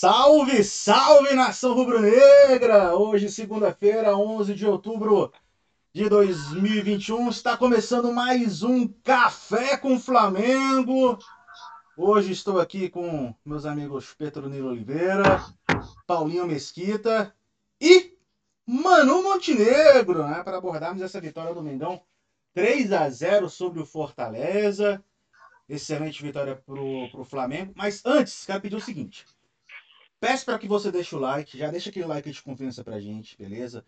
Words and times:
Salve, 0.00 0.64
salve 0.64 1.34
nação 1.34 1.74
rubro-negra! 1.74 2.96
Hoje, 2.96 3.28
segunda-feira, 3.28 4.16
11 4.16 4.54
de 4.54 4.66
outubro 4.66 5.30
de 5.92 6.08
2021, 6.08 7.28
está 7.28 7.54
começando 7.54 8.10
mais 8.10 8.62
um 8.62 8.88
Café 8.88 9.76
com 9.76 10.00
Flamengo. 10.00 11.18
Hoje 11.98 12.32
estou 12.32 12.58
aqui 12.58 12.88
com 12.88 13.34
meus 13.44 13.66
amigos 13.66 14.14
Petronilo 14.14 14.70
Oliveira, 14.70 15.44
Paulinho 16.06 16.46
Mesquita 16.46 17.36
e 17.78 18.16
Manu 18.66 19.22
Montenegro, 19.22 20.26
né, 20.26 20.42
para 20.42 20.56
abordarmos 20.56 21.02
essa 21.02 21.20
vitória 21.20 21.52
do 21.52 21.62
Mengão 21.62 22.00
3 22.54 22.90
a 22.92 23.10
0 23.10 23.50
sobre 23.50 23.80
o 23.80 23.84
Fortaleza. 23.84 25.04
Excelente 25.68 26.22
vitória 26.22 26.56
pro, 26.56 27.06
pro 27.10 27.22
Flamengo. 27.22 27.74
Mas 27.76 28.00
antes, 28.06 28.46
quero 28.46 28.62
pedir 28.62 28.76
o 28.76 28.80
seguinte. 28.80 29.26
Peço 30.20 30.44
para 30.44 30.58
que 30.58 30.68
você 30.68 30.92
deixe 30.92 31.16
o 31.16 31.18
like, 31.18 31.56
já 31.56 31.70
deixa 31.70 31.88
aquele 31.88 32.04
like 32.04 32.30
de 32.30 32.42
confiança 32.42 32.84
pra 32.84 33.00
gente, 33.00 33.38
beleza? 33.38 33.84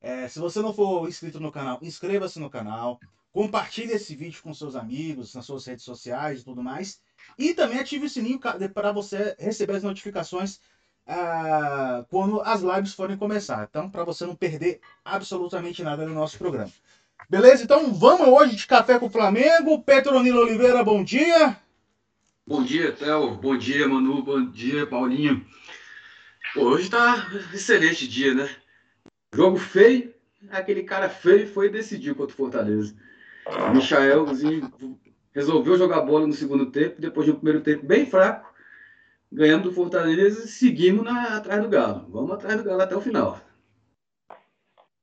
É, 0.00 0.28
se 0.28 0.38
você 0.38 0.60
não 0.60 0.72
for 0.72 1.08
inscrito 1.08 1.40
no 1.40 1.50
canal, 1.50 1.80
inscreva-se 1.82 2.38
no 2.38 2.48
canal, 2.48 3.00
compartilhe 3.32 3.92
esse 3.92 4.14
vídeo 4.14 4.40
com 4.40 4.54
seus 4.54 4.76
amigos, 4.76 5.34
nas 5.34 5.44
suas 5.44 5.66
redes 5.66 5.84
sociais 5.84 6.40
e 6.40 6.44
tudo 6.44 6.62
mais. 6.62 7.00
E 7.36 7.54
também 7.54 7.80
ative 7.80 8.06
o 8.06 8.08
sininho 8.08 8.38
para 8.38 8.92
você 8.92 9.34
receber 9.38 9.74
as 9.74 9.82
notificações 9.82 10.60
ah, 11.06 12.04
quando 12.08 12.40
as 12.42 12.60
lives 12.60 12.94
forem 12.94 13.16
começar. 13.16 13.66
Então, 13.68 13.90
para 13.90 14.04
você 14.04 14.24
não 14.24 14.36
perder 14.36 14.80
absolutamente 15.04 15.82
nada 15.82 16.06
no 16.06 16.14
nosso 16.14 16.38
programa. 16.38 16.70
Beleza? 17.28 17.64
Então 17.64 17.92
vamos 17.92 18.28
hoje 18.28 18.54
de 18.54 18.66
café 18.66 18.98
com 18.98 19.06
o 19.06 19.10
Flamengo. 19.10 19.82
Petronilo 19.82 20.40
Oliveira, 20.40 20.84
bom 20.84 21.02
dia. 21.02 21.58
Bom 22.46 22.62
dia, 22.62 22.92
Théo. 22.92 23.36
Bom 23.36 23.56
dia, 23.56 23.88
Manu. 23.88 24.22
Bom 24.22 24.44
dia, 24.50 24.86
Paulinho. 24.86 25.44
Pô, 26.54 26.66
hoje 26.66 26.88
tá 26.88 27.28
excelente 27.52 28.06
dia, 28.06 28.32
né? 28.32 28.48
Jogo 29.34 29.56
feio. 29.56 30.14
Aquele 30.50 30.84
cara 30.84 31.08
feio 31.08 31.48
foi 31.48 31.68
decidir 31.68 32.14
contra 32.14 32.32
o 32.32 32.36
Fortaleza. 32.36 32.94
O 33.44 33.74
Michaelzinho 33.74 34.70
resolveu 35.32 35.76
jogar 35.76 36.02
bola 36.02 36.28
no 36.28 36.32
segundo 36.32 36.70
tempo, 36.70 37.00
depois 37.00 37.26
de 37.26 37.32
um 37.32 37.36
primeiro 37.36 37.60
tempo 37.60 37.84
bem 37.84 38.06
fraco. 38.06 38.54
Ganhamos 39.32 39.64
do 39.64 39.72
Fortaleza 39.72 40.44
e 40.44 40.48
seguimos 40.48 41.04
na, 41.04 41.36
atrás 41.36 41.60
do 41.60 41.68
Galo. 41.68 42.06
Vamos 42.08 42.30
atrás 42.30 42.56
do 42.56 42.62
Galo 42.62 42.82
até 42.82 42.94
o 42.94 43.00
final. 43.00 43.40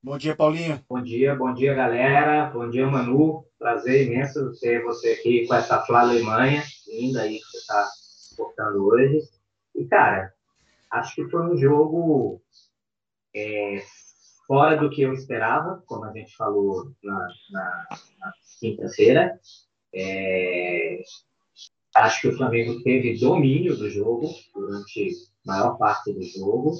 Bom 0.02 0.18
dia, 0.18 0.34
Paulinho. 0.34 0.82
Bom 0.90 1.04
dia, 1.04 1.36
bom 1.36 1.54
dia, 1.54 1.74
galera. 1.74 2.50
Bom 2.50 2.70
dia, 2.70 2.88
Manu. 2.88 3.46
Prazer 3.60 4.08
imenso 4.08 4.58
ter 4.62 4.82
você 4.84 5.12
aqui 5.12 5.46
com 5.46 5.54
essa 5.54 5.82
Flá 5.82 6.00
Alemanha 6.00 6.64
linda 6.88 7.24
aí 7.24 7.40
que 7.40 7.46
você 7.46 7.58
está 7.58 7.90
portando 8.38 8.86
hoje. 8.86 9.20
E, 9.76 9.86
cara, 9.86 10.34
acho 10.92 11.16
que 11.16 11.30
foi 11.30 11.42
um 11.42 11.58
jogo 11.58 12.42
é, 13.36 13.84
fora 14.48 14.78
do 14.78 14.90
que 14.90 15.02
eu 15.02 15.14
esperava, 15.14 15.82
como 15.86 16.06
a 16.06 16.14
gente 16.14 16.36
falou 16.36 16.92
na, 17.04 17.28
na, 17.52 17.88
na 18.20 18.34
quinta-feira. 18.60 19.40
É, 19.94 21.02
acho 21.96 22.22
que 22.22 22.28
o 22.30 22.38
Flamengo 22.38 22.82
teve 22.84 23.20
domínio 23.20 23.76
do 23.78 23.90
jogo 23.90 24.30
durante 24.54 25.10
a 25.48 25.52
maior 25.52 25.78
parte 25.78 26.14
do 26.14 26.24
jogo 26.24 26.76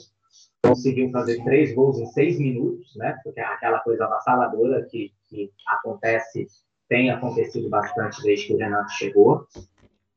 conseguiu 0.62 1.12
fazer 1.12 1.44
três 1.44 1.74
gols 1.74 2.00
em 2.00 2.06
seis 2.08 2.40
minutos, 2.40 2.96
né? 2.96 3.18
Porque 3.24 3.40
aquela 3.40 3.80
coisa 3.80 4.06
avassaladora 4.06 4.86
que, 4.90 5.12
que 5.28 5.52
acontece, 5.68 6.48
tem 6.88 7.10
acontecido 7.10 7.70
bastante 7.70 8.22
desde 8.22 8.48
que 8.48 8.54
o 8.54 8.58
Renato 8.58 8.92
chegou. 8.92 9.48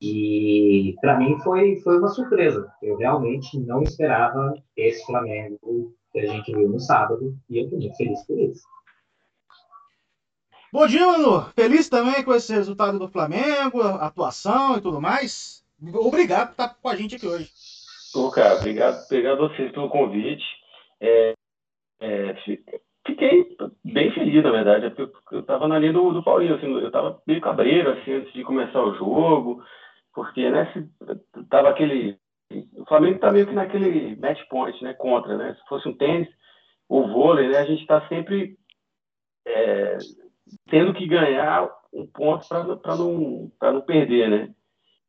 E 0.00 0.95
para 1.00 1.19
mim 1.19 1.39
foi, 1.41 1.77
foi 1.81 1.98
uma 1.98 2.09
surpresa. 2.09 2.70
Eu 2.83 2.97
realmente 2.97 3.59
não 3.61 3.83
esperava 3.83 4.55
esse 4.77 5.05
Flamengo 5.06 5.95
que 6.12 6.20
a 6.20 6.27
gente 6.27 6.55
viu 6.55 6.69
no 6.69 6.78
sábado 6.78 7.34
e 7.48 7.59
eu 7.59 7.64
estou 7.64 7.78
muito 7.78 7.97
feliz 7.97 8.27
por 8.27 8.39
isso. 8.39 8.62
Bom 10.72 10.87
dia, 10.87 11.06
Manu. 11.06 11.43
Feliz 11.54 11.88
também 11.88 12.25
com 12.25 12.34
esse 12.34 12.53
resultado 12.53 12.99
do 12.99 13.09
Flamengo, 13.09 13.81
atuação 13.81 14.77
e 14.77 14.81
tudo 14.81 15.00
mais. 15.00 15.65
Obrigado 15.94 16.49
por 16.49 16.53
estar 16.53 16.75
com 16.75 16.88
a 16.88 16.97
gente 16.97 17.16
aqui 17.16 17.27
hoje. 17.27 17.49
Pô, 18.12 18.31
cara, 18.31 18.56
obrigado, 18.56 19.04
obrigado 19.04 19.44
a 19.44 19.49
vocês 19.49 19.72
pelo 19.72 19.88
convite. 19.88 20.44
É, 21.00 21.34
é, 22.00 22.34
fiquei 23.06 23.56
bem 23.84 24.12
feliz, 24.12 24.43
na 24.43 24.50
verdade, 24.50 24.91
porque 24.91 25.34
eu 25.37 25.41
estava 25.41 25.69
na 25.69 25.78
linha 25.78 25.93
do, 25.93 26.12
do 26.12 26.22
Paulinho, 26.22 26.54
assim, 26.54 26.66
eu 26.66 26.87
estava 26.87 27.21
meio 27.27 27.41
cabreiro, 27.41 27.91
assim, 27.91 28.12
antes 28.12 28.33
de 28.33 28.43
começar 28.44 28.83
o 28.83 28.94
jogo, 28.94 29.62
porque, 30.14 30.48
né, 30.50 30.72
se, 30.72 30.88
tava 31.48 31.70
aquele... 31.70 32.19
O 32.76 32.84
Flamengo 32.86 33.16
está 33.16 33.32
meio 33.32 33.47
que 33.47 33.54
naquele 33.54 34.16
match 34.16 34.41
point, 34.48 34.82
né, 34.82 34.94
contra, 34.94 35.36
né, 35.36 35.54
se 35.54 35.69
fosse 35.69 35.88
um 35.88 35.97
tênis 35.97 36.28
ou 36.88 37.08
vôlei, 37.08 37.48
né, 37.48 37.58
a 37.58 37.64
gente 37.64 37.80
está 37.80 38.06
sempre 38.08 38.56
é, 39.47 39.98
tendo 40.69 40.94
que 40.94 41.06
ganhar 41.06 41.69
um 41.92 42.06
ponto 42.06 42.47
para 42.48 42.97
não, 42.97 43.50
não 43.60 43.80
perder, 43.80 44.28
né 44.28 44.54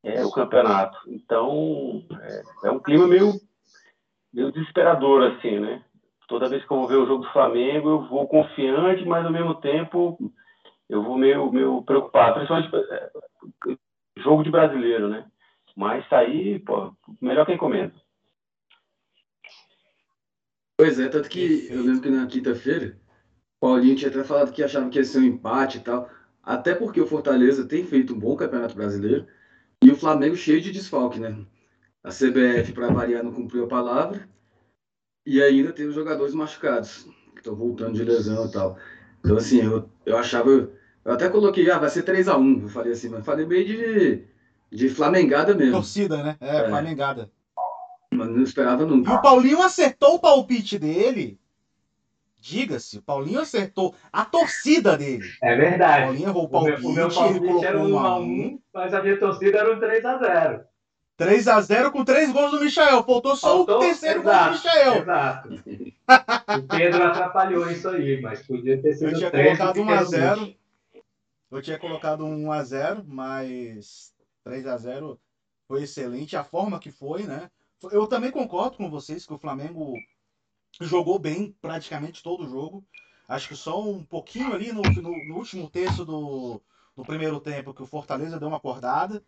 é, 0.05 0.23
o 0.23 0.31
campeonato. 0.31 0.97
Então, 1.07 2.05
é, 2.21 2.67
é, 2.67 2.71
um 2.71 2.79
clima 2.79 3.07
meio, 3.07 3.33
meio 4.31 4.51
desesperador, 4.51 5.23
assim, 5.31 5.59
né? 5.59 5.83
Toda 6.27 6.49
vez 6.49 6.63
que 6.63 6.71
eu 6.71 6.77
vou 6.77 6.88
ver 6.88 6.97
o 6.97 7.07
jogo 7.07 7.23
do 7.23 7.31
Flamengo, 7.31 7.89
eu 7.89 8.07
vou 8.07 8.27
confiante, 8.27 9.03
mas 9.05 9.25
ao 9.25 9.31
mesmo 9.31 9.55
tempo 9.55 10.17
eu 10.88 11.03
vou 11.03 11.17
meio, 11.17 11.51
meio 11.51 11.81
preocupado, 11.81 12.35
principalmente 12.35 12.69
é, 12.75 13.11
jogo 14.25 14.44
de 14.44 14.52
brasileiro, 14.52 15.08
né? 15.08 15.25
Mas 15.78 16.08
sair, 16.09 16.59
pô, 16.59 16.94
melhor 17.22 17.46
quem 17.46 17.58
comenta. 17.58 17.96
Pois 20.78 21.00
é, 21.00 21.08
tanto 21.08 21.30
que 21.30 21.68
eu 21.69 21.81
lembro 21.81 22.02
que 22.02 22.09
na 22.09 22.28
quinta-feira, 22.28 23.00
Paulinho 23.59 23.96
tinha 23.96 24.09
até 24.09 24.24
falado 24.24 24.52
que 24.52 24.63
achava 24.63 24.90
que 24.90 24.97
ia 24.97 25.06
ser 25.06 25.19
um 25.19 25.24
empate 25.24 25.78
e 25.78 25.81
tal. 25.81 26.09
Até 26.44 26.75
porque 26.75 27.00
o 27.00 27.08
Fortaleza 27.08 27.66
tem 27.66 27.86
feito 27.86 28.13
um 28.13 28.19
bom 28.19 28.36
campeonato 28.36 28.75
brasileiro. 28.75 29.25
E 29.84 29.90
o 29.90 29.96
Flamengo 29.96 30.36
cheio 30.36 30.62
de 30.62 30.72
desfalque, 30.72 31.19
né? 31.19 31.46
A 32.03 32.09
CBF, 32.09 32.74
para 32.74 32.94
variar, 32.94 33.24
não 33.24 33.31
cumpriu 33.31 33.66
a 33.66 33.68
palavra. 33.68 34.28
E 35.25 35.42
ainda 35.42 35.74
tem 35.74 35.88
os 35.88 35.96
jogadores 35.96 36.36
machucados, 36.36 37.07
que 37.34 37.40
estão 37.40 37.56
voltando 37.56 37.94
de 37.94 38.03
lesão 38.03 38.46
e 38.46 38.52
tal. 38.52 38.78
Então, 39.19 39.38
assim, 39.38 39.63
eu, 39.63 39.90
eu 40.06 40.18
achava. 40.18 40.69
Eu 41.05 41.13
até 41.13 41.29
coloquei, 41.29 41.69
ah, 41.69 41.77
vai 41.77 41.89
ser 41.89 42.03
3x1. 42.03 42.63
Eu 42.63 42.69
falei 42.69 42.93
assim, 42.93 43.09
mas 43.09 43.23
falei 43.23 43.45
meio 43.45 43.66
de, 43.66 44.23
de 44.71 44.89
flamengada 44.89 45.53
mesmo. 45.53 45.73
Torcida, 45.73 46.23
né? 46.23 46.35
É, 46.41 46.57
é. 46.57 46.67
flamengada. 46.67 47.31
Mas 48.11 48.27
não 48.27 48.41
esperava 48.41 48.85
nunca. 48.85 49.11
E 49.11 49.13
o 49.13 49.21
Paulinho 49.21 49.61
acertou 49.61 50.15
o 50.15 50.19
palpite 50.19 50.79
dele 50.79 51.39
Diga-se, 52.47 52.99
o 52.99 53.01
Paulinho 53.01 53.39
acertou 53.39 53.95
a 54.13 54.23
torcida 54.23 54.95
dele. 54.95 55.25
É 55.41 55.55
verdade. 55.55 56.03
O 56.03 56.05
Paulinho 56.05 56.29
errou 56.29 56.44
o 56.44 56.49
palpite, 56.49 56.85
o 56.85 56.91
meu, 56.91 56.91
o 56.91 56.94
meu 56.94 57.09
palpite 57.09 57.44
ele 57.44 57.65
era 57.65 57.79
um 57.79 57.89
1x1, 57.89 58.59
mas 58.71 58.94
a 58.94 59.01
minha 59.01 59.19
torcida 59.19 59.57
era 59.57 59.73
um 59.73 59.79
3x0. 59.79 60.61
3x0 61.19 61.91
com 61.91 62.05
três 62.05 62.31
gols 62.31 62.51
do 62.51 62.59
Michael. 62.59 63.03
Faltou 63.03 63.35
só 63.35 63.47
Faltou? 63.47 63.77
o 63.77 63.79
terceiro 63.79 64.19
exato, 64.19 64.44
gol 64.44 64.51
do 64.51 64.63
Michael. 64.63 65.01
Exato. 65.01 65.49
o 66.59 66.77
Pedro 66.77 67.03
atrapalhou 67.03 67.71
isso 67.71 67.89
aí, 67.89 68.21
mas 68.21 68.45
podia 68.45 68.79
ter 68.79 68.94
sido 68.94 69.09
Eu 69.09 69.17
tinha 69.17 69.31
3, 69.31 69.57
colocado 69.57 69.79
1x0. 69.79 70.55
Eu 71.55 71.61
tinha 71.61 71.79
colocado 71.79 72.25
1x0, 72.25 73.05
mas 73.07 74.13
3x0 74.45 75.17
foi 75.66 75.83
excelente. 75.83 76.35
A 76.35 76.43
forma 76.43 76.79
que 76.79 76.91
foi, 76.91 77.23
né? 77.23 77.49
Eu 77.91 78.07
também 78.07 78.29
concordo 78.29 78.75
com 78.75 78.89
vocês 78.89 79.25
que 79.25 79.33
o 79.33 79.38
Flamengo 79.38 79.94
jogou 80.81 81.17
bem 81.17 81.55
praticamente 81.61 82.21
todo 82.21 82.44
o 82.44 82.49
jogo. 82.49 82.85
Acho 83.25 83.47
que 83.47 83.55
só 83.55 83.81
um 83.81 84.03
pouquinho 84.03 84.53
ali 84.53 84.73
no, 84.73 84.81
no, 84.81 85.27
no 85.27 85.35
último 85.38 85.69
terço 85.69 86.03
do, 86.03 86.61
do, 86.94 87.05
primeiro 87.05 87.39
tempo 87.39 87.73
que 87.73 87.81
o 87.81 87.88
Fortaleza 87.88 88.38
deu 88.38 88.49
uma 88.49 88.57
acordada. 88.57 89.23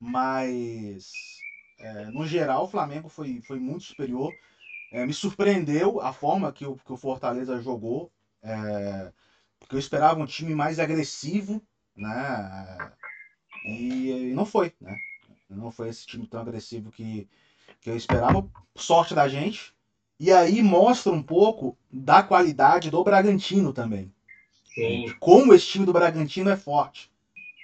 Mas, 0.00 1.38
é, 1.78 2.06
no 2.06 2.26
geral, 2.26 2.64
o 2.64 2.68
Flamengo 2.68 3.08
foi, 3.08 3.40
foi 3.40 3.60
muito 3.60 3.84
superior. 3.84 4.32
É, 4.92 5.06
me 5.06 5.14
surpreendeu 5.14 6.00
a 6.00 6.12
forma 6.12 6.52
que 6.52 6.66
o, 6.66 6.74
que 6.74 6.92
o 6.92 6.96
Fortaleza 6.96 7.62
jogou. 7.62 8.10
É, 8.42 9.12
porque 9.60 9.74
eu 9.74 9.78
esperava 9.78 10.20
um 10.20 10.26
time 10.26 10.54
mais 10.54 10.78
agressivo, 10.78 11.62
né? 11.96 12.92
E, 13.66 14.30
e 14.30 14.34
não 14.34 14.44
foi, 14.44 14.72
né? 14.80 14.94
Não 15.48 15.70
foi 15.70 15.88
esse 15.88 16.06
time 16.06 16.26
tão 16.26 16.40
agressivo 16.40 16.90
que, 16.90 17.28
que 17.80 17.90
eu 17.90 17.96
esperava. 17.96 18.46
Sorte 18.76 19.14
da 19.14 19.26
gente, 19.26 19.74
e 20.18 20.32
aí 20.32 20.62
mostra 20.62 21.12
um 21.12 21.22
pouco 21.22 21.76
da 21.90 22.22
qualidade 22.22 22.90
do 22.90 23.02
Bragantino 23.02 23.72
também. 23.72 24.12
Sim. 24.74 25.14
Como 25.18 25.54
esse 25.54 25.66
time 25.66 25.86
do 25.86 25.92
Bragantino 25.92 26.50
é 26.50 26.56
forte. 26.56 27.10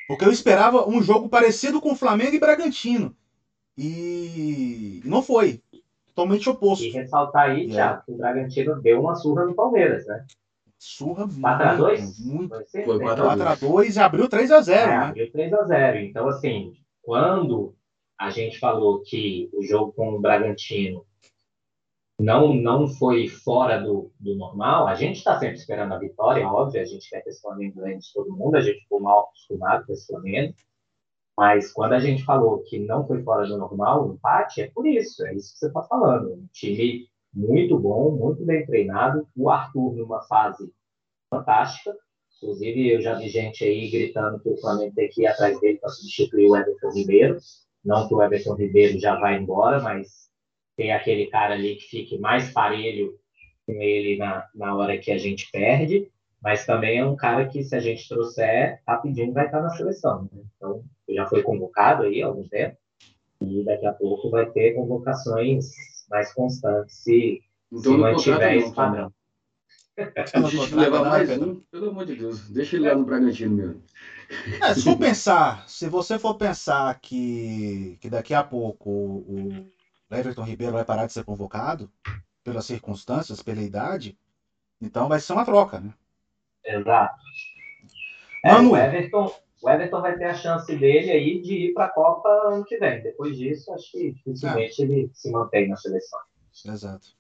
Porque 0.09 0.25
eu 0.25 0.33
esperava 0.33 0.89
um 0.89 1.03
jogo 1.03 1.29
parecido 1.29 1.81
com 1.81 1.95
Flamengo 1.95 2.35
e 2.35 2.41
Bragantino. 2.41 3.15
E 3.77 5.01
não 5.05 5.23
foi. 5.23 5.63
Totalmente 6.09 6.49
oposto. 6.51 6.85
E 6.85 6.91
ressaltar 6.91 7.51
aí, 7.51 7.69
Thiago, 7.69 8.03
que 8.05 8.13
o 8.13 8.17
Bragantino 8.17 8.81
deu 8.83 9.01
uma 9.01 9.15
surra 9.15 9.47
no 9.47 9.55
Palmeiras, 9.55 10.07
né? 10.07 10.27
Surra 10.85 11.29
4x2? 11.29 12.27
Muito. 12.27 12.55
Foi 12.73 12.99
4x2 12.99 13.95
e 13.95 14.01
abriu 14.01 14.29
3x0. 14.29 14.69
É, 14.69 14.87
né? 14.87 14.97
Abriu 14.97 15.31
3x0. 15.31 16.11
Então, 16.11 16.27
assim, 16.27 16.73
quando 17.01 17.73
a 18.19 18.31
gente 18.31 18.59
falou 18.59 19.01
que 19.01 19.49
o 19.53 19.63
jogo 19.63 19.93
com 19.93 20.15
o 20.15 20.21
Bragantino 20.21 21.07
não, 22.19 22.53
não 22.53 22.89
foi 22.89 23.29
fora 23.29 23.79
do, 23.79 24.11
do 24.19 24.35
normal. 24.35 24.89
A 24.89 24.97
gente 24.97 25.19
está 25.19 25.39
sempre 25.39 25.55
esperando 25.55 25.95
a 25.95 25.99
vitória, 25.99 26.49
óbvio, 26.49 26.81
a 26.81 26.85
gente 26.85 27.09
quer 27.09 27.21
que 27.23 27.29
esse 27.29 27.41
Flamengo 27.41 27.81
ganhe 27.81 27.99
de 27.99 28.13
todo 28.13 28.37
mundo, 28.37 28.57
a 28.57 28.61
gente 28.61 28.81
ficou 28.81 29.01
mal 29.01 29.27
acostumado 29.27 29.87
com 29.87 29.93
esse 29.93 30.09
Flamengo. 30.09 30.53
Mas 31.39 31.73
quando 31.73 31.93
a 31.93 32.01
gente 32.01 32.25
falou 32.25 32.61
que 32.65 32.81
não 32.81 33.07
foi 33.07 33.23
fora 33.23 33.47
do 33.47 33.57
normal, 33.57 34.09
o 34.09 34.15
empate 34.15 34.63
é 34.63 34.71
por 34.71 34.85
isso, 34.85 35.25
é 35.25 35.33
isso 35.33 35.53
que 35.53 35.61
você 35.61 35.67
está 35.69 35.83
falando. 35.85 36.33
Um 36.33 36.49
time 36.53 37.09
muito 37.33 37.79
bom, 37.79 38.13
muito 38.17 38.45
bem 38.45 38.65
treinado. 38.67 39.27
O 39.37 39.49
Arthur 39.49 39.95
numa 39.97 40.23
fase 40.23 40.71
fantástica. 41.31 41.97
Inclusive, 42.37 42.95
eu 42.95 43.01
já 43.01 43.15
vi 43.15 43.29
gente 43.29 43.65
aí 43.65 43.89
gritando 43.91 44.41
que 44.41 44.49
o 44.49 44.61
Flamengo 44.61 44.95
tem 44.95 45.09
que 45.09 45.23
ir 45.23 45.27
atrás 45.27 45.59
dele 45.61 45.79
para 45.79 45.91
substituir 45.91 46.49
o 46.49 46.57
Everton 46.57 46.91
Ribeiro. 46.93 47.39
Não 47.85 48.07
que 48.07 48.15
o 48.15 48.23
Everton 48.23 48.55
Ribeiro 48.55 48.99
já 48.99 49.19
vai 49.19 49.39
embora, 49.39 49.81
mas 49.81 50.29
tem 50.77 50.93
aquele 50.93 51.27
cara 51.27 51.55
ali 51.55 51.77
que 51.77 51.85
fique 51.85 52.19
mais 52.19 52.51
parelho 52.51 53.19
com 53.67 53.81
ele 53.81 54.17
na, 54.17 54.49
na 54.55 54.77
hora 54.77 54.99
que 54.99 55.11
a 55.11 55.19
gente 55.19 55.51
perde. 55.51 56.11
Mas 56.43 56.67
também 56.67 56.99
é 56.99 57.07
um 57.07 57.15
cara 57.15 57.47
que, 57.47 57.63
se 57.63 57.77
a 57.77 57.81
gente 57.81 58.09
trouxer, 58.09 58.81
rapidinho 58.87 59.33
vai 59.33 59.47
estar 59.47 59.63
na 59.63 59.71
seleção. 59.71 60.29
Né? 60.33 60.43
Então, 60.57 60.83
já 61.09 61.27
foi 61.27 61.43
convocado 61.43 62.03
aí 62.03 62.21
há 62.21 62.27
algum 62.27 62.47
tempo. 62.49 62.77
E 63.41 63.65
daqui 63.65 63.87
a 63.87 63.93
pouco 63.93 64.29
vai 64.29 64.51
ter 64.51 64.75
convocações 64.75 65.71
mais 66.13 66.33
constantes 66.35 66.97
se, 66.97 67.43
então, 67.73 67.93
se 67.93 67.99
mantiver 67.99 68.57
esse 68.59 68.75
padrão. 68.75 69.13
A 69.99 70.77
levar 70.77 71.05
mais 71.05 71.31
um, 71.31 71.61
pelo 71.71 71.91
amor 71.91 72.07
de 72.07 72.17
Deus, 72.17 72.49
deixa 72.49 72.77
ele 72.77 72.89
lá 72.89 72.95
no 72.95 73.05
Bragantino 73.05 73.57
mesmo. 73.57 73.83
É, 74.63 74.73
se 74.73 74.83
for 74.83 74.97
pensar, 74.97 75.69
se 75.69 75.89
você 75.89 76.19
for 76.19 76.35
pensar 76.37 76.99
que, 77.01 77.99
que 78.01 78.09
daqui 78.09 78.33
a 78.33 78.43
pouco 78.43 78.89
o, 78.89 79.71
o 80.11 80.15
Everton 80.15 80.45
Ribeiro 80.45 80.73
vai 80.73 80.85
parar 80.85 81.07
de 81.07 81.13
ser 81.13 81.25
convocado, 81.25 81.91
pelas 82.43 82.65
circunstâncias, 82.65 83.43
pela 83.43 83.61
idade, 83.61 84.17
então 84.81 85.09
vai 85.09 85.21
ser 85.21 85.35
uma 85.35 85.45
troca, 85.45 85.79
né? 85.79 85.93
Exato. 86.65 87.21
É, 88.45 88.55
o, 88.57 88.77
Everton, 88.77 89.33
o 89.63 89.71
Everton 89.71 90.01
vai 90.01 90.19
ter 90.19 90.25
a 90.25 90.35
chance 90.35 90.77
dele 90.77 91.13
aí 91.13 91.41
de 91.41 91.69
ir 91.69 91.73
para 91.73 91.87
a 91.87 91.91
Copa 91.91 92.29
ano 92.49 92.65
que 92.65 92.77
vem. 92.79 93.01
Depois 93.01 93.37
disso, 93.39 93.73
acho 93.73 93.93
que 93.93 94.11
dificilmente 94.11 94.83
é. 94.83 94.85
ele 94.85 95.11
se 95.15 95.31
mantém 95.31 95.69
na 95.69 95.77
seleção. 95.77 96.19
Exato. 96.67 97.17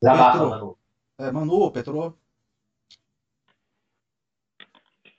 Desabafa, 0.00 0.46
Manu. 0.46 0.78
É, 1.18 1.30
Manu, 1.32 1.72
Petro. 1.72 2.16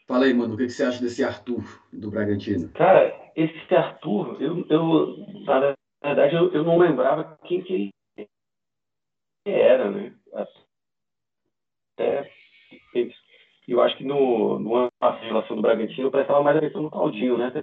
Fala 0.07 0.25
aí, 0.25 0.33
mano, 0.33 0.53
o 0.53 0.57
que, 0.57 0.69
você 0.69 0.83
acha 0.83 1.01
desse 1.01 1.23
Arthur 1.23 1.63
do 1.91 2.09
Bragantino? 2.09 2.69
Cara, 2.69 3.31
esse 3.35 3.75
Arthur, 3.75 4.41
eu, 4.41 4.65
eu 4.69 5.17
na 5.45 5.75
verdade, 6.03 6.35
eu, 6.35 6.53
eu 6.53 6.63
não 6.63 6.77
lembrava 6.77 7.37
quem 7.45 7.61
que 7.61 7.91
ele 8.17 8.29
era, 9.45 9.91
né? 9.91 10.15
Até 11.93 12.31
eu 13.71 13.81
acho 13.81 13.97
que 13.97 14.03
no, 14.03 14.59
no 14.59 14.75
ano 14.75 14.89
da 14.99 15.11
relação 15.11 15.55
do 15.55 15.61
Bragantino 15.61 16.07
eu 16.07 16.11
prestava 16.11 16.43
mais 16.43 16.57
atenção 16.57 16.81
no 16.81 16.91
Claudinho, 16.91 17.37
né? 17.37 17.47
Até 17.47 17.61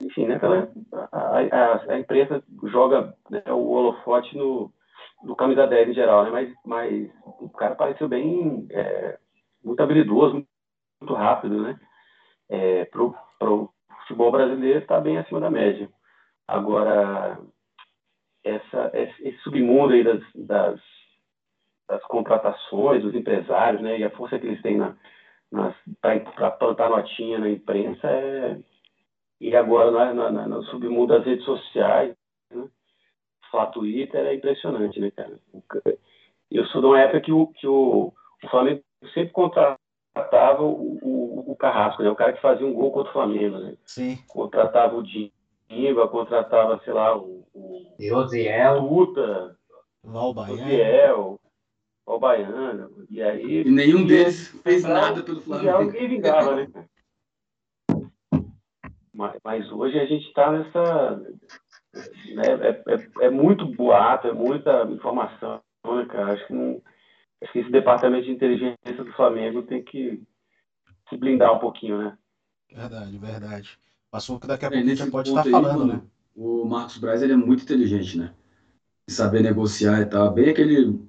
enfim, 0.00 0.26
né? 0.26 0.38
Pela, 0.38 0.68
a, 1.12 1.40
a, 1.40 1.92
a 1.92 1.98
imprensa 1.98 2.42
joga 2.64 3.14
né, 3.30 3.42
o 3.48 3.70
holofote 3.70 4.36
no, 4.36 4.70
do 5.24 5.34
camisa 5.34 5.66
10 5.66 5.90
em 5.90 5.94
geral, 5.94 6.24
né? 6.24 6.30
Mas, 6.30 6.54
mas 6.64 7.10
o 7.40 7.48
cara 7.50 7.74
pareceu 7.74 8.08
bem, 8.08 8.66
é, 8.70 9.18
muito 9.64 9.82
habilidoso, 9.82 10.46
muito 11.00 11.14
rápido, 11.14 11.62
né? 11.62 11.78
É, 12.48 12.84
pro, 12.86 13.14
pro 13.38 13.70
futebol 14.02 14.30
brasileiro 14.30 14.78
está 14.78 15.00
bem 15.00 15.18
acima 15.18 15.40
da 15.40 15.50
média. 15.50 15.88
Agora, 16.46 17.38
essa, 18.44 18.90
esse 18.94 19.38
submundo 19.38 19.94
aí 19.94 20.04
das, 20.04 20.22
das, 20.34 20.80
das 21.88 22.02
contratações, 22.04 23.02
dos 23.02 23.14
empresários, 23.14 23.80
né? 23.82 23.98
E 23.98 24.04
a 24.04 24.10
força 24.10 24.38
que 24.38 24.46
eles 24.46 24.62
têm 24.62 24.76
na, 24.76 24.94
para 26.00 26.50
plantar 26.50 26.90
notinha 26.90 27.38
na 27.38 27.48
imprensa 27.48 28.06
é, 28.08 28.58
e 29.40 29.54
agora 29.54 29.90
na, 29.90 30.30
na, 30.30 30.48
no 30.48 30.62
submundo 30.64 31.14
das 31.14 31.24
redes 31.24 31.44
sociais, 31.44 32.14
né? 32.50 32.68
falar 33.50 33.66
Twitter 33.66 34.26
é 34.26 34.34
impressionante, 34.34 35.00
né, 35.00 35.10
cara? 35.10 35.38
Eu 36.50 36.64
sou 36.66 36.80
de 36.80 36.86
uma 36.86 37.00
época 37.00 37.20
que 37.20 37.32
o, 37.32 37.46
que 37.48 37.66
o, 37.66 38.12
o 38.42 38.48
Flamengo 38.48 38.82
sempre 39.14 39.32
contratava 39.32 40.62
o, 40.62 40.98
o, 41.02 41.52
o, 41.52 41.56
Carrasco, 41.56 42.02
né? 42.02 42.10
O 42.10 42.16
cara 42.16 42.32
que 42.32 42.40
fazia 42.40 42.66
um 42.66 42.72
gol 42.72 42.90
contra 42.90 43.10
o 43.10 43.12
Flamengo, 43.12 43.58
né? 43.58 43.76
Sim. 43.84 44.18
Contratava 44.28 44.96
o 44.96 45.02
Diva, 45.02 46.08
contratava, 46.08 46.80
sei 46.84 46.92
lá, 46.92 47.16
o... 47.16 47.44
o 47.54 47.96
Josiel. 47.98 48.80
Tuta. 48.80 49.56
Valbaiano. 50.04 50.58
Josiel. 50.58 51.40
Valbaiano. 52.06 53.06
E 53.10 53.20
aí... 53.20 53.62
E 53.62 53.70
nenhum 53.70 54.06
deles 54.06 54.48
fez 54.62 54.84
nada 54.84 55.22
pelo 55.22 55.40
Flamengo. 55.40 55.84
Ninguém 55.84 56.08
vingava, 56.08 56.56
né? 56.56 56.68
Mas, 59.12 59.40
mas 59.42 59.72
hoje 59.72 59.98
a 59.98 60.04
gente 60.04 60.26
está 60.28 60.52
nessa 60.52 61.22
né, 62.34 62.42
é, 62.60 62.94
é, 62.94 63.26
é, 63.26 63.30
muito 63.30 63.66
boato, 63.74 64.28
é 64.28 64.32
muita 64.32 64.84
informação, 64.84 65.60
né, 65.84 66.04
cara? 66.06 66.34
Acho 66.34 66.46
que, 66.46 66.52
não, 66.52 66.82
acho 67.42 67.52
que 67.52 67.58
esse 67.60 67.70
departamento 67.70 68.26
de 68.26 68.32
inteligência 68.32 68.76
do 69.04 69.12
Flamengo 69.12 69.62
tem 69.62 69.82
que 69.82 70.22
se 71.08 71.16
blindar 71.16 71.54
um 71.54 71.58
pouquinho, 71.58 71.98
né? 71.98 72.18
Verdade, 72.70 73.16
verdade. 73.18 73.78
Passou 74.10 74.38
que 74.38 74.46
daqui 74.46 74.66
a 74.66 74.68
é, 74.68 74.70
pouco 74.70 74.90
a 74.90 74.94
gente 74.94 75.10
pode 75.10 75.28
estar 75.30 75.44
aí, 75.44 75.50
falando, 75.50 75.78
mano, 75.78 75.92
né? 75.94 76.02
O 76.34 76.64
Marcos 76.66 76.98
Braz 76.98 77.22
ele 77.22 77.32
é 77.32 77.36
muito 77.36 77.62
inteligente, 77.62 78.18
né? 78.18 78.34
Saber 79.08 79.40
negociar 79.40 80.02
e 80.02 80.06
tal. 80.06 80.30
Bem 80.32 80.50
aquele, 80.50 81.00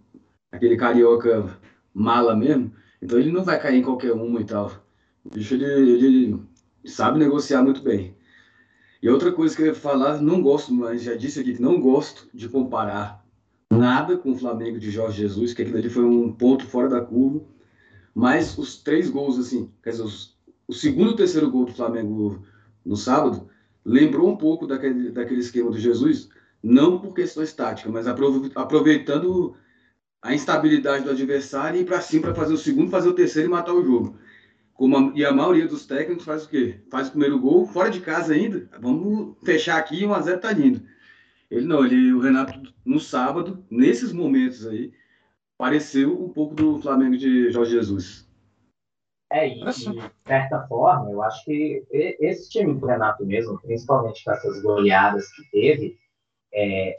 aquele 0.51 0.77
carioca 0.77 1.57
mala 1.93 2.35
mesmo. 2.35 2.71
Então 3.01 3.19
ele 3.19 3.31
não 3.31 3.43
vai 3.43 3.59
cair 3.59 3.79
em 3.79 3.83
qualquer 3.83 4.13
uma 4.13 4.41
e 4.41 4.45
tal. 4.45 4.71
O 5.23 5.29
bicho 5.29 5.53
ele, 5.53 5.65
ele 5.65 6.43
sabe 6.85 7.19
negociar 7.19 7.61
muito 7.61 7.81
bem. 7.81 8.15
E 9.01 9.09
outra 9.09 9.31
coisa 9.31 9.55
que 9.55 9.61
eu 9.61 9.67
ia 9.67 9.75
falar, 9.75 10.21
não 10.21 10.41
gosto, 10.41 10.73
mas 10.73 11.03
já 11.03 11.15
disse 11.15 11.39
aqui 11.39 11.53
que 11.53 11.61
não 11.61 11.79
gosto 11.79 12.27
de 12.33 12.49
comparar 12.49 13.23
nada 13.69 14.17
com 14.17 14.31
o 14.31 14.37
Flamengo 14.37 14.79
de 14.79 14.89
Jorge 14.89 15.21
Jesus, 15.21 15.53
que 15.53 15.61
aquilo 15.61 15.77
ali 15.77 15.89
foi 15.89 16.03
um 16.03 16.31
ponto 16.31 16.65
fora 16.65 16.89
da 16.89 17.01
curva. 17.01 17.41
Mas 18.15 18.57
os 18.57 18.81
três 18.81 19.09
gols, 19.09 19.37
assim, 19.37 19.71
quer 19.83 19.91
dizer, 19.91 20.03
os, 20.03 20.35
o 20.67 20.73
segundo 20.73 21.11
e 21.11 21.13
o 21.13 21.15
terceiro 21.15 21.51
gol 21.51 21.65
do 21.65 21.73
Flamengo 21.73 22.43
no 22.83 22.95
sábado, 22.95 23.47
lembrou 23.85 24.29
um 24.29 24.37
pouco 24.37 24.65
daquele, 24.65 25.11
daquele 25.11 25.41
esquema 25.41 25.69
do 25.69 25.77
Jesus, 25.77 26.29
não 26.63 26.99
por 26.99 27.13
questões 27.13 27.53
táticas, 27.53 27.91
mas 27.91 28.07
aproveitando 28.07 29.55
a 30.21 30.33
instabilidade 30.33 31.03
do 31.03 31.11
adversário 31.11 31.77
e 31.77 31.81
ir 31.81 31.85
para 31.85 32.01
cima 32.01 32.23
para 32.23 32.35
fazer 32.35 32.53
o 32.53 32.57
segundo, 32.57 32.91
fazer 32.91 33.09
o 33.09 33.15
terceiro 33.15 33.49
e 33.49 33.51
matar 33.51 33.73
o 33.73 33.83
jogo. 33.83 34.17
Como 34.73 34.95
a, 34.97 35.11
e 35.15 35.25
a 35.25 35.31
maioria 35.31 35.67
dos 35.67 35.85
técnicos 35.85 36.25
faz 36.25 36.45
o 36.45 36.49
quê? 36.49 36.81
Faz 36.91 37.07
o 37.07 37.11
primeiro 37.11 37.39
gol, 37.39 37.65
fora 37.65 37.89
de 37.89 37.99
casa 37.99 38.33
ainda. 38.33 38.69
Vamos 38.79 39.35
fechar 39.43 39.77
aqui, 39.77 40.05
1 40.05 40.13
a 40.13 40.21
0 40.21 40.39
tá 40.39 40.51
lindo. 40.51 40.81
Ele 41.49 41.65
não, 41.65 41.85
ele, 41.85 42.13
o 42.13 42.19
Renato, 42.19 42.73
no 42.85 42.99
sábado, 42.99 43.65
nesses 43.69 44.11
momentos 44.11 44.67
aí, 44.67 44.93
pareceu 45.57 46.21
um 46.23 46.29
pouco 46.29 46.53
do 46.53 46.79
Flamengo 46.79 47.17
de 47.17 47.49
Jorge 47.49 47.71
Jesus. 47.71 48.27
É, 49.31 49.47
e 49.47 49.59
de 49.59 49.73
certa 50.25 50.65
forma, 50.67 51.09
eu 51.11 51.21
acho 51.21 51.43
que 51.43 51.83
esse 51.91 52.49
time 52.49 52.73
do 52.73 52.85
Renato 52.85 53.25
mesmo, 53.25 53.59
principalmente 53.59 54.23
com 54.23 54.31
essas 54.31 54.61
goleadas 54.61 55.27
que 55.33 55.49
teve, 55.51 55.97
é, 56.53 56.97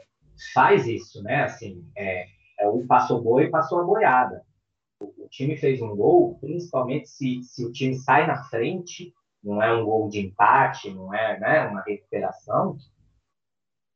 faz 0.53 0.87
isso, 0.87 1.23
né? 1.23 1.43
Assim, 1.43 1.83
é, 1.95 2.27
é 2.59 2.67
o 2.67 2.85
passou 2.85 3.21
boi 3.21 3.49
passou 3.49 3.79
a 3.79 3.83
boiada 3.83 4.43
o 5.01 5.27
time 5.29 5.57
fez 5.57 5.81
um 5.81 5.95
gol, 5.95 6.37
principalmente 6.39 7.09
se, 7.09 7.41
se 7.43 7.65
o 7.65 7.71
time 7.71 7.95
sai 7.95 8.27
na 8.27 8.43
frente, 8.45 9.13
não 9.43 9.61
é 9.61 9.73
um 9.73 9.85
gol 9.85 10.09
de 10.09 10.19
empate, 10.19 10.93
não 10.93 11.13
é 11.13 11.39
né, 11.39 11.67
uma 11.67 11.81
recuperação. 11.81 12.77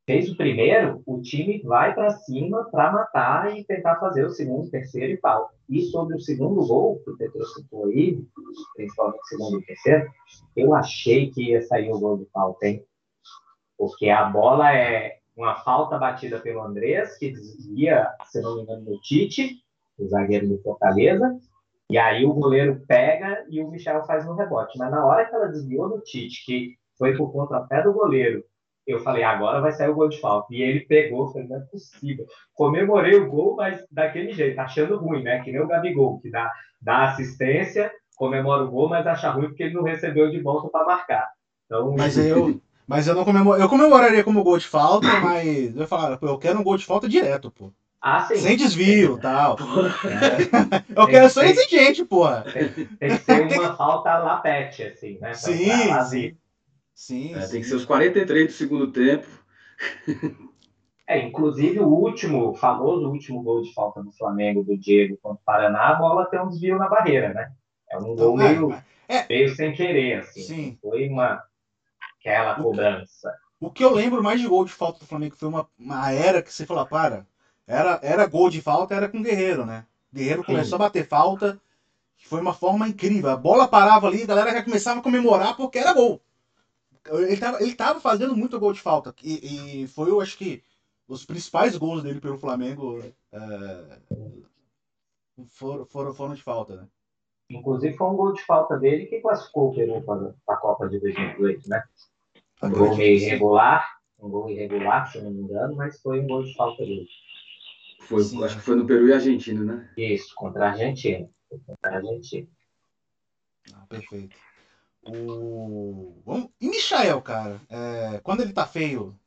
Fez 0.05 0.29
o 0.29 0.35
primeiro, 0.35 1.01
o 1.05 1.21
time 1.21 1.61
vai 1.61 1.93
para 1.93 2.09
cima 2.09 2.65
para 2.69 2.91
matar 2.91 3.57
e 3.57 3.63
tentar 3.63 3.99
fazer 3.99 4.25
o 4.25 4.29
segundo, 4.29 4.69
terceiro 4.69 5.13
e 5.13 5.17
tal. 5.17 5.51
E 5.69 5.81
sobre 5.83 6.15
o 6.15 6.19
segundo 6.19 6.65
gol, 6.65 7.01
que 7.03 7.11
o 7.11 7.17
Petro 7.17 7.43
citou 7.45 7.85
aí, 7.85 8.21
principalmente 8.75 9.21
o 9.21 9.27
segundo 9.27 9.59
e 9.61 9.65
terceiro, 9.65 10.11
eu 10.55 10.73
achei 10.73 11.31
que 11.31 11.51
ia 11.51 11.61
sair 11.61 11.89
o 11.89 11.99
gol 11.99 12.17
de 12.17 12.25
falta, 12.25 12.67
hein? 12.67 12.85
Porque 13.77 14.09
a 14.09 14.25
bola 14.25 14.73
é 14.73 15.19
uma 15.35 15.55
falta 15.55 15.97
batida 15.97 16.39
pelo 16.39 16.61
Andrés, 16.61 17.17
que 17.17 17.31
desvia, 17.31 18.07
se 18.25 18.41
não 18.41 18.55
me 18.55 18.61
engano, 18.63 18.85
no 18.85 19.01
Tite, 19.01 19.57
o 19.97 20.07
zagueiro 20.07 20.47
do 20.47 20.61
Fortaleza, 20.61 21.37
e 21.89 21.97
aí 21.97 22.25
o 22.25 22.33
goleiro 22.33 22.81
pega 22.87 23.45
e 23.49 23.61
o 23.61 23.69
Michel 23.69 24.03
faz 24.05 24.25
no 24.25 24.35
rebote. 24.35 24.77
Mas 24.77 24.91
na 24.91 25.05
hora 25.05 25.25
que 25.25 25.35
ela 25.35 25.47
desviou 25.47 25.89
do 25.89 26.01
Tite, 26.01 26.45
que 26.45 26.75
foi 26.97 27.15
por 27.15 27.31
contrapé 27.31 27.81
do 27.81 27.93
goleiro, 27.93 28.43
eu 28.85 28.99
falei, 28.99 29.23
agora 29.23 29.61
vai 29.61 29.71
sair 29.71 29.89
o 29.89 29.95
gol 29.95 30.09
de 30.09 30.19
falta. 30.19 30.47
E 30.51 30.61
ele 30.61 30.81
pegou, 30.81 31.31
falei, 31.31 31.47
não 31.47 31.57
é 31.57 31.61
possível. 31.61 32.25
Comemorei 32.53 33.15
o 33.15 33.29
gol, 33.29 33.55
mas 33.55 33.83
daquele 33.89 34.33
jeito, 34.33 34.59
achando 34.59 34.97
ruim, 34.97 35.23
né? 35.23 35.41
Que 35.41 35.51
nem 35.51 35.61
o 35.61 35.67
Gabigol, 35.67 36.19
que 36.19 36.29
dá, 36.29 36.51
dá 36.81 37.09
assistência, 37.09 37.91
comemora 38.15 38.63
o 38.63 38.71
gol, 38.71 38.89
mas 38.89 39.07
acha 39.07 39.29
ruim 39.29 39.47
porque 39.47 39.63
ele 39.63 39.73
não 39.73 39.83
recebeu 39.83 40.29
de 40.29 40.41
volta 40.41 40.69
para 40.69 40.85
marcar. 40.85 41.29
Então, 41.65 41.95
Mas 41.97 42.17
eu, 42.17 42.59
mas 42.93 43.07
eu 43.07 43.15
não 43.15 43.25
comemoro, 43.25 43.59
eu 43.59 43.67
comemoraria 43.69 44.23
como 44.23 44.43
gol 44.43 44.57
de 44.57 44.67
falta, 44.67 45.07
mas 45.21 45.75
eu 45.75 45.87
falar, 45.87 46.17
eu 46.21 46.37
quero 46.37 46.59
um 46.59 46.63
gol 46.63 46.77
de 46.77 46.85
falta 46.85 47.07
direto, 47.07 47.51
pô. 47.51 47.71
ah, 48.01 48.19
sim. 48.21 48.35
Sem 48.35 48.55
desvio, 48.57 49.17
tal. 49.17 49.57
É. 50.05 50.93
Eu 50.95 51.07
quero 51.07 51.29
ser 51.29 51.45
exigente, 51.47 52.05
porra. 52.05 52.43
Tem 52.53 53.09
que 53.09 53.17
ser 53.17 53.41
uma 53.51 53.75
falta 53.75 54.17
lapete, 54.19 54.83
assim, 54.83 55.13
né? 55.19 55.29
Pra- 55.29 55.33
Sim, 55.33 55.87
pra 55.87 56.03
sim. 56.05 56.37
Sim, 56.95 57.35
É, 57.35 57.39
sim. 57.41 57.51
tem 57.51 57.61
que 57.61 57.67
ser 57.67 57.75
os 57.75 57.85
43 57.85 58.47
do 58.47 58.53
segundo 58.53 58.87
tempo. 58.91 59.25
É, 61.05 61.19
inclusive 61.19 61.79
o 61.81 61.87
último, 61.87 62.49
o 62.49 62.55
famoso 62.55 63.09
último 63.09 63.43
gol 63.43 63.61
de 63.61 63.73
falta 63.73 64.01
do 64.01 64.11
Flamengo, 64.13 64.63
do 64.63 64.77
Diego 64.77 65.17
contra 65.21 65.41
o 65.41 65.45
Paraná, 65.45 65.89
a 65.89 65.95
bola 65.95 66.25
tem 66.27 66.39
um 66.39 66.47
desvio 66.47 66.77
na 66.77 66.87
barreira, 66.87 67.33
né? 67.33 67.51
É 67.91 67.97
um 67.97 68.15
gol 68.15 68.33
Então, 68.35 68.41
é, 68.41 68.49
meio, 68.53 68.75
é. 69.09 69.25
meio 69.27 69.55
sem 69.55 69.73
querer, 69.73 70.19
assim. 70.19 70.41
Sim. 70.43 70.77
Foi 70.81 71.09
uma 71.09 71.43
aquela 72.23 72.59
O- 72.59 72.63
cobrança. 72.63 73.33
O 73.59 73.71
que 73.71 73.83
eu 73.83 73.93
lembro 73.93 74.21
mais 74.21 74.41
de 74.41 74.47
gol 74.47 74.65
de 74.65 74.71
falta 74.73 74.99
do 74.99 75.05
Flamengo 75.05 75.35
foi 75.35 75.47
uma, 75.47 75.67
uma 75.79 76.11
era 76.11 76.41
que 76.41 76.51
você 76.51 76.65
falou, 76.65 76.85
para, 76.85 77.25
era, 77.65 77.99
era 78.03 78.25
gol 78.25 78.49
de 78.49 78.61
falta, 78.61 78.93
era 78.93 79.07
com 79.07 79.19
o 79.19 79.23
Guerreiro, 79.23 79.65
né? 79.65 79.85
Guerreiro 80.13 80.41
Sim. 80.41 80.47
começou 80.47 80.75
a 80.75 80.79
bater 80.79 81.07
falta, 81.07 81.57
que 82.17 82.27
foi 82.27 82.41
uma 82.41 82.53
forma 82.53 82.87
incrível. 82.87 83.29
A 83.29 83.37
bola 83.37 83.67
parava 83.67 84.07
ali, 84.07 84.23
a 84.23 84.27
galera 84.27 84.51
já 84.51 84.63
começava 84.63 84.99
a 84.99 85.03
comemorar 85.03 85.55
porque 85.55 85.79
era 85.79 85.93
gol. 85.93 86.19
Ele 87.11 87.37
tava, 87.37 87.61
ele 87.61 87.75
tava 87.75 87.99
fazendo 87.99 88.35
muito 88.35 88.59
gol 88.59 88.73
de 88.73 88.79
falta. 88.81 89.13
E, 89.23 89.83
e 89.83 89.87
foi, 89.87 90.09
eu 90.09 90.21
acho 90.21 90.37
que, 90.37 90.61
os 91.07 91.25
principais 91.25 91.75
gols 91.77 92.03
dele 92.03 92.19
pelo 92.19 92.37
Flamengo 92.37 93.01
é, 93.31 93.99
foram, 95.47 95.85
foram, 95.85 96.13
foram 96.13 96.33
de 96.33 96.41
falta, 96.41 96.75
né? 96.75 96.87
Inclusive 97.49 97.95
foi 97.95 98.07
um 98.07 98.15
gol 98.15 98.33
de 98.33 98.41
falta 98.43 98.77
dele 98.77 99.05
que 99.05 99.19
classificou 99.19 99.69
o 99.69 99.75
Peru 99.75 100.01
para 100.45 100.55
a 100.55 100.57
Copa 100.57 100.87
de 100.87 100.99
2018, 100.99 101.69
né? 101.69 101.83
Um 102.63 102.69
gol 102.69 102.93
Acredito 102.93 102.97
meio 102.97 103.17
irregular, 103.17 103.97
um 104.19 104.29
gol 104.29 104.49
irregular, 104.49 105.11
se 105.11 105.21
não 105.21 105.31
me 105.31 105.41
engano, 105.41 105.75
mas 105.75 106.01
foi 106.01 106.21
um 106.21 106.27
gol 106.27 106.43
de 106.43 106.53
falta 106.55 106.83
dele. 106.83 107.07
Foi, 108.01 108.23
Sim. 108.23 108.43
acho 108.43 108.57
que 108.57 108.61
foi 108.63 108.75
no 108.75 108.85
Peru 108.85 109.07
e 109.07 109.13
Argentina, 109.13 109.63
né? 109.63 109.89
Isso, 109.97 110.33
contra 110.35 110.67
a 110.67 110.71
Argentina. 110.71 111.29
Foi 111.49 111.59
Contra 111.65 111.91
a 111.91 111.95
Argentina. 111.95 112.47
Ah, 113.73 113.85
perfeito. 113.87 114.35
O... 115.05 116.21
Vamos... 116.25 116.49
E 116.59 116.69
Michael, 116.69 117.21
cara? 117.21 117.61
É, 117.69 118.19
Quando 118.23 118.41
ele 118.41 118.53
tá 118.53 118.65
feio, 118.65 119.17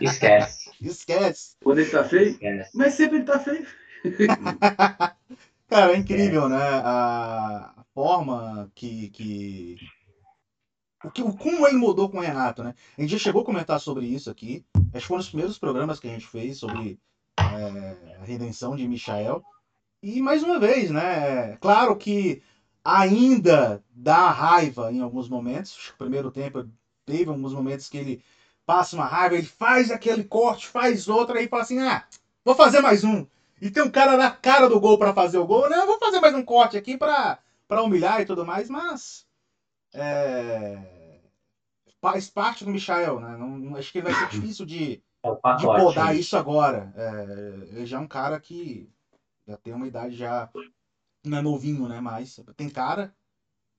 Esquece, 0.00 0.70
esquece. 0.80 1.56
Quando 1.62 1.80
ele 1.80 1.90
tá 1.90 2.04
feio, 2.04 2.30
esquece. 2.30 2.70
mas 2.76 2.94
sempre 2.94 3.16
ele 3.18 3.24
tá 3.24 3.38
feio. 3.38 3.66
Cara, 5.68 5.92
é 5.92 5.96
incrível, 5.96 6.48
né? 6.48 6.56
A 6.56 7.72
a 7.80 7.84
forma 7.94 8.70
que, 8.74 9.08
que... 9.08 9.76
O 11.02 11.10
que, 11.10 11.22
como 11.22 11.66
ele 11.66 11.76
mudou 11.76 12.10
com 12.10 12.18
o 12.18 12.20
Renato, 12.20 12.62
né? 12.62 12.74
A 12.96 13.00
gente 13.00 13.12
já 13.12 13.18
chegou 13.18 13.42
a 13.42 13.44
comentar 13.44 13.80
sobre 13.80 14.06
isso 14.06 14.30
aqui. 14.30 14.64
Acho 14.92 15.02
que 15.02 15.08
foi 15.08 15.16
um 15.16 15.20
dos 15.20 15.28
primeiros 15.28 15.58
programas 15.58 15.98
que 15.98 16.06
a 16.06 16.10
gente 16.10 16.26
fez 16.26 16.58
sobre 16.58 16.98
é, 17.38 18.16
a 18.20 18.24
redenção 18.24 18.76
de 18.76 18.86
Michael. 18.86 19.42
E 20.02 20.20
mais 20.20 20.42
uma 20.42 20.58
vez, 20.58 20.90
né? 20.90 21.56
Claro 21.56 21.96
que 21.96 22.42
ainda 22.84 23.82
dá 23.90 24.30
raiva 24.30 24.92
em 24.92 25.00
alguns 25.00 25.28
momentos. 25.28 25.74
Acho 25.78 25.88
que 25.88 25.94
o 25.94 25.98
primeiro 25.98 26.30
tempo 26.30 26.68
teve 27.06 27.30
alguns 27.30 27.54
momentos 27.54 27.88
que 27.88 27.96
ele 27.96 28.22
passa 28.66 28.94
uma 28.94 29.06
raiva, 29.06 29.36
ele 29.36 29.46
faz 29.46 29.90
aquele 29.90 30.24
corte, 30.24 30.66
faz 30.66 31.08
outro, 31.08 31.36
aí 31.36 31.48
fala 31.48 31.62
assim: 31.62 31.80
ah, 31.80 32.04
vou 32.44 32.54
fazer 32.54 32.80
mais 32.80 33.04
um. 33.04 33.26
E 33.60 33.70
tem 33.70 33.82
um 33.82 33.90
cara 33.90 34.16
na 34.16 34.30
cara 34.30 34.68
do 34.68 34.80
gol 34.80 34.98
para 34.98 35.14
fazer 35.14 35.38
o 35.38 35.46
gol, 35.46 35.68
né? 35.68 35.84
Vou 35.86 35.98
fazer 35.98 36.20
mais 36.20 36.34
um 36.34 36.44
corte 36.44 36.76
aqui 36.76 36.96
para 36.96 37.38
humilhar 37.82 38.20
e 38.20 38.26
tudo 38.26 38.44
mais, 38.44 38.70
mas 38.70 39.26
é, 39.94 41.20
faz 42.00 42.30
parte 42.30 42.64
do 42.64 42.70
Michael, 42.70 43.20
né? 43.20 43.36
Não, 43.36 43.58
não- 43.58 43.76
acho 43.76 43.92
que 43.92 44.00
vai 44.02 44.12
ser 44.12 44.26
difícil 44.28 44.66
de, 44.66 45.02
É 45.22 45.56
de 45.56 45.66
podar 45.66 46.16
isso 46.16 46.36
agora. 46.36 46.92
É, 46.96 47.68
ele 47.70 47.86
já 47.86 47.98
é 47.98 48.00
um 48.00 48.08
cara 48.08 48.40
que 48.40 48.88
já 49.46 49.56
tem 49.58 49.72
uma 49.74 49.86
idade 49.86 50.16
já 50.16 50.50
não 51.24 51.38
é 51.38 51.42
novinho, 51.42 51.88
né? 51.88 52.00
Mas 52.00 52.40
tem 52.56 52.70
cara 52.70 53.14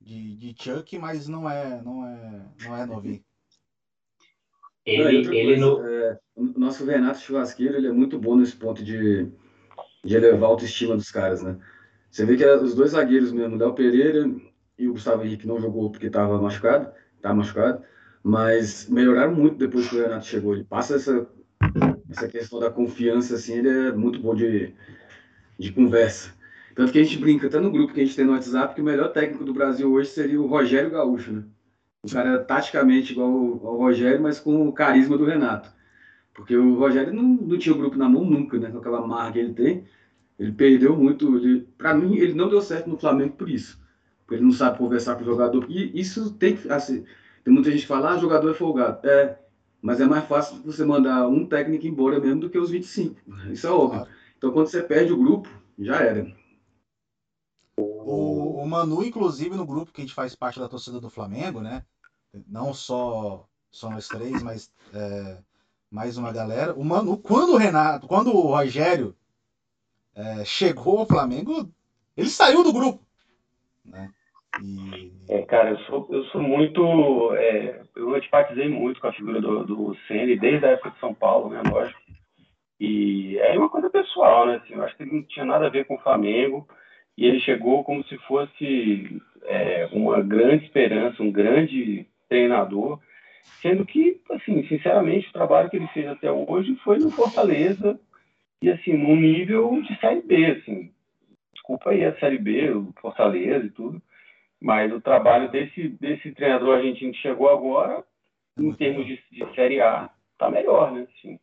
de, 0.01 0.37
de 0.37 0.55
Chuck, 0.63 0.97
mas 0.99 1.27
não 1.27 1.49
é 1.49 1.81
não 1.81 2.05
é 2.05 2.45
não 2.59 2.75
é 2.75 2.85
novinho. 2.85 3.23
Não, 4.85 4.93
Ele, 4.93 5.17
outra 5.17 5.35
ele 5.35 5.45
coisa, 5.45 5.65
no, 5.65 5.87
é, 5.87 6.19
o 6.35 6.43
nosso 6.59 6.85
Renato 6.85 7.19
Churrasqueiro, 7.19 7.75
ele 7.77 7.87
é 7.87 7.91
muito 7.91 8.19
bom 8.19 8.35
nesse 8.35 8.55
ponto 8.55 8.83
de, 8.83 9.25
de 10.03 10.15
elevar 10.15 10.43
a 10.49 10.53
autoestima 10.53 10.95
dos 10.95 11.11
caras, 11.11 11.43
né? 11.43 11.57
Você 12.09 12.25
vê 12.25 12.37
que 12.37 12.45
os 12.45 12.75
dois 12.75 12.91
zagueiros 12.91 13.31
mesmo, 13.31 13.55
o 13.55 13.59
Léo 13.59 13.75
Pereira 13.75 14.25
e 14.81 14.87
o 14.87 14.93
Gustavo 14.93 15.23
Henrique 15.23 15.47
não 15.47 15.59
jogou 15.59 15.91
porque 15.91 16.07
estava 16.07 16.41
machucado, 16.41 16.91
tá 17.21 17.33
machucado, 17.33 17.83
mas 18.23 18.89
melhoraram 18.89 19.35
muito 19.35 19.57
depois 19.57 19.87
que 19.87 19.95
o 19.95 20.01
Renato 20.01 20.25
chegou. 20.25 20.55
Ele 20.55 20.63
passa 20.63 20.95
essa, 20.95 21.27
essa 22.09 22.27
questão 22.27 22.59
da 22.59 22.71
confiança, 22.71 23.35
assim, 23.35 23.59
ele 23.59 23.69
é 23.69 23.91
muito 23.91 24.19
bom 24.19 24.33
de, 24.33 24.73
de 25.57 25.71
conversa. 25.71 26.33
Tanto 26.73 26.91
que 26.91 26.99
a 26.99 27.03
gente 27.03 27.19
brinca 27.19 27.47
até 27.47 27.59
no 27.59 27.71
grupo 27.71 27.93
que 27.93 28.01
a 28.01 28.03
gente 28.03 28.15
tem 28.15 28.25
no 28.25 28.31
WhatsApp 28.31 28.73
que 28.73 28.81
o 28.81 28.83
melhor 28.83 29.09
técnico 29.09 29.43
do 29.43 29.53
Brasil 29.53 29.91
hoje 29.91 30.09
seria 30.09 30.41
o 30.41 30.47
Rogério 30.47 30.89
Gaúcho, 30.89 31.31
né? 31.31 31.43
O 32.03 32.11
cara 32.11 32.31
é 32.31 32.37
taticamente 32.39 33.11
igual 33.11 33.29
ao 33.29 33.77
Rogério, 33.77 34.21
mas 34.21 34.39
com 34.39 34.67
o 34.67 34.73
carisma 34.73 35.17
do 35.17 35.25
Renato. 35.25 35.71
Porque 36.33 36.55
o 36.55 36.75
Rogério 36.75 37.13
não, 37.13 37.23
não 37.23 37.57
tinha 37.57 37.75
o 37.75 37.77
grupo 37.77 37.97
na 37.97 38.09
mão 38.09 38.23
nunca, 38.23 38.57
né? 38.57 38.71
Com 38.71 38.79
aquela 38.79 39.05
marca 39.05 39.33
que 39.33 39.39
ele 39.39 39.53
tem. 39.53 39.83
Ele 40.39 40.51
perdeu 40.53 40.95
muito. 40.97 41.37
Ele, 41.37 41.67
pra 41.77 41.93
mim, 41.93 42.15
ele 42.17 42.33
não 42.33 42.49
deu 42.49 42.61
certo 42.61 42.89
no 42.89 42.97
Flamengo 42.97 43.35
por 43.35 43.49
isso. 43.49 43.80
Ele 44.33 44.43
não 44.43 44.51
sabe 44.51 44.77
conversar 44.77 45.15
com 45.15 45.21
o 45.21 45.25
jogador. 45.25 45.65
E 45.69 45.99
isso 45.99 46.31
tem 46.33 46.55
que. 46.55 46.71
Assim, 46.71 47.05
tem 47.43 47.53
muita 47.53 47.71
gente 47.71 47.81
que 47.81 47.87
fala, 47.87 48.11
ah, 48.11 48.17
jogador 48.17 48.51
é 48.51 48.53
folgado. 48.53 49.07
É, 49.07 49.39
mas 49.81 49.99
é 49.99 50.05
mais 50.05 50.25
fácil 50.25 50.61
você 50.63 50.85
mandar 50.85 51.27
um 51.27 51.45
técnico 51.45 51.87
embora 51.87 52.19
mesmo 52.19 52.41
do 52.41 52.49
que 52.49 52.57
os 52.57 52.69
25. 52.69 53.19
Isso 53.51 53.67
é 53.67 53.71
óbvio. 53.71 53.99
Claro. 53.99 54.11
Então, 54.37 54.51
quando 54.51 54.67
você 54.67 54.81
perde 54.81 55.11
o 55.11 55.17
grupo, 55.17 55.49
já 55.77 55.97
era. 55.97 56.31
O, 57.77 58.61
o 58.61 58.67
Manu, 58.67 59.03
inclusive, 59.03 59.55
no 59.55 59.65
grupo 59.65 59.91
que 59.91 60.01
a 60.01 60.03
gente 60.03 60.13
faz 60.13 60.35
parte 60.35 60.59
da 60.59 60.67
torcida 60.67 60.99
do 60.99 61.09
Flamengo, 61.09 61.61
né? 61.61 61.83
Não 62.47 62.73
só, 62.73 63.47
só 63.69 63.89
nós 63.89 64.07
três, 64.07 64.41
mas 64.41 64.71
é, 64.93 65.37
mais 65.89 66.17
uma 66.17 66.31
galera. 66.31 66.73
O 66.73 66.83
Manu, 66.83 67.17
quando 67.17 67.53
o 67.53 67.57
Renato, 67.57 68.07
quando 68.07 68.33
o 68.33 68.47
Rogério 68.47 69.15
é, 70.15 70.45
chegou 70.45 70.99
ao 70.99 71.05
Flamengo, 71.05 71.71
ele 72.15 72.29
saiu 72.29 72.63
do 72.63 72.73
grupo. 72.73 73.05
Né? 73.83 74.11
É, 75.29 75.41
cara, 75.43 75.71
eu 75.71 75.77
sou, 75.79 76.07
eu 76.11 76.23
sou 76.25 76.41
muito. 76.41 77.33
é, 77.35 77.81
eu 77.95 78.13
antipatizei 78.13 78.67
muito 78.67 78.99
com 78.99 79.07
a 79.07 79.13
figura 79.13 79.39
do, 79.39 79.63
do 79.63 79.95
Ceni 80.07 80.37
desde 80.37 80.65
a 80.65 80.71
época 80.71 80.91
de 80.91 80.99
São 80.99 81.13
Paulo, 81.13 81.49
né? 81.49 81.61
Lógico. 81.65 82.01
E 82.79 83.37
é 83.37 83.57
uma 83.57 83.69
coisa 83.69 83.89
pessoal, 83.89 84.45
né? 84.45 84.55
Assim, 84.55 84.73
eu 84.73 84.83
acho 84.83 84.97
que 84.97 85.03
ele 85.03 85.15
não 85.15 85.23
tinha 85.23 85.45
nada 85.45 85.67
a 85.67 85.69
ver 85.69 85.85
com 85.85 85.95
o 85.95 86.01
Flamengo. 86.01 86.67
E 87.17 87.25
ele 87.25 87.39
chegou 87.39 87.83
como 87.83 88.03
se 88.05 88.17
fosse 88.19 89.21
é, 89.43 89.87
uma 89.91 90.21
grande 90.21 90.65
esperança, 90.65 91.21
um 91.21 91.31
grande 91.31 92.05
treinador. 92.27 92.99
Sendo 93.61 93.85
que, 93.85 94.19
assim, 94.31 94.65
sinceramente, 94.67 95.29
o 95.29 95.33
trabalho 95.33 95.69
que 95.69 95.77
ele 95.77 95.87
fez 95.89 96.07
até 96.07 96.31
hoje 96.31 96.75
foi 96.83 96.97
no 96.97 97.11
Fortaleza 97.11 97.99
e, 98.61 98.69
assim, 98.69 98.93
num 98.93 99.15
nível 99.15 99.81
de 99.83 99.99
Série 99.99 100.21
B, 100.21 100.45
assim. 100.47 100.91
Desculpa 101.53 101.91
aí 101.91 102.03
a 102.03 102.17
Série 102.19 102.39
B, 102.39 102.71
o 102.71 102.91
Fortaleza 102.99 103.65
e 103.65 103.69
tudo. 103.69 104.01
Mas 104.61 104.93
o 104.93 105.01
trabalho 105.01 105.49
desse, 105.49 105.89
desse 105.99 106.31
treinador 106.33 106.77
argentino 106.77 107.11
que 107.11 107.17
chegou 107.19 107.49
agora, 107.49 108.03
em 108.57 108.71
termos 108.73 109.07
de, 109.07 109.19
de 109.31 109.55
Série 109.55 109.81
A, 109.81 110.09
tá 110.37 110.51
melhor, 110.51 110.91
né? 110.91 111.07
Assim, 111.17 111.39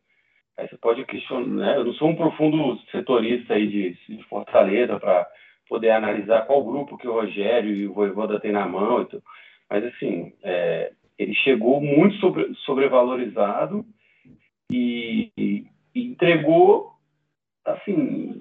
aí 0.57 0.67
você 0.69 0.77
pode 0.77 1.03
questionar, 1.05 1.45
né? 1.47 1.77
Eu 1.77 1.83
não 1.83 1.93
sou 1.93 2.07
um 2.07 2.15
profundo 2.15 2.79
setorista 2.91 3.55
aí 3.55 3.67
de, 3.67 3.97
de 4.07 4.23
Fortaleza 4.23 4.97
para 4.99 5.27
poder 5.67 5.91
analisar 5.91 6.45
qual 6.45 6.63
grupo 6.63 6.97
que 6.97 7.07
o 7.07 7.13
Rogério 7.13 7.75
e 7.75 7.87
o 7.87 7.93
Voivoda 7.93 8.39
têm 8.39 8.53
na 8.53 8.67
mão, 8.67 9.01
e 9.01 9.05
tudo. 9.05 9.23
mas 9.69 9.83
assim, 9.85 10.33
é, 10.41 10.91
ele 11.17 11.35
chegou 11.35 11.81
muito 11.81 12.15
sobre, 12.17 12.53
sobrevalorizado 12.65 13.85
e, 14.71 15.29
e, 15.37 15.65
e 15.93 16.05
entregou, 16.05 16.93
assim, 17.65 18.38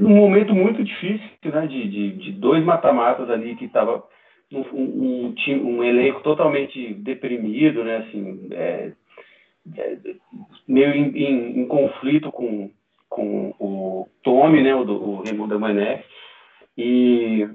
num 0.00 0.16
momento 0.16 0.54
muito 0.54 0.82
difícil, 0.82 1.28
né, 1.44 1.66
de, 1.66 1.88
de, 1.88 2.12
de 2.12 2.32
dois 2.32 2.64
mata-matas 2.64 3.28
ali 3.30 3.56
que 3.56 3.66
estava 3.66 4.02
um, 4.52 4.60
um, 4.72 5.34
um, 5.48 5.76
um 5.76 5.84
elenco 5.84 6.22
totalmente 6.22 6.94
deprimido, 6.94 7.84
né, 7.84 7.98
assim, 7.98 8.48
é, 8.52 8.92
é, 9.76 9.98
meio 10.66 10.92
em, 10.92 11.16
em- 11.16 11.60
em 11.60 11.66
conflito 11.66 12.32
com, 12.32 12.70
com 13.08 13.54
o 13.60 14.08
Tommy, 14.22 14.62
né, 14.62 14.74
o, 14.74 14.80
o 14.82 15.22
Raimundo 15.22 15.58
Mané, 15.60 16.04
e 16.76 17.48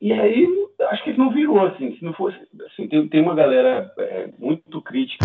e 0.00 0.12
aí 0.12 0.46
acho 0.90 1.04
que 1.04 1.10
ele 1.10 1.18
não 1.18 1.30
virou 1.30 1.60
assim, 1.60 1.94
se 1.96 2.04
não 2.04 2.12
fosse 2.14 2.36
assim, 2.66 2.88
tem, 2.88 3.06
tem 3.08 3.22
uma 3.22 3.34
galera 3.34 3.92
é, 3.98 4.28
muito 4.38 4.80
crítica 4.82 5.24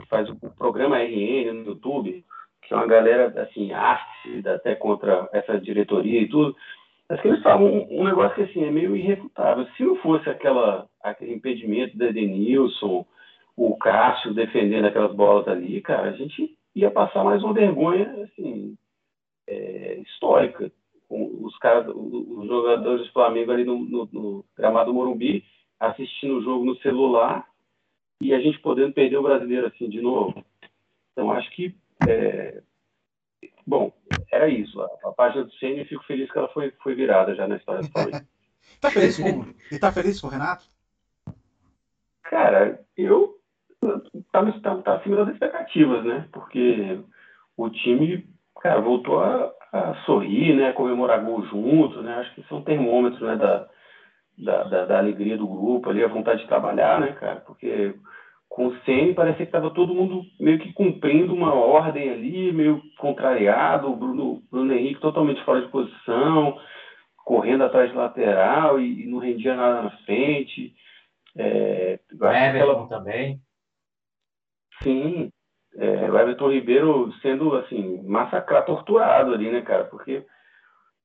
que 0.00 0.08
faz 0.08 0.28
o 0.28 0.36
programa 0.56 0.98
RN 0.98 1.52
no 1.52 1.64
YouTube, 1.70 2.24
uma 2.76 2.86
galera 2.86 3.42
assim 3.42 3.72
ácida 3.72 4.54
até 4.54 4.74
contra 4.74 5.28
essa 5.32 5.58
diretoria 5.60 6.20
e 6.20 6.28
tudo. 6.28 6.56
Acho 7.08 7.22
que 7.22 7.28
eles 7.28 7.42
falam 7.42 7.66
um, 7.66 8.00
um, 8.00 8.04
negócio 8.04 8.34
que 8.36 8.42
assim, 8.42 8.64
é 8.64 8.70
meio 8.70 8.96
irrefutável. 8.96 9.66
Se 9.76 9.82
não 9.82 9.96
fosse 9.96 10.28
aquela, 10.30 10.86
aquele 11.02 11.34
impedimento 11.34 11.96
da 11.96 12.06
Edenilson, 12.06 13.04
o 13.56 13.76
Cássio 13.76 14.32
defendendo 14.32 14.86
aquelas 14.86 15.14
bolas 15.14 15.46
ali, 15.46 15.80
cara, 15.82 16.08
a 16.08 16.12
gente 16.12 16.56
ia 16.74 16.90
passar 16.90 17.22
mais 17.22 17.42
uma 17.42 17.52
vergonha 17.52 18.10
assim, 18.24 18.76
é, 19.46 19.98
histórica. 20.00 20.70
Os, 21.10 21.58
caras, 21.58 21.86
os 21.94 22.46
jogadores 22.46 23.06
do 23.06 23.12
Flamengo 23.12 23.52
ali 23.52 23.64
no, 23.64 23.78
no, 23.80 24.08
no 24.10 24.44
gramado 24.56 24.94
Morumbi, 24.94 25.44
assistindo 25.78 26.38
o 26.38 26.42
jogo 26.42 26.64
no 26.64 26.76
celular 26.76 27.44
e 28.22 28.32
a 28.32 28.40
gente 28.40 28.58
podendo 28.60 28.94
perder 28.94 29.18
o 29.18 29.22
brasileiro 29.22 29.66
assim 29.66 29.90
de 29.90 30.00
novo. 30.00 30.42
Então 31.12 31.30
acho 31.30 31.50
que 31.50 31.74
é... 32.08 32.62
bom, 33.66 33.92
era 34.30 34.48
isso. 34.48 34.80
A, 34.80 34.88
a 35.04 35.12
página 35.12 35.44
do 35.44 35.52
Ceni, 35.54 35.84
fico 35.84 36.04
feliz 36.04 36.30
que 36.30 36.38
ela 36.38 36.48
foi, 36.48 36.72
foi 36.82 36.94
virada 36.94 37.34
já 37.34 37.46
na 37.46 37.56
história 37.56 37.82
do 37.82 37.90
Flamengo. 37.90 38.26
tá 38.80 38.90
feliz 38.90 39.18
com 39.18 39.54
e 39.70 39.78
tá 39.78 39.92
feliz 39.92 40.20
com 40.20 40.26
o 40.26 40.30
Renato? 40.30 40.64
Cara, 42.22 42.80
eu 42.96 43.36
tá, 44.32 44.52
tá, 44.62 44.76
tá 44.76 44.94
acima 44.94 45.16
das 45.16 45.34
expectativas, 45.34 46.04
né? 46.04 46.28
Porque 46.32 47.00
o 47.56 47.68
time, 47.70 48.26
cara, 48.60 48.80
voltou 48.80 49.20
a, 49.20 49.52
a 49.72 49.94
sorrir, 50.06 50.56
né? 50.56 50.70
A 50.70 50.74
comemorar 50.74 51.24
gol 51.24 51.44
junto, 51.46 52.02
né? 52.02 52.14
Acho 52.14 52.34
que 52.34 52.48
são 52.48 52.62
termômetros, 52.62 53.20
né? 53.20 53.36
Da, 53.36 53.68
da, 54.38 54.64
da, 54.64 54.84
da, 54.86 54.98
alegria 54.98 55.36
do 55.36 55.46
grupo 55.46 55.90
ali, 55.90 56.02
a 56.02 56.08
vontade 56.08 56.42
de 56.42 56.48
trabalhar, 56.48 57.00
né, 57.00 57.12
cara? 57.12 57.40
Porque 57.40 57.94
com 58.52 58.66
o 58.66 58.78
Ceni 58.84 59.14
parecia 59.14 59.46
que 59.46 59.48
estava 59.48 59.70
todo 59.70 59.94
mundo 59.94 60.26
meio 60.38 60.58
que 60.58 60.74
cumprindo 60.74 61.34
uma 61.34 61.54
ordem 61.54 62.10
ali, 62.10 62.52
meio 62.52 62.82
contrariado, 62.98 63.90
o 63.90 63.96
Bruno, 63.96 64.42
Bruno 64.50 64.74
Henrique 64.74 65.00
totalmente 65.00 65.42
fora 65.42 65.62
de 65.62 65.68
posição, 65.68 66.58
correndo 67.24 67.64
atrás 67.64 67.90
de 67.90 67.96
lateral 67.96 68.78
e, 68.78 69.04
e 69.04 69.06
não 69.06 69.18
rendia 69.18 69.56
nada 69.56 69.82
na 69.82 69.90
frente. 70.04 70.74
É, 71.34 71.98
o 72.12 72.26
Everton 72.26 72.88
também. 72.88 73.40
Sim, 74.82 75.30
é, 75.76 76.10
o 76.10 76.18
Everton 76.18 76.50
Ribeiro 76.50 77.10
sendo 77.22 77.56
assim 77.56 78.02
massacrado, 78.02 78.66
torturado 78.66 79.32
ali, 79.32 79.50
né, 79.50 79.62
cara? 79.62 79.84
Porque 79.84 80.26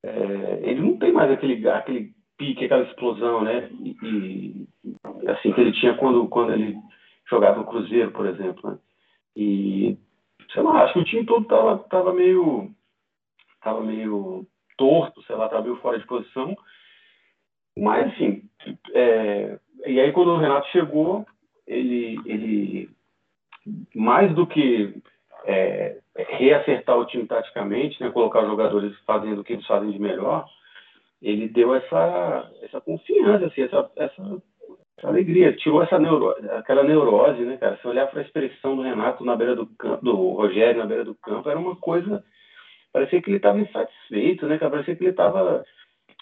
é, 0.03 0.59
ele 0.63 0.81
não 0.81 0.97
tem 0.97 1.13
mais 1.13 1.31
aquele, 1.31 1.65
aquele 1.69 2.11
pique, 2.37 2.65
aquela 2.65 2.83
explosão, 2.83 3.41
né? 3.41 3.69
E, 3.71 3.95
e, 4.03 5.29
assim 5.29 5.53
que 5.53 5.61
ele 5.61 5.71
tinha 5.71 5.95
quando, 5.95 6.27
quando 6.27 6.51
ele 6.51 6.75
jogava 7.29 7.59
no 7.59 7.65
Cruzeiro, 7.65 8.11
por 8.11 8.25
exemplo. 8.25 8.71
Né? 8.71 8.77
E 9.35 9.97
sei 10.53 10.63
lá, 10.63 10.83
acho 10.83 10.93
que 10.93 10.99
o 10.99 11.05
time 11.05 11.25
todo 11.25 11.45
tava, 11.45 11.79
tava 11.89 12.13
meio 12.13 12.71
tava 13.61 13.81
meio 13.81 14.45
torto, 14.77 15.21
sei 15.23 15.35
lá, 15.35 15.49
tava 15.49 15.63
meio 15.63 15.77
fora 15.77 15.99
de 15.99 16.05
posição. 16.05 16.55
Mas 17.77 18.11
assim, 18.13 18.43
é, 18.93 19.59
e 19.85 19.99
aí 19.99 20.11
quando 20.11 20.29
o 20.31 20.37
Renato 20.37 20.67
chegou, 20.69 21.25
ele 21.65 22.19
ele 22.25 22.89
mais 23.93 24.33
do 24.33 24.47
que 24.47 25.01
é, 25.45 25.99
reacertar 26.15 26.97
o 26.97 27.05
time 27.05 27.25
taticamente, 27.25 28.01
né, 28.01 28.09
colocar 28.11 28.41
os 28.41 28.49
jogadores 28.49 28.97
fazendo 29.05 29.41
o 29.41 29.43
que 29.43 29.53
eles 29.53 29.67
fazem 29.67 29.91
de 29.91 29.99
melhor, 29.99 30.45
ele 31.21 31.47
deu 31.47 31.73
essa, 31.75 32.51
essa 32.61 32.81
confiança, 32.81 33.47
assim, 33.47 33.61
essa, 33.61 33.91
essa 33.95 34.41
alegria, 35.03 35.55
tirou 35.55 35.83
essa 35.83 35.99
neuro, 35.99 36.33
aquela 36.57 36.83
neurose, 36.83 37.41
né, 37.43 37.57
cara? 37.57 37.77
Se 37.77 37.87
olhar 37.87 38.07
para 38.07 38.21
a 38.21 38.23
expressão 38.23 38.75
do 38.75 38.81
Renato 38.81 39.23
na 39.23 39.35
beira 39.35 39.55
do 39.55 39.67
campo, 39.67 40.03
do 40.03 40.15
Rogério 40.31 40.79
na 40.79 40.87
beira 40.87 41.03
do 41.03 41.13
campo, 41.15 41.49
era 41.49 41.59
uma 41.59 41.75
coisa. 41.75 42.23
Parecia 42.91 43.21
que 43.21 43.29
ele 43.29 43.37
estava 43.37 43.59
insatisfeito, 43.59 44.47
né, 44.47 44.57
cara? 44.57 44.71
Parecia 44.71 44.95
que 44.95 45.03
ele 45.03 45.11
estava. 45.11 45.63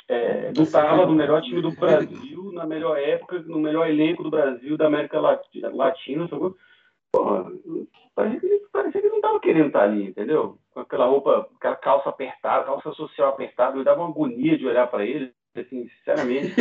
É, 0.07 0.51
não 0.55 0.63
estava 0.63 1.05
no 1.05 1.15
melhor 1.15 1.41
time 1.41 1.61
do 1.61 1.71
Brasil, 1.71 2.51
na 2.51 2.65
melhor 2.65 2.97
época, 2.99 3.39
no 3.47 3.59
melhor 3.59 3.89
elenco 3.89 4.23
do 4.23 4.29
Brasil, 4.29 4.77
da 4.77 4.87
América 4.87 5.19
Latina, 5.19 6.27
sacou? 6.27 6.55
Porra, 7.11 7.49
parecia 8.13 8.41
que, 8.41 8.65
parecia 8.71 8.99
que 9.01 9.07
ele 9.07 9.11
não 9.11 9.17
estava 9.17 9.39
querendo 9.39 9.67
estar 9.67 9.83
ali, 9.83 10.07
entendeu? 10.07 10.59
Com 10.73 10.81
aquela 10.81 11.05
roupa, 11.05 11.47
aquela 11.55 11.75
calça 11.77 12.09
apertada, 12.09 12.65
calça 12.65 12.91
social 12.91 13.29
apertada, 13.29 13.77
eu 13.77 13.83
dava 13.83 14.01
uma 14.01 14.09
agonia 14.09 14.57
de 14.57 14.67
olhar 14.67 14.85
para 14.87 15.05
ele, 15.05 15.31
assim, 15.61 15.87
sinceramente. 15.97 16.53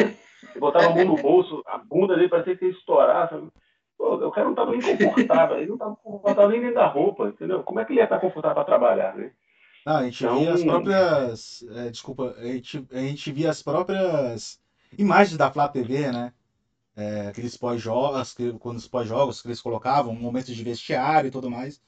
Eu 0.55 0.61
botava 0.61 0.87
a 0.87 0.95
mão 0.95 1.05
no 1.05 1.17
bolso, 1.17 1.63
a 1.67 1.79
bunda 1.79 2.15
dele 2.15 2.29
parecia 2.29 2.57
que 2.57 2.67
ia 2.67 2.71
estourar, 2.71 3.31
sabe? 3.31 3.49
Pô, 3.97 4.15
o 4.15 4.31
cara 4.31 4.45
não 4.45 4.53
estava 4.53 4.71
nem 4.73 4.81
confortável, 4.81 5.57
ele 5.57 5.67
não 5.67 5.75
estava 5.75 5.97
confortável 5.97 6.51
nem 6.51 6.61
dentro 6.61 6.75
da 6.75 6.87
roupa, 6.87 7.29
entendeu? 7.29 7.63
Como 7.63 7.81
é 7.81 7.85
que 7.85 7.93
ele 7.93 8.01
ia 8.01 8.05
estar 8.05 8.19
confortável 8.19 8.55
para 8.55 8.65
trabalhar, 8.65 9.15
né? 9.17 9.33
Não, 9.87 9.97
a 9.97 10.05
gente 10.05 10.25
então... 10.25 10.39
via 10.39 10.53
as 10.53 10.65
próprias. 10.65 11.67
É, 11.77 11.91
desculpa, 11.91 12.35
a 12.39 12.45
gente, 12.45 12.87
a 12.93 12.99
gente 12.99 13.33
via 13.33 13.51
as 13.51 13.63
próprias 13.63 14.61
imagens 14.99 15.37
da 15.37 15.51
Flá 15.51 15.69
TV, 15.69 16.11
né? 16.11 16.33
é, 16.97 17.29
aqueles 17.29 17.57
pós-jogos, 17.57 18.37
quando 18.61 18.77
os 18.77 18.89
pós-jogos 18.89 19.43
que 19.43 19.49
eles 19.49 19.61
colocavam, 19.61 20.15
momentos 20.15 20.55
de 20.55 20.65
vestiário 20.65 21.29
e 21.29 21.31
tudo 21.31 21.51
mais. 21.51 21.81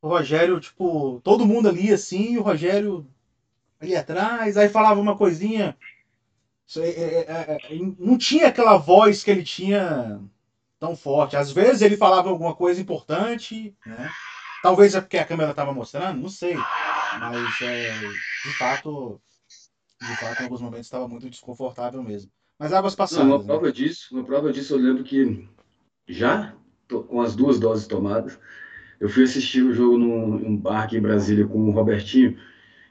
O 0.00 0.08
Rogério, 0.08 0.58
tipo, 0.58 1.20
todo 1.22 1.46
mundo 1.46 1.68
ali 1.68 1.92
assim, 1.92 2.32
e 2.32 2.38
o 2.38 2.42
Rogério 2.42 3.06
ali 3.80 3.94
atrás, 3.94 4.56
aí 4.56 4.68
falava 4.68 5.00
uma 5.00 5.16
coisinha. 5.16 5.76
É, 6.76 6.88
é, 6.88 7.26
é, 7.28 7.58
é, 7.58 7.78
não 7.98 8.16
tinha 8.16 8.48
aquela 8.48 8.76
voz 8.76 9.22
que 9.22 9.30
ele 9.30 9.42
tinha 9.42 10.20
tão 10.78 10.96
forte. 10.96 11.36
Às 11.36 11.52
vezes 11.52 11.82
ele 11.82 11.96
falava 11.96 12.28
alguma 12.28 12.54
coisa 12.54 12.80
importante, 12.80 13.74
né? 13.86 14.10
Talvez 14.62 14.94
é 14.94 15.00
porque 15.00 15.18
a 15.18 15.24
câmera 15.24 15.50
estava 15.50 15.72
mostrando, 15.72 16.20
não 16.20 16.28
sei. 16.28 16.54
Mas 16.54 17.58
de 17.58 18.58
fato, 18.58 19.20
de 20.00 20.16
fato, 20.16 20.40
em 20.40 20.44
alguns 20.44 20.60
momentos 20.60 20.86
estava 20.86 21.08
muito 21.08 21.28
desconfortável 21.28 22.02
mesmo. 22.02 22.30
Mas 22.58 22.72
águas 22.72 22.94
passadas. 22.94 23.26
Não, 23.26 23.36
uma 23.36 23.44
prova 23.44 23.66
né? 23.66 23.72
disso, 23.72 24.14
uma 24.14 24.24
prova 24.24 24.52
disso, 24.52 24.74
eu 24.74 24.78
lembro 24.78 25.02
que 25.02 25.48
já 26.08 26.54
com 26.88 27.20
as 27.20 27.34
duas 27.34 27.58
doses 27.58 27.86
tomadas, 27.86 28.38
eu 29.00 29.08
fui 29.08 29.24
assistir 29.24 29.62
o 29.62 29.72
jogo 29.72 29.96
num, 29.96 30.38
num 30.38 30.56
bar 30.56 30.82
aqui 30.82 30.96
em 30.96 31.00
Brasília 31.00 31.46
com 31.46 31.58
o 31.68 31.72
Robertinho, 31.72 32.38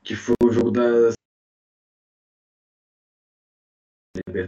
que 0.04 0.16
foi 0.16 0.36
o 0.44 0.52
jogo 0.52 0.72
das 0.72 1.14
engano, 4.20 4.48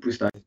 pro 0.00 0.10
estádio. 0.10 0.44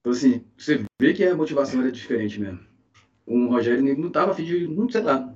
Então, 0.00 0.12
assim, 0.12 0.44
você 0.56 0.84
vê 1.00 1.12
que 1.12 1.24
a 1.24 1.36
motivação 1.36 1.80
era 1.80 1.92
diferente 1.92 2.40
mesmo. 2.40 2.66
O 3.26 3.48
Rogério 3.48 3.82
não 3.98 4.08
estava 4.08 4.32
afim 4.32 4.44
de, 4.44 4.66
não 4.66 4.88
sei 4.88 5.02
lá, 5.02 5.34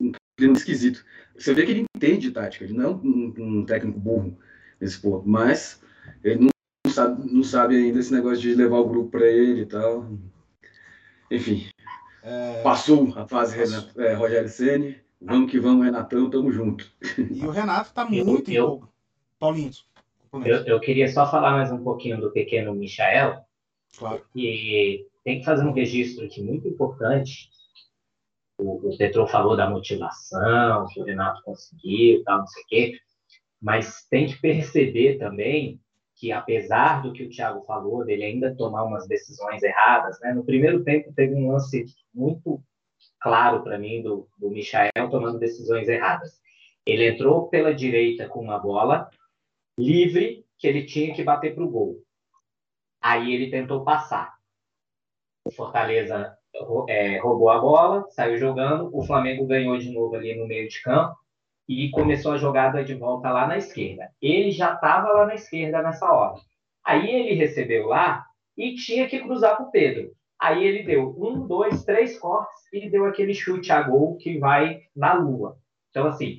um 0.00 0.52
esquisito. 0.52 1.04
Você 1.36 1.52
vê 1.52 1.64
que 1.64 1.72
ele 1.72 1.86
entende 1.96 2.30
tática, 2.30 2.64
ele 2.64 2.74
não 2.74 2.84
é 2.84 2.88
um, 2.88 3.34
um 3.60 3.66
técnico 3.66 3.98
burro 3.98 4.38
nesse 4.80 5.00
ponto, 5.00 5.28
mas 5.28 5.82
ele 6.22 6.48
não 6.84 6.92
sabe, 6.92 7.32
não 7.32 7.42
sabe 7.42 7.76
ainda 7.76 7.98
esse 7.98 8.12
negócio 8.12 8.38
de 8.38 8.54
levar 8.54 8.78
o 8.78 8.88
grupo 8.88 9.10
para 9.10 9.26
ele 9.26 9.62
e 9.62 9.66
tal. 9.66 10.10
Enfim, 11.30 11.68
é... 12.22 12.62
passou 12.62 13.12
a 13.16 13.26
fase 13.26 13.56
Renato, 13.56 14.00
é, 14.00 14.14
Rogério 14.14 14.48
Ceni. 14.48 14.96
Vamos 15.20 15.50
que 15.50 15.58
vamos, 15.58 15.84
Renatão, 15.84 16.30
tamo 16.30 16.52
junto. 16.52 16.90
E 17.30 17.44
o 17.44 17.50
Renato 17.50 17.92
tá 17.92 18.04
muito 18.08 18.50
eu, 18.50 18.64
eu, 18.64 18.88
Paulinho. 19.38 19.72
Eu, 20.44 20.64
eu 20.64 20.80
queria 20.80 21.08
só 21.10 21.28
falar 21.28 21.52
mais 21.52 21.72
um 21.72 21.82
pouquinho 21.82 22.20
do 22.20 22.30
pequeno 22.30 22.74
Michael, 22.74 23.44
Claro. 23.96 24.24
E 24.34 25.06
tem 25.24 25.38
que 25.38 25.44
fazer 25.44 25.64
um 25.64 25.72
registro 25.72 26.24
aqui 26.24 26.42
muito 26.42 26.68
importante. 26.68 27.50
O, 28.58 28.88
o 28.88 28.98
Petro 28.98 29.26
falou 29.26 29.56
da 29.56 29.70
motivação, 29.70 30.86
que 30.88 31.00
o 31.00 31.04
Renato 31.04 31.42
conseguiu, 31.42 32.22
tal, 32.24 32.38
não 32.38 32.46
sei 32.46 32.62
o 32.62 32.66
quê. 32.66 33.00
Mas 33.60 34.06
tem 34.08 34.26
que 34.26 34.40
perceber 34.40 35.18
também 35.18 35.80
que, 36.18 36.32
apesar 36.32 37.00
do 37.00 37.12
que 37.12 37.22
o 37.22 37.30
Thiago 37.30 37.64
falou, 37.64 38.04
dele 38.04 38.24
ainda 38.24 38.54
tomar 38.56 38.82
umas 38.82 39.06
decisões 39.06 39.62
erradas, 39.62 40.18
né? 40.20 40.34
no 40.34 40.44
primeiro 40.44 40.82
tempo 40.82 41.12
teve 41.12 41.32
um 41.32 41.52
lance 41.52 41.84
muito 42.12 42.60
claro 43.20 43.62
para 43.62 43.78
mim 43.78 44.02
do, 44.02 44.28
do 44.36 44.50
Michael 44.50 45.10
tomando 45.10 45.38
decisões 45.38 45.88
erradas. 45.88 46.40
Ele 46.84 47.08
entrou 47.08 47.48
pela 47.48 47.72
direita 47.72 48.28
com 48.28 48.40
uma 48.40 48.58
bola 48.58 49.08
livre 49.78 50.44
que 50.58 50.66
ele 50.66 50.84
tinha 50.84 51.14
que 51.14 51.22
bater 51.22 51.54
para 51.54 51.62
o 51.62 51.70
gol. 51.70 52.02
Aí 53.00 53.32
ele 53.32 53.48
tentou 53.48 53.84
passar. 53.84 54.34
O 55.44 55.52
Fortaleza 55.52 56.36
é, 56.88 57.18
roubou 57.20 57.48
a 57.48 57.60
bola, 57.60 58.10
saiu 58.10 58.36
jogando, 58.36 58.90
o 58.92 59.04
Flamengo 59.04 59.46
ganhou 59.46 59.78
de 59.78 59.92
novo 59.92 60.16
ali 60.16 60.34
no 60.34 60.48
meio 60.48 60.68
de 60.68 60.82
campo 60.82 61.16
e 61.68 61.90
começou 61.90 62.32
a 62.32 62.38
jogada 62.38 62.82
de 62.82 62.94
volta 62.94 63.30
lá 63.30 63.46
na 63.46 63.58
esquerda. 63.58 64.10
Ele 64.22 64.50
já 64.50 64.74
estava 64.74 65.12
lá 65.12 65.26
na 65.26 65.34
esquerda 65.34 65.82
nessa 65.82 66.10
hora. 66.10 66.40
Aí 66.84 67.10
ele 67.10 67.34
recebeu 67.34 67.88
lá 67.88 68.24
e 68.56 68.74
tinha 68.74 69.06
que 69.06 69.20
cruzar 69.20 69.56
para 69.56 69.66
o 69.66 69.70
Pedro. 69.70 70.10
Aí 70.40 70.64
ele 70.64 70.84
deu 70.84 71.14
um, 71.18 71.46
dois, 71.46 71.84
três 71.84 72.18
cortes 72.18 72.56
e 72.72 72.88
deu 72.88 73.04
aquele 73.04 73.34
chute 73.34 73.70
a 73.70 73.82
gol 73.82 74.16
que 74.16 74.38
vai 74.38 74.80
na 74.96 75.12
lua. 75.12 75.58
Então, 75.90 76.06
assim, 76.06 76.38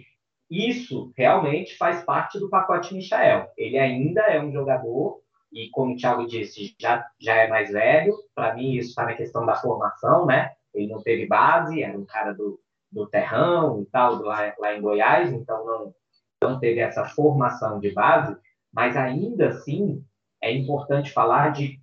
isso 0.50 1.12
realmente 1.16 1.78
faz 1.78 2.04
parte 2.04 2.40
do 2.40 2.50
pacote 2.50 2.96
Michael. 2.96 3.50
Ele 3.56 3.78
ainda 3.78 4.22
é 4.22 4.42
um 4.42 4.52
jogador, 4.52 5.22
e 5.52 5.70
como 5.70 5.94
o 5.94 5.96
Thiago 5.96 6.26
disse, 6.26 6.76
já, 6.80 7.06
já 7.20 7.36
é 7.36 7.48
mais 7.48 7.72
velho. 7.72 8.16
Para 8.34 8.56
mim, 8.56 8.74
isso 8.74 8.90
está 8.90 9.06
na 9.06 9.16
questão 9.16 9.46
da 9.46 9.56
formação, 9.56 10.26
né? 10.26 10.52
Ele 10.74 10.88
não 10.88 11.02
teve 11.04 11.28
base, 11.28 11.84
era 11.84 11.98
um 11.98 12.06
cara 12.06 12.34
do, 12.34 12.60
do 12.92 13.08
terrão 13.08 13.82
e 13.82 13.86
tal, 13.88 14.22
lá, 14.22 14.54
lá 14.58 14.76
em 14.76 14.82
Goiás, 14.82 15.32
então 15.32 15.66
não, 15.66 15.94
não 16.42 16.60
teve 16.60 16.80
essa 16.80 17.06
formação 17.06 17.80
de 17.80 17.92
base, 17.92 18.36
mas 18.72 18.96
ainda 18.98 19.50
assim 19.50 20.04
é 20.42 20.52
importante 20.52 21.12
falar 21.12 21.50
de 21.50 21.80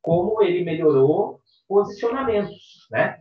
como 0.00 0.42
ele 0.42 0.64
melhorou 0.64 1.40
posicionamentos, 1.66 2.86
né? 2.90 3.18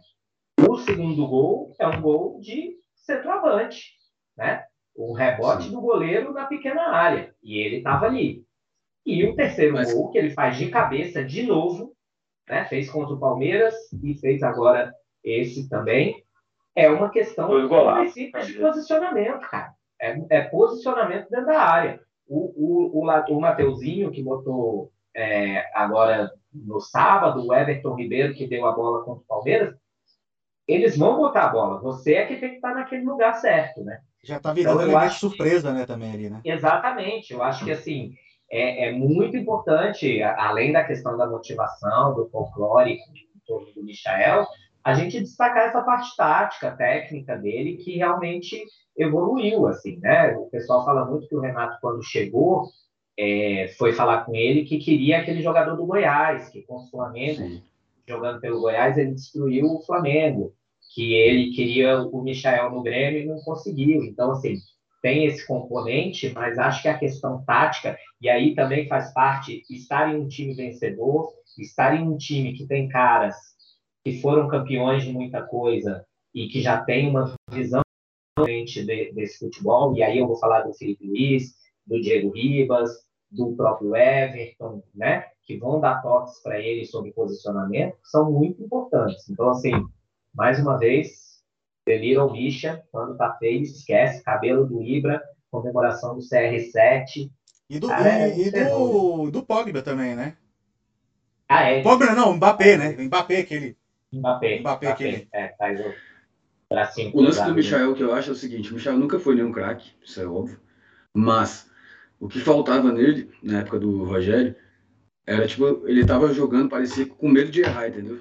O 0.68 0.78
segundo 0.78 1.28
gol 1.28 1.76
é 1.80 1.88
um 1.88 2.02
gol 2.02 2.40
de 2.40 2.78
centroavante, 2.96 3.94
né? 4.36 4.64
O 4.96 5.14
rebote 5.14 5.66
Sim. 5.66 5.72
do 5.72 5.82
goleiro 5.82 6.34
na 6.34 6.46
pequena 6.46 6.90
área, 6.90 7.36
e 7.44 7.58
ele 7.58 7.78
estava 7.78 8.06
ali. 8.06 8.46
E 9.06 9.26
o 9.26 9.36
terceiro 9.36 9.74
Mas... 9.74 9.94
gol, 9.94 10.10
que 10.10 10.18
ele 10.18 10.32
faz 10.32 10.58
de 10.58 10.70
cabeça 10.70 11.24
de 11.24 11.44
novo, 11.44 11.96
né? 12.48 12.66
fez 12.66 12.90
contra 12.90 13.14
o 13.14 13.20
Palmeiras 13.20 13.76
e 14.04 14.16
fez 14.16 14.42
agora 14.42 14.94
esse 15.24 15.70
também, 15.70 16.24
é 16.78 16.88
uma 16.92 17.10
questão 17.10 17.50
de 17.50 18.54
posicionamento, 18.60 19.50
cara. 19.50 19.74
É, 20.00 20.16
é, 20.30 20.42
posicionamento 20.42 21.28
dentro 21.28 21.48
da 21.48 21.60
área. 21.60 22.00
O, 22.28 23.00
o, 23.00 23.04
o, 23.04 23.36
o 23.36 23.42
Mateuzinho, 23.42 24.12
que 24.12 24.22
botou 24.22 24.92
é, 25.16 25.66
agora 25.74 26.32
no 26.54 26.80
sábado, 26.80 27.44
o 27.44 27.54
Everton 27.54 27.96
Ribeiro, 27.96 28.36
que 28.36 28.48
deu 28.48 28.68
a 28.68 28.74
bola 28.74 29.04
contra 29.04 29.24
o 29.24 29.28
Palmeiras, 29.28 29.76
eles 30.68 30.96
vão 30.96 31.18
botar 31.18 31.46
a 31.46 31.50
bola. 31.50 31.82
Você 31.82 32.14
é 32.14 32.28
que 32.28 32.36
tem 32.36 32.50
que 32.50 32.56
estar 32.58 32.76
naquele 32.76 33.04
lugar 33.04 33.34
certo, 33.34 33.84
né? 33.84 34.00
Já 34.24 34.38
está 34.38 34.54
virando 34.54 34.82
então, 34.82 34.92
elemento 34.92 35.14
surpresa, 35.16 35.74
né, 35.74 35.86
também 35.86 36.12
ali, 36.12 36.30
né? 36.30 36.42
Exatamente. 36.46 37.34
Eu 37.34 37.42
acho 37.42 37.66
que, 37.66 37.72
assim, 37.72 38.14
é, 38.52 38.90
é, 38.90 38.92
muito 38.92 39.36
importante, 39.36 40.22
além 40.22 40.72
da 40.74 40.84
questão 40.84 41.18
da 41.18 41.26
motivação, 41.26 42.14
do 42.14 42.30
folclore 42.30 42.92
em 42.92 43.40
torno 43.48 43.74
do 43.74 43.84
Michael, 43.84 44.46
a 44.88 44.94
gente 44.94 45.20
destacar 45.20 45.68
essa 45.68 45.82
parte 45.82 46.16
tática, 46.16 46.72
técnica 46.72 47.36
dele, 47.36 47.76
que 47.76 47.98
realmente 47.98 48.64
evoluiu, 48.98 49.68
assim, 49.68 49.98
né? 49.98 50.34
O 50.38 50.46
pessoal 50.46 50.86
fala 50.86 51.04
muito 51.04 51.28
que 51.28 51.36
o 51.36 51.42
Renato, 51.42 51.78
quando 51.82 52.02
chegou, 52.02 52.70
é, 53.20 53.68
foi 53.78 53.92
falar 53.92 54.24
com 54.24 54.34
ele 54.34 54.64
que 54.64 54.78
queria 54.78 55.20
aquele 55.20 55.42
jogador 55.42 55.76
do 55.76 55.86
Goiás, 55.86 56.48
que 56.48 56.62
com 56.62 56.76
o 56.76 56.90
Flamengo, 56.90 57.36
Sim. 57.36 57.62
jogando 58.08 58.40
pelo 58.40 58.62
Goiás, 58.62 58.98
ele 58.98 59.12
destruiu 59.12 59.66
o 59.66 59.86
Flamengo, 59.86 60.54
que 60.96 61.16
ele 61.16 61.52
queria 61.54 62.00
o 62.04 62.22
Michael 62.24 62.72
no 62.72 62.82
Grêmio 62.82 63.24
e 63.24 63.26
não 63.26 63.42
conseguiu. 63.42 64.06
Então, 64.06 64.32
assim, 64.32 64.56
tem 65.02 65.26
esse 65.26 65.46
componente, 65.46 66.32
mas 66.34 66.58
acho 66.58 66.82
que 66.82 66.88
a 66.88 66.98
questão 66.98 67.44
tática, 67.44 67.98
e 68.22 68.30
aí 68.30 68.56
também 68.56 68.88
faz 68.88 69.14
parte 69.14 69.64
estar 69.70 70.16
em 70.16 70.18
um 70.18 70.30
time 70.30 70.54
vencedor, 70.54 71.34
estar 71.60 71.94
em 71.94 72.08
um 72.08 72.16
time 72.16 72.54
que 72.54 72.66
tem 72.66 72.88
caras 72.88 73.36
que 74.08 74.22
foram 74.22 74.48
campeões 74.48 75.04
de 75.04 75.12
muita 75.12 75.42
coisa 75.42 76.06
e 76.34 76.48
que 76.48 76.62
já 76.62 76.82
tem 76.82 77.10
uma 77.10 77.36
visão 77.52 77.82
diferente 78.38 78.86
de, 78.86 79.12
desse 79.12 79.40
futebol, 79.40 79.94
e 79.98 80.02
aí 80.02 80.20
eu 80.20 80.28
vou 80.28 80.38
falar 80.38 80.62
do 80.62 80.74
Felipe 80.74 81.06
Luiz, 81.06 81.56
do 81.86 82.00
Diego 82.00 82.30
Ribas, 82.30 82.90
do 83.30 83.54
próprio 83.54 83.94
Everton, 83.98 84.82
né, 84.96 85.26
que 85.44 85.58
vão 85.58 85.82
dar 85.82 86.02
toques 86.02 86.42
para 86.42 86.58
ele 86.58 86.86
sobre 86.86 87.12
posicionamento, 87.12 87.98
que 88.02 88.08
são 88.08 88.32
muito 88.32 88.64
importantes. 88.64 89.28
Então, 89.30 89.50
assim, 89.50 89.74
mais 90.34 90.58
uma 90.58 90.78
vez, 90.78 91.44
Little 91.86 92.32
Misha, 92.32 92.82
quando 92.90 93.18
tá 93.18 93.34
feio, 93.34 93.62
esquece, 93.62 94.24
cabelo 94.24 94.66
do 94.66 94.82
Ibra, 94.82 95.22
comemoração 95.52 96.16
do 96.16 96.22
CR7. 96.22 97.30
E 97.70 97.78
do, 97.78 97.90
Cara, 97.90 98.30
e, 98.30 98.44
é 98.44 98.48
e 98.48 98.52
do, 98.52 99.32
do 99.32 99.44
Pogba 99.44 99.82
também, 99.82 100.16
né? 100.16 100.38
Ah, 101.50 101.64
é? 101.64 101.82
Pogba 101.82 102.16
não, 102.16 102.34
Mbappé, 102.36 102.78
né? 102.78 102.96
Mbappé, 102.98 103.40
aquele. 103.40 103.76
Mbappé. 104.14 104.60
Mbappé, 104.60 104.88
aquele. 104.88 105.28
É, 105.32 105.50
faz 105.58 105.80
o. 105.80 105.94
O 107.14 107.22
lance 107.22 107.46
do 107.46 107.54
Michael 107.54 107.96
que 107.96 108.04
eu 108.04 108.14
acho 108.14 108.30
é 108.30 108.34
o 108.34 108.36
seguinte: 108.36 108.72
o 108.72 108.76
Michael 108.76 108.98
nunca 108.98 109.20
foi 109.20 109.36
nenhum 109.36 109.52
craque, 109.52 109.94
isso 110.04 110.20
é 110.20 110.26
óbvio. 110.26 110.60
Mas 111.14 111.72
o 112.20 112.28
que 112.28 112.40
faltava 112.40 112.92
nele, 112.92 113.32
na 113.42 113.60
época 113.60 113.80
do 113.80 114.04
Rogério, 114.04 114.56
era 115.26 115.48
tipo, 115.48 115.88
ele 115.88 116.06
tava 116.06 116.34
jogando, 116.34 116.70
parecia 116.70 117.06
com 117.06 117.30
medo 117.30 117.50
de 117.50 117.62
errar, 117.62 117.88
entendeu? 117.88 118.20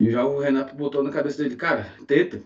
E 0.00 0.10
já 0.10 0.24
o 0.24 0.38
Renato 0.38 0.74
botou 0.74 1.02
na 1.02 1.10
cabeça 1.10 1.42
dele, 1.42 1.56
cara, 1.56 1.90
tenta. 2.06 2.42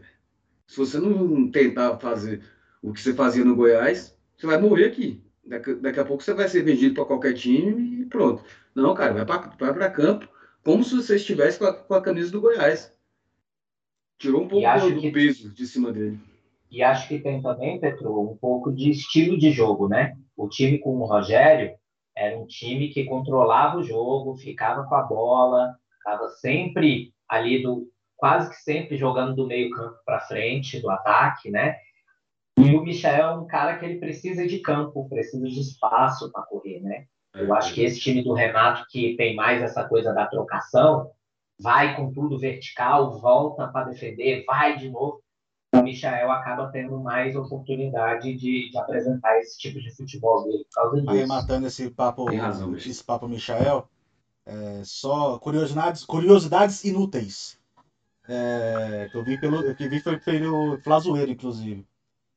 Se 0.66 0.76
você 0.76 0.98
não 0.98 1.50
tentar 1.50 1.98
fazer 1.98 2.42
o 2.80 2.92
que 2.92 3.00
você 3.00 3.12
fazia 3.12 3.44
no 3.44 3.56
Goiás, 3.56 4.16
você 4.36 4.46
vai 4.46 4.60
morrer 4.60 4.86
aqui. 4.86 5.22
Daqui, 5.44 5.74
daqui 5.74 6.00
a 6.00 6.04
pouco 6.04 6.22
você 6.22 6.32
vai 6.32 6.48
ser 6.48 6.62
vendido 6.62 6.94
para 6.94 7.04
qualquer 7.04 7.34
time 7.34 8.02
e 8.02 8.06
pronto. 8.06 8.44
Não, 8.74 8.94
cara, 8.94 9.24
vai 9.24 9.74
para 9.74 9.90
campo 9.90 10.31
como 10.64 10.84
se 10.84 10.94
você 10.94 11.16
estivesse 11.16 11.58
com 11.58 11.66
a, 11.66 11.74
com 11.74 11.94
a 11.94 12.02
camisa 12.02 12.30
do 12.30 12.40
Goiás. 12.40 12.92
Tirou 14.18 14.42
um 14.42 14.48
pouco 14.48 14.90
do, 14.90 15.00
que... 15.00 15.10
peso 15.10 15.52
de 15.52 15.66
cima 15.66 15.92
dele. 15.92 16.18
E 16.70 16.82
acho 16.82 17.08
que 17.08 17.18
tem 17.18 17.42
também, 17.42 17.78
Petro, 17.80 18.18
um 18.20 18.36
pouco 18.36 18.72
de 18.72 18.90
estilo 18.90 19.38
de 19.38 19.50
jogo, 19.50 19.88
né? 19.88 20.16
O 20.36 20.48
time 20.48 20.78
com 20.78 20.96
o 20.96 21.04
Rogério 21.04 21.74
era 22.16 22.38
um 22.38 22.46
time 22.46 22.88
que 22.88 23.04
controlava 23.04 23.78
o 23.78 23.82
jogo, 23.82 24.36
ficava 24.36 24.84
com 24.84 24.94
a 24.94 25.02
bola, 25.02 25.76
estava 25.98 26.28
sempre 26.28 27.12
ali 27.28 27.62
do 27.62 27.90
quase 28.16 28.50
que 28.50 28.56
sempre 28.56 28.96
jogando 28.96 29.34
do 29.34 29.46
meio 29.46 29.70
campo 29.70 29.98
para 30.06 30.20
frente 30.20 30.80
do 30.80 30.88
ataque, 30.88 31.50
né? 31.50 31.76
E 32.56 32.76
o 32.76 32.82
Michel 32.82 33.26
é 33.26 33.34
um 33.34 33.46
cara 33.46 33.78
que 33.78 33.84
ele 33.84 33.98
precisa 33.98 34.46
de 34.46 34.60
campo, 34.60 35.08
precisa 35.08 35.44
de 35.46 35.60
espaço 35.60 36.30
para 36.30 36.42
correr, 36.42 36.80
né? 36.80 37.06
Eu 37.34 37.54
acho 37.54 37.72
que 37.74 37.82
esse 37.82 37.98
time 37.98 38.22
do 38.22 38.34
Renato 38.34 38.86
que 38.88 39.16
tem 39.16 39.34
mais 39.34 39.62
essa 39.62 39.84
coisa 39.88 40.12
da 40.12 40.26
trocação, 40.26 41.10
vai 41.58 41.96
com 41.96 42.12
tudo 42.12 42.38
vertical, 42.38 43.18
volta 43.20 43.68
para 43.68 43.86
defender, 43.86 44.44
vai 44.44 44.76
de 44.76 44.90
novo. 44.90 45.22
O 45.74 45.82
Michael 45.82 46.30
acaba 46.30 46.70
tendo 46.70 47.00
mais 47.00 47.34
oportunidade 47.34 48.34
de, 48.34 48.68
de, 48.70 48.78
apresentar 48.78 49.38
esse 49.38 49.58
tipo 49.58 49.80
de 49.80 49.94
futebol 49.96 50.44
dele 50.44 50.64
por 50.64 50.74
causa 50.74 50.96
disso. 50.96 51.10
Arrematando 51.10 51.66
esse 51.66 51.90
papo, 51.90 52.24
razão, 52.36 52.76
esse 52.76 53.02
papo 53.02 53.26
Michael, 53.26 53.88
é, 54.44 54.82
só 54.84 55.38
curiosidades, 55.38 56.04
curiosidades 56.04 56.84
inúteis. 56.84 57.58
É, 58.28 59.08
que 59.10 59.16
eu 59.16 59.24
vi 59.24 59.40
pelo 59.40 59.74
que 59.74 59.88
vi 59.88 59.98
foi 60.00 60.18
pelo 60.18 60.78
Flazoeiro, 60.78 61.30
inclusive. 61.30 61.86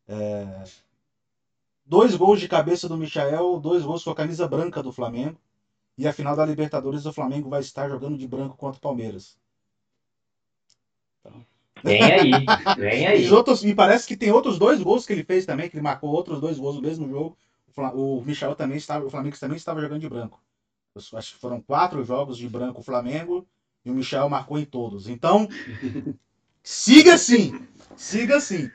É, 0.07 0.63
dois 1.85 2.15
gols 2.15 2.39
de 2.39 2.47
cabeça 2.47 2.89
do 2.89 2.97
Michael, 2.97 3.59
dois 3.59 3.83
gols 3.83 4.03
com 4.03 4.09
a 4.09 4.15
camisa 4.15 4.47
branca 4.47 4.81
do 4.81 4.91
Flamengo. 4.91 5.39
E 5.97 6.07
a 6.07 6.13
final 6.13 6.35
da 6.35 6.45
Libertadores 6.45 7.05
o 7.05 7.13
Flamengo 7.13 7.49
vai 7.49 7.61
estar 7.61 7.87
jogando 7.87 8.17
de 8.17 8.27
branco 8.27 8.57
contra 8.57 8.77
o 8.77 8.81
Palmeiras. 8.81 9.37
Então... 11.19 11.45
Vem 11.83 12.01
aí, 12.01 12.31
vem 12.77 13.05
aí. 13.05 13.31
outros, 13.31 13.63
e 13.63 13.75
parece 13.75 14.07
que 14.07 14.17
tem 14.17 14.31
outros 14.31 14.57
dois 14.57 14.81
gols 14.81 15.05
que 15.05 15.13
ele 15.13 15.23
fez 15.23 15.45
também, 15.45 15.69
que 15.69 15.75
ele 15.75 15.83
marcou 15.83 16.09
outros 16.09 16.39
dois 16.39 16.57
gols 16.57 16.75
no 16.75 16.81
mesmo 16.81 17.07
jogo. 17.07 17.37
O 17.93 18.21
Michel 18.21 18.55
também 18.55 18.77
estava, 18.77 19.05
o 19.05 19.09
Flamengo 19.09 19.37
também 19.37 19.57
estava 19.57 19.81
jogando 19.81 19.99
de 19.99 20.09
branco. 20.09 20.41
Acho 20.95 21.33
que 21.33 21.39
foram 21.39 21.61
quatro 21.61 22.03
jogos 22.03 22.37
de 22.37 22.47
branco 22.47 22.79
o 22.79 22.83
Flamengo 22.83 23.45
e 23.83 23.91
o 23.91 23.93
Michel 23.93 24.29
marcou 24.29 24.57
em 24.57 24.65
todos. 24.65 25.09
Então, 25.09 25.47
siga 26.63 27.13
assim, 27.13 27.67
siga 27.95 28.37
assim. 28.37 28.71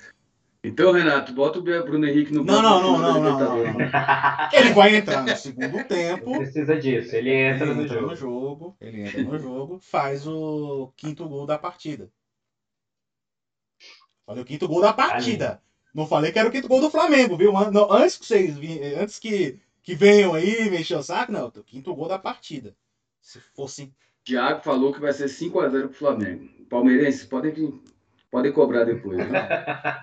Então, 0.62 0.92
Renato, 0.92 1.32
bota 1.32 1.58
o 1.58 1.62
Bruno 1.62 2.06
Henrique 2.06 2.34
no 2.34 2.44
banco. 2.44 2.60
Não, 2.60 2.82
não, 2.82 2.98
não, 2.98 3.22
não, 3.22 3.38
não, 3.38 3.80
Ele 4.52 4.72
vai 4.74 4.94
entrar 4.96 5.22
no 5.22 5.34
segundo 5.34 5.82
tempo. 5.84 6.36
precisa 6.36 6.76
disso, 6.76 7.16
ele 7.16 7.30
entra, 7.30 7.66
ele 7.66 7.74
no, 7.74 7.82
entra 7.82 7.94
jogo. 7.94 8.06
no 8.08 8.16
jogo. 8.16 8.76
Ele 8.78 9.00
entra 9.02 9.22
no 9.22 9.38
jogo, 9.38 9.78
faz 9.80 10.26
o 10.26 10.92
quinto 10.96 11.26
gol 11.26 11.46
da 11.46 11.56
partida. 11.56 12.10
Falei 14.26 14.42
o 14.42 14.46
quinto 14.46 14.68
gol 14.68 14.82
da 14.82 14.92
partida. 14.92 15.62
Não 15.94 16.06
falei 16.06 16.30
que 16.30 16.38
era 16.38 16.48
o 16.48 16.52
quinto 16.52 16.68
gol 16.68 16.80
do 16.80 16.90
Flamengo, 16.90 17.38
viu? 17.38 17.52
Não, 17.72 17.90
antes 17.90 18.18
que 18.18 18.26
vocês 18.26 18.54
antes 19.00 19.18
que, 19.18 19.58
que 19.82 19.94
venham 19.94 20.34
aí 20.34 20.70
mexer 20.70 20.94
o 20.94 21.02
saco, 21.02 21.32
não, 21.32 21.48
o 21.48 21.64
quinto 21.64 21.94
gol 21.94 22.06
da 22.06 22.18
partida. 22.18 22.76
Se 23.20 23.40
fosse. 23.56 23.92
Thiago 24.24 24.62
falou 24.62 24.92
que 24.92 25.00
vai 25.00 25.12
ser 25.14 25.24
5x0 25.24 25.70
pro 25.88 25.92
Flamengo. 25.92 26.48
Palmeirense, 26.68 27.26
podem, 27.26 27.80
podem 28.30 28.52
cobrar 28.52 28.84
depois. 28.84 29.16
Né? 29.16 29.48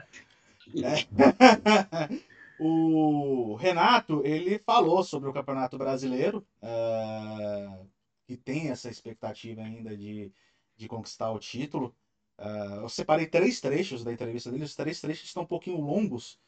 o 2.59 3.55
Renato, 3.55 4.21
ele 4.25 4.59
falou 4.59 5.03
sobre 5.03 5.29
o 5.29 5.33
Campeonato 5.33 5.77
Brasileiro, 5.77 6.45
uh, 6.61 7.87
que 8.25 8.35
tem 8.35 8.69
essa 8.69 8.89
expectativa 8.89 9.61
ainda 9.61 9.95
de, 9.95 10.31
de 10.75 10.87
conquistar 10.87 11.31
o 11.31 11.39
título. 11.39 11.95
Uh, 12.37 12.81
eu 12.81 12.89
separei 12.89 13.25
três 13.27 13.59
trechos 13.59 14.03
da 14.03 14.11
entrevista 14.11 14.51
dele, 14.51 14.63
os 14.63 14.75
três 14.75 14.99
trechos 15.01 15.25
estão 15.25 15.43
um 15.43 15.47
pouquinho 15.47 15.79
longos. 15.79 16.39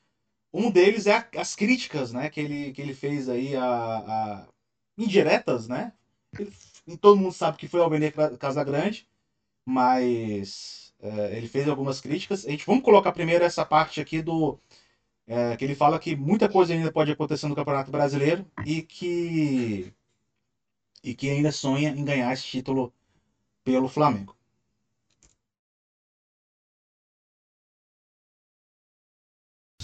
Um 0.53 0.71
deles 0.71 1.05
é 1.07 1.13
a, 1.13 1.27
as 1.37 1.55
críticas 1.55 2.11
né, 2.11 2.29
que, 2.29 2.39
ele, 2.39 2.73
que 2.73 2.81
ele 2.81 2.93
fez 2.93 3.29
aí 3.29 3.55
a, 3.55 3.65
a 3.65 4.47
indiretas, 4.97 5.67
né? 5.67 5.93
Ele, 6.37 6.51
todo 6.99 7.17
mundo 7.17 7.31
sabe 7.33 7.57
que 7.57 7.67
foi 7.67 7.81
ao 7.81 7.89
Benê 7.89 8.11
Casagrande, 8.39 9.07
mas 9.65 10.78
é, 11.01 11.37
ele 11.37 11.47
fez 11.47 11.67
algumas 11.67 12.01
críticas. 12.01 12.45
A 12.45 12.51
gente 12.51 12.65
vamos 12.65 12.83
colocar 12.83 13.11
primeiro 13.11 13.43
essa 13.43 13.65
parte 13.65 14.01
aqui 14.01 14.21
do 14.21 14.59
é, 15.27 15.55
que 15.57 15.63
ele 15.65 15.75
fala 15.75 15.99
que 15.99 16.15
muita 16.15 16.49
coisa 16.49 16.73
ainda 16.73 16.91
pode 16.91 17.11
acontecer 17.11 17.47
no 17.47 17.55
Campeonato 17.55 17.91
Brasileiro 17.91 18.45
e 18.65 18.81
que 18.81 19.93
e 21.03 21.13
que 21.15 21.29
ainda 21.29 21.51
sonha 21.51 21.89
em 21.89 22.03
ganhar 22.05 22.33
esse 22.33 22.43
título 22.43 22.93
pelo 23.63 23.87
Flamengo. 23.87 24.35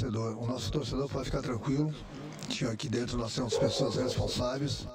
O 0.04 0.46
nosso 0.46 0.72
torcedor 0.72 1.10
pode 1.10 1.26
ficar 1.26 1.42
tranquilo. 1.42 1.94
Aqui 2.72 2.90
dentro 2.90 3.18
nós 3.18 3.34
temos 3.34 3.58
pessoas 3.58 3.96
responsáveis. 3.96 4.86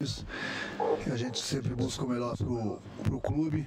E 0.00 1.10
a 1.10 1.16
gente 1.16 1.40
sempre 1.40 1.74
busca 1.74 2.04
o 2.04 2.08
melhor 2.08 2.36
para 2.36 3.14
o 3.14 3.20
clube. 3.20 3.66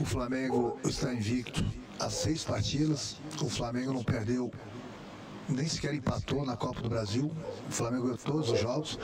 O 0.00 0.04
Flamengo 0.04 0.76
está 0.84 1.14
invicto 1.14 1.64
há 2.00 2.10
seis 2.10 2.42
partidas. 2.42 3.16
O 3.40 3.48
Flamengo 3.48 3.92
não 3.92 4.02
perdeu, 4.02 4.50
nem 5.48 5.68
sequer 5.68 5.94
empatou 5.94 6.44
na 6.44 6.56
Copa 6.56 6.80
do 6.80 6.88
Brasil. 6.88 7.30
O 7.68 7.72
Flamengo 7.72 8.02
ganhou 8.04 8.18
todos 8.18 8.50
os 8.50 8.60
jogos. 8.60 8.98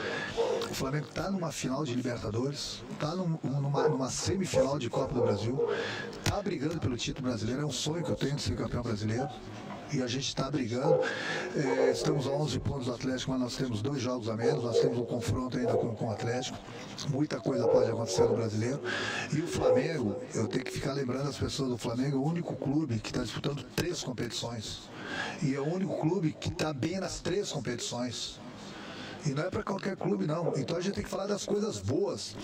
O 0.68 0.74
Flamengo 0.74 1.07
está 1.07 1.31
numa 1.31 1.53
final 1.53 1.85
de 1.85 1.94
Libertadores, 1.94 2.83
está 2.90 3.14
num, 3.14 3.38
numa, 3.44 3.88
numa, 3.88 4.11
semifinal 4.11 4.79
de 4.79 4.90
Copa 4.90 5.14
do 5.14 5.22
Brasil, 5.22 5.68
está 6.11 6.42
brigando 6.42 6.81
pelo 6.81 6.96
título 6.96 7.29
brasileiro. 7.29 7.62
É 7.62 7.66
um 7.66 7.72
sonho 7.72 8.05
que 8.05 8.11
eu 8.11 8.16
tenho 8.16 8.35
de 8.35 8.42
ser 8.42 8.57
campeão 8.57 8.83
brasileiro 8.83 9.29
e 9.92 10.03
a 10.03 10.07
gente 10.07 10.29
está 10.29 10.50
brigando. 10.50 11.00
É, 11.57 11.90
estamos 11.90 12.26
a 12.26 12.31
11 12.31 12.61
pontos 12.61 12.87
do 12.87 12.94
Atlético, 12.94 13.33
mas 13.33 13.40
nós 13.40 13.57
temos 13.57 13.83
dois 13.83 14.00
jogos 14.00 14.29
a 14.29 14.37
menos, 14.37 14.62
nós 14.62 14.79
temos 14.79 14.98
um 14.98 15.05
confronto 15.05 15.57
ainda 15.59 15.74
com, 15.74 15.94
com 15.94 16.07
o 16.07 16.11
Atlético. 16.11 16.59
Muita 17.09 17.40
coisa 17.40 17.66
pode 17.66 17.90
acontecer 17.90 18.22
no 18.22 18.37
brasileiro. 18.37 18.81
E 19.33 19.40
o 19.40 19.46
Flamengo, 19.46 20.16
eu 20.35 20.46
tenho 20.46 20.64
que 20.64 20.70
ficar 20.70 20.92
lembrando 20.92 21.29
as 21.29 21.37
pessoas 21.37 21.70
do 21.70 21.79
Flamengo, 21.79 22.16
é 22.16 22.20
o 22.20 22.24
único 22.24 22.55
clube 22.57 22.98
que 22.98 23.11
está 23.11 23.22
disputando 23.22 23.64
três 23.74 24.03
competições. 24.03 24.90
E 25.42 25.55
é 25.55 25.61
o 25.61 25.64
único 25.64 25.98
clube 25.98 26.37
que 26.38 26.48
está 26.48 26.72
bem 26.72 27.00
nas 27.00 27.20
três 27.20 27.50
competições. 27.50 28.38
E 29.26 29.31
não 29.31 29.42
é 29.42 29.50
para 29.50 29.62
qualquer 29.62 29.96
clube, 29.96 30.26
não. 30.26 30.55
Então 30.57 30.76
a 30.76 30.81
gente 30.81 30.94
tem 30.94 31.05
que 31.05 31.11
falar 31.11 31.26
das 31.26 31.44
coisas 31.44 31.79
boas 31.79 32.35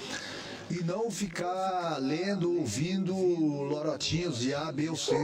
e 0.71 0.83
não 0.83 1.11
ficar 1.11 1.99
lendo, 1.99 2.59
ouvindo 2.59 3.15
lorotinhos 3.15 4.39
de 4.39 4.55
A, 4.55 4.73
B 4.73 4.89
ou 4.89 4.97
C. 4.97 5.15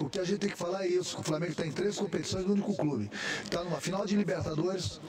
O 0.00 0.08
que 0.08 0.18
a 0.18 0.24
gente 0.24 0.40
tem 0.40 0.50
que 0.50 0.56
falar 0.56 0.84
é 0.84 0.88
isso, 0.88 1.18
o 1.18 1.22
Flamengo 1.22 1.52
está 1.52 1.66
em 1.66 1.72
três 1.72 1.96
competições 1.96 2.44
no 2.46 2.52
único 2.52 2.76
clube. 2.76 3.10
Está 3.42 3.64
numa 3.64 3.80
final 3.80 4.04
de 4.04 4.16
Libertadores, 4.16 5.00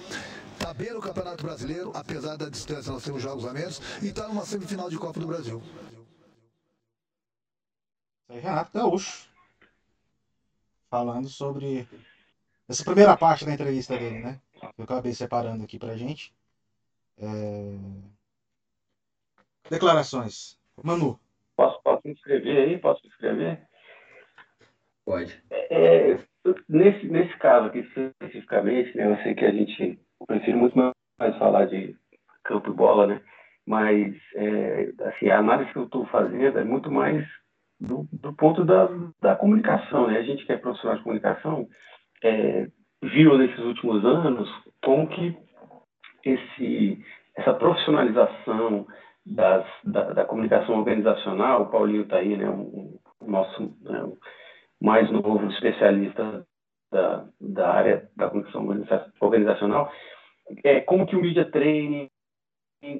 está 0.53 0.73
bem 0.73 0.93
no 0.93 1.01
Campeonato 1.01 1.43
Brasileiro, 1.43 1.91
apesar 1.93 2.37
da 2.37 2.49
distância 2.49 2.91
nós 2.91 3.03
temos 3.03 3.21
jogos 3.21 3.45
a 3.45 3.53
menos, 3.53 3.81
e 4.01 4.07
está 4.07 4.27
numa 4.27 4.45
semifinal 4.45 4.89
de 4.89 4.97
Copa 4.97 5.19
do 5.19 5.27
Brasil. 5.27 5.61
Isso 8.23 8.33
aí, 8.33 8.39
Renato 8.39 8.71
Gaúcho. 8.73 9.29
Falando 10.89 11.29
sobre 11.29 11.87
essa 12.67 12.83
primeira 12.83 13.15
parte 13.17 13.45
da 13.45 13.53
entrevista 13.53 13.97
dele, 13.97 14.19
né? 14.19 14.41
Eu 14.77 14.83
acabei 14.83 15.13
separando 15.13 15.63
aqui 15.63 15.79
pra 15.79 15.97
gente. 15.97 16.33
É... 17.17 17.75
Declarações. 19.69 20.59
Manu. 20.83 21.19
Posso, 21.55 21.81
posso 21.83 22.01
me 22.05 22.13
inscrever 22.13 22.57
aí? 22.57 22.77
Posso 22.77 23.01
me 23.03 23.09
inscrever? 23.09 23.61
Pode. 25.05 25.43
É, 25.51 26.17
nesse, 26.69 27.07
nesse 27.07 27.37
caso 27.37 27.67
aqui 27.67 27.79
especificamente, 27.79 28.95
né, 28.95 29.11
eu 29.11 29.23
sei 29.23 29.35
que 29.35 29.45
a 29.45 29.51
gente 29.51 29.99
prefere 30.25 30.55
muito 30.55 30.75
mais 30.75 31.37
falar 31.37 31.65
de 31.65 31.95
campo 32.43 32.71
e 32.71 32.73
bola, 32.73 33.07
né? 33.07 33.21
Mas 33.65 34.15
é, 34.35 34.91
assim, 35.05 35.29
a 35.29 35.39
análise 35.39 35.71
que 35.71 35.77
eu 35.77 35.85
estou 35.85 36.05
fazendo 36.07 36.57
é 36.57 36.63
muito 36.63 36.91
mais 36.91 37.27
do, 37.79 38.07
do, 38.11 38.33
ponto 38.33 38.63
da, 38.63 38.87
da 39.21 39.35
comunicação, 39.35 40.07
né? 40.07 40.19
A 40.19 40.23
gente 40.23 40.45
que 40.45 40.51
é 40.51 40.57
profissional 40.57 40.97
de 40.97 41.03
comunicação 41.03 41.67
é, 42.23 42.67
viu 43.01 43.37
nesses 43.37 43.59
últimos 43.59 44.03
anos 44.05 44.49
como 44.83 45.07
que 45.07 45.37
esse, 46.23 47.03
essa 47.35 47.53
profissionalização, 47.53 48.87
das, 49.25 49.65
da, 49.83 50.13
da, 50.13 50.25
comunicação 50.25 50.79
organizacional, 50.79 51.63
o 51.63 51.69
Paulinho 51.69 52.03
está 52.03 52.17
aí, 52.17 52.35
né, 52.35 52.49
um, 52.49 52.97
um 53.21 53.31
nosso 53.31 53.73
né, 53.81 54.11
mais 54.81 55.09
novo 55.11 55.45
especialista 55.51 56.45
da, 56.91 57.25
da 57.39 57.69
área 57.69 58.09
da 58.15 58.29
comunicação 58.29 58.67
organizacional, 59.19 59.91
é, 60.63 60.81
como 60.81 61.05
que 61.05 61.15
o 61.15 61.21
media 61.21 61.49
training, 61.49 62.09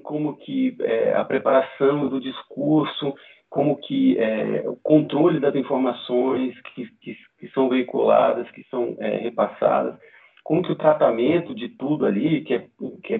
como 0.03 0.37
que 0.37 0.77
é, 0.81 1.13
a 1.13 1.25
preparação 1.25 2.07
do 2.07 2.21
discurso, 2.21 3.13
como 3.49 3.77
que 3.77 4.17
é, 4.17 4.63
o 4.67 4.77
controle 4.77 5.39
das 5.39 5.55
informações 5.55 6.59
que, 6.73 6.85
que, 7.01 7.17
que 7.39 7.49
são 7.49 7.67
veiculadas, 7.67 8.49
que 8.51 8.63
são 8.69 8.95
é, 8.99 9.17
repassadas, 9.17 9.99
como 10.43 10.61
que 10.61 10.71
o 10.71 10.77
tratamento 10.77 11.53
de 11.53 11.69
tudo 11.69 12.05
ali, 12.05 12.41
que 12.43 12.53
é, 12.53 12.67
que 13.03 13.13
é 13.13 13.19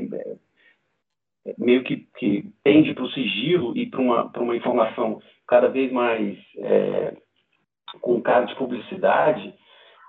meio 1.58 1.84
que, 1.84 2.08
que 2.18 2.50
tende 2.64 2.94
para 2.94 3.04
o 3.04 3.12
sigilo 3.12 3.76
e 3.78 3.86
para 3.86 4.02
uma, 4.02 4.32
uma 4.38 4.56
informação 4.56 5.22
cada 5.48 5.68
vez 5.68 5.92
mais 5.92 6.38
é, 6.58 7.18
com 8.00 8.22
cara 8.22 8.46
de 8.46 8.56
publicidade 8.56 9.54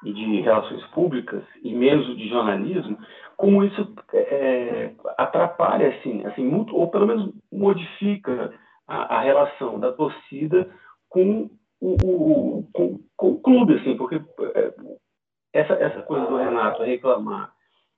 e 0.05 0.12
de 0.12 0.40
relações 0.40 0.85
públicas 0.88 1.42
e 1.62 1.73
menos 1.75 2.16
de 2.16 2.29
jornalismo, 2.29 2.99
como 3.37 3.64
isso 3.64 3.95
é, 4.12 4.92
atrapalha, 5.16 5.88
assim, 5.88 6.25
assim 6.27 6.45
muito, 6.45 6.77
ou 6.77 6.90
pelo 6.90 7.07
menos 7.07 7.33
modifica 7.51 8.53
a, 8.87 9.16
a 9.16 9.21
relação 9.21 9.79
da 9.81 9.92
torcida 9.92 10.68
com 11.09 11.51
o, 11.81 11.97
o, 12.05 12.68
com, 12.73 13.01
com 13.16 13.31
o 13.31 13.40
clube, 13.40 13.75
assim, 13.75 13.97
porque 13.97 14.16
é, 14.55 14.75
essa, 15.53 15.75
essa 15.75 16.03
coisa 16.03 16.27
do 16.27 16.37
Renato 16.37 16.83
reclamar 16.83 17.53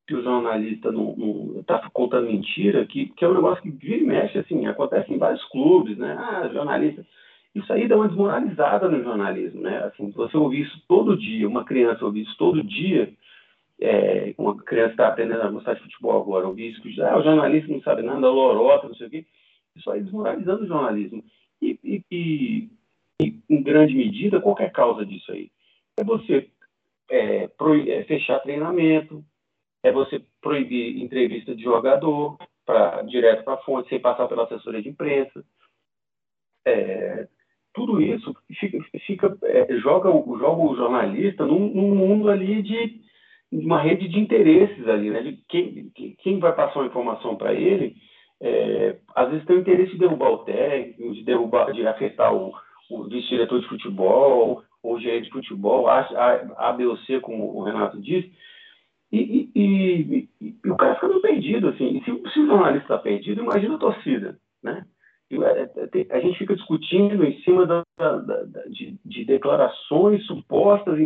que 0.06 0.14
o 0.14 0.22
jornalista 0.22 0.92
não 0.92 1.60
está 1.60 1.88
contando 1.92 2.26
mentira, 2.26 2.84
que, 2.86 3.06
que 3.06 3.24
é 3.24 3.28
um 3.28 3.34
negócio 3.34 3.62
que 3.62 3.70
vira 3.70 3.96
e 3.96 4.04
mexe, 4.04 4.38
assim, 4.38 4.66
acontece 4.66 5.12
em 5.12 5.18
vários 5.18 5.42
clubes, 5.46 5.96
né? 5.96 6.14
Ah, 6.18 6.48
jornalista. 6.52 7.06
Isso 7.54 7.72
aí 7.72 7.88
dá 7.88 7.96
uma 7.96 8.08
desmoralizada 8.08 8.88
no 8.88 9.02
jornalismo, 9.02 9.62
né? 9.62 9.78
Assim, 9.84 10.10
você 10.10 10.36
ouvir 10.36 10.62
isso 10.62 10.82
todo 10.86 11.16
dia, 11.16 11.48
uma 11.48 11.64
criança 11.64 12.04
ouvir 12.04 12.22
isso 12.22 12.36
todo 12.36 12.62
dia, 12.62 13.14
é, 13.80 14.34
uma 14.36 14.56
criança 14.56 14.90
está 14.90 15.08
aprendendo 15.08 15.42
a 15.42 15.50
gostar 15.50 15.74
de 15.74 15.82
futebol 15.82 16.20
agora, 16.20 16.46
ouvir 16.46 16.70
isso 16.70 16.82
que 16.82 17.00
ah, 17.00 17.18
o 17.18 17.22
jornalista 17.22 17.72
não 17.72 17.80
sabe 17.80 18.02
nada, 18.02 18.28
lorota, 18.28 18.88
não 18.88 18.94
sei 18.94 19.06
o 19.06 19.10
quê, 19.10 19.24
isso 19.76 19.90
aí 19.90 20.02
desmoralizando 20.02 20.64
o 20.64 20.66
jornalismo. 20.66 21.24
E, 21.62 21.78
e, 21.82 22.02
e, 22.10 22.68
e 23.22 23.40
em 23.48 23.62
grande 23.62 23.94
medida, 23.94 24.40
qualquer 24.40 24.70
causa 24.70 25.06
disso 25.06 25.32
aí? 25.32 25.50
É 25.96 26.04
você 26.04 26.48
é, 27.10 27.48
é 27.88 28.04
fechar 28.04 28.40
treinamento, 28.40 29.24
é 29.84 29.92
você 29.92 30.20
proibir 30.40 31.00
entrevista 31.00 31.54
de 31.54 31.62
jogador 31.62 32.38
para 32.64 33.02
direto 33.02 33.44
para 33.44 33.54
a 33.54 33.58
fonte, 33.58 33.90
sem 33.90 34.00
passar 34.00 34.26
pela 34.26 34.44
assessoria 34.44 34.82
de 34.82 34.88
imprensa. 34.88 35.44
É, 36.66 37.28
tudo 37.74 38.00
isso 38.00 38.34
fica, 38.58 38.78
fica 39.06 39.38
é, 39.42 39.76
joga, 39.78 40.08
joga 40.10 40.62
o 40.62 40.74
jornalista 40.74 41.44
num, 41.44 41.68
num, 41.68 41.94
mundo 41.94 42.30
ali 42.30 42.62
de 42.62 43.02
uma 43.52 43.78
rede 43.78 44.08
de 44.08 44.18
interesses 44.18 44.88
ali, 44.88 45.10
né? 45.10 45.20
De 45.20 45.38
quem, 45.48 45.92
quem 46.18 46.38
vai 46.38 46.54
passar 46.54 46.80
uma 46.80 46.86
informação 46.86 47.36
para 47.36 47.52
ele, 47.52 47.94
é, 48.40 48.96
às 49.14 49.30
vezes 49.30 49.46
tem 49.46 49.56
o 49.56 49.60
interesse 49.60 49.92
de 49.92 49.98
derrubar 49.98 50.30
o 50.30 50.44
técnico, 50.44 51.12
de 51.12 51.24
derrubar, 51.24 51.72
de 51.72 51.86
afetar 51.86 52.34
o, 52.34 52.54
o 52.90 53.04
vice-diretor 53.04 53.60
de 53.60 53.68
futebol, 53.68 54.64
ou 54.82 54.94
o 54.94 55.00
gerente 55.00 55.24
de 55.24 55.30
futebol, 55.30 55.88
A, 55.88 56.00
A, 56.00 56.68
A, 56.70 56.72
B 56.72 56.86
ou 56.86 56.96
C, 56.98 57.20
como 57.20 57.54
o 57.54 57.62
Renato 57.62 58.00
disse, 58.00 58.32
e, 59.14 59.50
e, 59.54 60.28
e, 60.40 60.56
e, 60.64 60.70
o 60.70 60.76
cara 60.76 60.94
fica 60.96 61.08
meio 61.08 61.20
perdido, 61.20 61.68
assim. 61.68 62.02
Se, 62.04 62.32
se 62.32 62.40
o 62.40 62.46
jornalista 62.46 62.84
está 62.84 62.98
perdido, 62.98 63.42
imagina 63.42 63.76
a 63.76 63.78
torcida, 63.78 64.38
né? 64.62 64.84
É, 65.30 65.62
é, 66.00 66.16
a 66.16 66.20
gente 66.20 66.38
fica 66.38 66.54
discutindo 66.54 67.24
em 67.24 67.40
cima 67.42 67.66
da, 67.66 67.82
da, 67.98 68.16
da, 68.18 68.62
de, 68.66 68.96
de, 69.04 69.24
declarações 69.24 70.24
supostas 70.26 70.98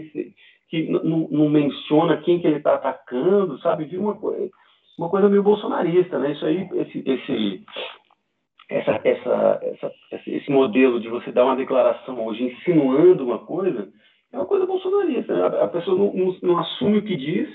que 0.69 0.89
não 0.91 1.49
menciona 1.49 2.19
quem 2.19 2.41
que 2.41 2.47
ele 2.47 2.57
está 2.57 2.75
atacando, 2.75 3.59
sabe? 3.61 3.85
Viu 3.85 4.03
uma 4.03 4.15
coisa, 4.15 4.51
uma 4.99 5.09
coisa 5.09 5.29
meio 5.29 5.43
bolsonarista, 5.43 6.19
né? 6.19 6.33
Isso 6.33 6.45
aí, 6.45 6.69
esse, 6.75 7.03
esse, 7.07 7.65
essa, 8.69 9.01
essa, 9.05 9.61
essa, 9.63 9.93
esse 10.27 10.51
modelo 10.51 11.01
de 11.01 11.09
você 11.09 11.31
dar 11.31 11.45
uma 11.45 11.57
declaração 11.57 12.27
hoje 12.27 12.45
insinuando 12.45 13.25
uma 13.25 13.39
coisa 13.39 13.89
é 14.33 14.37
uma 14.37 14.47
coisa 14.47 14.67
bolsonarista. 14.67 15.35
Né? 15.35 15.43
A, 15.43 15.65
a 15.65 15.69
pessoa 15.69 15.97
não, 15.97 16.13
não, 16.13 16.37
não 16.43 16.59
assume 16.59 16.99
o 16.99 17.05
que 17.05 17.17
diz 17.17 17.49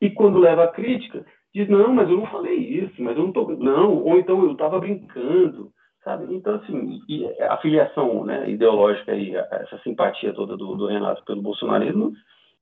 e 0.00 0.10
quando 0.10 0.38
leva 0.38 0.64
a 0.64 0.68
crítica, 0.68 1.24
diz, 1.54 1.68
não, 1.68 1.92
mas 1.94 2.08
eu 2.08 2.16
não 2.16 2.26
falei 2.26 2.56
isso, 2.56 2.94
mas 3.02 3.16
eu 3.16 3.24
não 3.24 3.32
tô. 3.32 3.48
Não, 3.56 4.02
ou 4.02 4.18
então 4.18 4.42
eu 4.42 4.52
estava 4.52 4.78
brincando, 4.78 5.70
sabe? 6.04 6.34
Então, 6.34 6.56
assim, 6.56 7.00
a 7.48 7.56
filiação 7.58 8.24
né, 8.24 8.48
ideológica 8.50 9.14
e 9.14 9.34
essa 9.34 9.78
simpatia 9.82 10.32
toda 10.34 10.56
do, 10.56 10.76
do 10.76 10.86
Renato 10.86 11.24
pelo 11.24 11.42
bolsonarismo 11.42 12.12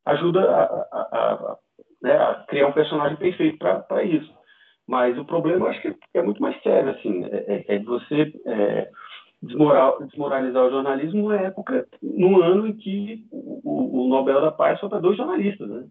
ajuda 0.07 0.41
a, 0.43 0.65
a, 0.65 1.01
a, 1.13 1.57
né, 2.03 2.17
a 2.17 2.35
criar 2.49 2.69
um 2.69 2.73
personagem 2.73 3.17
perfeito 3.17 3.59
para 3.59 4.05
isso. 4.05 4.33
Mas 4.87 5.19
o 5.19 5.25
problema, 5.25 5.67
eu 5.67 5.71
acho 5.71 5.81
que 5.81 5.95
é 6.13 6.23
muito 6.23 6.43
mais 6.43 6.61
sério, 6.63 6.91
assim, 6.91 7.25
é, 7.25 7.65
é, 7.69 7.77
é 7.77 7.79
você 7.81 8.33
é, 8.47 8.91
desmoral, 9.43 9.99
desmoralizar 10.05 10.65
o 10.65 10.71
jornalismo 10.71 11.23
numa 11.23 11.37
época, 11.37 11.87
num 12.03 12.43
ano 12.43 12.67
em 12.67 12.75
que 12.75 13.27
o, 13.31 14.05
o, 14.05 14.09
Nobel 14.09 14.41
da 14.41 14.53
Paz 14.53 14.79
foi 14.81 14.89
para 14.89 15.01
dois 15.01 15.17
jornalistas, 15.17 15.69
né? 15.69 15.85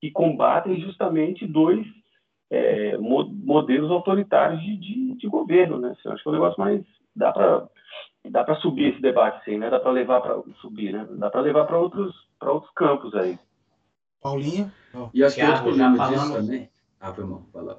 Que 0.00 0.10
combatem 0.10 0.80
justamente 0.80 1.46
dois 1.46 1.86
é, 2.50 2.96
modelos 2.96 3.90
autoritários 3.90 4.60
de, 4.62 4.76
de, 4.76 5.14
de, 5.16 5.28
governo, 5.28 5.78
né? 5.78 5.94
Eu 6.04 6.12
acho 6.12 6.22
que 6.22 6.28
é 6.28 6.32
um 6.32 6.34
negócio 6.34 6.58
mais 6.58 6.82
dá 7.14 7.32
para 7.32 7.68
dá 8.30 8.44
para 8.44 8.56
subir 8.56 8.92
esse 8.92 9.02
debate, 9.02 9.44
sim, 9.44 9.58
né? 9.58 9.70
Dá 9.70 9.80
para 9.80 9.90
levar 9.90 10.20
para 10.20 10.40
subir, 10.60 10.92
né? 10.92 11.06
Dá 11.10 11.30
para 11.30 11.40
levar 11.40 11.66
para 11.66 11.78
outros 11.78 12.14
para 12.38 12.52
outros 12.52 12.72
campos 12.74 13.14
aí. 13.14 13.38
Paulinha. 14.20 14.72
Oh. 14.94 15.08
E 15.12 15.22
acho 15.22 15.36
que 15.36 15.44
outro 15.44 15.62
problema 15.64 16.08
disso 16.08 16.32
também. 16.32 16.70
Ah, 17.00 17.12
foi 17.12 17.24
mal, 17.24 17.42
falar. 17.52 17.78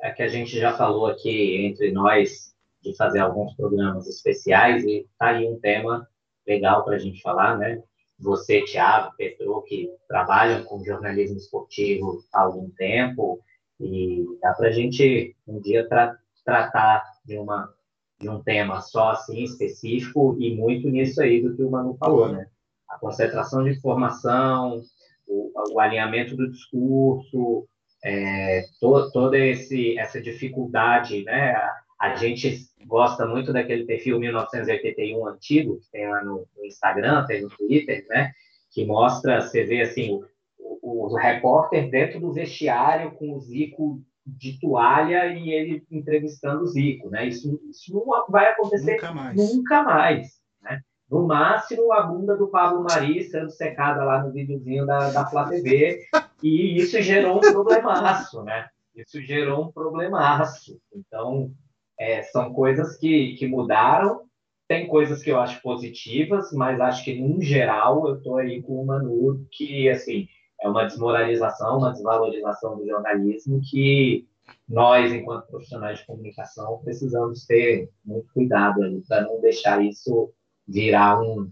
É 0.00 0.10
que 0.10 0.22
a 0.22 0.28
gente 0.28 0.58
já 0.58 0.72
falou 0.72 1.06
aqui 1.06 1.66
entre 1.66 1.90
nós 1.90 2.54
de 2.82 2.96
fazer 2.96 3.18
alguns 3.18 3.54
programas 3.54 4.06
especiais 4.06 4.84
e 4.84 5.06
tá 5.18 5.28
aí 5.28 5.48
um 5.48 5.58
tema 5.58 6.08
legal 6.46 6.84
para 6.84 6.96
a 6.96 6.98
gente 6.98 7.20
falar, 7.20 7.58
né? 7.58 7.82
Você, 8.18 8.62
Thiago, 8.62 9.14
Petro, 9.16 9.62
que 9.62 9.90
trabalham 10.08 10.64
com 10.64 10.84
jornalismo 10.84 11.36
esportivo 11.36 12.24
há 12.32 12.42
algum 12.42 12.70
tempo 12.70 13.40
e 13.80 14.24
dá 14.40 14.52
para 14.52 14.68
a 14.68 14.72
gente 14.72 15.36
um 15.46 15.60
dia 15.60 15.88
tra 15.88 16.16
tratar 16.44 17.02
de 17.24 17.38
uma 17.38 17.72
de 18.20 18.28
um 18.28 18.42
tema 18.42 18.80
só 18.80 19.10
assim 19.10 19.42
específico 19.42 20.36
e 20.38 20.54
muito 20.54 20.88
nisso 20.88 21.20
aí 21.20 21.42
do 21.42 21.54
que 21.54 21.62
o 21.62 21.70
Manu 21.70 21.96
falou, 21.96 22.28
né? 22.28 22.46
A 22.88 22.98
concentração 22.98 23.64
de 23.64 23.70
informação, 23.70 24.82
o, 25.26 25.50
o 25.72 25.80
alinhamento 25.80 26.36
do 26.36 26.50
discurso, 26.50 27.66
é, 28.04 28.62
to, 28.80 29.10
toda 29.10 29.36
esse, 29.36 29.98
essa 29.98 30.20
dificuldade, 30.20 31.24
né? 31.24 31.54
A 32.04 32.14
gente 32.16 32.66
gosta 32.86 33.26
muito 33.26 33.50
daquele 33.50 33.86
perfil 33.86 34.20
1981 34.20 35.26
antigo, 35.26 35.78
que 35.78 35.90
tem 35.90 36.06
lá 36.06 36.22
no, 36.22 36.46
Instagram, 36.62 37.24
tem 37.24 37.40
no 37.40 37.48
Twitter, 37.48 38.04
né? 38.10 38.30
Que 38.70 38.84
mostra, 38.84 39.40
você 39.40 39.64
vê 39.64 39.80
assim, 39.80 40.20
o, 40.58 40.78
o, 40.82 41.12
o 41.12 41.16
repórter 41.16 41.88
dentro 41.88 42.20
do 42.20 42.30
vestiário 42.30 43.12
com 43.12 43.32
o 43.32 43.40
Zico 43.40 44.02
de 44.26 44.60
toalha 44.60 45.28
e 45.28 45.50
ele 45.50 45.82
entrevistando 45.90 46.64
o 46.64 46.66
Zico, 46.66 47.08
né? 47.08 47.26
Isso, 47.26 47.58
isso 47.70 47.94
não 47.94 48.04
vai 48.28 48.48
acontecer 48.48 48.96
nunca 48.96 49.12
mais. 49.14 49.36
Nunca 49.36 49.82
mais 49.82 50.28
né? 50.62 50.80
No 51.10 51.26
máximo, 51.26 51.90
a 51.90 52.02
bunda 52.02 52.36
do 52.36 52.48
Pablo 52.48 52.82
Mari 52.82 53.22
sendo 53.24 53.50
secada 53.50 54.04
lá 54.04 54.22
no 54.22 54.30
videozinho 54.30 54.84
da, 54.84 55.10
da 55.10 55.26
Flá 55.26 55.48
TV, 55.48 56.00
e 56.42 56.76
isso 56.76 57.00
gerou 57.00 57.38
um 57.38 57.40
problemaço, 57.40 58.42
né? 58.42 58.68
Isso 58.94 59.22
gerou 59.22 59.64
um 59.64 59.72
problemaço. 59.72 60.78
Então, 60.94 61.50
é, 61.98 62.22
são 62.22 62.52
coisas 62.52 62.96
que, 62.96 63.34
que 63.34 63.46
mudaram. 63.46 64.22
Tem 64.66 64.86
coisas 64.86 65.22
que 65.22 65.30
eu 65.30 65.38
acho 65.38 65.60
positivas, 65.60 66.50
mas 66.52 66.80
acho 66.80 67.04
que, 67.04 67.20
no 67.20 67.40
geral, 67.42 68.08
eu 68.08 68.16
estou 68.16 68.38
aí 68.38 68.62
com 68.62 68.82
o 68.82 68.86
Manu, 68.86 69.46
que, 69.50 69.88
assim, 69.88 70.26
é 70.60 70.68
uma 70.68 70.84
desmoralização, 70.84 71.78
uma 71.78 71.92
desvalorização 71.92 72.76
do 72.76 72.86
jornalismo 72.86 73.60
que 73.62 74.26
nós, 74.68 75.12
enquanto 75.12 75.48
profissionais 75.48 75.98
de 75.98 76.06
comunicação, 76.06 76.80
precisamos 76.82 77.44
ter 77.44 77.90
muito 78.04 78.32
cuidado 78.32 78.80
para 79.06 79.22
não 79.22 79.40
deixar 79.40 79.84
isso 79.84 80.32
virar 80.66 81.20
um, 81.20 81.50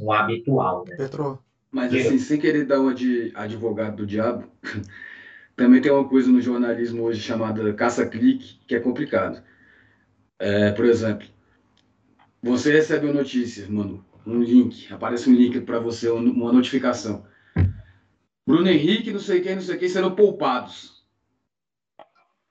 um 0.00 0.12
habitual. 0.12 0.84
Né? 0.88 0.96
Petro. 0.96 1.38
Mas, 1.70 1.92
assim, 1.92 2.18
sem 2.18 2.38
querer 2.38 2.64
dar 2.64 2.80
uma 2.80 2.94
de 2.94 3.32
advogado 3.34 3.96
do 3.96 4.06
diabo, 4.06 4.44
também 5.56 5.80
tem 5.80 5.90
uma 5.90 6.08
coisa 6.08 6.30
no 6.30 6.40
jornalismo 6.40 7.02
hoje 7.02 7.20
chamada 7.20 7.72
caça-clique, 7.74 8.60
que 8.66 8.74
é 8.74 8.80
complicado. 8.80 9.42
É, 10.38 10.72
por 10.72 10.84
exemplo, 10.84 11.26
você 12.42 12.72
recebe 12.72 13.06
uma 13.06 13.14
notícia, 13.14 13.66
mano, 13.68 14.04
um 14.26 14.42
link, 14.42 14.92
aparece 14.92 15.30
um 15.30 15.34
link 15.34 15.60
para 15.60 15.78
você, 15.78 16.08
uma 16.08 16.52
notificação. 16.52 17.26
Bruno 18.46 18.68
Henrique, 18.68 19.12
não 19.12 19.20
sei 19.20 19.40
quem, 19.40 19.54
não 19.54 19.62
sei 19.62 19.76
quem, 19.76 19.88
serão 19.88 20.14
poupados. 20.14 21.04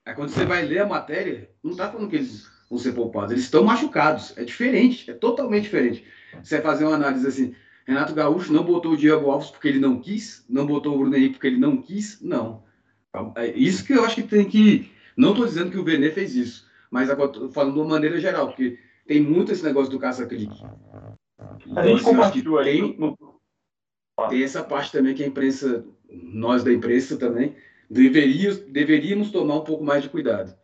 Aí 0.05 0.13
quando 0.15 0.29
você 0.29 0.45
vai 0.45 0.65
ler 0.65 0.79
a 0.79 0.87
matéria, 0.87 1.49
não 1.63 1.75
tá 1.75 1.89
falando 1.89 2.09
que 2.09 2.15
eles 2.15 2.49
vão 2.69 2.79
ser 2.79 2.93
poupados, 2.93 3.31
eles 3.31 3.43
estão 3.43 3.63
machucados. 3.63 4.35
É 4.37 4.43
diferente, 4.43 5.09
é 5.09 5.13
totalmente 5.13 5.63
diferente. 5.63 6.05
Você 6.41 6.61
fazer 6.61 6.85
uma 6.85 6.95
análise 6.95 7.27
assim, 7.27 7.55
Renato 7.85 8.13
Gaúcho 8.13 8.51
não 8.51 8.63
botou 8.63 8.93
o 8.93 8.97
Diego 8.97 9.29
Alves 9.29 9.49
porque 9.49 9.67
ele 9.67 9.79
não 9.79 9.99
quis, 9.99 10.45
não 10.49 10.65
botou 10.65 10.95
o 10.95 10.97
Bruno 10.97 11.15
Henrique 11.15 11.33
porque 11.33 11.47
ele 11.47 11.59
não 11.59 11.81
quis, 11.81 12.21
não. 12.21 12.63
É 13.35 13.47
isso 13.47 13.85
que 13.85 13.93
eu 13.93 14.03
acho 14.03 14.15
que 14.15 14.23
tem 14.23 14.49
que. 14.49 14.91
Não 15.15 15.31
estou 15.31 15.45
dizendo 15.45 15.69
que 15.69 15.77
o 15.77 15.83
Vene 15.83 16.09
fez 16.09 16.35
isso, 16.35 16.67
mas 16.93 17.09
agora 17.09 17.31
falando 17.49 17.73
de 17.73 17.79
uma 17.79 17.89
maneira 17.89 18.19
geral, 18.19 18.49
porque 18.49 18.77
tem 19.07 19.19
muito 19.19 19.51
esse 19.51 19.65
negócio 19.65 19.91
do 19.91 19.97
caça-clique. 19.97 20.55
A 21.75 21.87
gente 21.87 22.03
compartilhou 22.03 22.59
aí. 22.59 22.95
Tem, 22.95 23.17
tem 24.29 24.43
essa 24.43 24.63
parte 24.63 24.91
também 24.91 25.15
que 25.15 25.23
a 25.23 25.27
imprensa, 25.27 25.83
nós 26.07 26.63
da 26.63 26.71
imprensa 26.71 27.17
também, 27.17 27.55
deveríamos, 27.89 28.59
deveríamos 28.71 29.31
tomar 29.31 29.55
um 29.55 29.63
pouco 29.63 29.83
mais 29.83 30.03
de 30.03 30.09
cuidado. 30.09 30.55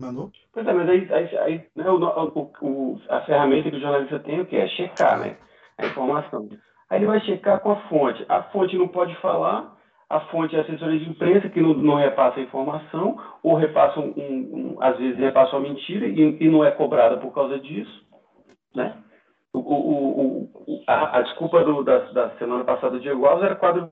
Manu? 0.00 0.32
Pois 0.52 0.66
é, 0.66 0.72
mas 0.72 0.88
aí, 0.88 1.12
aí, 1.12 1.38
aí 1.38 1.66
né, 1.76 1.88
o, 1.88 1.96
o, 1.96 2.52
o, 2.62 3.00
a 3.08 3.20
ferramenta 3.20 3.70
que 3.70 3.76
o 3.76 3.80
jornalista 3.80 4.18
tem 4.18 4.40
o 4.40 4.46
que? 4.46 4.56
É 4.56 4.66
checar 4.66 5.20
né, 5.20 5.38
a 5.78 5.86
informação. 5.86 6.48
Aí 6.90 6.98
ele 6.98 7.06
vai 7.06 7.20
checar 7.20 7.60
com 7.60 7.70
a 7.70 7.88
fonte. 7.88 8.26
A 8.28 8.42
fonte 8.42 8.76
não 8.76 8.88
pode 8.88 9.14
falar, 9.20 9.77
a 10.10 10.20
fonte 10.20 10.56
é 10.56 10.60
a 10.60 10.62
assessoria 10.62 10.98
de 10.98 11.10
imprensa, 11.10 11.50
que 11.50 11.60
não, 11.60 11.74
não 11.74 11.94
repassa 11.96 12.40
a 12.40 12.42
informação, 12.42 13.20
ou 13.42 13.54
repassa, 13.54 14.00
um, 14.00 14.14
um, 14.16 14.76
às 14.80 14.96
vezes, 14.96 15.18
repassa 15.18 15.56
uma 15.56 15.68
mentira 15.68 16.06
e, 16.06 16.38
e, 16.40 16.48
não 16.48 16.64
é 16.64 16.70
cobrada 16.70 17.18
por 17.18 17.32
causa 17.32 17.58
disso. 17.58 18.06
Né? 18.74 18.96
O, 19.52 19.58
o, 19.58 20.82
a, 20.86 21.18
a, 21.18 21.22
desculpa 21.22 21.62
do, 21.62 21.82
da, 21.82 21.98
da, 22.12 22.30
semana 22.38 22.64
passada 22.64 22.98
Diego 23.00 23.26
Alves 23.26 23.44
era 23.44 23.56
quadro 23.56 23.90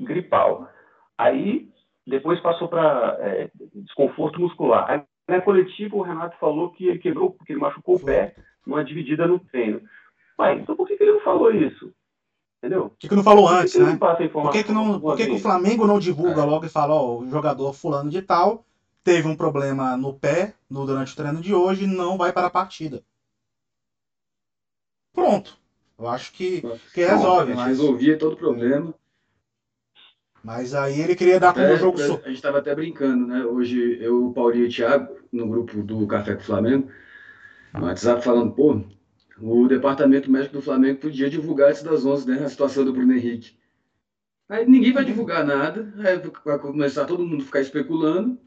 gripal. 0.00 0.68
Aí, 1.16 1.68
depois 2.06 2.40
passou 2.40 2.68
para 2.68 3.16
é, 3.20 3.50
desconforto 3.74 4.40
muscular. 4.40 4.90
Aí, 4.90 5.02
na 5.26 5.40
coletiva, 5.40 5.96
o 5.96 6.02
Renato 6.02 6.36
falou 6.38 6.70
que 6.72 6.86
ele 6.86 6.98
quebrou, 6.98 7.30
porque 7.30 7.52
ele 7.52 7.60
machucou 7.60 7.96
o 7.96 8.04
pé 8.04 8.34
numa 8.66 8.84
dividida 8.84 9.26
no 9.26 9.38
treino. 9.38 9.80
Pai, 10.36 10.58
então 10.58 10.76
por 10.76 10.86
que, 10.86 10.96
que 10.96 11.02
ele 11.02 11.12
não 11.12 11.20
falou 11.20 11.50
isso? 11.50 11.94
Entendeu? 12.64 12.88
Por 12.88 12.96
que, 12.98 13.08
que 13.10 13.14
não 13.14 13.22
falou 13.22 13.46
antes, 13.46 13.74
né? 13.74 13.94
Por 14.32 14.50
que, 14.50 14.64
que, 14.64 14.72
não, 14.72 14.98
por 14.98 15.16
que, 15.18 15.26
que 15.26 15.32
o 15.32 15.38
Flamengo 15.38 15.86
não 15.86 15.98
divulga 15.98 16.40
é. 16.40 16.44
logo 16.46 16.64
e 16.64 16.70
fala, 16.70 16.94
ó, 16.94 17.18
o 17.18 17.28
jogador 17.28 17.74
fulano 17.74 18.08
de 18.08 18.22
tal 18.22 18.64
teve 19.02 19.28
um 19.28 19.36
problema 19.36 19.98
no 19.98 20.14
pé 20.14 20.54
no, 20.70 20.86
durante 20.86 21.12
o 21.12 21.16
treino 21.16 21.42
de 21.42 21.54
hoje 21.54 21.86
não 21.86 22.16
vai 22.16 22.32
para 22.32 22.46
a 22.46 22.50
partida. 22.50 23.04
Pronto. 25.12 25.58
Eu 25.98 26.08
acho 26.08 26.32
que, 26.32 26.62
que 26.94 27.04
resolve. 27.04 27.52
Bom, 27.52 27.58
mas... 27.58 27.68
Resolvia 27.68 28.18
todo 28.18 28.32
o 28.32 28.38
problema. 28.38 28.94
Mas 30.42 30.74
aí 30.74 31.02
ele 31.02 31.14
queria 31.14 31.38
dar 31.38 31.52
como 31.52 31.76
jogo 31.76 32.00
A 32.00 32.06
gente 32.06 32.32
estava 32.32 32.58
até 32.58 32.74
brincando, 32.74 33.26
né? 33.26 33.44
Hoje 33.44 33.98
eu, 34.00 34.28
o 34.28 34.32
Paulinho 34.32 34.64
e 34.64 34.68
o 34.68 34.72
Thiago, 34.72 35.14
no 35.30 35.46
grupo 35.46 35.82
do 35.82 36.06
Café 36.06 36.34
com 36.34 36.40
o 36.40 36.44
Flamengo, 36.44 36.90
no 37.74 37.84
WhatsApp, 37.84 38.24
falando, 38.24 38.52
pô, 38.52 38.82
o 39.40 39.66
departamento 39.66 40.30
médico 40.30 40.54
do 40.54 40.62
Flamengo 40.62 41.00
podia 41.00 41.28
divulgar 41.28 41.70
antes 41.70 41.82
das 41.82 42.04
11, 42.04 42.28
né? 42.28 42.44
A 42.44 42.48
situação 42.48 42.84
do 42.84 42.92
Bruno 42.92 43.12
Henrique. 43.12 43.56
Aí 44.48 44.66
ninguém 44.66 44.92
vai 44.92 45.04
divulgar 45.04 45.44
nada, 45.44 45.92
aí 45.98 46.20
vai 46.44 46.58
começar 46.58 47.04
todo 47.04 47.26
mundo 47.26 47.42
a 47.42 47.46
ficar 47.46 47.60
especulando. 47.60 48.38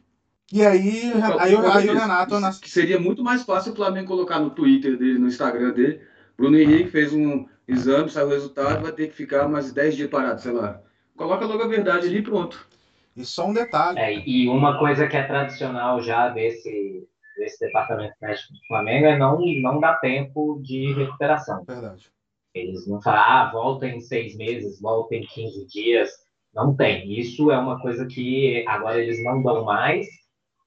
E 0.51 0.65
aí, 0.65 1.11
aí, 1.39 1.55
aí, 1.55 1.55
aí 1.55 1.89
o 1.89 1.93
Renato. 1.93 2.35
Que 2.61 2.69
seria 2.69 2.99
muito 2.99 3.23
mais 3.23 3.43
fácil 3.43 3.73
o 3.73 3.75
Flamengo 3.75 4.07
colocar 4.07 4.39
no 4.39 4.49
Twitter 4.49 4.97
dele, 4.97 5.19
no 5.19 5.27
Instagram 5.27 5.71
dele. 5.71 6.01
Bruno 6.37 6.57
Henrique 6.57 6.89
fez 6.89 7.13
um 7.13 7.45
exame, 7.67 8.09
saiu 8.09 8.27
o 8.27 8.29
resultado, 8.29 8.83
vai 8.83 8.91
ter 8.91 9.07
que 9.07 9.15
ficar 9.15 9.49
mais 9.49 9.73
10 9.73 9.95
dias 9.95 10.09
parado, 10.09 10.39
sei 10.39 10.53
lá. 10.53 10.81
Coloca 11.17 11.45
logo 11.45 11.63
a 11.63 11.67
verdade 11.67 12.07
ali 12.07 12.19
e 12.19 12.23
pronto. 12.23 12.65
E 13.15 13.25
só 13.25 13.47
um 13.47 13.53
detalhe. 13.53 13.97
É, 13.97 14.23
e 14.25 14.47
uma 14.47 14.77
coisa 14.77 15.07
que 15.07 15.17
é 15.17 15.23
tradicional 15.23 16.01
já 16.01 16.29
desse, 16.29 17.07
desse 17.37 17.65
departamento 17.65 18.15
médico 18.21 18.53
do 18.53 18.59
Flamengo 18.67 19.05
é 19.05 19.17
não, 19.17 19.39
não 19.61 19.79
dá 19.79 19.95
tempo 19.95 20.59
de 20.63 20.93
recuperação. 20.93 21.63
Verdade. 21.65 22.09
Eles 22.53 22.87
não 22.87 23.01
falam, 23.01 23.21
ah, 23.21 23.51
volta 23.51 23.87
em 23.87 23.99
seis 23.99 24.35
meses, 24.35 24.81
volta 24.81 25.15
em 25.15 25.21
15 25.21 25.67
dias. 25.67 26.09
Não 26.53 26.75
tem. 26.75 27.11
Isso 27.11 27.51
é 27.51 27.57
uma 27.57 27.79
coisa 27.79 28.05
que 28.07 28.65
agora 28.67 29.01
eles 29.01 29.23
não 29.23 29.43
dão 29.43 29.63
mais 29.63 30.07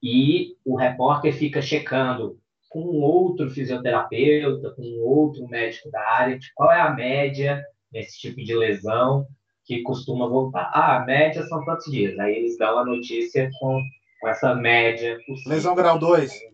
e 0.01 0.55
o 0.65 0.75
repórter 0.75 1.33
fica 1.33 1.61
checando 1.61 2.39
com 2.69 2.79
outro 3.01 3.49
fisioterapeuta, 3.49 4.71
com 4.71 4.83
outro 5.01 5.45
médico 5.47 5.91
da 5.91 5.99
área, 5.99 6.39
qual 6.55 6.71
é 6.71 6.79
a 6.79 6.93
média 6.93 7.61
nesse 7.91 8.17
tipo 8.17 8.37
de 8.41 8.55
lesão 8.55 9.27
que 9.65 9.81
costuma 9.83 10.27
voltar. 10.27 10.71
Ah, 10.73 11.01
a 11.01 11.05
média 11.05 11.43
são 11.43 11.63
quantos 11.65 11.91
dias? 11.91 12.17
Aí 12.17 12.37
eles 12.37 12.57
dão 12.57 12.79
a 12.79 12.85
notícia 12.85 13.49
com, 13.59 13.83
com 14.21 14.27
essa 14.29 14.55
média 14.55 15.17
possível. 15.27 15.51
Lesão 15.51 15.75
grau 15.75 15.99
2. 15.99 16.50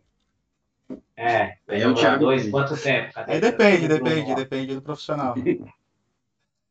É, 1.17 1.57
lesão 1.67 1.95
grau 1.95 2.19
2, 2.19 2.51
quanto 2.51 2.77
tempo? 2.77 3.11
Cadê 3.11 3.33
Aí 3.33 3.41
depende, 3.41 3.87
depende, 3.87 4.35
depende 4.35 4.75
do 4.75 4.83
profissional. 4.83 5.33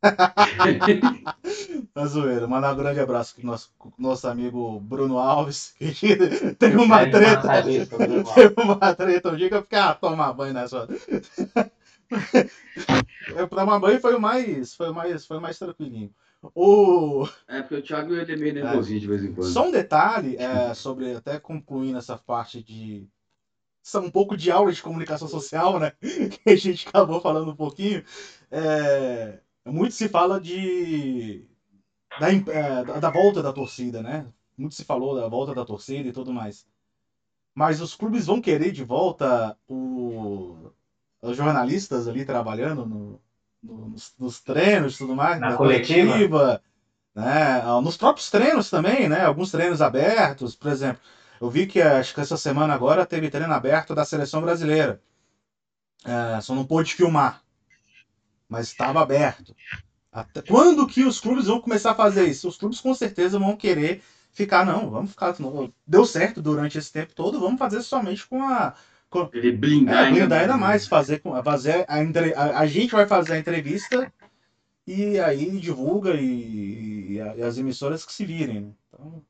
tá 1.92 2.06
zoeira. 2.06 2.46
Mandar 2.46 2.72
um 2.72 2.76
grande 2.76 3.00
abraço 3.00 3.34
pro 3.34 3.44
nosso, 3.44 3.72
nosso 3.98 4.28
amigo 4.28 4.78
Bruno 4.78 5.18
Alves, 5.18 5.74
que 5.76 6.16
teve 6.56 6.76
uma 6.76 7.02
é 7.02 7.10
treta. 7.10 7.48
Teve 8.34 8.54
uma 8.62 8.94
treta 8.94 9.32
um 9.32 9.36
dia 9.36 9.48
que 9.48 9.56
eu 9.56 9.62
fiquei, 9.62 9.80
ah, 9.80 9.94
tomar 9.94 10.32
banho 10.32 10.54
nessa. 10.54 10.86
tomar 13.50 13.80
banho 13.80 14.00
foi 14.00 14.14
o 14.14 14.20
mais, 14.20 14.74
foi 14.74 14.90
o 14.90 14.94
mais, 14.94 15.26
foi 15.26 15.38
o 15.38 15.40
mais 15.40 15.58
tranquilinho. 15.58 16.14
O... 16.54 17.26
É 17.48 17.62
porque 17.62 17.76
o 17.76 17.82
Thiago 17.82 18.14
ele 18.14 18.32
é 18.32 18.36
meio 18.36 18.54
nervosinho 18.54 18.98
é. 18.98 19.00
de 19.00 19.06
vez 19.08 19.24
em 19.24 19.32
quando. 19.32 19.50
Só 19.50 19.66
um 19.66 19.72
detalhe 19.72 20.36
é, 20.36 20.72
sobre, 20.74 21.14
até 21.14 21.40
concluindo 21.40 21.98
essa 21.98 22.16
parte 22.16 22.62
de. 22.62 23.08
São 23.86 24.04
um 24.04 24.10
pouco 24.10 24.36
de 24.36 24.50
aula 24.50 24.72
de 24.72 24.82
comunicação 24.82 25.28
social, 25.28 25.78
né? 25.78 25.92
Que 26.42 26.50
a 26.50 26.56
gente 26.56 26.88
acabou 26.88 27.20
falando 27.20 27.52
um 27.52 27.54
pouquinho. 27.54 28.02
É, 28.50 29.38
muito 29.64 29.94
se 29.94 30.08
fala 30.08 30.40
de. 30.40 31.46
Da, 32.18 32.32
é, 32.32 32.98
da 32.98 33.10
volta 33.10 33.40
da 33.40 33.52
torcida, 33.52 34.02
né? 34.02 34.26
Muito 34.58 34.74
se 34.74 34.84
falou 34.84 35.14
da 35.14 35.28
volta 35.28 35.54
da 35.54 35.64
torcida 35.64 36.08
e 36.08 36.12
tudo 36.12 36.32
mais. 36.32 36.66
Mas 37.54 37.80
os 37.80 37.94
clubes 37.94 38.26
vão 38.26 38.40
querer 38.40 38.72
de 38.72 38.82
volta 38.82 39.56
o, 39.68 40.72
os 41.22 41.36
jornalistas 41.36 42.08
ali 42.08 42.24
trabalhando 42.24 42.84
no, 42.84 43.20
no, 43.62 43.88
nos, 43.90 44.12
nos, 44.18 44.40
treinos 44.40 44.96
e 44.96 44.98
tudo 44.98 45.14
mais, 45.14 45.38
na, 45.38 45.50
na 45.50 45.56
coletiva, 45.56 46.12
coletiva 46.12 46.62
né? 47.14 47.60
Ah, 47.62 47.80
nos 47.80 47.96
próprios 47.96 48.32
treinos 48.32 48.68
também, 48.68 49.08
né? 49.08 49.20
Alguns 49.20 49.52
treinos 49.52 49.80
abertos, 49.80 50.56
por 50.56 50.72
exemplo. 50.72 51.00
Eu 51.40 51.50
vi 51.50 51.66
que 51.66 51.80
acho 51.80 52.14
que 52.14 52.20
essa 52.20 52.36
semana 52.36 52.74
agora 52.74 53.06
teve 53.06 53.30
treino 53.30 53.52
aberto 53.52 53.94
da 53.94 54.04
seleção 54.04 54.40
brasileira. 54.40 55.00
É, 56.04 56.40
só 56.40 56.54
não 56.54 56.64
pôde 56.64 56.94
filmar, 56.94 57.42
mas 58.48 58.68
estava 58.68 59.00
aberto. 59.02 59.54
Até 60.12 60.40
quando 60.40 60.86
que 60.86 61.04
os 61.04 61.20
clubes 61.20 61.46
vão 61.46 61.60
começar 61.60 61.90
a 61.90 61.94
fazer 61.94 62.24
isso? 62.24 62.48
Os 62.48 62.56
clubes 62.56 62.80
com 62.80 62.94
certeza 62.94 63.38
vão 63.38 63.56
querer 63.56 64.02
ficar, 64.32 64.64
não, 64.64 64.90
vamos 64.90 65.10
ficar. 65.10 65.34
Deu 65.86 66.04
certo 66.06 66.40
durante 66.40 66.78
esse 66.78 66.92
tempo 66.92 67.14
todo, 67.14 67.40
vamos 67.40 67.58
fazer 67.58 67.82
somente 67.82 68.26
com 68.26 68.42
a. 68.42 68.74
Com, 69.08 69.28
Ele 69.32 69.52
blindar, 69.52 70.08
é, 70.08 70.10
blindar 70.10 70.40
ainda 70.40 70.56
mais, 70.56 70.86
fazer, 70.86 71.22
fazer 71.44 71.84
a, 71.88 71.96
a, 71.96 72.60
a, 72.60 72.66
gente 72.66 72.90
vai 72.92 73.06
fazer 73.06 73.34
a 73.34 73.38
entrevista 73.38 74.12
e 74.86 75.18
aí 75.20 75.60
divulga 75.60 76.14
e, 76.14 76.24
e, 76.24 77.12
e 77.14 77.42
as 77.42 77.56
emissoras 77.56 78.04
que 78.04 78.12
se 78.12 78.24
virem. 78.24 78.60
Né? 78.62 78.72
Então, 78.88 79.22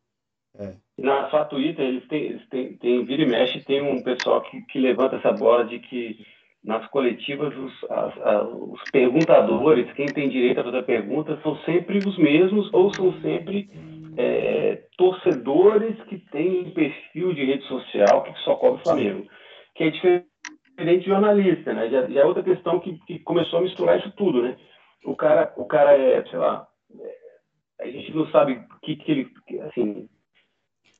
é. 0.58 0.74
Na 0.98 1.28
sua 1.28 1.44
Twitter, 1.44 1.84
eles 1.84 2.06
têm, 2.08 2.22
eles 2.24 2.48
têm, 2.48 2.76
têm, 2.78 3.04
vira 3.04 3.22
e 3.22 3.26
mexe, 3.26 3.64
tem 3.64 3.82
um 3.82 4.02
pessoal 4.02 4.40
que, 4.42 4.62
que 4.62 4.78
levanta 4.78 5.16
essa 5.16 5.32
bola 5.32 5.64
de 5.64 5.78
que 5.78 6.18
nas 6.64 6.86
coletivas 6.88 7.56
os, 7.56 7.90
as, 7.90 8.18
as, 8.22 8.48
os 8.52 8.80
perguntadores, 8.90 9.92
quem 9.92 10.06
tem 10.06 10.28
direito 10.28 10.60
a 10.60 10.64
fazer 10.64 10.82
perguntas, 10.82 11.40
são 11.42 11.56
sempre 11.58 11.98
os 11.98 12.18
mesmos 12.18 12.72
ou 12.72 12.92
são 12.92 13.12
sempre 13.20 13.70
é, 14.16 14.82
torcedores 14.96 15.96
que 16.04 16.18
têm 16.30 16.70
perfil 16.70 17.34
de 17.34 17.44
rede 17.44 17.64
social 17.68 18.24
que 18.24 18.32
só 18.40 18.56
cobre 18.56 18.80
o 18.80 18.82
Flamengo, 18.82 19.28
que 19.74 19.84
é 19.84 19.90
diferente 19.90 21.04
de 21.04 21.06
jornalista, 21.06 21.72
né? 21.72 21.88
Já, 21.90 22.08
já, 22.08 22.20
é 22.20 22.24
outra 22.24 22.42
questão 22.42 22.80
que, 22.80 22.98
que 23.06 23.18
começou 23.20 23.60
a 23.60 23.62
misturar 23.62 23.98
isso 23.98 24.10
tudo, 24.16 24.42
né? 24.42 24.56
O 25.04 25.14
cara, 25.14 25.52
o 25.56 25.66
cara 25.66 25.96
é, 25.96 26.24
sei 26.24 26.38
lá, 26.38 26.66
é, 26.98 27.84
a 27.84 27.90
gente 27.90 28.12
não 28.12 28.26
sabe 28.30 28.60
que, 28.82 28.96
que 28.96 29.12
ele, 29.12 29.30
assim... 29.68 30.08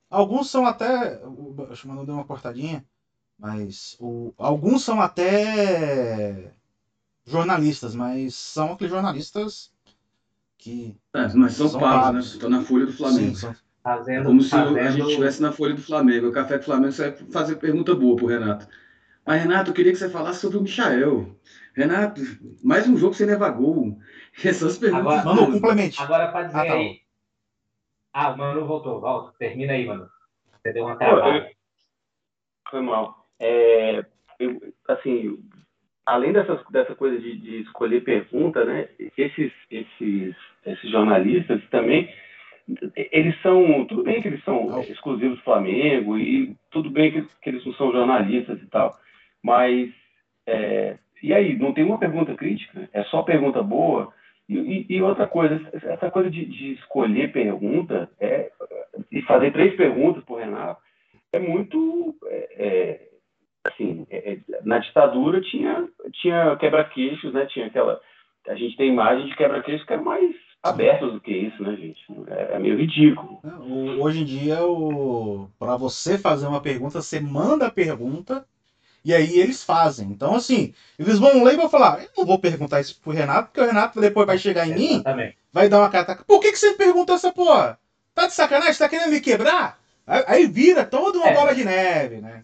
Alguns 0.09 0.50
são 0.50 0.66
até, 0.66 1.20
acho 1.70 1.82
que 1.82 1.88
não 1.88 2.04
deu 2.04 2.14
uma 2.14 2.24
cortadinha, 2.24 2.84
mas 3.38 3.96
o, 4.00 4.32
alguns 4.38 4.82
são 4.84 5.00
até 5.00 6.52
jornalistas, 7.24 7.94
mas 7.94 8.34
são 8.34 8.72
aqueles 8.72 8.92
jornalistas 8.92 9.72
que. 10.57 10.96
É, 11.14 11.28
mas 11.34 11.54
são, 11.54 11.68
são 11.68 11.80
pagos, 11.80 12.14
né? 12.14 12.20
Estão 12.20 12.50
na 12.50 12.62
Folha 12.62 12.86
do 12.86 12.92
Flamengo. 12.92 13.34
Sim, 13.34 13.34
são... 13.34 13.54
Fazendo, 13.82 14.24
Como 14.24 14.42
se 14.42 14.50
fazendo... 14.50 14.78
a 14.78 14.90
gente 14.90 15.07
estivesse 15.07 15.40
na 15.40 15.52
Folha 15.52 15.74
do 15.74 15.80
Flamengo. 15.80 16.26
O 16.26 16.32
Café 16.32 16.59
do 16.59 16.64
Flamengo 16.64 16.90
você 16.90 17.11
vai 17.11 17.30
fazer 17.30 17.54
pergunta 17.54 17.94
boa 17.94 18.16
pro 18.16 18.26
Renato. 18.26 18.66
Mas, 19.24 19.42
Renato, 19.42 19.70
eu 19.70 19.74
queria 19.74 19.92
que 19.92 19.98
você 19.98 20.09
falasse 20.09 20.40
sobre 20.40 20.59
o 20.59 20.62
Michael. 20.62 21.36
Renato, 21.72 22.20
mais 22.64 22.88
um 22.88 22.96
jogo 22.96 23.14
sem 23.14 23.26
levar 23.26 23.50
gol. 23.50 23.96
Essas 24.42 24.76
perguntas. 24.76 25.18
Agora, 25.20 25.24
mano, 25.24 25.52
complemente. 25.52 26.02
Agora, 26.02 26.32
para 26.32 26.46
dizer 26.46 26.59
ah, 26.59 26.66
tá 26.66 26.72
aí. 26.72 27.00
Ah, 28.18 28.30
o 28.30 28.38
Manu 28.38 28.64
voltou. 28.64 28.98
Volta. 28.98 29.36
Termina 29.38 29.74
aí, 29.74 29.84
mano. 29.84 30.08
Você 30.50 30.72
deu 30.72 30.86
uma 30.86 30.96
travada. 30.96 31.50
Foi 32.70 32.80
mal. 32.80 33.26
É, 33.38 34.02
eu, 34.40 34.58
assim, 34.88 35.38
além 36.06 36.32
dessas, 36.32 36.64
dessa 36.70 36.94
coisa 36.94 37.18
de, 37.20 37.36
de 37.36 37.56
escolher 37.58 38.02
pergunta, 38.04 38.64
né, 38.64 38.88
esses, 39.18 39.52
esses, 39.70 40.34
esses 40.64 40.90
jornalistas 40.90 41.60
também, 41.68 42.10
eles 42.96 43.38
são, 43.42 43.84
tudo 43.84 44.04
bem 44.04 44.22
que 44.22 44.28
eles 44.28 44.42
são 44.44 44.80
exclusivos 44.80 45.36
do 45.36 45.44
Flamengo 45.44 46.16
e 46.16 46.56
tudo 46.70 46.88
bem 46.88 47.12
que, 47.12 47.22
que 47.42 47.50
eles 47.50 47.66
não 47.66 47.74
são 47.74 47.92
jornalistas 47.92 48.60
e 48.62 48.66
tal, 48.66 48.96
mas 49.42 49.92
é, 50.46 50.96
e 51.22 51.34
aí, 51.34 51.58
não 51.58 51.74
tem 51.74 51.84
uma 51.84 51.98
pergunta 51.98 52.34
crítica, 52.34 52.88
é 52.92 53.04
só 53.04 53.22
pergunta 53.22 53.62
boa. 53.62 54.12
E, 54.49 54.86
e 54.88 55.03
outra 55.03 55.26
coisa, 55.26 55.61
essa 55.72 56.11
coisa 56.11 56.30
de, 56.30 56.44
de, 56.44 56.74
escolher 56.74 57.32
pergunta 57.32 58.09
é, 58.20 58.53
e 59.11 59.20
fazer 59.22 59.53
três 59.53 59.76
perguntas 59.76 60.22
por 60.24 60.38
Renato 60.38 60.80
é 61.32 61.38
muito 61.38 62.14
é, 62.26 62.49
é 62.57 63.09
assim, 63.66 64.07
é, 64.11 64.32
é, 64.32 64.38
na 64.64 64.78
ditadura 64.78 65.40
tinha, 65.40 65.88
tinha 66.12 66.57
quebra-queixos, 66.57 67.32
né? 67.32 67.47
Tinha 67.47 67.66
aquela. 67.66 68.01
A 68.49 68.55
gente 68.55 68.76
tem 68.76 68.88
imagem 68.88 69.26
de 69.26 69.36
quebra-queixos 69.36 69.86
que 69.86 69.92
é 69.92 69.97
mais 69.97 70.34
abertos 70.62 71.12
do 71.12 71.20
que 71.20 71.32
isso, 71.32 71.62
né, 71.62 71.76
gente? 71.76 72.01
É, 72.28 72.55
é 72.55 72.59
meio 72.59 72.76
ridículo. 72.76 73.40
Hoje 74.01 74.22
em 74.22 74.24
dia, 74.24 74.64
o... 74.64 75.49
para 75.59 75.76
você 75.76 76.16
fazer 76.18 76.47
uma 76.47 76.61
pergunta, 76.61 77.01
você 77.03 77.20
manda 77.20 77.66
a 77.66 77.70
pergunta 77.70 78.47
e 79.07 79.14
aí 79.14 79.38
eles 79.38 79.62
fazem. 79.62 80.09
Então, 80.09 80.34
assim, 80.34 80.74
eles 80.98 81.16
vão 81.16 81.44
ler 81.44 81.54
e 81.54 81.57
vão 81.57 81.70
falar: 81.70 82.02
eu 82.02 82.11
não 82.18 82.26
vou 82.26 82.40
perguntar 82.40 82.80
isso 82.80 83.00
pro 83.00 83.12
Renato, 83.12 83.46
porque 83.46 83.61
o 83.61 83.66
Renato 83.66 84.00
depois 84.00 84.26
vai 84.26 84.36
chegar 84.36 84.66
em 84.66 84.74
mim, 84.74 85.04
vai 85.52 85.68
dar 85.68 85.78
uma 85.78 85.90
carta. 85.90 86.16
Por 86.26 86.40
que, 86.40 86.50
que 86.50 86.59
você 86.59 86.72
perguntou 86.72 87.14
essa 87.14 87.30
porra? 87.30 87.78
Tá 88.12 88.26
de 88.26 88.34
sacanagem? 88.34 88.74
Tá 88.74 88.88
querendo 88.88 89.12
me 89.12 89.20
quebrar? 89.20 89.78
Aí, 90.04 90.48
vira 90.48 90.84
toda 90.84 91.18
uma 91.18 91.28
é. 91.28 91.34
bola 91.34 91.54
de 91.54 91.64
neve, 91.64 92.16
né? 92.16 92.42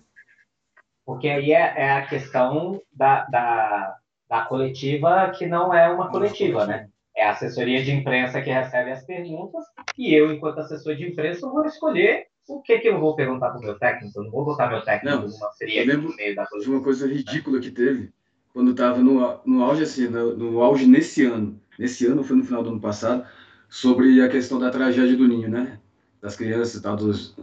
Porque 1.05 1.29
aí 1.29 1.53
é, 1.53 1.75
é 1.77 1.93
a 1.95 2.07
questão 2.07 2.81
da, 2.93 3.25
da, 3.25 3.97
da, 4.29 4.43
coletiva 4.43 5.33
que 5.37 5.47
não 5.47 5.75
é 5.75 5.89
uma 5.89 6.11
coletiva, 6.11 6.65
né? 6.65 6.89
É 7.17 7.27
a 7.27 7.33
assessoria 7.33 7.83
de 7.83 7.91
imprensa 7.91 8.41
que 8.41 8.51
recebe 8.51 8.93
as 8.93 9.05
perguntas 9.05 9.65
e 9.99 10.15
eu, 10.15 10.33
enquanto 10.33 10.61
assessor 10.61 10.95
de 10.95 11.09
imprensa, 11.09 11.49
vou 11.49 11.67
escolher 11.67 12.29
o 12.49 12.61
que, 12.61 12.79
que 12.79 12.89
eu 12.89 12.99
vou 12.99 13.15
perguntar 13.15 13.51
para 13.51 13.61
o 13.61 13.63
meu 13.63 13.79
técnico. 13.79 14.19
Eu 14.19 14.25
não 14.25 14.31
vou 14.31 14.45
botar 14.45 14.69
meu 14.69 14.83
técnico 14.83 15.17
não, 15.17 15.29
numa 15.29 15.53
seria 15.53 15.97
no 15.97 16.15
meio 16.15 16.35
da 16.35 16.47
coletiva. 16.47 16.75
uma 16.75 16.83
coisa 16.83 17.07
ridícula 17.07 17.61
que 17.61 17.71
teve 17.71 18.13
quando 18.53 18.73
estava 18.73 18.99
no, 18.99 19.41
no 19.45 19.63
auge, 19.63 19.83
assim, 19.83 20.09
no, 20.09 20.37
no 20.37 20.63
auge 20.63 20.87
nesse 20.87 21.25
ano. 21.25 21.61
Nesse 21.79 22.07
ano, 22.07 22.23
foi 22.23 22.37
no 22.37 22.45
final 22.45 22.63
do 22.63 22.71
ano 22.71 22.81
passado, 22.81 23.27
sobre 23.69 24.21
a 24.21 24.29
questão 24.29 24.59
da 24.59 24.71
tragédia 24.71 25.17
do 25.17 25.27
Ninho, 25.27 25.49
né? 25.49 25.81
Das 26.21 26.37
crianças 26.37 26.75
e 26.75 26.83
tal, 26.83 26.97
dos, 26.97 27.35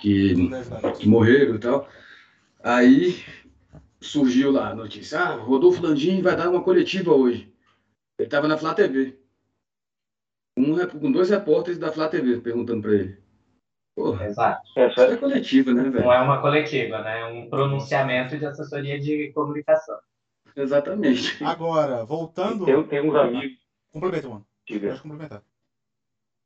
que, 0.00 0.34
que 0.98 1.08
morreram 1.08 1.56
e 1.56 1.58
tal. 1.58 1.88
Aí 2.62 3.24
surgiu 4.00 4.52
lá 4.52 4.70
a 4.70 4.74
notícia: 4.74 5.18
ah, 5.18 5.34
Rodolfo 5.34 5.82
Landim 5.82 6.22
vai 6.22 6.36
dar 6.36 6.48
uma 6.48 6.62
coletiva 6.62 7.12
hoje. 7.12 7.52
Ele 8.18 8.26
estava 8.26 8.46
na 8.46 8.56
Flá 8.56 8.72
TV. 8.74 9.18
Um, 10.56 10.76
com 10.86 11.10
dois 11.10 11.30
repórteres 11.30 11.78
da 11.78 11.90
Flá 11.90 12.08
TV 12.08 12.40
perguntando 12.40 12.82
para 12.82 12.92
ele. 12.92 13.21
Porra, 13.94 14.26
Exato. 14.26 14.62
Isso 14.76 15.00
é 15.00 15.16
coletiva, 15.16 15.72
né, 15.72 15.82
velho? 15.90 16.04
Não 16.04 16.12
é 16.12 16.20
uma 16.20 16.40
coletiva, 16.40 17.02
né? 17.02 17.20
É 17.20 17.24
um 17.26 17.50
pronunciamento 17.50 18.38
de 18.38 18.46
assessoria 18.46 18.98
de 18.98 19.32
comunicação. 19.32 19.98
Exatamente. 20.56 21.42
Agora, 21.44 22.04
voltando. 22.04 22.68
Eu 22.68 22.86
tenho 22.88 23.10
uns 23.10 23.16
amigos. 23.16 23.58
Complementa, 23.92 24.28
mano. 24.28 24.46
Diga. 24.66 24.88
Pode 24.88 25.02
complementar. 25.02 25.42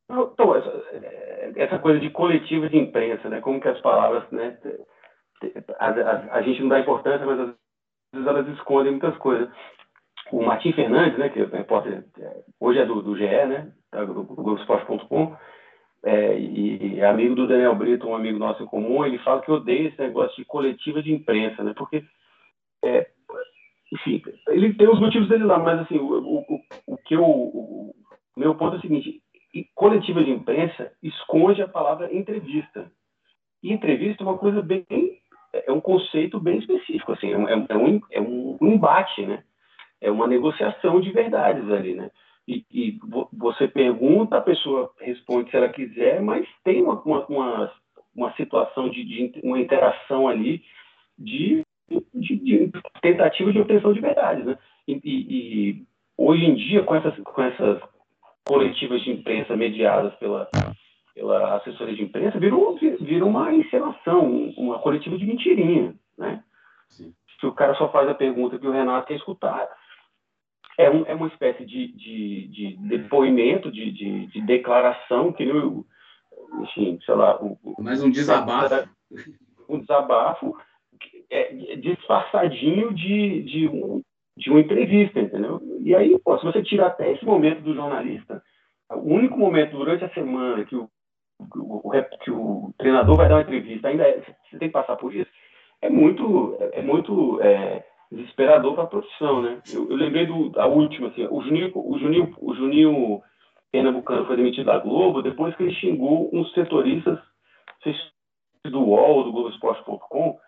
Então, 0.08 0.54
essa, 0.54 0.70
essa 1.56 1.78
coisa 1.78 2.00
de 2.00 2.10
coletiva 2.10 2.68
de 2.68 2.78
imprensa, 2.78 3.28
né? 3.28 3.40
Como 3.40 3.60
que 3.60 3.68
as 3.68 3.80
palavras, 3.80 4.28
né? 4.30 4.56
a, 5.78 5.88
a, 5.88 6.36
a, 6.36 6.42
gente 6.42 6.60
não 6.62 6.68
dá 6.68 6.80
importância, 6.80 7.26
mas 7.26 7.40
às 7.40 7.46
vezes 8.12 8.26
elas 8.26 8.48
escondem 8.48 8.92
muitas 8.92 9.16
coisas. 9.18 9.48
O 10.32 10.42
Martim 10.42 10.72
Fernandes, 10.72 11.18
né, 11.18 11.28
que 11.28 11.40
é 11.40 11.44
repórter, 11.44 12.04
é, 12.18 12.42
hoje 12.58 12.80
é 12.80 12.86
do, 12.86 13.00
do 13.00 13.16
GE, 13.16 13.24
né, 13.24 13.72
do, 13.92 14.06
do 14.06 14.24
Globoesporte.com, 14.24 15.36
é, 16.06 16.38
e 16.38 17.00
é 17.00 17.06
amigo 17.06 17.34
do 17.34 17.48
Daniel 17.48 17.74
Brito, 17.74 18.06
um 18.06 18.14
amigo 18.14 18.38
nosso 18.38 18.62
em 18.62 18.66
comum, 18.66 19.04
ele 19.04 19.18
fala 19.18 19.42
que 19.42 19.50
odeia 19.50 19.88
esse 19.88 20.00
negócio 20.00 20.36
de 20.36 20.44
coletiva 20.44 21.02
de 21.02 21.12
imprensa, 21.12 21.64
né, 21.64 21.74
porque, 21.76 22.04
é, 22.84 23.08
enfim, 23.92 24.22
ele 24.48 24.72
tem 24.74 24.88
os 24.88 25.00
motivos 25.00 25.28
dele 25.28 25.42
lá, 25.42 25.58
mas 25.58 25.80
assim, 25.80 25.98
o, 25.98 26.44
o, 26.48 26.60
o 26.86 26.96
que 26.98 27.14
eu, 27.14 27.24
o 27.24 27.94
meu 28.36 28.54
ponto 28.54 28.76
é 28.76 28.78
o 28.78 28.80
seguinte, 28.80 29.20
coletiva 29.74 30.22
de 30.22 30.30
imprensa 30.30 30.92
esconde 31.02 31.60
a 31.60 31.68
palavra 31.68 32.14
entrevista. 32.14 32.88
E 33.60 33.72
entrevista 33.72 34.22
é 34.22 34.26
uma 34.26 34.38
coisa 34.38 34.62
bem 34.62 34.86
é 35.52 35.72
um 35.72 35.80
conceito 35.80 36.38
bem 36.38 36.58
específico, 36.58 37.12
assim, 37.12 37.32
é 37.32 37.38
um, 37.38 37.48
é 37.48 37.76
um, 37.76 38.00
é 38.12 38.20
um 38.20 38.58
embate, 38.60 39.24
né? 39.24 39.42
É 40.00 40.10
uma 40.10 40.26
negociação 40.26 41.00
de 41.00 41.10
verdades 41.10 41.68
ali, 41.70 41.94
né? 41.94 42.10
E, 42.46 42.64
e 42.70 42.98
você 43.32 43.66
pergunta, 43.66 44.36
a 44.36 44.40
pessoa 44.40 44.90
responde 45.00 45.50
se 45.50 45.56
ela 45.56 45.68
quiser, 45.68 46.20
mas 46.20 46.46
tem 46.62 46.80
uma, 46.80 47.02
uma, 47.04 47.72
uma 48.14 48.32
situação 48.34 48.88
de, 48.88 49.04
de, 49.04 49.40
uma 49.42 49.58
interação 49.58 50.28
ali 50.28 50.62
de, 51.18 51.62
de, 52.14 52.36
de, 52.36 52.72
tentativa 53.02 53.52
de 53.52 53.60
obtenção 53.60 53.92
de 53.92 54.00
verdades, 54.00 54.44
né? 54.44 54.56
E, 54.86 55.00
e, 55.02 55.70
e 55.70 55.86
hoje 56.16 56.44
em 56.44 56.54
dia, 56.54 56.84
com 56.84 56.94
essas, 56.94 57.16
com 57.18 57.42
essas 57.42 57.82
coletivas 58.44 59.02
de 59.02 59.10
imprensa 59.10 59.56
mediadas 59.56 60.14
pela, 60.14 60.48
pela 61.14 61.56
assessoria 61.56 61.96
de 61.96 62.02
imprensa, 62.02 62.38
virou, 62.38 62.78
virou 63.00 63.28
uma 63.28 63.52
encenação, 63.52 64.52
uma 64.56 64.78
coletiva 64.78 65.18
de 65.18 65.26
mentirinha, 65.26 65.94
né? 66.16 66.44
Sim. 66.88 67.12
Que 67.40 67.46
o 67.46 67.52
cara 67.52 67.74
só 67.74 67.90
faz 67.90 68.08
a 68.08 68.14
pergunta 68.14 68.58
que 68.58 68.66
o 68.66 68.72
Renato 68.72 69.08
quer 69.08 69.16
escutar. 69.16 69.68
É, 70.78 70.90
um, 70.90 71.04
é 71.06 71.14
uma 71.14 71.28
espécie 71.28 71.64
de, 71.64 71.88
de, 71.88 72.48
de 72.48 72.76
depoimento, 72.88 73.70
de, 73.70 73.90
de, 73.92 74.26
de, 74.26 74.40
declaração, 74.42 75.32
que 75.32 75.42
eu, 75.44 75.86
enfim, 76.62 76.98
sei 77.04 77.14
lá... 77.14 77.42
O, 77.42 77.58
Mais 77.78 78.02
um 78.02 78.10
desabafo. 78.10 78.88
Um 79.68 79.80
desabafo 79.80 80.56
é, 81.30 81.76
disfarçadinho 81.76 82.92
de, 82.94 83.42
de, 83.42 83.68
um, 83.68 84.02
de 84.36 84.50
uma 84.50 84.60
entrevista, 84.60 85.18
entendeu? 85.18 85.60
E 85.80 85.94
aí, 85.94 86.18
pô, 86.18 86.38
se 86.38 86.44
você 86.44 86.62
tirar 86.62 86.88
até 86.88 87.12
esse 87.12 87.24
momento 87.24 87.62
do 87.62 87.74
jornalista, 87.74 88.42
o 88.90 89.14
único 89.14 89.38
momento 89.38 89.76
durante 89.76 90.04
a 90.04 90.10
semana 90.10 90.64
que 90.64 90.76
o, 90.76 90.88
o, 91.54 91.90
que 92.22 92.30
o 92.30 92.72
treinador 92.78 93.16
vai 93.16 93.28
dar 93.28 93.36
uma 93.36 93.42
entrevista, 93.42 93.88
ainda 93.88 94.04
é, 94.04 94.20
você 94.20 94.58
tem 94.58 94.68
que 94.68 94.74
passar 94.74 94.96
por 94.96 95.14
isso, 95.14 95.30
é 95.82 95.90
muito, 95.90 96.56
é 96.72 96.82
muito 96.82 97.40
é, 97.42 97.84
desesperador 98.10 98.74
para 98.74 98.84
a 98.84 98.88
profissão, 98.88 99.42
né? 99.42 99.60
Eu, 99.72 99.90
eu, 99.90 99.96
lembrei 99.96 100.26
do, 100.26 100.50
da 100.50 100.66
última, 100.66 101.08
assim, 101.08 101.26
o 101.30 101.42
Juninho, 101.42 101.72
o 101.74 101.98
Juninho, 101.98 102.34
o 102.38 102.54
Juninho 102.54 103.22
Pernambucano 103.72 104.26
foi 104.26 104.36
demitido 104.36 104.66
da 104.66 104.78
Globo 104.78 105.22
depois 105.22 105.54
que 105.56 105.64
ele 105.64 105.74
xingou 105.74 106.30
uns 106.32 106.52
setoristas 106.52 107.18
do 108.64 108.80
UOL, 108.80 109.24
do 109.24 109.32
Globoesporte.com, 109.32 110.38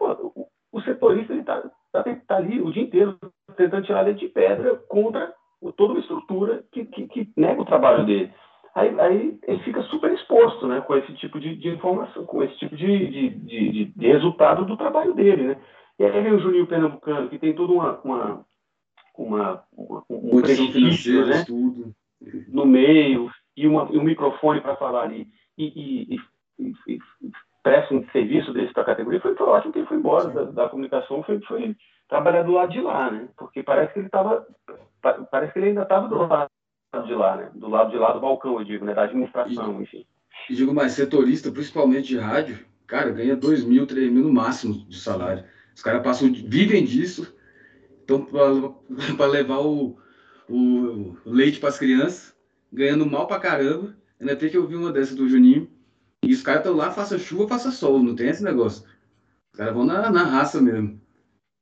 o, 0.00 0.46
o 0.72 0.80
setorista 0.82 1.34
está 1.34 1.62
tá, 1.92 2.02
tá 2.26 2.36
ali 2.36 2.60
o 2.60 2.72
dia 2.72 2.82
inteiro 2.82 3.18
tentando 3.56 3.86
tirar 3.86 4.02
leite 4.02 4.20
de 4.20 4.28
pedra 4.28 4.76
contra 4.88 5.32
toda 5.76 5.94
uma 5.94 6.00
estrutura 6.00 6.64
que, 6.72 6.84
que, 6.84 7.06
que 7.08 7.32
nega 7.36 7.60
o 7.60 7.64
trabalho 7.64 8.04
dele. 8.04 8.32
Aí, 8.74 9.00
aí, 9.00 9.38
ele 9.46 9.58
fica 9.60 9.82
super 9.84 10.12
exposto 10.12 10.66
né, 10.66 10.80
com 10.80 10.96
esse 10.96 11.12
tipo 11.14 11.38
de, 11.38 11.54
de 11.54 11.68
informação, 11.68 12.26
com 12.26 12.42
esse 12.42 12.56
tipo 12.56 12.74
de, 12.76 13.30
de, 13.30 13.84
de, 13.84 14.06
resultado 14.06 14.64
do 14.64 14.76
trabalho 14.76 15.14
dele. 15.14 15.44
Né? 15.44 15.56
E 15.98 16.04
aí 16.04 16.22
vem 16.22 16.32
o 16.32 16.40
Juninho 16.40 16.66
Pernambucano, 16.66 17.28
que 17.28 17.38
tem 17.38 17.54
toda 17.54 17.72
uma, 17.72 18.00
uma, 18.00 18.44
uma, 19.16 19.64
uma 19.76 20.04
um 20.10 20.40
prestígio 20.40 21.26
né, 21.26 21.44
tudo. 21.44 21.94
no 22.48 22.66
meio, 22.66 23.30
e, 23.56 23.66
uma, 23.66 23.88
e 23.90 23.98
um 23.98 24.02
microfone 24.02 24.60
para 24.60 24.76
falar 24.76 25.04
ali. 25.04 25.28
E, 25.56 26.16
e, 26.16 26.20
e, 26.58 26.72
e, 26.88 26.98
presta 27.62 27.94
um 27.94 28.04
serviço 28.10 28.52
desse 28.52 28.72
para 28.72 28.82
a 28.82 28.86
categoria, 28.86 29.20
foi, 29.20 29.34
foi 29.34 29.46
ótimo 29.46 29.72
que 29.72 29.78
ele 29.78 29.86
foi 29.86 29.96
embora 29.96 30.28
da, 30.28 30.44
da, 30.44 30.68
comunicação, 30.68 31.22
foi, 31.22 31.40
foi 31.42 31.76
trabalhar 32.08 32.42
do 32.42 32.52
lado 32.52 32.72
de 32.72 32.80
lá, 32.80 33.10
né? 33.10 33.28
Porque 33.36 33.62
parece 33.62 33.92
que 33.92 34.00
ele 34.00 34.06
estava, 34.06 34.46
parece 35.30 35.52
que 35.52 35.58
ele 35.60 35.68
ainda 35.68 35.82
estava 35.82 36.08
do 36.08 36.16
lado 36.16 36.50
de 37.06 37.14
lá, 37.14 37.36
né? 37.36 37.50
Do 37.54 37.68
lado 37.68 37.90
de 37.90 37.96
lá 37.96 38.12
do 38.12 38.20
balcão, 38.20 38.58
eu 38.58 38.64
digo, 38.64 38.84
né? 38.84 38.94
Da 38.94 39.04
administração, 39.04 39.80
e, 39.80 39.82
enfim. 39.84 40.06
E 40.50 40.54
digo 40.54 40.74
mais, 40.74 40.92
setorista, 40.92 41.50
principalmente 41.50 42.08
de 42.08 42.18
rádio, 42.18 42.64
cara, 42.86 43.10
ganha 43.10 43.36
2 43.36 43.64
mil, 43.64 43.86
3 43.86 44.12
mil 44.12 44.24
no 44.24 44.32
máximo 44.32 44.74
de 44.86 44.98
salário. 44.98 45.44
Os 45.74 45.82
caras 45.82 46.02
passam, 46.02 46.32
vivem 46.32 46.84
disso, 46.84 47.34
então 48.04 48.24
para 49.16 49.26
levar 49.26 49.58
o, 49.60 49.98
o 50.48 51.16
leite 51.24 51.58
para 51.58 51.70
as 51.70 51.78
crianças, 51.78 52.34
ganhando 52.72 53.06
mal 53.06 53.26
para 53.26 53.40
caramba. 53.40 53.96
Ainda 54.20 54.36
tem 54.36 54.48
que 54.48 54.58
ouvir 54.58 54.76
uma 54.76 54.92
dessa 54.92 55.14
do 55.14 55.28
Juninho 55.28 55.68
e 56.22 56.32
os 56.32 56.42
caras 56.42 56.60
estão 56.60 56.76
lá, 56.76 56.90
faça 56.90 57.18
chuva, 57.18 57.48
faça 57.48 57.70
sol, 57.70 58.02
não 58.02 58.14
tem 58.14 58.28
esse 58.28 58.42
negócio. 58.42 58.84
Os 59.52 59.58
caras 59.58 59.74
vão 59.74 59.84
na, 59.84 60.10
na 60.10 60.24
raça 60.24 60.60
mesmo. 60.60 61.00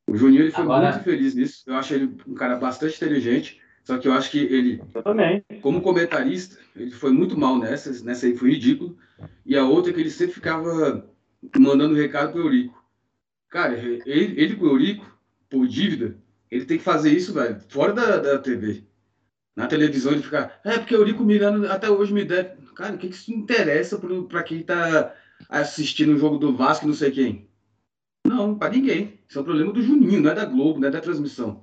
O 0.08 0.16
Juninho 0.16 0.42
ele 0.42 0.50
foi 0.50 0.64
Agora... 0.64 0.90
muito 0.90 1.04
feliz 1.04 1.34
nisso. 1.34 1.64
Eu 1.66 1.74
acho 1.74 1.94
ele 1.94 2.16
um 2.26 2.34
cara 2.34 2.56
bastante 2.56 2.96
inteligente. 2.96 3.60
Só 3.84 3.98
que 3.98 4.06
eu 4.06 4.12
acho 4.12 4.30
que 4.30 4.38
ele, 4.38 4.80
como 5.60 5.80
comentarista, 5.80 6.56
ele 6.76 6.92
foi 6.92 7.10
muito 7.10 7.36
mal 7.36 7.58
nessa. 7.58 8.04
Nessa 8.04 8.26
aí 8.26 8.36
foi 8.36 8.50
ridículo. 8.50 8.96
E 9.44 9.56
a 9.56 9.64
outra 9.64 9.90
é 9.90 9.94
que 9.94 10.00
ele 10.00 10.10
sempre 10.10 10.34
ficava 10.34 11.08
mandando 11.58 11.94
recado 11.94 12.32
pro 12.32 12.42
Eurico. 12.42 12.81
Cara, 13.52 13.74
ele, 13.74 14.02
ele 14.06 14.56
com 14.56 14.64
o 14.64 14.68
Eurico, 14.68 15.06
por 15.50 15.68
dívida, 15.68 16.16
ele 16.50 16.64
tem 16.64 16.78
que 16.78 16.82
fazer 16.82 17.10
isso, 17.10 17.34
velho, 17.34 17.60
fora 17.68 17.92
da, 17.92 18.16
da 18.16 18.38
TV. 18.38 18.82
Na 19.54 19.66
televisão 19.66 20.10
ele 20.10 20.22
fica, 20.22 20.58
é 20.64 20.78
porque 20.78 20.96
o 20.96 21.00
Eurico 21.00 21.22
Miranda 21.22 21.70
até 21.70 21.90
hoje 21.90 22.14
me 22.14 22.24
deve. 22.24 22.62
Cara, 22.74 22.94
o 22.94 22.98
que, 22.98 23.08
que 23.08 23.14
isso 23.14 23.30
interessa 23.30 24.00
para 24.26 24.42
quem 24.42 24.60
está 24.60 25.14
assistindo 25.50 26.14
o 26.14 26.16
jogo 26.16 26.38
do 26.38 26.56
Vasco 26.56 26.86
e 26.86 26.88
não 26.88 26.94
sei 26.94 27.10
quem? 27.10 27.50
Não, 28.26 28.56
para 28.56 28.72
ninguém. 28.72 29.20
Isso 29.28 29.38
é 29.38 29.42
um 29.42 29.44
problema 29.44 29.70
do 29.70 29.82
Juninho, 29.82 30.22
não 30.22 30.30
é 30.30 30.34
da 30.34 30.46
Globo, 30.46 30.80
não 30.80 30.88
é 30.88 30.90
da 30.90 31.02
transmissão. 31.02 31.62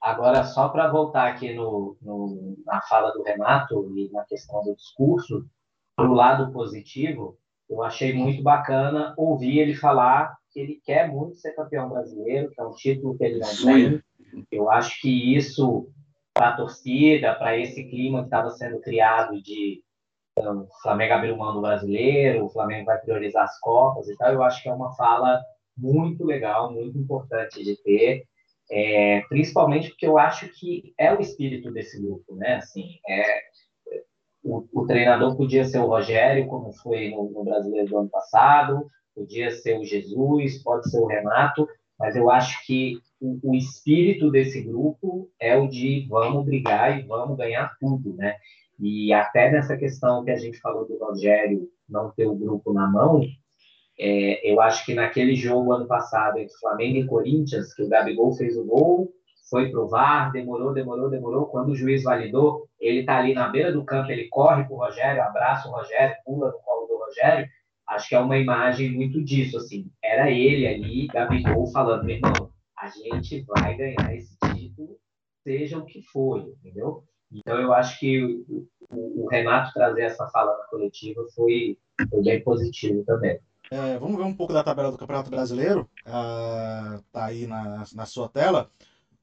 Agora, 0.00 0.44
só 0.44 0.70
para 0.70 0.88
voltar 0.88 1.28
aqui 1.28 1.52
no, 1.52 1.98
no, 2.00 2.56
na 2.64 2.80
fala 2.80 3.10
do 3.10 3.22
Renato 3.22 3.92
e 3.94 4.10
na 4.10 4.24
questão 4.24 4.64
do 4.64 4.74
discurso, 4.74 5.46
para 5.94 6.08
o 6.08 6.14
lado 6.14 6.50
positivo, 6.54 7.38
eu 7.68 7.82
achei 7.82 8.14
muito 8.14 8.42
bacana 8.42 9.12
ouvir 9.18 9.58
ele 9.58 9.74
falar 9.74 10.37
que 10.52 10.60
ele 10.60 10.80
quer 10.84 11.08
muito 11.08 11.36
ser 11.36 11.52
campeão 11.52 11.88
brasileiro, 11.88 12.50
que 12.50 12.60
é 12.60 12.64
um 12.64 12.74
título 12.74 13.16
que 13.16 13.24
ele 13.24 13.38
não 13.38 13.56
tem. 13.64 14.02
Eu 14.50 14.70
acho 14.70 15.00
que 15.00 15.36
isso 15.36 15.88
para 16.34 16.50
a 16.50 16.56
torcida, 16.56 17.34
para 17.34 17.56
esse 17.56 17.84
clima 17.84 18.20
que 18.20 18.26
estava 18.26 18.50
sendo 18.50 18.80
criado 18.80 19.40
de 19.42 19.82
então, 20.38 20.60
o 20.60 20.82
Flamengo 20.82 21.14
abrir 21.14 21.36
mão 21.36 21.52
do 21.52 21.60
brasileiro, 21.60 22.44
o 22.44 22.50
Flamengo 22.50 22.86
vai 22.86 22.98
priorizar 22.98 23.44
as 23.44 23.58
Copas 23.58 24.08
e 24.08 24.16
tal, 24.16 24.32
eu 24.32 24.42
acho 24.42 24.62
que 24.62 24.68
é 24.68 24.72
uma 24.72 24.94
fala 24.94 25.40
muito 25.76 26.24
legal, 26.24 26.72
muito 26.72 26.96
importante 26.96 27.62
de 27.62 27.76
ter, 27.82 28.24
é, 28.70 29.22
principalmente 29.28 29.88
porque 29.88 30.06
eu 30.06 30.18
acho 30.18 30.48
que 30.48 30.92
é 30.98 31.12
o 31.12 31.20
espírito 31.20 31.72
desse 31.72 32.00
grupo, 32.00 32.34
né? 32.36 32.56
Assim, 32.56 32.98
é, 33.08 33.40
o, 34.42 34.64
o 34.72 34.86
treinador 34.86 35.36
podia 35.36 35.64
ser 35.64 35.78
o 35.78 35.86
Rogério, 35.86 36.46
como 36.46 36.72
foi 36.72 37.10
no, 37.10 37.30
no 37.30 37.44
Brasileiro 37.44 37.88
do 37.88 37.98
ano 37.98 38.08
passado, 38.08 38.86
podia 39.18 39.50
ser 39.50 39.76
o 39.78 39.84
Jesus, 39.84 40.62
pode 40.62 40.88
ser 40.88 40.98
o 40.98 41.06
Renato, 41.06 41.68
mas 41.98 42.14
eu 42.14 42.30
acho 42.30 42.64
que 42.64 42.98
o, 43.20 43.50
o, 43.50 43.54
espírito 43.56 44.30
desse 44.30 44.62
grupo 44.62 45.28
é 45.40 45.56
o 45.56 45.66
de 45.66 46.06
vamos 46.08 46.44
brigar 46.44 46.98
e 46.98 47.02
vamos 47.02 47.36
ganhar 47.36 47.76
tudo, 47.80 48.14
né? 48.14 48.36
E 48.78 49.12
até 49.12 49.50
nessa 49.50 49.76
questão 49.76 50.24
que 50.24 50.30
a 50.30 50.36
gente 50.36 50.60
falou 50.60 50.86
do 50.86 50.96
Rogério 50.98 51.68
não 51.88 52.12
ter 52.12 52.26
o 52.26 52.36
grupo 52.36 52.72
na 52.72 52.86
mão, 52.86 53.20
é, 53.98 54.48
eu 54.48 54.60
acho 54.60 54.86
que 54.86 54.94
naquele 54.94 55.34
jogo 55.34 55.72
ano 55.72 55.88
passado 55.88 56.38
entre 56.38 56.56
Flamengo 56.60 56.98
e 56.98 57.06
Corinthians, 57.06 57.74
que 57.74 57.82
o 57.82 57.88
Gabigol 57.88 58.32
fez 58.32 58.56
o 58.56 58.64
gol, 58.64 59.12
foi 59.50 59.70
pro 59.70 59.88
VAR, 59.88 60.30
demorou, 60.30 60.72
demorou, 60.72 61.10
demorou. 61.10 61.46
Quando 61.46 61.70
o 61.70 61.74
juiz 61.74 62.04
validou, 62.04 62.68
ele 62.78 63.04
tá 63.04 63.18
ali 63.18 63.34
na 63.34 63.48
beira 63.48 63.72
do 63.72 63.84
campo, 63.84 64.12
ele 64.12 64.28
corre 64.28 64.64
pro 64.64 64.76
Rogério, 64.76 65.22
abraça 65.22 65.66
o 65.68 65.72
Rogério, 65.72 66.14
pula 66.24 66.52
no 66.52 66.58
colo 66.60 66.86
do 66.86 66.98
Rogério. 66.98 67.48
Acho 67.88 68.08
que 68.08 68.14
é 68.14 68.20
uma 68.20 68.36
imagem 68.36 68.92
muito 68.92 69.22
disso, 69.24 69.56
assim. 69.56 69.90
Era 70.02 70.30
ele 70.30 70.66
ali, 70.66 71.06
Gabigol, 71.06 71.66
falando, 71.72 72.04
meu 72.04 72.16
irmão, 72.16 72.52
a 72.78 72.86
gente 72.88 73.44
vai 73.48 73.76
ganhar 73.76 74.14
esse 74.14 74.36
título, 74.54 74.98
seja 75.42 75.78
o 75.78 75.86
que 75.86 76.02
for, 76.02 76.40
entendeu? 76.40 77.04
Então, 77.32 77.58
eu 77.60 77.72
acho 77.72 77.98
que 77.98 78.22
o, 78.22 78.66
o, 78.90 79.28
Renato 79.28 79.72
trazer 79.72 80.02
essa 80.02 80.26
fala 80.28 80.56
na 80.58 80.64
coletiva 80.64 81.24
foi, 81.34 81.78
foi 82.10 82.22
bem 82.22 82.42
positivo 82.42 83.04
também. 83.04 83.38
É, 83.70 83.98
vamos 83.98 84.16
ver 84.16 84.24
um 84.24 84.34
pouco 84.34 84.52
da 84.52 84.64
tabela 84.64 84.90
do 84.90 84.98
Campeonato 84.98 85.30
Brasileiro. 85.30 85.88
Uh, 86.06 87.02
tá 87.12 87.26
aí 87.26 87.46
na, 87.46 87.84
na 87.94 88.06
sua 88.06 88.28
tela. 88.28 88.70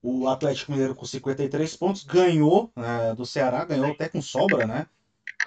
O 0.01 0.28
Atlético 0.28 0.72
Mineiro 0.72 0.93
com 0.93 1.05
53 1.05 1.76
pontos 1.78 2.03
ganhou 2.03 2.72
uh, 2.78 3.16
do 3.16 3.26
Ceará, 3.26 3.66
ganhou 3.66 3.91
até 3.91 4.07
com 4.07 4.22
sobra, 4.22 4.68
né? 4.68 4.88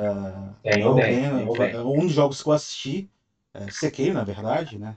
Uh, 0.01 0.55
ganhou 0.65 0.95
bem. 0.95 1.23
Ganhou 1.23 1.57
bem. 1.57 1.77
Um 1.77 2.07
dos 2.07 2.13
jogos 2.13 2.43
que 2.43 2.49
eu 2.49 2.53
assisti, 2.53 3.11
é, 3.55 3.71
sequei, 3.71 4.13
na 4.13 4.23
verdade, 4.23 4.79
né? 4.79 4.97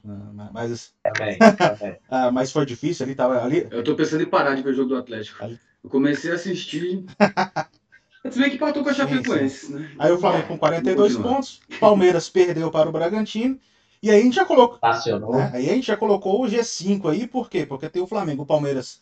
Mas, 0.52 0.94
também, 1.04 1.38
também. 1.38 1.98
ah, 2.10 2.32
mas 2.32 2.52
foi 2.52 2.66
difícil 2.66 3.06
ali, 3.06 3.16
tava 3.16 3.44
ali. 3.44 3.68
Eu 3.72 3.84
tô 3.84 3.96
pensando 3.96 4.22
em 4.22 4.30
parar 4.30 4.56
de 4.56 4.62
ver 4.62 4.72
o 4.72 4.74
jogo 4.74 4.90
do 4.90 4.98
Atlético. 4.98 5.44
Ali... 5.44 5.60
Eu 5.84 5.90
comecei 5.90 6.32
a 6.32 6.36
assistir. 6.36 7.06
Se 8.30 8.40
bem 8.40 8.52
que 8.52 8.60
partou 8.60 8.84
com 8.84 8.90
a 8.90 8.94
Chapecoense, 8.94 9.74
né? 9.74 9.92
Aí 9.98 10.12
o 10.12 10.20
Flamengo 10.20 10.48
com 10.48 10.58
42 10.58 11.18
pontos, 11.18 11.60
Palmeiras 11.80 12.30
perdeu 12.30 12.70
para 12.70 12.88
o 12.88 12.92
Bragantino. 12.92 13.60
E 14.04 14.12
aí 14.12 14.22
a 14.22 14.24
gente 14.24 14.36
já 14.36 14.46
colocou. 14.46 14.80
Né? 14.82 15.52
Aí 15.54 15.70
a 15.70 15.74
gente 15.74 15.88
já 15.88 15.98
colocou 15.98 16.44
o 16.44 16.48
G5 16.48 17.10
aí, 17.10 17.26
por 17.26 17.50
quê? 17.50 17.66
Porque 17.66 17.90
tem 17.90 18.02
o 18.02 18.08
Flamengo, 18.08 18.44
o 18.44 18.46
Palmeiras, 18.46 19.02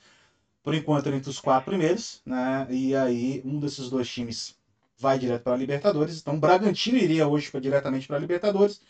por 0.63 0.73
enquanto, 0.73 1.09
entre 1.09 1.29
os 1.29 1.39
quatro 1.39 1.65
primeiros, 1.65 2.21
né? 2.25 2.65
E 2.69 2.95
aí 2.95 3.41
um 3.43 3.59
desses 3.59 3.89
dois 3.89 4.09
times 4.09 4.55
vai 4.99 5.17
direto 5.17 5.43
para 5.43 5.53
a 5.53 5.57
Libertadores. 5.57 6.19
Então 6.19 6.39
Bragantino 6.39 6.97
iria 6.97 7.27
hoje 7.27 7.49
diretamente 7.59 8.07
para 8.07 8.17
a 8.17 8.19
Libertadores. 8.19 8.81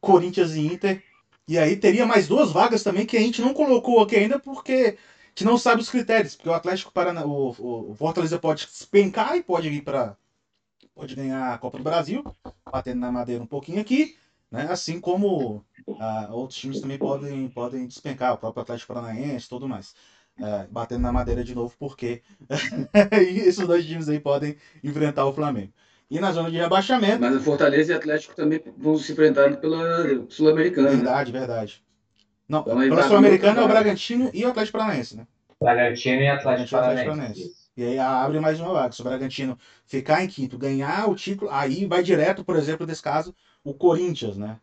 Corinthians 0.00 0.54
e 0.54 0.60
Inter. 0.60 1.02
E 1.48 1.58
aí 1.58 1.76
teria 1.76 2.06
mais 2.06 2.28
duas 2.28 2.52
vagas 2.52 2.82
também 2.82 3.06
que 3.06 3.16
a 3.16 3.20
gente 3.20 3.42
não 3.42 3.52
colocou 3.52 4.00
aqui 4.00 4.16
ainda 4.16 4.38
porque 4.38 4.96
a 4.96 5.28
gente 5.30 5.44
não 5.44 5.58
sabe 5.58 5.82
os 5.82 5.90
critérios. 5.90 6.36
Porque 6.36 6.48
o 6.48 6.54
Atlético 6.54 6.92
Paraná, 6.92 7.24
o, 7.24 7.50
o, 7.58 7.90
o 7.90 7.94
Fortaleza 7.94 8.38
pode 8.38 8.66
despencar 8.66 9.36
e 9.36 9.42
pode 9.42 9.68
ir 9.68 9.82
para. 9.82 10.16
Pode 10.94 11.14
ganhar 11.14 11.52
a 11.52 11.58
Copa 11.58 11.76
do 11.76 11.84
Brasil, 11.84 12.24
batendo 12.72 13.00
na 13.00 13.12
madeira 13.12 13.42
um 13.42 13.46
pouquinho 13.46 13.80
aqui. 13.80 14.16
Né? 14.50 14.66
Assim 14.70 14.98
como 15.00 15.64
ah, 15.98 16.28
outros 16.32 16.58
times 16.58 16.80
também 16.80 16.98
podem, 16.98 17.48
podem 17.50 17.86
despencar, 17.86 18.34
o 18.34 18.38
próprio 18.38 18.62
Atlético 18.62 18.94
Paranaense 18.94 19.46
e 19.46 19.48
tudo 19.48 19.68
mais. 19.68 19.94
É, 20.40 20.66
batendo 20.70 21.02
na 21.02 21.12
madeira 21.12 21.42
de 21.42 21.54
novo, 21.54 21.74
porque 21.78 22.22
esses 23.12 23.66
dois 23.66 23.84
times 23.86 24.08
aí 24.08 24.20
podem 24.20 24.56
enfrentar 24.82 25.24
o 25.26 25.32
Flamengo. 25.32 25.72
E 26.10 26.20
na 26.20 26.30
zona 26.30 26.50
de 26.50 26.56
rebaixamento. 26.56 27.20
Mas 27.20 27.34
o 27.34 27.40
Fortaleza 27.40 27.92
e 27.92 27.94
o 27.94 27.98
Atlético 27.98 28.34
também 28.36 28.62
vão 28.76 28.96
se 28.96 29.12
enfrentar 29.12 29.56
pela 29.56 30.24
Sul-Americana. 30.28 30.90
né? 30.90 30.96
Verdade, 30.96 31.32
verdade. 31.32 31.82
Não, 32.48 32.60
Então 32.60 32.76
pela 32.76 33.02
Sul-Americana 33.02 33.60
é 33.60 33.64
o 33.64 33.68
Bragantino 33.68 34.30
e 34.32 34.44
o 34.44 34.48
Atlético 34.48 34.78
Paranaense, 34.78 35.16
né? 35.16 35.26
Bragantino 35.60 36.22
e 36.22 36.28
Atlético 36.28 36.44
Bragantino 36.44 36.76
e 36.76 36.80
Atlético 36.80 36.80
Paranaense. 36.80 37.04
Paranaense. 37.04 37.66
E 37.76 37.84
aí 37.84 37.98
abre 37.98 38.40
mais 38.40 38.58
uma 38.58 38.72
vaga. 38.72 38.92
Se 38.92 39.00
o 39.00 39.04
Bragantino 39.04 39.58
ficar 39.84 40.22
em 40.22 40.28
quinto, 40.28 40.56
ganhar 40.56 41.10
o 41.10 41.14
título, 41.14 41.50
aí 41.50 41.84
vai 41.84 42.02
direto, 42.02 42.44
por 42.44 42.56
exemplo, 42.56 42.86
nesse 42.86 43.02
caso, 43.02 43.34
o 43.62 43.74
Corinthians, 43.74 44.36
né? 44.36 44.58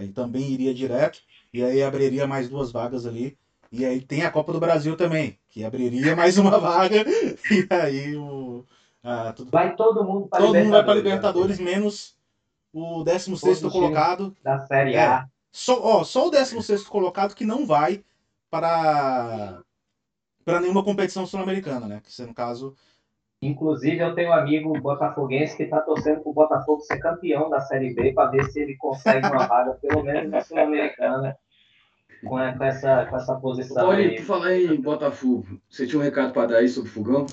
É, 0.00 0.04
e 0.04 0.08
também 0.08 0.50
iria 0.50 0.74
direto, 0.74 1.20
e 1.52 1.62
aí 1.62 1.82
abriria 1.82 2.26
mais 2.26 2.48
duas 2.48 2.70
vagas 2.70 3.06
ali. 3.06 3.38
E 3.70 3.84
aí 3.84 4.00
tem 4.00 4.22
a 4.22 4.30
Copa 4.30 4.52
do 4.52 4.60
Brasil 4.60 4.96
também, 4.96 5.38
que 5.48 5.64
abriria 5.64 6.16
mais 6.16 6.38
uma 6.38 6.58
vaga. 6.58 7.04
E 7.50 7.66
aí 7.74 8.16
o. 8.16 8.64
ah, 9.02 9.32
tudo- 9.34 9.50
Vai 9.50 9.76
todo 9.76 10.04
mundo 10.04 10.26
para 10.28 10.38
todo 10.40 10.54
mundo 10.56 10.70
vai 10.70 10.84
para 10.84 10.94
Libertadores. 10.94 11.58
Libertadores, 11.58 11.58
menos 11.58 12.16
o 12.72 13.02
16 13.02 13.60
Todos 13.60 13.74
os 13.74 13.80
colocado. 13.80 14.36
Da 14.42 14.58
Série 14.66 14.94
É. 14.94 15.04
A. 15.04 15.26
Só, 15.52 15.80
ó, 15.82 16.04
só 16.04 16.28
o 16.28 16.30
16 16.30 16.84
colocado 16.84 17.34
que 17.34 17.44
não 17.44 17.66
vai 17.66 18.02
para 18.50 19.60
para 20.44 20.60
nenhuma 20.60 20.82
competição 20.82 21.26
sul-americana, 21.26 21.86
né? 21.86 22.00
Que 22.02 22.22
no 22.22 22.32
caso 22.32 22.74
Inclusive, 23.40 23.98
eu 24.00 24.14
tenho 24.16 24.30
um 24.30 24.32
amigo 24.32 24.72
botafoguense 24.80 25.56
que 25.56 25.62
está 25.62 25.80
torcendo 25.80 26.20
para 26.22 26.30
o 26.30 26.34
Botafogo 26.34 26.80
ser 26.80 26.98
campeão 26.98 27.48
da 27.48 27.60
Série 27.60 27.94
B 27.94 28.12
para 28.12 28.30
ver 28.30 28.50
se 28.50 28.58
ele 28.60 28.76
consegue 28.76 29.24
uma 29.28 29.46
vaga, 29.46 29.74
pelo 29.74 30.02
menos 30.02 30.28
na 30.28 30.40
Sul-Americana, 30.40 31.36
com, 32.24 32.28
com 32.28 32.64
essa, 32.64 33.06
com 33.06 33.16
essa 33.16 33.34
posição 33.36 33.90
aí. 33.90 34.16
por 34.16 34.24
falar 34.24 34.54
em 34.54 34.80
Botafogo, 34.80 35.60
você 35.68 35.86
tinha 35.86 36.00
um 36.00 36.04
recado 36.04 36.32
para 36.32 36.46
dar 36.46 36.56
aí 36.58 36.68
sobre 36.68 36.90
o 36.90 36.92
fogão? 36.92 37.26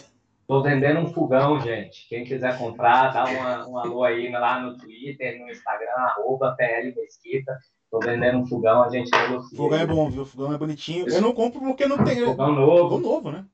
Tô 0.47 0.61
vendendo 0.61 0.99
um 0.99 1.07
fogão, 1.07 1.59
gente. 1.59 2.07
Quem 2.07 2.23
quiser 2.23 2.57
comprar, 2.57 3.11
dá 3.11 3.25
uma, 3.25 3.67
um 3.67 3.77
alô 3.79 4.03
aí 4.03 4.29
lá 4.29 4.59
no 4.59 4.77
Twitter, 4.77 5.39
no 5.39 5.49
Instagram, 5.49 5.91
arroba 5.97 6.55
PL 6.55 6.93
Mesquita. 6.95 7.57
Tô 7.89 7.99
vendendo 7.99 8.39
um 8.39 8.45
fogão, 8.45 8.83
a 8.83 8.89
gente 8.89 9.09
negocia. 9.09 9.57
o 9.57 9.63
fogão 9.63 9.79
é 9.79 9.85
bom, 9.87 10.09
viu? 10.09 10.21
O 10.21 10.25
fogão 10.25 10.53
é 10.53 10.57
bonitinho. 10.57 11.07
Eu 11.07 11.21
não 11.21 11.33
compro 11.33 11.59
porque 11.61 11.87
não 11.87 12.03
tem. 12.03 12.17
Fogão 12.17 12.47
Fogão 12.47 12.53
novo. 12.53 12.97
novo, 12.99 13.31
né? 13.31 13.45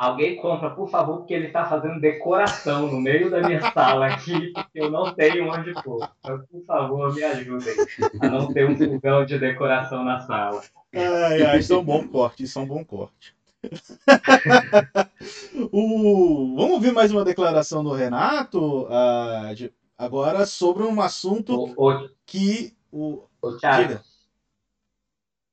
Alguém 0.00 0.36
compra, 0.36 0.70
por 0.70 0.88
favor, 0.88 1.18
porque 1.18 1.34
ele 1.34 1.50
tá 1.50 1.66
fazendo 1.66 2.00
decoração 2.00 2.90
no 2.90 2.98
meio 2.98 3.30
da 3.30 3.42
minha 3.42 3.60
sala 3.70 4.06
aqui, 4.06 4.50
porque 4.50 4.80
eu 4.80 4.90
não 4.90 5.14
tenho 5.14 5.52
onde 5.52 5.74
pôr. 5.82 6.08
Então, 6.20 6.42
por 6.50 6.64
favor, 6.64 7.14
me 7.14 7.22
ajudem 7.22 7.74
a 8.18 8.28
não 8.30 8.50
ter 8.50 8.66
um 8.66 8.78
fogão 8.78 9.26
de 9.26 9.38
decoração 9.38 10.02
na 10.02 10.18
sala. 10.20 10.62
Ai, 10.94 11.42
ai, 11.42 11.58
isso 11.58 11.74
é 11.74 11.76
um 11.76 11.84
bom 11.84 12.08
corte, 12.08 12.44
isso 12.44 12.58
é 12.58 12.62
um 12.62 12.66
bom 12.66 12.82
corte. 12.82 13.36
o... 15.70 16.54
Vamos 16.56 16.76
ouvir 16.76 16.94
mais 16.94 17.12
uma 17.12 17.22
declaração 17.22 17.84
do 17.84 17.92
Renato 17.92 18.86
ah, 18.88 19.52
de- 19.54 19.70
agora 19.98 20.46
sobre 20.46 20.82
um 20.82 20.98
assunto 21.02 21.74
Ô, 21.76 21.90
ô, 21.90 22.08
que 22.24 22.74
o. 22.90 23.24
ô 23.42 23.58
Thiago, 23.58 24.00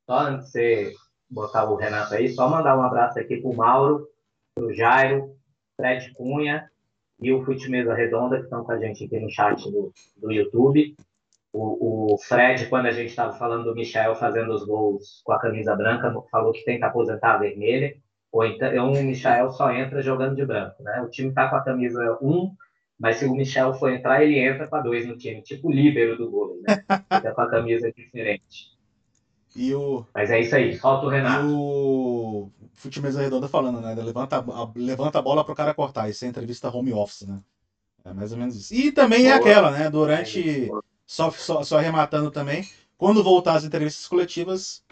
só 0.10 0.20
antes 0.20 0.46
de 0.46 0.52
você 0.52 0.94
botar 1.30 1.66
o 1.66 1.76
Renato 1.76 2.14
aí, 2.14 2.30
só 2.30 2.48
mandar 2.48 2.78
um 2.78 2.82
abraço 2.82 3.20
aqui 3.20 3.42
pro 3.42 3.54
Mauro, 3.54 4.08
pro 4.58 4.74
Jairo, 4.74 5.36
Fred 5.76 6.12
Cunha 6.16 6.68
e 7.22 7.32
o 7.32 7.44
Fute 7.46 7.70
Mesa 7.70 7.94
Redonda, 7.94 8.38
que 8.38 8.44
estão 8.44 8.64
com 8.64 8.72
a 8.72 8.80
gente 8.80 9.06
aqui 9.06 9.20
no 9.20 9.30
chat 9.30 9.64
do, 9.72 9.94
do 10.18 10.32
YouTube. 10.32 10.96
O, 11.54 12.14
o 12.14 12.18
Fred, 12.18 12.68
quando 12.68 12.88
a 12.88 12.92
gente 12.92 13.10
estava 13.10 13.38
falando 13.38 13.64
do 13.66 13.76
Michel 13.76 14.16
fazendo 14.16 14.54
os 14.54 14.66
gols 14.66 15.22
com 15.24 15.32
a 15.32 15.40
camisa 15.40 15.76
branca, 15.76 16.14
falou 16.32 16.52
que 16.52 16.66
tenta 16.66 16.88
aposentar 16.88 17.36
a 17.36 17.38
vermelha, 17.38 17.96
ou 18.32 18.46
então 18.46 18.92
o 18.92 19.04
Michel 19.04 19.52
só 19.52 19.72
entra 19.72 20.02
jogando 20.02 20.36
de 20.36 20.46
branco, 20.46 20.84
né? 20.84 21.02
O 21.02 21.10
time 21.10 21.34
tá 21.34 21.50
com 21.50 21.56
a 21.56 21.64
camisa 21.64 22.18
1, 22.22 22.52
mas 23.00 23.18
se 23.18 23.26
o 23.26 23.34
Michel 23.34 23.74
for 23.76 23.92
entrar, 23.92 24.24
ele 24.24 24.38
entra 24.38 24.68
com 24.68 24.76
a 24.76 24.82
2 24.82 25.08
no 25.08 25.18
time, 25.18 25.42
tipo 25.42 25.70
o 25.70 25.72
líbero 25.72 26.18
do 26.18 26.30
gol, 26.30 26.60
né? 26.68 26.84
Fica 27.16 27.32
com 27.32 27.42
a 27.42 27.50
camisa 27.50 27.92
diferente. 27.92 28.77
E 29.58 29.74
o. 29.74 30.06
Mas 30.14 30.30
é 30.30 30.40
isso 30.40 30.56
aí, 30.56 30.78
solta 30.78 31.08
o 31.08 31.10
E 31.10 31.14
Renato. 31.16 31.48
o 31.48 32.52
Fute 32.74 33.02
Mesa 33.02 33.22
Redonda 33.22 33.48
falando, 33.48 33.82
né? 33.82 33.96
Levanta, 33.96 34.38
a, 34.38 34.72
levanta 34.76 35.18
a 35.20 35.22
bola 35.22 35.44
pro 35.44 35.56
cara 35.56 35.74
cortar. 35.74 36.10
Isso 36.10 36.26
é 36.26 36.28
entrevista 36.28 36.70
home 36.70 36.94
office, 36.94 37.28
né? 37.28 37.42
É 38.06 38.14
mais 38.14 38.32
ou 38.32 38.38
menos 38.38 38.56
isso. 38.56 38.74
E 38.74 38.92
também 38.92 39.28
é 39.28 39.34
Boa. 39.34 39.40
aquela, 39.40 39.72
né? 39.72 39.90
Durante. 39.90 40.70
Só, 41.06 41.32
só, 41.32 41.64
só 41.64 41.78
arrematando 41.78 42.30
também. 42.32 42.68
Quando 42.98 43.24
voltar 43.24 43.56
as 43.56 43.64
entrevistas 43.64 44.08
coletivas, 44.08 44.84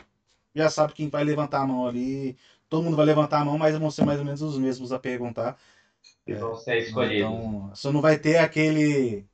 já 0.55 0.69
sabe 0.69 0.93
quem 0.93 1.09
vai 1.09 1.23
levantar 1.23 1.61
a 1.61 1.67
mão 1.67 1.87
ali. 1.87 2.37
Todo 2.69 2.83
mundo 2.83 2.97
vai 2.97 3.05
levantar 3.05 3.41
a 3.41 3.45
mão, 3.45 3.57
mas 3.57 3.77
vão 3.77 3.91
ser 3.91 4.05
mais 4.05 4.19
ou 4.19 4.25
menos 4.25 4.41
os 4.41 4.57
mesmos 4.57 4.91
a 4.91 4.99
perguntar. 4.99 5.57
que 6.25 6.33
vão 6.33 6.55
ser 6.55 6.79
escolhidos. 6.79 7.17
Então, 7.17 7.71
só 7.75 7.91
não 7.91 8.01
vai 8.01 8.17
ter 8.17 8.37
aquele 8.37 9.25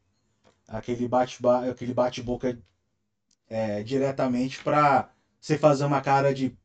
aquele 0.67 1.07
bate 1.07 1.39
aquele 1.69 1.93
bate-boca 1.93 2.57
é, 3.49 3.83
diretamente 3.83 4.63
pra 4.63 5.09
você 5.41 5.57
fazer 5.57 5.85
uma 5.85 5.99
cara 6.01 6.33
de 6.33 6.55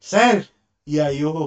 sério? 0.00 0.44
E 0.84 0.98
aí 0.98 1.24
o, 1.24 1.30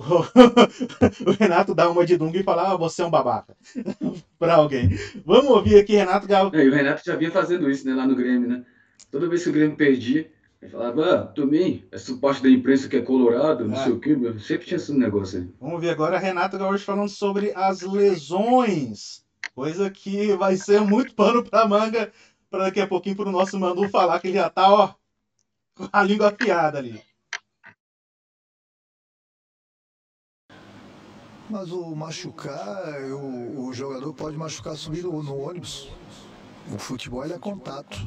o 1.27 1.31
Renato 1.37 1.75
dá 1.75 1.89
uma 1.89 2.05
de 2.05 2.15
dunga 2.15 2.39
e 2.39 2.43
fala, 2.43 2.71
ah, 2.71 2.77
você 2.77 3.01
é 3.01 3.05
um 3.05 3.09
babaca. 3.09 3.57
pra 4.39 4.55
alguém. 4.55 4.89
Vamos 5.25 5.49
ouvir 5.51 5.77
aqui, 5.77 5.95
Renato 5.95 6.25
Gal. 6.27 6.51
É, 6.53 6.63
e 6.63 6.69
o 6.69 6.73
Renato 6.73 7.01
já 7.03 7.15
vinha 7.17 7.31
fazendo 7.31 7.69
isso, 7.69 7.85
né, 7.85 7.93
lá 7.93 8.07
no 8.07 8.15
Grêmio, 8.15 8.47
né? 8.47 8.63
Toda 9.11 9.27
vez 9.27 9.43
que 9.43 9.49
o 9.49 9.53
Grêmio 9.53 9.75
perdia, 9.75 10.31
ele 10.61 10.71
falava, 10.71 11.15
ah, 11.15 11.23
também, 11.27 11.83
essa 11.91 12.15
parte 12.15 12.41
da 12.43 12.49
imprensa 12.49 12.87
que 12.87 12.95
é 12.95 13.01
colorado, 13.01 13.65
não 13.67 13.75
É. 13.75 13.83
sei 13.83 13.91
o 13.91 13.99
quê, 13.99 14.15
meu. 14.15 14.39
sempre 14.39 14.67
tinha 14.67 14.77
esse 14.77 14.93
negócio 14.93 15.39
aí. 15.39 15.49
Vamos 15.59 15.81
ver 15.81 15.89
agora 15.89 16.17
Renato 16.17 16.57
Gaúcho 16.57 16.85
falando 16.85 17.09
sobre 17.09 17.51
as 17.55 17.81
lesões. 17.81 19.25
Coisa 19.53 19.89
que 19.89 20.33
vai 20.35 20.55
ser 20.55 20.79
muito 20.81 21.13
pano 21.13 21.43
pra 21.43 21.67
manga 21.67 22.11
para 22.49 22.65
daqui 22.65 22.79
a 22.79 22.87
pouquinho 22.87 23.15
pro 23.17 23.31
nosso 23.31 23.59
Manu 23.59 23.89
falar 23.89 24.19
que 24.19 24.27
ele 24.27 24.37
já 24.37 24.49
tá, 24.49 24.71
ó, 24.73 24.93
a 25.91 26.03
língua 26.03 26.29
afiada 26.29 26.77
ali. 26.77 27.01
Mas 31.49 31.71
o 31.71 31.95
machucar, 31.95 33.01
o, 33.11 33.67
o 33.67 33.73
jogador 33.73 34.13
pode 34.13 34.35
machucar 34.35 34.75
subindo 34.75 35.11
no 35.11 35.37
ônibus. 35.37 35.89
O 36.73 36.79
futebol 36.79 37.23
é 37.23 37.37
contato. 37.37 37.97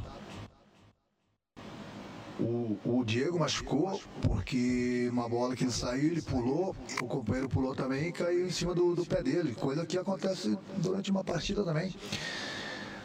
O, 2.41 2.79
o 2.85 3.05
Diego 3.05 3.39
machucou 3.39 4.01
porque 4.23 5.09
uma 5.11 5.29
bola 5.29 5.57
que 5.57 5.65
ele 5.65 5.73
saiu, 5.73 6.13
ele 6.13 6.23
pulou, 6.23 6.75
o 7.03 7.07
companheiro 7.07 7.49
pulou 7.49 7.75
também 7.75 8.09
e 8.09 8.13
caiu 8.13 8.47
em 8.47 8.51
cima 8.51 8.75
do, 8.75 8.95
do 8.95 9.05
pé 9.05 9.23
dele, 9.23 9.55
coisa 9.55 9.85
que 9.85 9.99
acontece 9.99 10.57
durante 10.77 11.11
uma 11.11 11.25
partida 11.25 11.65
também. 11.65 11.95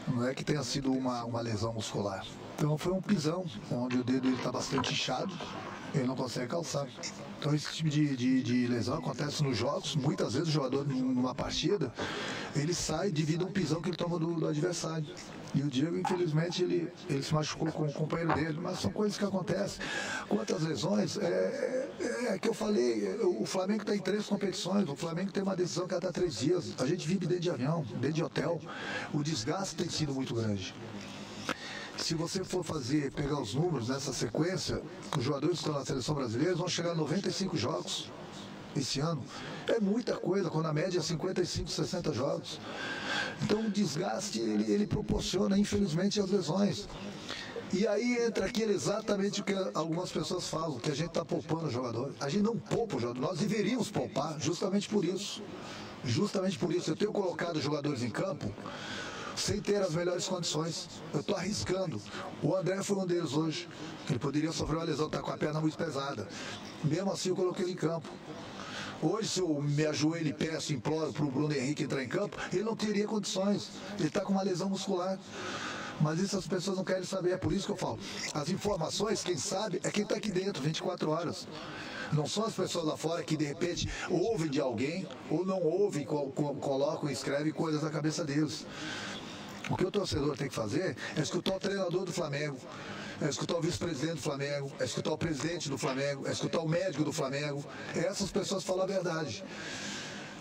Não 0.08 0.28
é 0.28 0.36
que 0.36 0.44
tenha 0.44 0.64
sido 0.64 0.92
uma, 0.92 1.24
uma 1.26 1.42
lesão 1.42 1.74
muscular. 1.74 2.26
Então 2.56 2.78
foi 2.78 2.94
um 2.94 3.02
pisão, 3.02 3.46
onde 3.72 3.98
o 3.98 4.04
dedo 4.04 4.30
está 4.30 4.52
bastante 4.52 4.94
inchado, 4.94 5.34
ele 5.94 6.06
não 6.06 6.16
consegue 6.16 6.48
calçar. 6.48 6.88
Então 7.40 7.54
esse 7.54 7.74
tipo 7.74 7.90
de, 7.90 8.16
de, 8.16 8.42
de 8.42 8.68
lesão 8.68 8.96
acontece 8.96 9.44
nos 9.44 9.58
jogos. 9.58 9.96
Muitas 9.96 10.34
vezes 10.34 10.50
o 10.50 10.52
jogador 10.52 10.88
numa 10.88 11.36
partida, 11.36 11.94
ele 12.56 12.74
sai 12.74 13.12
devido 13.12 13.46
a 13.46 13.48
um 13.48 13.52
pisão 13.52 13.82
que 13.82 13.90
ele 13.90 13.98
toma 13.98 14.18
do, 14.18 14.34
do 14.36 14.48
adversário. 14.48 15.06
E 15.54 15.62
o 15.62 15.70
Diego, 15.70 15.96
infelizmente, 15.96 16.64
ele, 16.64 16.92
ele 17.08 17.22
se 17.22 17.32
machucou 17.32 17.72
com 17.72 17.84
o 17.84 17.94
companheiro 17.94 18.34
dele, 18.34 18.60
mas 18.60 18.80
são 18.80 18.92
coisas 18.92 19.18
que 19.18 19.24
acontecem. 19.24 19.86
Quanto 20.28 20.56
às 20.56 20.64
lesões, 20.64 21.16
é, 21.18 21.90
é, 22.00 22.34
é 22.34 22.40
que 22.40 22.50
eu 22.50 22.56
falei, 22.56 23.16
o 23.22 23.46
Flamengo 23.46 23.82
está 23.82 23.96
em 23.96 24.00
três 24.00 24.26
competições, 24.26 24.90
o 24.90 24.96
Flamengo 24.96 25.32
tem 25.32 25.44
uma 25.44 25.56
decisão 25.56 25.88
cada 25.88 26.12
três 26.12 26.40
dias. 26.40 26.74
A 26.80 26.88
gente 26.88 27.08
vive 27.08 27.28
dentro 27.28 27.44
de 27.44 27.52
avião, 27.52 27.86
dentro 28.00 28.14
de 28.14 28.24
hotel. 28.24 28.60
O 29.14 29.22
desgaste 29.22 29.76
tem 29.76 29.88
sido 29.88 30.12
muito 30.12 30.34
grande. 30.34 30.74
Se 32.04 32.16
você 32.16 32.44
for 32.44 32.66
fazer, 32.66 33.14
pegar 33.14 33.40
os 33.40 33.56
números 33.56 33.88
nessa 33.88 34.12
sequência, 34.12 34.82
os 35.18 35.24
jogadores 35.24 35.60
que 35.60 35.64
estão 35.64 35.80
na 35.80 35.86
seleção 35.86 36.14
brasileira 36.14 36.54
vão 36.54 36.68
chegar 36.68 36.92
a 36.92 36.96
95 36.96 37.56
jogos 37.56 38.12
esse 38.76 39.00
ano. 39.00 39.24
É 39.70 39.80
muita 39.80 40.18
coisa, 40.18 40.50
quando 40.50 40.66
a 40.66 40.74
média 40.74 41.00
é 41.00 41.02
55, 41.02 41.70
60 41.70 42.12
jogos. 42.12 42.60
Então 43.42 43.62
o 43.62 43.70
desgaste 43.70 44.38
ele, 44.38 44.70
ele 44.70 44.86
proporciona, 44.86 45.58
infelizmente, 45.58 46.20
as 46.20 46.30
lesões. 46.30 46.90
E 47.72 47.88
aí 47.88 48.18
entra 48.18 48.48
aquilo 48.48 48.74
exatamente 48.74 49.40
o 49.40 49.46
que 49.46 49.56
algumas 49.74 50.12
pessoas 50.12 50.46
falam, 50.50 50.80
que 50.80 50.92
a 50.92 50.96
gente 50.96 51.08
está 51.08 51.24
poupando 51.24 51.68
o 51.68 51.72
jogador. 51.72 52.14
A 52.20 52.28
gente 52.28 52.44
não 52.44 52.58
poupa 52.58 52.98
o 52.98 53.00
jogador, 53.00 53.22
nós 53.22 53.40
deveríamos 53.40 53.90
poupar 53.90 54.38
justamente 54.42 54.90
por 54.90 55.06
isso. 55.06 55.42
Justamente 56.04 56.60
por 56.60 56.74
isso. 56.74 56.92
Eu 56.92 56.98
tenho 56.98 57.14
colocado 57.14 57.62
jogadores 57.62 58.04
em 58.04 58.10
campo 58.10 58.54
sem 59.36 59.62
ter 59.62 59.82
as 59.82 59.94
melhores 59.94 60.28
condições. 60.28 60.88
Eu 61.14 61.20
estou 61.20 61.36
arriscando. 61.36 62.02
O 62.42 62.56
André 62.56 62.82
foi 62.84 62.98
um 62.98 63.06
deles 63.06 63.34
hoje. 63.34 63.68
Ele 64.10 64.20
poderia 64.20 64.52
sofrer 64.52 64.78
uma 64.78 64.86
lesão, 64.86 65.08
está 65.08 65.20
com 65.20 65.32
a 65.32 65.38
perna 65.38 65.60
muito 65.60 65.78
pesada. 65.78 66.28
Mesmo 66.84 67.12
assim, 67.12 67.30
eu 67.30 67.36
coloquei 67.36 67.66
ele 67.66 67.74
em 67.74 67.78
campo. 67.78 68.08
Hoje, 69.02 69.28
se 69.28 69.40
eu 69.42 69.62
me 69.62 69.86
ajoelho 69.86 70.30
e 70.30 70.34
peço, 70.34 70.74
imploro 70.74 71.12
para 71.12 71.26
o 71.26 71.32
Bruno 71.32 71.54
Henrique 71.54 71.84
entrar 71.84 72.02
em 72.02 72.08
campo, 72.08 72.38
ele 72.54 72.64
não 72.64 72.76
teria 72.76 73.06
condições. 73.06 73.70
Ele 74.00 74.08
está 74.08 74.22
com 74.22 74.32
uma 74.32 74.44
lesão 74.44 74.70
muscular. 74.70 75.20
Mas 76.00 76.20
isso 76.20 76.38
as 76.38 76.48
pessoas 76.48 76.78
não 76.78 76.84
querem 76.84 77.04
saber. 77.04 77.32
É 77.32 77.38
por 77.38 77.52
isso 77.52 77.66
que 77.66 77.72
eu 77.72 77.78
falo. 77.78 78.00
As 78.34 78.50
informações, 78.50 79.24
quem 79.24 79.38
sabe, 79.38 79.80
é 79.84 79.92
quem 79.92 80.04
está 80.04 80.16
aqui 80.16 80.32
dentro, 80.32 80.62
24 80.64 81.10
horas. 81.10 81.48
Não 82.12 82.28
são 82.28 82.46
as 82.46 82.54
pessoas 82.54 82.86
lá 82.86 82.96
fora 82.96 83.24
que 83.24 83.36
de 83.36 83.46
repente 83.46 83.90
ouvem 84.10 84.50
de 84.50 84.62
alguém 84.62 85.08
ou 85.30 85.46
não 85.46 85.62
ouvem, 85.62 86.06
colocam 86.06 87.10
e 87.10 87.14
escrevem 87.14 87.52
coisas 87.52 87.82
na 87.82 87.90
cabeça 87.90 88.24
deles. 88.24 88.66
O 89.70 89.78
que 89.78 89.86
o 89.86 89.92
torcedor 89.92 90.36
tem 90.36 90.50
que 90.50 90.54
fazer 90.54 90.96
é 91.16 91.22
escutar 91.22 91.56
o 91.56 91.60
treinador 91.60 92.04
do 92.04 92.12
Flamengo, 92.12 92.58
é 93.22 93.30
escutar 93.30 93.56
o 93.56 93.62
vice-presidente 93.62 94.16
do 94.16 94.22
Flamengo, 94.22 94.72
é 94.80 94.84
escutar 94.84 95.12
o 95.12 95.18
presidente 95.18 95.70
do 95.70 95.78
Flamengo, 95.78 96.28
é 96.28 96.32
escutar 96.32 96.60
o 96.60 96.68
médico 96.68 97.04
do 97.04 97.14
Flamengo. 97.14 97.64
Essas 97.96 98.32
pessoas 98.32 98.64
falam 98.64 98.84
a 98.84 98.88
verdade. 98.88 99.44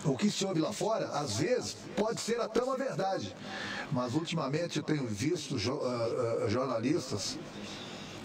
O 0.05 0.17
que 0.17 0.29
se 0.29 0.45
ouve 0.45 0.59
lá 0.59 0.73
fora, 0.73 1.05
às 1.07 1.37
vezes, 1.37 1.77
pode 1.95 2.19
ser 2.19 2.41
até 2.41 2.61
uma 2.61 2.77
verdade. 2.77 3.33
Mas 3.91 4.13
ultimamente 4.13 4.77
eu 4.77 4.83
tenho 4.83 5.07
visto 5.07 5.57
jo 5.57 5.75
uh, 5.75 6.45
uh, 6.45 6.49
jornalistas 6.49 7.39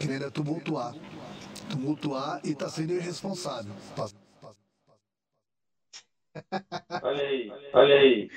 querendo 0.01 0.29
tumultuar. 0.33 0.95
Tumultuar 1.71 2.41
e 2.43 2.51
está 2.51 2.69
sendo 2.69 2.95
irresponsável. 2.95 3.73
Olha 7.03 7.23
aí, 7.23 7.53
olha 7.73 7.95
aí. 7.95 8.31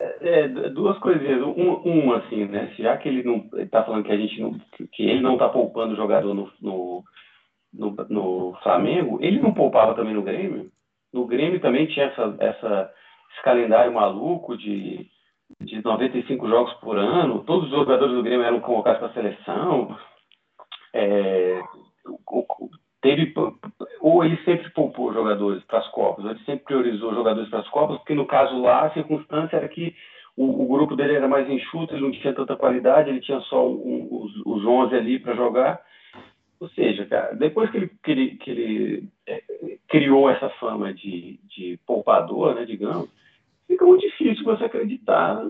É, 0.00 0.40
é, 0.40 0.48
duas 0.48 0.98
coisinhas. 0.98 1.42
Um, 1.42 1.74
uma, 1.74 2.18
assim, 2.18 2.44
né? 2.46 2.72
Já 2.78 2.96
que 2.96 3.08
ele 3.08 3.22
não 3.22 3.48
está 3.60 3.84
falando 3.84 4.04
que 4.04 4.12
a 4.12 4.16
gente 4.16 4.40
não, 4.40 4.58
que 4.92 5.02
ele 5.02 5.20
não 5.20 5.34
está 5.34 5.48
poupando 5.48 5.94
o 5.94 5.96
jogador 5.96 6.34
no, 6.34 6.50
no, 6.60 7.04
no, 7.72 7.96
no, 8.08 8.58
Flamengo, 8.62 9.18
ele 9.20 9.40
não 9.40 9.52
poupava 9.52 9.94
também 9.94 10.14
no 10.14 10.22
Grêmio. 10.22 10.70
No 11.12 11.26
Grêmio 11.26 11.60
também 11.60 11.86
tinha 11.86 12.06
essa, 12.06 12.36
essa, 12.40 12.92
esse 13.32 13.42
calendário 13.42 13.92
maluco 13.92 14.56
de, 14.56 15.06
de 15.60 15.82
95 15.84 16.48
jogos 16.48 16.72
por 16.74 16.96
ano. 16.98 17.44
Todos 17.44 17.64
os 17.70 17.78
jogadores 17.78 18.14
do 18.14 18.22
Grêmio 18.22 18.44
eram 18.44 18.60
convocados 18.60 18.98
para 18.98 19.08
a 19.08 19.14
seleção. 19.14 19.96
É, 20.94 21.60
teve 23.02 23.34
ou 24.00 24.24
ele 24.24 24.36
sempre 24.44 24.70
poupou 24.70 25.12
jogadores 25.12 25.62
para 25.64 25.80
as 25.80 25.88
Copas, 25.88 26.24
ou 26.24 26.30
ele 26.30 26.40
sempre 26.44 26.64
priorizou 26.64 27.14
jogadores 27.14 27.50
para 27.50 27.58
as 27.58 27.68
Copas, 27.68 27.98
porque 27.98 28.14
no 28.14 28.26
caso 28.26 28.60
lá 28.60 28.86
a 28.86 28.94
circunstância 28.94 29.56
era 29.56 29.68
que 29.68 29.94
o, 30.36 30.64
o, 30.64 30.68
grupo 30.68 30.96
dele 30.96 31.14
era 31.14 31.28
mais 31.28 31.48
enxuto, 31.50 31.92
ele 31.92 32.02
não 32.02 32.12
tinha 32.12 32.32
tanta 32.32 32.56
qualidade, 32.56 33.10
ele 33.10 33.20
tinha 33.20 33.40
só 33.40 33.68
um, 33.68 34.08
os, 34.10 34.34
os 34.46 34.64
11 34.64 34.94
ali 34.94 35.18
para 35.18 35.34
jogar. 35.34 35.82
Ou 36.58 36.68
seja, 36.70 37.04
cara, 37.06 37.34
depois 37.34 37.70
que 37.70 37.76
ele, 37.76 37.90
que 38.02 38.10
ele, 38.10 38.30
que 38.36 38.50
ele 38.50 39.08
é, 39.26 39.42
criou 39.88 40.30
essa 40.30 40.48
fama 40.60 40.94
de, 40.94 41.38
de 41.48 41.78
poupador, 41.84 42.54
né, 42.54 42.64
digamos, 42.64 43.10
fica 43.66 43.84
muito 43.84 44.02
difícil 44.02 44.44
você 44.44 44.64
acreditar 44.64 45.44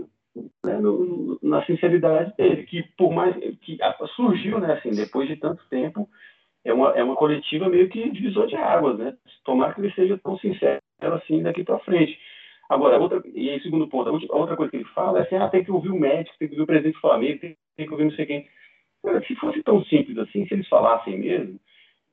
né, 0.65 0.79
no, 0.79 1.39
na 1.43 1.65
sinceridade 1.67 2.35
dele, 2.37 2.65
que 2.65 2.83
por 2.97 3.13
mais 3.13 3.37
que 3.61 3.79
surgiu, 4.17 4.59
né, 4.59 4.73
assim, 4.73 4.91
depois 4.91 5.29
de 5.29 5.37
tanto 5.37 5.63
tempo, 5.69 6.09
é 6.65 6.73
uma, 6.73 6.91
é 6.91 7.03
uma 7.03 7.17
coletiva 7.17 7.69
meio 7.69 7.89
que 7.89 8.11
divisor 8.11 8.47
de 8.47 8.57
águas, 8.57 8.99
né? 8.99 9.17
Tomara 9.45 9.75
que 9.75 9.81
ele 9.81 9.93
seja 9.93 10.19
tão 10.19 10.39
sincero 10.39 10.81
assim 11.01 11.43
daqui 11.43 11.65
para 11.65 11.79
frente. 11.81 12.19
Agora, 12.69 12.99
outra, 12.99 13.21
e 13.35 13.51
aí, 13.51 13.61
segundo 13.61 13.89
ponto, 13.89 14.09
a 14.09 14.37
outra 14.37 14.57
coisa 14.57 14.71
que 14.71 14.79
ele 14.79 14.85
fala 14.95 15.19
é 15.19 15.23
assim, 15.23 15.37
ah, 15.37 15.49
tem 15.49 15.65
que 15.65 15.71
ouvir 15.71 15.91
o 15.91 15.99
médico, 15.99 16.37
tem 16.39 16.49
que 16.49 16.55
ouvir 16.55 16.63
o 16.63 16.67
presidente 16.67 16.95
do 16.95 17.01
Flamengo, 17.01 17.41
tem, 17.41 17.57
tem 17.77 17.87
que 17.87 17.93
ouvir 17.93 18.05
não 18.05 18.13
sei 18.13 18.27
quem. 18.27 18.49
se 19.27 19.35
fosse 19.37 19.63
tão 19.63 19.85
simples 19.85 20.17
assim, 20.19 20.47
se 20.47 20.55
eles 20.55 20.69
falassem 20.69 21.19
mesmo, 21.19 21.61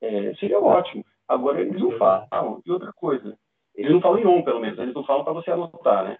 é, 0.02 0.34
seria 0.34 0.60
ótimo. 0.60 1.04
Agora, 1.28 1.60
eles 1.60 1.80
não 1.80 1.92
falam. 1.92 2.60
E 2.66 2.70
outra 2.70 2.92
coisa, 2.92 3.38
eles 3.74 3.92
não 3.92 4.00
falam 4.00 4.18
em 4.18 4.26
on, 4.26 4.42
pelo 4.42 4.60
menos, 4.60 4.78
eles 4.78 4.94
não 4.94 5.04
falam 5.04 5.24
para 5.24 5.32
você 5.32 5.50
anotar, 5.50 6.04
né? 6.04 6.18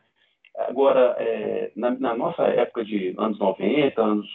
Agora, 0.57 1.17
é, 1.19 1.73
na, 1.77 1.91
na, 1.91 2.17
nossa 2.17 2.43
época 2.45 2.85
de 2.85 3.15
anos 3.19 3.39
90, 3.39 4.01
anos, 4.01 4.27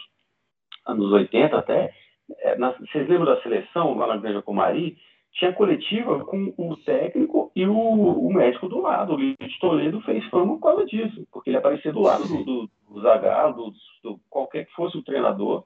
anos 0.86 1.12
80 1.12 1.56
até, 1.56 1.92
é, 2.40 2.56
na, 2.56 2.72
vocês 2.72 3.08
lembram 3.08 3.26
da 3.26 3.40
seleção 3.42 3.96
lá 3.96 4.06
na 4.06 4.16
Granja 4.16 4.42
Comari? 4.42 4.96
Tinha 5.32 5.52
coletiva 5.52 6.24
com 6.24 6.54
o 6.56 6.76
técnico 6.78 7.52
e 7.54 7.66
o, 7.66 7.74
o 7.74 8.32
médico 8.32 8.68
do 8.68 8.80
lado. 8.80 9.12
O 9.12 9.16
Luiz 9.16 9.58
Toledo 9.60 10.00
fez 10.00 10.24
fama 10.26 10.54
por 10.54 10.60
causa 10.60 10.86
disso, 10.86 11.26
porque 11.30 11.50
ele 11.50 11.58
aparecia 11.58 11.92
do 11.92 12.00
lado 12.00 12.26
do, 12.26 12.44
do, 12.44 12.70
do 12.88 13.00
Zagallo, 13.02 13.70
do, 13.70 13.72
do, 14.02 14.20
qualquer 14.30 14.64
que 14.64 14.72
fosse 14.72 14.96
o 14.96 15.02
treinador, 15.02 15.64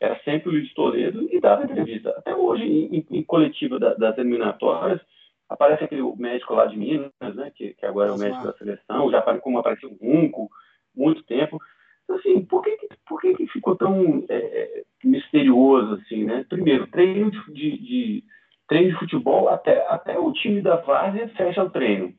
era 0.00 0.18
sempre 0.24 0.48
o 0.48 0.52
Luiz 0.52 0.72
Toledo 0.72 1.28
e 1.30 1.38
dava 1.40 1.64
entrevista. 1.64 2.10
Até 2.10 2.34
hoje, 2.34 2.64
em, 2.64 3.06
em 3.10 3.22
coletiva 3.22 3.78
da, 3.78 3.94
das 3.94 4.16
eliminatórias, 4.16 5.00
aparece 5.48 5.84
aquele 5.84 6.02
médico 6.16 6.54
lá 6.54 6.66
de 6.66 6.76
Minas, 6.76 7.12
né, 7.20 7.52
que, 7.54 7.74
que 7.74 7.86
agora 7.86 8.10
é 8.10 8.12
o 8.12 8.18
médico 8.18 8.44
da 8.44 8.54
seleção, 8.54 9.10
já 9.10 9.20
como 9.40 9.58
apareceu 9.58 9.90
o 9.90 9.98
Runco, 10.04 10.50
muito 10.96 11.22
tempo. 11.24 11.58
Então, 12.04 12.16
assim, 12.16 12.44
por 12.44 12.62
que, 12.62 12.78
por 13.06 13.20
que, 13.20 13.34
que 13.34 13.46
ficou 13.48 13.76
tão 13.76 14.24
é, 14.28 14.84
misterioso, 15.04 15.94
assim, 15.94 16.24
né? 16.24 16.44
Primeiro, 16.48 16.86
treino 16.88 17.30
de, 17.30 17.52
de, 17.52 17.78
de, 17.78 18.24
treino 18.68 18.90
de 18.90 18.98
futebol, 18.98 19.48
até, 19.48 19.86
até 19.88 20.18
o 20.18 20.32
time 20.32 20.60
da 20.60 20.76
várzea 20.76 21.28
fecha 21.36 21.62
o 21.62 21.70
treino. 21.70 22.12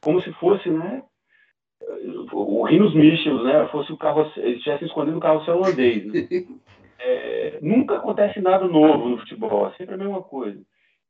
Como 0.00 0.20
se 0.22 0.32
fosse, 0.34 0.68
né? 0.70 1.02
O 2.32 2.64
Rinos 2.64 2.94
Michels, 2.94 3.44
né? 3.44 3.68
Fosse 3.68 3.92
o 3.92 3.96
carro, 3.96 4.30
eles 4.36 4.58
estivessem 4.58 4.86
escondendo 4.86 5.18
o 5.18 5.20
carro 5.20 5.44
holandês. 5.50 6.06
Né? 6.06 6.28
É, 6.98 7.58
nunca 7.60 7.96
acontece 7.96 8.40
nada 8.40 8.66
novo 8.66 9.10
no 9.10 9.18
futebol, 9.18 9.68
é 9.68 9.76
sempre 9.76 9.94
a 9.94 9.98
mesma 9.98 10.22
coisa. 10.22 10.58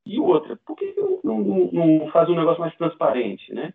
E 0.05 0.19
outra, 0.19 0.59
por 0.67 0.77
que 0.77 0.95
não, 0.97 1.21
não, 1.23 1.71
não 1.73 2.11
faz 2.11 2.29
um 2.29 2.35
negócio 2.35 2.61
mais 2.61 2.75
transparente, 2.77 3.55
né? 3.55 3.73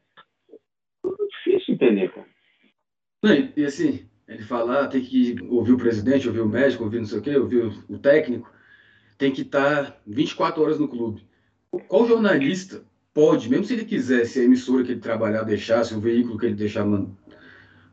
É 0.51 1.09
difícil 1.29 1.75
entender, 1.75 2.11
cara. 2.11 2.27
Não, 3.23 3.31
e 3.55 3.63
assim, 3.63 4.09
ele 4.31 4.43
fala, 4.43 4.83
ah, 4.83 4.87
tem 4.87 5.01
que 5.01 5.35
ouvir 5.49 5.73
o 5.73 5.77
presidente, 5.77 6.27
ouvir 6.27 6.39
o 6.39 6.47
médico, 6.47 6.85
ouvir 6.85 6.99
não 6.99 7.05
sei 7.05 7.19
o 7.19 7.21
quê, 7.21 7.35
ouvir 7.35 7.65
o, 7.89 7.99
técnico, 7.99 8.49
tem 9.17 9.31
que 9.31 9.41
estar 9.41 10.01
24 10.07 10.63
horas 10.63 10.79
no 10.79 10.87
clube. 10.87 11.27
Qual 11.89 12.07
jornalista 12.07 12.81
pode, 13.13 13.49
mesmo 13.49 13.65
se 13.65 13.73
ele 13.73 13.83
quisesse 13.83 14.39
a 14.39 14.43
emissora 14.43 14.85
que 14.85 14.91
ele 14.93 15.01
trabalhar 15.01 15.43
deixasse, 15.43 15.93
o 15.93 15.99
veículo 15.99 16.37
que 16.37 16.45
ele 16.45 16.55
deixar, 16.55 16.85
mano, 16.85 17.17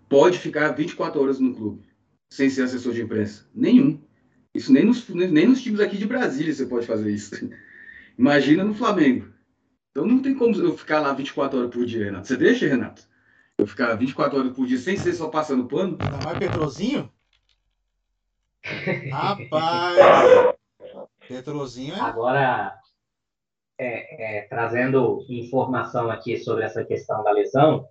pode 0.08 0.38
ficar 0.38 0.70
24 0.70 1.20
horas 1.20 1.40
no 1.40 1.52
clube, 1.52 1.82
sem 2.30 2.48
ser 2.48 2.62
assessor 2.62 2.92
de 2.92 3.02
imprensa? 3.02 3.44
Nenhum. 3.52 4.00
Isso 4.54 4.72
nem 4.72 4.84
nos, 4.84 5.08
nem 5.08 5.48
nos 5.48 5.60
times 5.60 5.80
aqui 5.80 5.96
de 5.96 6.06
Brasília 6.06 6.54
você 6.54 6.66
pode 6.66 6.86
fazer 6.86 7.10
isso. 7.10 7.34
Imagina 8.16 8.62
no 8.62 8.74
Flamengo. 8.74 9.28
Então 9.90 10.06
não 10.06 10.20
tem 10.20 10.34
como 10.34 10.54
eu 10.54 10.78
ficar 10.78 11.00
lá 11.00 11.12
24 11.12 11.58
horas 11.58 11.70
por 11.72 11.84
dia, 11.84 12.04
Renato. 12.04 12.28
Você 12.28 12.36
deixa, 12.36 12.68
Renato? 12.68 13.02
Eu 13.58 13.66
ficar 13.66 13.92
24 13.96 14.38
horas 14.38 14.52
por 14.52 14.66
dia 14.66 14.78
sem 14.78 14.96
ser 14.96 15.12
só 15.14 15.28
passando 15.28 15.66
pano. 15.66 15.98
Ainda 16.00 16.24
mais 16.24 16.38
Petrozinho? 16.38 17.12
Rapaz! 19.10 20.56
Petrozinho 21.26 21.94
é. 21.94 22.00
Agora, 22.00 22.78
é, 23.76 24.38
é, 24.38 24.42
trazendo 24.42 25.26
informação 25.28 26.08
aqui 26.08 26.38
sobre 26.38 26.64
essa 26.64 26.84
questão 26.84 27.24
da 27.24 27.32
lesão, 27.32 27.88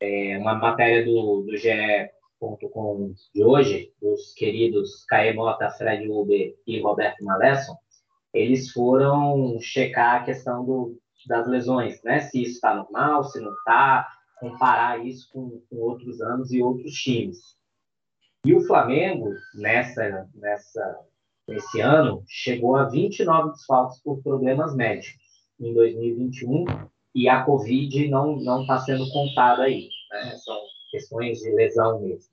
é, 0.00 0.38
uma 0.38 0.54
matéria 0.54 1.04
do, 1.04 1.42
do 1.42 1.56
GE.com 1.56 3.12
de 3.34 3.44
hoje, 3.44 3.92
dos 4.00 4.32
queridos 4.34 5.04
Caê 5.06 5.32
Mota, 5.32 5.68
Fred 5.70 6.08
Uber 6.08 6.54
e 6.64 6.80
Roberto 6.80 7.24
Malesson, 7.24 7.76
eles 8.32 8.70
foram 8.70 9.58
checar 9.60 10.22
a 10.22 10.24
questão 10.24 10.64
do, 10.64 10.96
das 11.26 11.48
lesões, 11.48 12.00
né? 12.04 12.20
Se 12.20 12.42
isso 12.42 12.52
está 12.52 12.74
normal, 12.74 13.24
se 13.24 13.40
não 13.40 13.52
está, 13.52 14.08
comparar 14.42 15.06
isso 15.06 15.30
com, 15.32 15.62
com 15.70 15.76
outros 15.76 16.20
anos 16.20 16.52
e 16.52 16.60
outros 16.60 16.92
times. 16.94 17.56
E 18.44 18.52
o 18.52 18.60
Flamengo, 18.66 19.32
nessa, 19.54 20.28
nessa, 20.34 20.98
nesse 21.46 21.80
ano, 21.80 22.24
chegou 22.26 22.74
a 22.74 22.88
29 22.88 23.52
desfalques 23.52 24.02
por 24.02 24.20
problemas 24.20 24.74
médicos 24.74 25.22
em 25.60 25.72
2021 25.72 26.64
e 27.14 27.28
a 27.28 27.44
Covid 27.44 28.08
não 28.08 28.62
está 28.62 28.80
sendo 28.80 29.08
contada 29.10 29.62
aí. 29.62 29.88
Né? 30.10 30.36
São 30.38 30.58
questões 30.90 31.38
de 31.38 31.50
lesão 31.52 32.00
mesmo. 32.00 32.32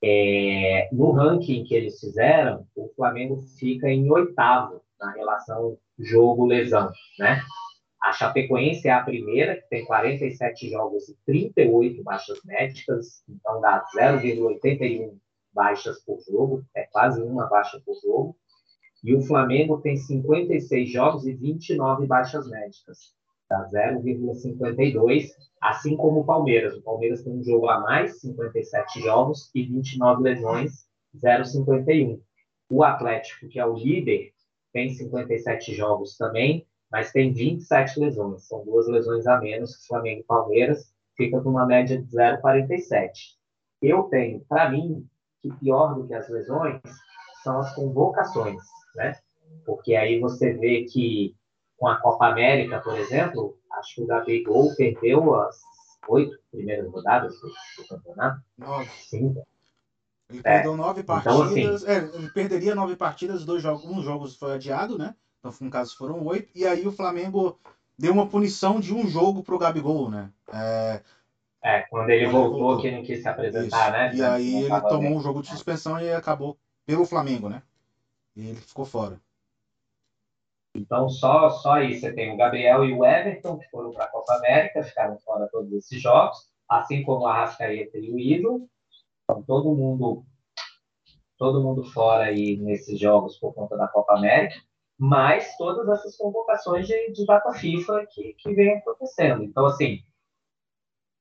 É, 0.00 0.88
no 0.92 1.10
ranking 1.10 1.64
que 1.64 1.74
eles 1.74 1.98
fizeram, 1.98 2.64
o 2.76 2.88
Flamengo 2.94 3.42
fica 3.58 3.88
em 3.88 4.08
oitavo 4.08 4.80
na 5.00 5.10
relação 5.10 5.76
jogo-lesão, 5.98 6.92
né? 7.18 7.42
A 8.00 8.12
Chapecoense 8.12 8.86
é 8.86 8.92
a 8.92 9.02
primeira, 9.02 9.56
que 9.56 9.68
tem 9.68 9.84
47 9.84 10.70
jogos 10.70 11.08
e 11.08 11.16
38 11.26 12.02
baixas 12.02 12.40
médicas, 12.44 13.24
então 13.28 13.60
dá 13.60 13.84
0,81 13.96 15.18
baixas 15.52 16.00
por 16.04 16.20
jogo, 16.20 16.64
é 16.74 16.84
quase 16.84 17.20
uma 17.20 17.48
baixa 17.48 17.80
por 17.84 17.96
jogo. 18.00 18.36
E 19.02 19.14
o 19.14 19.22
Flamengo 19.22 19.80
tem 19.80 19.96
56 19.96 20.90
jogos 20.90 21.26
e 21.26 21.34
29 21.34 22.06
baixas 22.06 22.48
médicas, 22.48 23.14
dá 23.50 23.68
0,52, 23.68 25.30
assim 25.60 25.96
como 25.96 26.20
o 26.20 26.24
Palmeiras. 26.24 26.76
O 26.76 26.82
Palmeiras 26.82 27.22
tem 27.22 27.32
um 27.32 27.42
jogo 27.42 27.68
a 27.68 27.80
mais, 27.80 28.20
57 28.20 29.00
jogos 29.00 29.50
e 29.54 29.64
29 29.64 30.22
lesões, 30.22 30.86
0,51. 31.16 32.20
O 32.70 32.84
Atlético, 32.84 33.48
que 33.48 33.58
é 33.58 33.66
o 33.66 33.74
líder, 33.74 34.32
tem 34.72 34.90
57 34.90 35.74
jogos 35.74 36.16
também, 36.16 36.66
mas 36.90 37.12
tem 37.12 37.32
27 37.32 38.00
lesões. 38.00 38.46
São 38.46 38.64
duas 38.64 38.86
lesões 38.88 39.26
a 39.26 39.38
menos 39.38 39.76
que 39.76 39.86
Flamengo 39.86 40.20
e 40.20 40.24
Palmeiras, 40.24 40.92
fica 41.16 41.40
com 41.40 41.50
uma 41.50 41.66
média 41.66 42.00
de 42.00 42.06
0,47. 42.16 43.36
Eu 43.82 44.04
tenho, 44.04 44.40
para 44.48 44.70
mim, 44.70 45.06
que 45.42 45.52
pior 45.54 45.94
do 45.94 46.06
que 46.06 46.14
as 46.14 46.28
lesões 46.28 46.80
são 47.42 47.58
as 47.60 47.74
convocações, 47.74 48.60
né? 48.96 49.16
porque 49.64 49.94
aí 49.94 50.18
você 50.20 50.52
vê 50.54 50.84
que 50.84 51.34
com 51.76 51.86
a 51.86 51.96
Copa 52.00 52.26
América, 52.26 52.80
por 52.80 52.96
exemplo, 52.98 53.56
acho 53.74 53.94
que 53.96 54.02
o 54.02 54.06
Gabigol 54.06 54.74
perdeu 54.76 55.34
as 55.36 55.60
oito 56.08 56.36
primeiras 56.50 56.90
rodadas 56.90 57.34
do, 57.40 57.48
do 57.48 57.88
campeonato. 57.88 58.40
Nove. 58.58 58.90
Sim. 59.08 59.34
Ele 60.28 60.40
É. 60.40 60.42
perdeu 60.42 60.76
nove 60.76 61.00
Então, 61.02 61.22
partidas. 61.22 61.84
é, 61.86 61.98
ele 61.98 62.30
perderia 62.30 62.74
nove 62.74 62.96
partidas, 62.96 63.44
dois 63.44 63.62
jogos, 63.62 63.84
um 63.84 64.02
jogo 64.02 64.26
foi 64.28 64.54
adiado, 64.54 64.98
né? 64.98 65.14
Então, 65.38 65.52
no 65.60 65.70
caso, 65.70 65.96
foram 65.96 66.24
oito. 66.26 66.50
E 66.54 66.66
aí 66.66 66.86
o 66.86 66.92
Flamengo 66.92 67.58
deu 67.98 68.12
uma 68.12 68.28
punição 68.28 68.80
de 68.80 68.94
um 68.94 69.06
jogo 69.06 69.42
pro 69.42 69.58
Gabigol, 69.58 70.10
né? 70.10 70.32
É, 70.52 71.02
É, 71.62 71.80
quando 71.82 72.10
ele 72.10 72.26
Quando 72.26 72.36
ele 72.36 72.48
voltou, 72.48 72.60
voltou. 72.60 72.82
que 72.82 72.90
não 72.90 73.02
quis 73.02 73.08
se 73.08 73.14
isso. 73.18 73.28
apresentar, 73.28 73.92
né? 73.92 74.14
E 74.14 74.22
aí 74.22 74.52
Não 74.68 74.76
ele 74.76 74.80
tomou 74.82 75.00
bem. 75.00 75.16
um 75.16 75.20
jogo 75.20 75.42
de 75.42 75.48
suspensão 75.48 76.00
e 76.00 76.12
acabou 76.12 76.58
pelo 76.86 77.04
Flamengo, 77.04 77.48
né? 77.48 77.62
E 78.36 78.48
ele 78.48 78.60
ficou 78.60 78.84
fora. 78.84 79.20
Então, 80.74 81.08
só, 81.08 81.50
só 81.50 81.72
aí 81.72 81.98
você 81.98 82.12
tem 82.12 82.32
o 82.32 82.36
Gabriel 82.36 82.84
e 82.84 82.92
o 82.92 83.04
Everton, 83.04 83.58
que 83.58 83.68
foram 83.70 83.90
para 83.92 84.04
a 84.04 84.08
Copa 84.08 84.34
América, 84.36 84.82
ficaram 84.82 85.18
fora 85.18 85.48
todos 85.50 85.72
esses 85.72 86.00
jogos, 86.00 86.38
assim 86.68 87.02
como 87.02 87.22
o 87.24 87.26
Arrascaeta 87.26 87.98
e 87.98 88.12
o 88.12 88.18
Ivo. 88.18 88.68
Então, 89.24 89.42
todo 89.42 89.74
mundo, 89.74 90.24
todo 91.36 91.62
mundo 91.62 91.84
fora 91.84 92.24
aí 92.24 92.56
nesses 92.58 92.98
jogos 92.98 93.38
por 93.38 93.54
conta 93.54 93.76
da 93.76 93.88
Copa 93.88 94.14
América, 94.16 94.56
mas 94.98 95.56
todas 95.56 95.88
essas 95.88 96.16
convocações 96.16 96.86
de, 96.86 97.12
de 97.12 97.24
data 97.26 97.52
FIFA 97.52 98.06
que, 98.12 98.34
que 98.34 98.54
vem 98.54 98.78
acontecendo. 98.78 99.42
Então, 99.44 99.66
assim, 99.66 100.00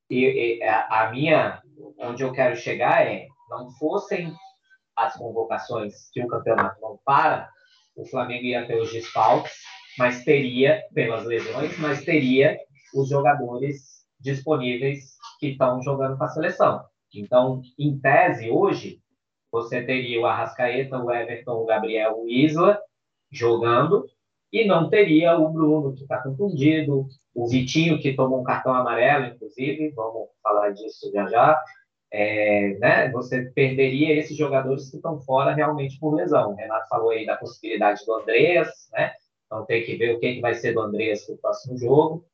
e- 0.09 0.57
e 0.59 0.63
a, 0.63 1.03
a 1.07 1.11
minha, 1.11 1.61
onde 1.99 2.23
eu 2.23 2.32
quero 2.32 2.55
chegar 2.55 3.05
é, 3.05 3.28
não 3.49 3.69
fossem 3.71 4.34
as 4.95 5.15
convocações 5.17 6.09
que 6.11 6.23
o 6.23 6.28
campeonato 6.28 6.80
não 6.82 6.99
para, 7.05 7.49
o 7.95 8.05
Flamengo 8.07 8.45
ia 8.45 8.67
ter 8.67 8.78
os 8.80 8.91
desfalques, 8.91 9.53
mas 9.97 10.23
teria, 10.23 10.82
pelas 10.93 11.25
lesões, 11.25 11.78
mas 11.80 12.03
teria 12.05 12.57
os 12.95 13.09
jogadores 13.09 14.05
disponíveis 14.19 15.15
que 15.39 15.49
estão 15.49 15.82
jogando 15.82 16.17
com 16.17 16.23
a 16.23 16.30
seleção. 16.30 16.84
Então, 17.13 17.61
em 17.80 17.99
tese, 17.99 18.49
hoje, 18.49 19.01
você 19.51 19.84
teria 19.84 20.21
o 20.21 20.25
Arrascaeta, 20.25 20.97
o 20.97 21.11
Everton, 21.11 21.53
o 21.63 21.65
Gabriel, 21.65 22.17
o 22.19 22.30
Isla 22.30 22.80
jogando, 23.32 24.05
e 24.51 24.65
não 24.65 24.89
teria 24.89 25.38
o 25.38 25.49
Bruno, 25.49 25.93
que 25.93 26.03
está 26.03 26.21
contundido, 26.21 27.07
o 27.34 27.47
Vitinho, 27.47 27.99
que 27.99 28.15
tomou 28.15 28.41
um 28.41 28.43
cartão 28.43 28.73
amarelo, 28.73 29.25
inclusive, 29.25 29.89
vamos 29.91 30.30
falar 30.41 30.69
disso 30.71 31.11
já 31.11 31.28
já. 31.28 31.63
É, 32.09 32.78
né, 32.80 33.11
você 33.11 33.51
perderia 33.51 34.15
esses 34.17 34.36
jogadores 34.38 34.89
que 34.89 34.95
estão 34.95 35.19
fora 35.19 35.53
realmente 35.53 35.99
por 35.99 36.15
lesão. 36.15 36.51
O 36.51 36.55
Renato 36.55 36.88
falou 36.88 37.09
aí 37.09 37.25
da 37.25 37.36
possibilidade 37.36 38.05
do 38.05 38.13
Andreas, 38.13 38.69
né? 38.93 39.13
Então 39.45 39.65
tem 39.65 39.84
que 39.84 39.97
ver 39.97 40.15
o 40.15 40.19
que, 40.19 40.36
que 40.36 40.41
vai 40.41 40.53
ser 40.53 40.73
do 40.73 40.82
Andreas 40.82 41.28
no 41.28 41.38
próximo 41.38 41.78
jogo. 41.78 42.25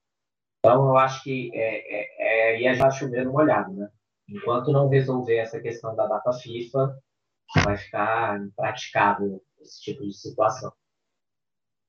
Então 0.59 0.87
eu 0.87 0.97
acho 0.97 1.23
que 1.23 1.51
é, 1.55 2.01
é, 2.01 2.53
é, 2.53 2.61
ia 2.61 2.75
já 2.75 2.91
chover 2.91 3.25
no 3.25 3.33
molhado, 3.33 3.73
né? 3.73 3.89
Enquanto 4.29 4.71
não 4.71 4.87
resolver 4.87 5.37
essa 5.37 5.59
questão 5.59 5.95
da 5.95 6.07
data 6.07 6.31
FIFA, 6.33 6.95
vai 7.63 7.77
ficar 7.77 8.39
impraticável 8.39 9.41
esse 9.59 9.81
tipo 9.81 10.03
de 10.03 10.13
situação. 10.13 10.71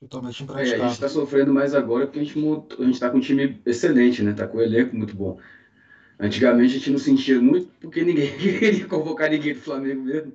Totalmente 0.09 0.45
É, 0.57 0.75
a 0.75 0.79
gente 0.79 1.01
tá 1.01 1.09
sofrendo 1.09 1.53
mais 1.53 1.75
agora 1.75 2.07
porque 2.07 2.21
a 2.21 2.25
gente, 2.25 2.39
montou- 2.39 2.83
a 2.85 2.87
gente 2.87 3.01
tá 3.01 3.11
com 3.11 3.19
um 3.19 3.21
time 3.21 3.61
excelente, 3.65 4.23
né? 4.23 4.33
Tá 4.33 4.47
com 4.47 4.59
um 4.59 4.63
elenco 4.63 4.95
muito 4.95 5.17
bom. 5.17 5.39
Antigamente 6.19 6.77
a 6.77 6.79
gente 6.79 6.91
não 6.91 6.99
sentia 6.99 7.41
muito 7.41 7.69
porque 7.81 8.03
ninguém 8.03 8.29
queria 8.39 8.87
convocar 8.89 9.31
ninguém 9.31 9.55
do 9.55 9.61
Flamengo 9.61 10.03
mesmo. 10.03 10.33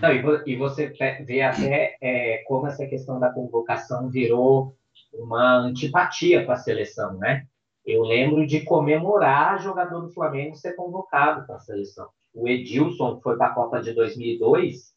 Não, 0.00 0.10
e, 0.12 0.22
vo- 0.22 0.42
e 0.46 0.56
você 0.56 0.92
vê 1.26 1.42
até 1.42 1.96
é, 2.00 2.42
como 2.46 2.66
essa 2.66 2.86
questão 2.86 3.18
da 3.20 3.30
convocação 3.30 4.08
virou 4.08 4.74
uma 5.12 5.58
antipatia 5.58 6.44
para 6.44 6.54
a 6.54 6.58
seleção, 6.58 7.18
né? 7.18 7.46
Eu 7.84 8.02
lembro 8.02 8.46
de 8.46 8.62
comemorar 8.62 9.60
jogador 9.62 10.00
do 10.00 10.12
Flamengo 10.12 10.56
ser 10.56 10.74
convocado 10.74 11.46
para 11.46 11.56
a 11.56 11.60
seleção. 11.60 12.08
O 12.34 12.48
Edilson, 12.48 13.16
que 13.16 13.22
foi 13.22 13.36
para 13.36 13.48
a 13.48 13.54
Copa 13.54 13.80
de 13.80 13.92
2002, 13.92 14.94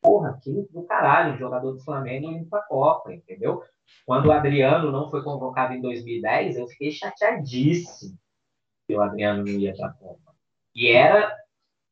porra, 0.00 0.38
que 0.42 0.66
do 0.70 0.82
caralho, 0.84 1.38
jogador 1.38 1.72
do 1.72 1.84
Flamengo 1.84 2.30
indo 2.30 2.48
para 2.48 2.60
a 2.60 2.66
Copa, 2.66 3.12
entendeu? 3.12 3.62
Quando 4.06 4.26
o 4.26 4.32
Adriano 4.32 4.90
não 4.90 5.10
foi 5.10 5.22
convocado 5.22 5.74
em 5.74 5.80
2010, 5.80 6.56
eu 6.56 6.66
fiquei 6.68 6.90
chateadíssimo 6.90 8.16
que 8.86 8.96
o 8.96 9.02
Adriano 9.02 9.44
não 9.44 9.52
ia 9.52 9.74
para 9.74 9.88
a 9.88 9.92
Copa. 9.92 10.34
E 10.74 10.88
era 10.88 11.36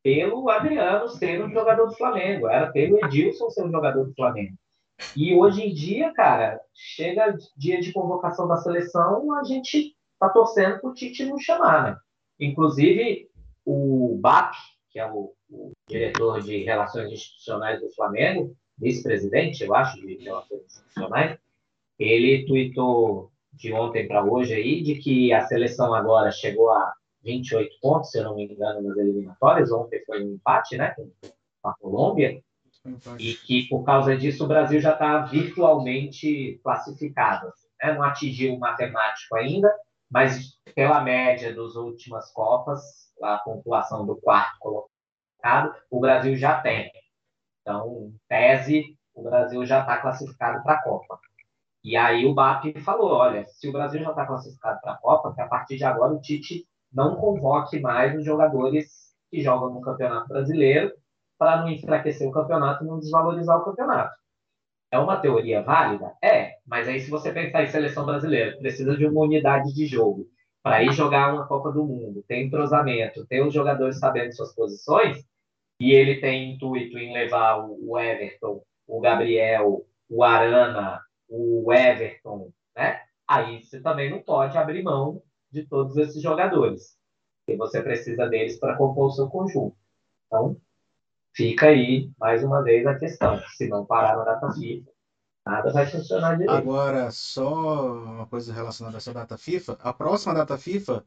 pelo 0.02 0.48
Adriano 0.48 1.08
ser 1.08 1.44
um 1.44 1.50
jogador 1.50 1.86
do 1.86 1.96
Flamengo, 1.96 2.48
era 2.48 2.70
pelo 2.70 3.04
Edilson 3.04 3.50
ser 3.50 3.64
um 3.64 3.70
jogador 3.70 4.04
do 4.04 4.14
Flamengo. 4.14 4.56
E 5.16 5.34
hoje 5.34 5.62
em 5.62 5.72
dia, 5.72 6.12
cara, 6.12 6.60
chega 6.74 7.36
dia 7.56 7.80
de 7.80 7.92
convocação 7.92 8.48
da 8.48 8.56
seleção, 8.56 9.32
a 9.32 9.44
gente 9.44 9.96
tá 10.18 10.28
torcendo 10.28 10.80
pro 10.80 10.94
Tite 10.94 11.24
não 11.24 11.38
chamar, 11.38 11.84
né? 11.84 11.96
Inclusive, 12.40 13.28
o 13.64 14.18
BAP, 14.20 14.54
que 14.98 15.02
é 15.02 15.06
o, 15.12 15.32
o 15.48 15.72
diretor 15.88 16.42
de 16.42 16.64
Relações 16.64 17.12
Institucionais 17.12 17.80
do 17.80 17.88
Flamengo, 17.90 18.56
vice-presidente, 18.76 19.62
eu 19.62 19.72
acho, 19.72 19.96
de 20.00 20.16
Relações 20.16 20.64
Institucionais, 20.64 21.38
ele 21.96 22.44
tweetou 22.46 23.30
de 23.52 23.72
ontem 23.72 24.08
para 24.08 24.24
hoje 24.24 24.54
aí 24.54 24.82
de 24.82 24.96
que 24.96 25.32
a 25.32 25.46
seleção 25.46 25.94
agora 25.94 26.32
chegou 26.32 26.72
a 26.72 26.92
28 27.22 27.76
pontos, 27.80 28.10
se 28.10 28.18
eu 28.18 28.24
não 28.24 28.34
me 28.34 28.44
engano, 28.44 28.82
nas 28.82 28.96
eliminatórias. 28.96 29.70
Ontem 29.70 30.02
foi 30.04 30.24
um 30.24 30.34
empate, 30.34 30.76
né, 30.76 30.94
com 30.96 31.68
a 31.68 31.74
Colômbia, 31.74 32.40
e 33.18 33.34
que 33.34 33.68
por 33.68 33.84
causa 33.84 34.16
disso 34.16 34.44
o 34.44 34.48
Brasil 34.48 34.80
já 34.80 34.94
está 34.94 35.20
virtualmente 35.22 36.60
classificado. 36.64 37.52
né? 37.80 37.92
Não 37.92 38.02
atingiu 38.02 38.54
o 38.54 38.58
matemático 38.58 39.36
ainda, 39.36 39.72
mas 40.10 40.58
pela 40.74 41.00
média 41.00 41.54
das 41.54 41.74
últimas 41.74 42.30
Copas, 42.32 42.80
a 43.22 43.38
pontuação 43.38 44.06
do 44.06 44.16
quarto 44.16 44.58
colocado, 44.58 45.74
o 45.90 46.00
Brasil 46.00 46.36
já 46.36 46.60
tem. 46.60 46.90
Então, 47.60 48.06
em 48.06 48.18
tese, 48.28 48.96
o 49.14 49.22
Brasil 49.22 49.64
já 49.66 49.80
está 49.80 49.98
classificado 49.98 50.62
para 50.62 50.74
a 50.74 50.82
Copa. 50.82 51.18
E 51.84 51.96
aí 51.96 52.26
o 52.26 52.34
BAP 52.34 52.78
falou, 52.84 53.12
olha, 53.12 53.46
se 53.46 53.68
o 53.68 53.72
Brasil 53.72 54.02
já 54.02 54.10
está 54.10 54.26
classificado 54.26 54.80
para 54.80 54.92
a 54.92 54.98
Copa, 54.98 55.34
que 55.34 55.40
a 55.40 55.46
partir 55.46 55.76
de 55.76 55.84
agora 55.84 56.12
o 56.12 56.20
Tite 56.20 56.66
não 56.92 57.16
convoque 57.16 57.80
mais 57.80 58.16
os 58.16 58.24
jogadores 58.24 59.14
que 59.30 59.40
jogam 59.42 59.70
no 59.70 59.80
Campeonato 59.80 60.28
Brasileiro 60.28 60.92
para 61.38 61.58
não 61.58 61.68
enfraquecer 61.68 62.28
o 62.28 62.32
campeonato 62.32 62.84
e 62.84 62.86
não 62.86 62.98
desvalorizar 62.98 63.58
o 63.58 63.64
campeonato. 63.64 64.16
É 64.90 64.98
uma 64.98 65.20
teoria 65.20 65.62
válida? 65.62 66.14
É, 66.22 66.57
mas 66.68 66.86
aí 66.86 67.00
se 67.00 67.10
você 67.10 67.32
pensar 67.32 67.64
em 67.64 67.68
seleção 67.68 68.04
brasileira, 68.04 68.56
precisa 68.58 68.96
de 68.96 69.06
uma 69.06 69.22
unidade 69.22 69.72
de 69.72 69.86
jogo 69.86 70.28
para 70.62 70.82
ir 70.82 70.92
jogar 70.92 71.32
uma 71.32 71.46
Copa 71.46 71.72
do 71.72 71.84
Mundo, 71.84 72.22
tem 72.28 72.46
entrosamento, 72.46 73.26
tem 73.26 73.42
os 73.42 73.54
jogadores 73.54 73.98
sabendo 73.98 74.34
suas 74.34 74.54
posições, 74.54 75.24
e 75.80 75.92
ele 75.92 76.20
tem 76.20 76.52
intuito 76.52 76.98
em 76.98 77.12
levar 77.12 77.64
o 77.64 77.98
Everton, 77.98 78.62
o 78.86 79.00
Gabriel, 79.00 79.86
o 80.10 80.22
Arana, 80.22 81.00
o 81.28 81.72
Everton, 81.72 82.50
né? 82.76 83.00
Aí 83.26 83.62
você 83.62 83.80
também 83.80 84.10
não 84.10 84.20
pode 84.20 84.58
abrir 84.58 84.82
mão 84.82 85.22
de 85.50 85.66
todos 85.66 85.96
esses 85.96 86.20
jogadores. 86.22 86.96
E 87.48 87.56
você 87.56 87.82
precisa 87.82 88.26
deles 88.26 88.58
para 88.58 88.76
compor 88.76 89.06
o 89.06 89.10
seu 89.10 89.28
conjunto. 89.28 89.76
Então, 90.26 90.56
fica 91.34 91.68
aí, 91.68 92.10
mais 92.18 92.42
uma 92.42 92.62
vez, 92.62 92.86
a 92.86 92.98
questão. 92.98 93.40
Se 93.56 93.68
não 93.68 93.86
parar 93.86 94.16
na 94.16 94.24
data 94.24 94.52
FIFA, 94.52 94.90
nada 95.48 95.72
vai 95.72 95.86
funcionar 95.86 96.32
direito. 96.32 96.52
Agora, 96.52 97.10
só 97.10 97.94
uma 97.94 98.26
coisa 98.26 98.52
relacionada 98.52 98.96
a 98.96 98.98
essa 98.98 99.14
data 99.14 99.38
FIFA. 99.38 99.78
A 99.82 99.92
próxima 99.92 100.34
data 100.34 100.58
FIFA 100.58 101.04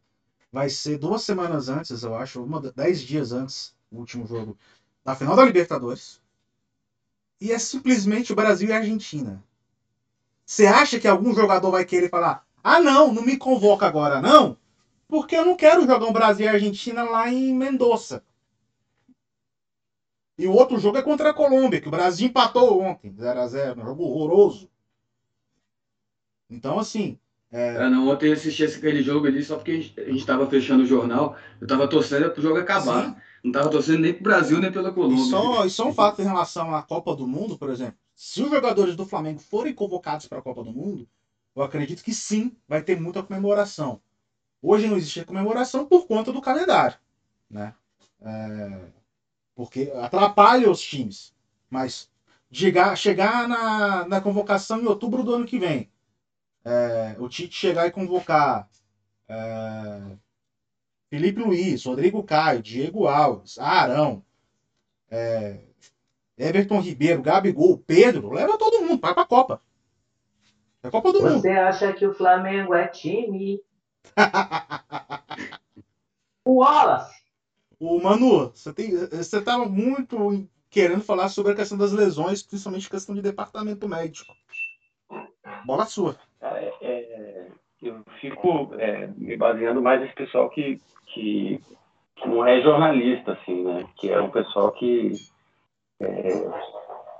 vai 0.51 0.67
ser 0.67 0.97
duas 0.97 1.21
semanas 1.21 1.69
antes, 1.69 2.03
eu 2.03 2.15
acho, 2.15 2.43
uma, 2.43 2.59
dez 2.59 3.01
dias 3.01 3.31
antes 3.31 3.75
do 3.91 3.99
último 3.99 4.25
jogo 4.25 4.57
da 5.05 5.15
final 5.15 5.35
da 5.35 5.45
Libertadores. 5.45 6.19
E 7.39 7.51
é 7.51 7.59
simplesmente 7.59 8.33
o 8.33 8.35
Brasil 8.35 8.69
e 8.69 8.73
a 8.73 8.77
Argentina. 8.77 9.41
Você 10.45 10.65
acha 10.65 10.99
que 10.99 11.07
algum 11.07 11.33
jogador 11.33 11.71
vai 11.71 11.85
querer 11.85 12.09
falar: 12.09 12.45
ah, 12.63 12.79
não, 12.79 13.13
não 13.13 13.23
me 13.23 13.37
convoca 13.37 13.85
agora, 13.85 14.21
não? 14.21 14.57
Porque 15.07 15.35
eu 15.35 15.45
não 15.45 15.55
quero 15.55 15.85
jogar 15.85 16.05
um 16.05 16.13
Brasil 16.13 16.45
e 16.45 16.49
Argentina 16.49 17.03
lá 17.03 17.29
em 17.29 17.53
Mendoza. 17.53 18.23
E 20.37 20.47
o 20.47 20.53
outro 20.53 20.79
jogo 20.79 20.97
é 20.97 21.01
contra 21.01 21.29
a 21.29 21.33
Colômbia, 21.33 21.79
que 21.79 21.87
o 21.87 21.91
Brasil 21.91 22.27
empatou 22.27 22.81
ontem, 22.81 23.11
0x0, 23.11 23.77
um 23.77 23.85
jogo 23.85 24.03
horroroso. 24.03 24.69
Então, 26.49 26.79
assim. 26.79 27.17
É... 27.51 27.77
Ah, 27.77 27.89
não, 27.89 28.07
ontem 28.09 28.27
eu 28.27 28.33
assisti 28.33 28.63
aquele 28.63 29.01
jogo 29.01 29.27
ali 29.27 29.43
só 29.43 29.55
porque 29.57 29.71
a 29.71 29.75
gente, 29.75 29.99
a 29.99 30.11
gente 30.11 30.25
tava 30.25 30.49
fechando 30.49 30.83
o 30.83 30.85
jornal. 30.85 31.35
Eu 31.59 31.67
tava 31.67 31.87
torcendo 31.87 32.31
pro 32.31 32.41
jogo 32.41 32.57
acabar. 32.57 33.09
Sim. 33.09 33.15
Não 33.43 33.51
tava 33.51 33.69
torcendo 33.69 33.99
nem 33.99 34.13
pro 34.13 34.23
Brasil, 34.23 34.59
nem 34.59 34.71
pela 34.71 34.89
E 34.89 34.93
Colômbia. 34.93 35.25
só, 35.25 35.65
e 35.65 35.69
só 35.69 35.87
um 35.87 35.93
fato 35.93 36.21
em 36.21 36.25
relação 36.25 36.73
à 36.73 36.81
Copa 36.81 37.15
do 37.15 37.27
Mundo, 37.27 37.57
por 37.57 37.69
exemplo. 37.69 37.95
Se 38.15 38.41
os 38.41 38.49
jogadores 38.49 38.95
do 38.95 39.05
Flamengo 39.05 39.39
forem 39.39 39.73
convocados 39.73 40.27
para 40.27 40.37
a 40.39 40.41
Copa 40.41 40.63
do 40.63 40.71
Mundo, 40.71 41.07
eu 41.55 41.63
acredito 41.63 42.03
que 42.03 42.13
sim, 42.13 42.55
vai 42.67 42.81
ter 42.81 42.99
muita 42.99 43.23
comemoração. 43.23 43.99
Hoje 44.61 44.87
não 44.87 44.95
existe 44.95 45.25
comemoração 45.25 45.85
por 45.85 46.05
conta 46.05 46.31
do 46.31 46.39
calendário, 46.39 46.97
né? 47.49 47.73
É, 48.21 48.79
porque 49.61 49.91
atrapalha 49.95 50.71
os 50.71 50.81
times. 50.81 51.31
Mas 51.69 52.09
chegar, 52.51 52.97
chegar 52.97 53.47
na, 53.47 54.05
na 54.05 54.19
convocação 54.19 54.81
em 54.81 54.87
outubro 54.87 55.21
do 55.21 55.35
ano 55.35 55.45
que 55.45 55.59
vem. 55.59 55.87
É, 56.65 57.15
o 57.19 57.29
Tite 57.29 57.53
chegar 57.53 57.85
e 57.85 57.91
convocar 57.91 58.67
é, 59.29 60.17
Felipe 61.11 61.41
Luiz, 61.41 61.85
Rodrigo 61.85 62.23
Caio, 62.23 62.59
Diego 62.59 63.07
Alves, 63.07 63.59
Arão, 63.59 64.25
é, 65.11 65.59
Everton 66.35 66.79
Ribeiro, 66.79 67.21
Gabigol, 67.21 67.77
Pedro, 67.77 68.31
leva 68.31 68.57
todo 68.57 68.81
mundo, 68.81 68.99
vai 68.99 69.13
pra 69.13 69.25
Copa. 69.25 69.61
É 70.81 70.87
a 70.87 70.91
Copa 70.91 71.13
do 71.13 71.21
Mundo. 71.21 71.39
Você 71.39 71.51
acha 71.51 71.93
que 71.93 72.07
o 72.07 72.15
Flamengo 72.15 72.73
é 72.73 72.87
time? 72.87 73.61
o 76.43 76.61
Wallace. 76.61 77.20
O 77.81 77.99
Manu, 77.99 78.51
você, 78.53 78.71
tem, 78.71 78.91
você 78.91 79.43
tava 79.43 79.65
muito 79.65 80.47
querendo 80.69 81.01
falar 81.01 81.29
sobre 81.29 81.53
a 81.53 81.55
questão 81.55 81.75
das 81.75 81.91
lesões, 81.91 82.43
principalmente 82.43 82.87
questão 82.87 83.15
de 83.15 83.23
departamento 83.23 83.89
médico. 83.89 84.31
Bola 85.65 85.85
sua. 85.85 86.15
É, 86.39 86.71
é, 86.79 87.47
eu 87.81 88.03
fico 88.19 88.69
é, 88.77 89.07
me 89.17 89.35
baseando 89.35 89.81
mais 89.81 89.99
nesse 89.99 90.13
pessoal 90.13 90.47
que, 90.51 90.79
que, 91.07 91.59
que, 92.17 92.27
não 92.27 92.45
é 92.45 92.61
jornalista, 92.61 93.31
assim, 93.31 93.63
né? 93.63 93.83
Que 93.97 94.11
é 94.11 94.21
um 94.21 94.29
pessoal 94.29 94.71
que. 94.73 95.13
É, 95.99 96.35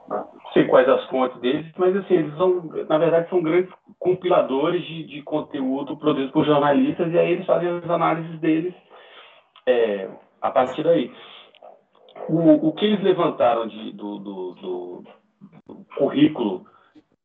não 0.09 0.51
sei 0.53 0.68
quais 0.68 0.88
as 0.88 1.09
fontes 1.09 1.41
deles, 1.41 1.72
mas 1.76 1.95
assim, 1.95 2.14
eles 2.14 2.38
são, 2.38 2.62
na 2.88 2.97
verdade, 2.99 3.30
são 3.32 3.41
grandes 3.41 3.74
compiladores 3.97 4.86
de, 4.86 5.07
de 5.07 5.24
conteúdo 5.24 5.97
produzido 5.97 6.32
por 6.32 6.45
jornalistas, 6.45 7.12
e 7.12 7.18
aí 7.18 7.32
eles 7.32 7.47
fazem 7.47 7.68
as 7.68 7.89
análises 7.89 8.39
deles 8.39 8.76
é, 9.66 10.09
a 10.42 10.52
partir 10.52 10.84
daí. 10.84 11.12
O, 12.28 12.68
o 12.68 12.74
que 12.74 12.86
eles 12.86 13.02
levantaram 13.02 13.68
de, 13.68 13.92
do, 13.94 14.18
do, 14.20 14.52
do, 14.54 15.04
do 15.68 15.86
currículo 15.98 16.66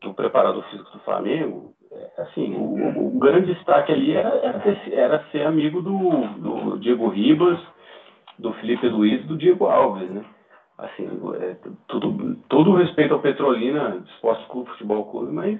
do 0.00 0.14
preparador 0.14 0.62
físico 0.70 0.90
do 0.92 1.00
Flamengo, 1.00 1.74
é, 1.90 2.22
assim, 2.22 2.54
o, 2.54 3.16
o, 3.16 3.18
grande 3.18 3.54
destaque 3.54 3.92
ali 3.92 4.12
era, 4.12 4.28
era, 4.28 4.60
ser, 4.62 4.92
era 4.92 5.24
ser 5.30 5.46
amigo 5.46 5.80
do, 5.82 6.78
Diego 6.78 7.08
Ribas, 7.08 7.58
do 8.38 8.52
Felipe 8.54 8.88
Luiz 8.88 9.22
e 9.22 9.26
do 9.26 9.36
Diego 9.36 9.66
Alves, 9.66 10.10
né? 10.10 10.24
Assim, 10.78 11.08
é, 11.40 11.56
tudo, 11.88 12.36
todo 12.48 12.76
respeito 12.76 13.14
ao 13.14 13.20
Petrolina, 13.20 14.02
Esporte 14.14 14.46
Clube, 14.48 14.70
Futebol 14.70 15.06
Clube, 15.06 15.32
mas 15.32 15.58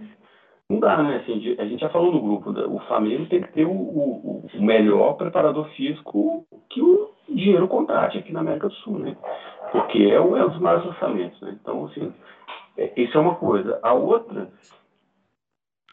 não 0.68 0.78
dá, 0.78 1.02
né? 1.02 1.16
Assim, 1.16 1.56
a 1.58 1.64
gente 1.64 1.80
já 1.80 1.88
falou 1.88 2.12
no 2.12 2.20
grupo, 2.20 2.52
né? 2.52 2.64
o 2.66 2.78
Flamengo 2.80 3.26
tem 3.26 3.40
que 3.40 3.52
ter 3.52 3.64
o, 3.64 3.70
o, 3.70 4.46
o 4.52 4.62
melhor 4.62 5.14
preparador 5.14 5.68
físico 5.70 6.44
que 6.68 6.82
o 6.82 7.15
dinheiro 7.28 7.68
contrate 7.68 8.18
aqui 8.18 8.32
na 8.32 8.40
América 8.40 8.68
do 8.68 8.74
Sul, 8.74 8.98
né? 8.98 9.16
Porque 9.72 10.04
é, 10.04 10.20
um, 10.20 10.36
é 10.36 10.44
um 10.44 10.48
dos 10.48 10.60
maiores 10.60 10.86
orçamentos, 10.86 11.40
né? 11.40 11.56
Então, 11.60 11.86
assim, 11.86 12.12
é, 12.76 12.92
isso 12.96 13.16
é 13.16 13.20
uma 13.20 13.34
coisa. 13.34 13.78
A 13.82 13.92
outra 13.92 14.48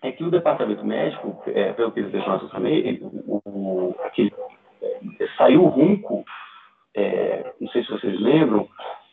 é 0.01 0.11
que 0.11 0.23
o 0.23 0.31
departamento 0.31 0.85
médico, 0.85 1.41
é, 1.47 1.73
pelo 1.73 1.91
que 1.91 2.01
eles 2.01 2.11
deixaram 2.11 2.47
também, 2.49 2.99
o, 3.01 3.41
o, 3.45 3.95
aquele, 4.03 4.33
é, 4.81 5.27
saiu 5.37 5.65
o 5.65 6.25
é, 6.95 7.53
não 7.59 7.67
sei 7.69 7.83
se 7.83 7.91
vocês 7.91 8.19
lembram, 8.19 8.67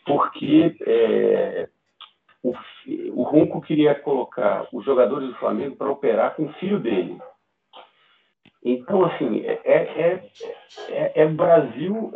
porque 0.04 0.76
é, 0.86 1.68
o, 2.42 2.54
o 3.12 3.60
queria 3.62 3.94
colocar 3.94 4.66
os 4.72 4.84
jogadores 4.84 5.28
do 5.28 5.34
Flamengo 5.36 5.76
para 5.76 5.90
operar 5.90 6.34
com 6.34 6.44
o 6.44 6.52
filho 6.54 6.80
dele. 6.80 7.18
Então, 8.62 9.04
assim, 9.06 9.40
é, 9.40 9.60
é, 9.64 10.30
é, 10.90 11.22
é 11.22 11.26
Brasil 11.26 12.12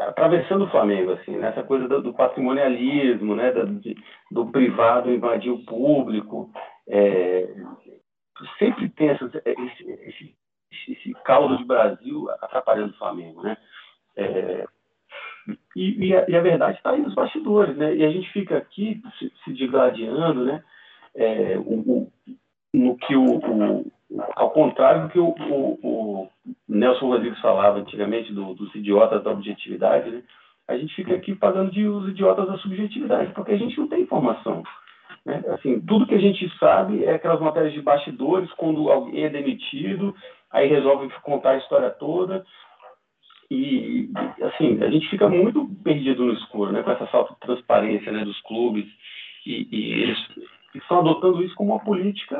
atravessando 0.00 0.64
o 0.64 0.70
Flamengo, 0.70 1.12
assim, 1.12 1.36
nessa 1.36 1.62
coisa 1.62 1.86
do, 1.86 2.00
do 2.00 2.14
patrimonialismo, 2.14 3.36
né, 3.36 3.52
do, 3.52 3.80
do, 4.30 4.46
privado 4.50 5.12
invadir 5.12 5.52
o 5.52 5.64
público. 5.64 6.50
sempre 8.58 8.88
tem 8.90 9.10
essa, 9.10 9.26
esse, 9.44 9.90
esse, 9.90 10.36
esse, 10.92 11.12
caldo 11.24 11.58
de 11.58 11.64
Brasil 11.64 12.30
atrapalhando 12.40 12.94
o 12.94 12.98
Flamengo, 12.98 13.42
né? 13.42 13.56
E, 15.76 16.06
e, 16.06 16.16
a, 16.16 16.24
e, 16.26 16.36
a, 16.36 16.40
verdade 16.40 16.78
está 16.78 16.92
aí 16.92 17.02
nos 17.02 17.14
bastidores, 17.14 17.76
né? 17.76 17.94
E 17.94 18.02
a 18.02 18.10
gente 18.10 18.32
fica 18.32 18.56
aqui 18.56 19.02
se, 19.18 19.30
se 19.44 19.52
digladiando, 19.52 20.44
né? 20.44 20.64
É, 21.14 21.58
o, 21.58 21.80
o, 21.80 22.12
no 22.72 22.96
que 22.96 23.14
o, 23.14 23.36
o, 23.36 23.92
ao 24.36 24.50
contrário 24.50 25.02
do 25.02 25.08
que 25.08 25.18
o, 25.18 25.34
o, 25.82 26.28
Nelson 26.68 27.06
Rodrigues 27.06 27.40
falava 27.40 27.78
antigamente 27.78 28.32
do, 28.32 28.54
dos 28.54 28.74
idiotas 28.74 29.22
da 29.22 29.30
objetividade, 29.30 30.10
né? 30.10 30.22
A 30.66 30.76
gente 30.76 30.94
fica 30.94 31.14
aqui 31.14 31.34
pagando 31.34 31.70
de 31.70 31.86
os 31.86 32.08
idiotas 32.08 32.46
da 32.46 32.56
subjetividade, 32.58 33.32
porque 33.34 33.52
a 33.52 33.58
gente 33.58 33.78
não 33.78 33.86
tem 33.86 34.02
informação. 34.02 34.62
Né? 35.26 35.42
Assim, 35.48 35.78
tudo 35.80 36.06
que 36.06 36.14
a 36.14 36.20
gente 36.20 36.50
sabe 36.58 37.04
é 37.04 37.14
aquelas 37.14 37.40
matérias 37.40 37.74
de 37.74 37.82
bastidores, 37.82 38.50
quando 38.52 38.90
alguém 38.90 39.24
é 39.24 39.28
demitido, 39.28 40.14
aí 40.50 40.66
resolve 40.66 41.10
contar 41.22 41.50
a 41.50 41.58
história 41.58 41.90
toda, 41.90 42.44
e, 43.50 44.10
assim, 44.42 44.82
a 44.82 44.90
gente 44.90 45.08
fica 45.08 45.28
muito 45.28 45.68
perdido 45.82 46.24
no 46.24 46.32
escuro, 46.32 46.72
né, 46.72 46.82
com 46.82 46.90
essa 46.90 47.06
falta 47.06 47.34
de 47.34 47.40
transparência 47.40 48.10
né, 48.10 48.24
dos 48.24 48.40
clubes. 48.42 48.86
E, 49.46 49.68
e 49.70 50.02
eles 50.02 50.18
estão 50.74 51.00
adotando 51.00 51.42
isso 51.42 51.54
como 51.54 51.72
uma 51.72 51.84
política 51.84 52.36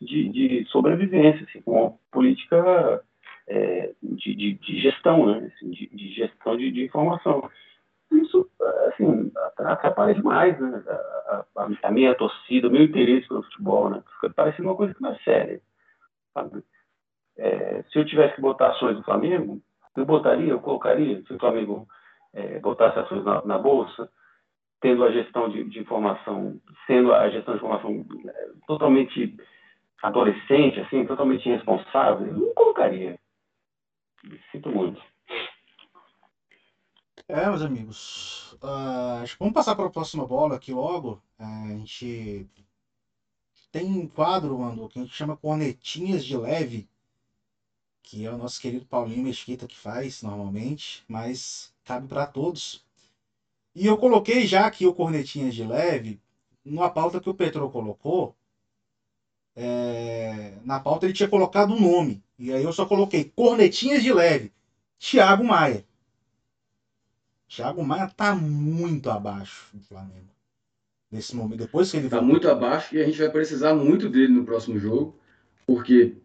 de, 0.00 0.28
de 0.28 0.64
sobrevivência, 0.66 1.46
assim, 1.48 1.60
como 1.62 1.80
uma 1.80 1.94
política 2.10 3.02
é, 3.48 3.92
de, 4.02 4.34
de, 4.34 4.54
de, 4.54 4.80
gestão, 4.80 5.26
né, 5.26 5.52
assim, 5.54 5.70
de, 5.70 5.86
de, 5.88 6.12
gestão 6.14 6.56
de, 6.56 6.84
informação. 6.84 7.48
Isso, 8.10 8.48
assim, 8.88 9.30
atrapalha 9.58 10.14
demais, 10.14 10.58
né, 10.58 10.82
a, 10.86 11.44
a, 11.56 11.68
a, 11.82 11.90
minha 11.90 12.14
torcida, 12.14 12.68
o 12.68 12.70
meu 12.70 12.82
interesse 12.82 13.28
pelo 13.28 13.42
futebol, 13.44 13.90
né, 13.90 14.02
fica 14.14 14.30
parecendo 14.34 14.68
uma 14.68 14.76
coisa 14.76 14.94
que 14.94 15.02
não 15.02 15.12
é 15.12 15.18
séria, 15.18 15.60
sabe? 16.34 16.62
É, 17.36 17.82
se 17.90 17.98
eu 17.98 18.04
tivesse 18.04 18.34
que 18.34 18.40
botar 18.40 18.68
ações 18.68 18.96
do 18.96 19.02
Flamengo, 19.02 19.60
eu 19.96 20.04
botaria, 20.04 20.50
eu 20.50 20.60
colocaria, 20.60 21.22
se 21.22 21.32
o 21.32 21.38
Flamengo 21.38 21.86
é, 22.32 22.58
botasse 22.60 22.98
ações 22.98 23.24
na, 23.24 23.44
na, 23.44 23.58
Bolsa, 23.58 24.08
tendo 24.80 25.04
a 25.04 25.10
gestão 25.10 25.48
de, 25.48 25.64
de, 25.64 25.78
informação, 25.80 26.60
sendo 26.86 27.12
a 27.12 27.28
gestão 27.30 27.54
de 27.54 27.58
informação 27.58 28.04
é, 28.26 28.48
totalmente 28.66 29.36
adolescente, 30.02 30.80
assim, 30.80 31.06
totalmente 31.06 31.48
irresponsável, 31.48 32.26
eu 32.26 32.38
não 32.38 32.54
colocaria. 32.54 33.18
Sinto 34.52 34.70
muito. 34.70 35.00
É, 37.28 37.46
meus 37.46 37.62
amigos. 37.62 38.52
Uh, 38.54 39.22
acho 39.22 39.34
que 39.34 39.38
vamos 39.38 39.54
passar 39.54 39.74
para 39.76 39.86
a 39.86 39.90
próxima 39.90 40.26
bola 40.26 40.56
aqui 40.56 40.72
logo. 40.72 41.22
Uh, 41.38 41.74
a 41.74 41.76
gente 41.78 42.48
tem 43.70 43.86
um 43.86 44.08
quadro, 44.08 44.58
mano, 44.58 44.88
que 44.88 44.98
a 44.98 45.02
gente 45.02 45.14
chama 45.14 45.36
Cornetinhas 45.36 46.24
de 46.24 46.36
Leve 46.36 46.88
que 48.10 48.26
é 48.26 48.30
o 48.32 48.36
nosso 48.36 48.60
querido 48.60 48.84
Paulinho 48.86 49.22
Mesquita 49.22 49.68
que 49.68 49.76
faz 49.76 50.20
normalmente, 50.20 51.04
mas 51.06 51.72
cabe 51.84 52.08
para 52.08 52.26
todos. 52.26 52.84
E 53.72 53.86
eu 53.86 53.96
coloquei 53.96 54.48
já 54.48 54.66
aqui 54.66 54.84
o 54.84 54.92
Cornetinhas 54.92 55.54
de 55.54 55.62
Leve, 55.62 56.20
numa 56.64 56.90
pauta 56.90 57.20
que 57.20 57.30
o 57.30 57.34
Petro 57.34 57.70
colocou. 57.70 58.34
É... 59.56 60.54
Na 60.64 60.80
pauta 60.80 61.06
ele 61.06 61.12
tinha 61.12 61.28
colocado 61.28 61.72
um 61.72 61.80
nome, 61.80 62.22
e 62.38 62.52
aí 62.52 62.62
eu 62.62 62.72
só 62.72 62.86
coloquei 62.86 63.24
Cornetinhas 63.24 64.02
de 64.02 64.12
Leve, 64.12 64.52
Thiago 64.98 65.44
Maia. 65.44 65.84
Thiago 67.48 67.82
Maia 67.82 68.08
tá 68.08 68.34
muito 68.34 69.10
abaixo 69.10 69.66
do 69.74 69.82
Flamengo. 69.82 70.30
Nesse 71.10 71.34
momento, 71.34 71.58
depois 71.58 71.90
que 71.90 71.96
ele 71.96 72.08
tá 72.08 72.22
muito 72.22 72.48
abaixo 72.48 72.94
e 72.94 73.02
a 73.02 73.04
gente 73.04 73.18
vai 73.18 73.28
precisar 73.28 73.74
muito 73.74 74.08
dele 74.08 74.32
no 74.32 74.44
próximo 74.44 74.78
jogo, 74.78 75.18
porque 75.66 76.16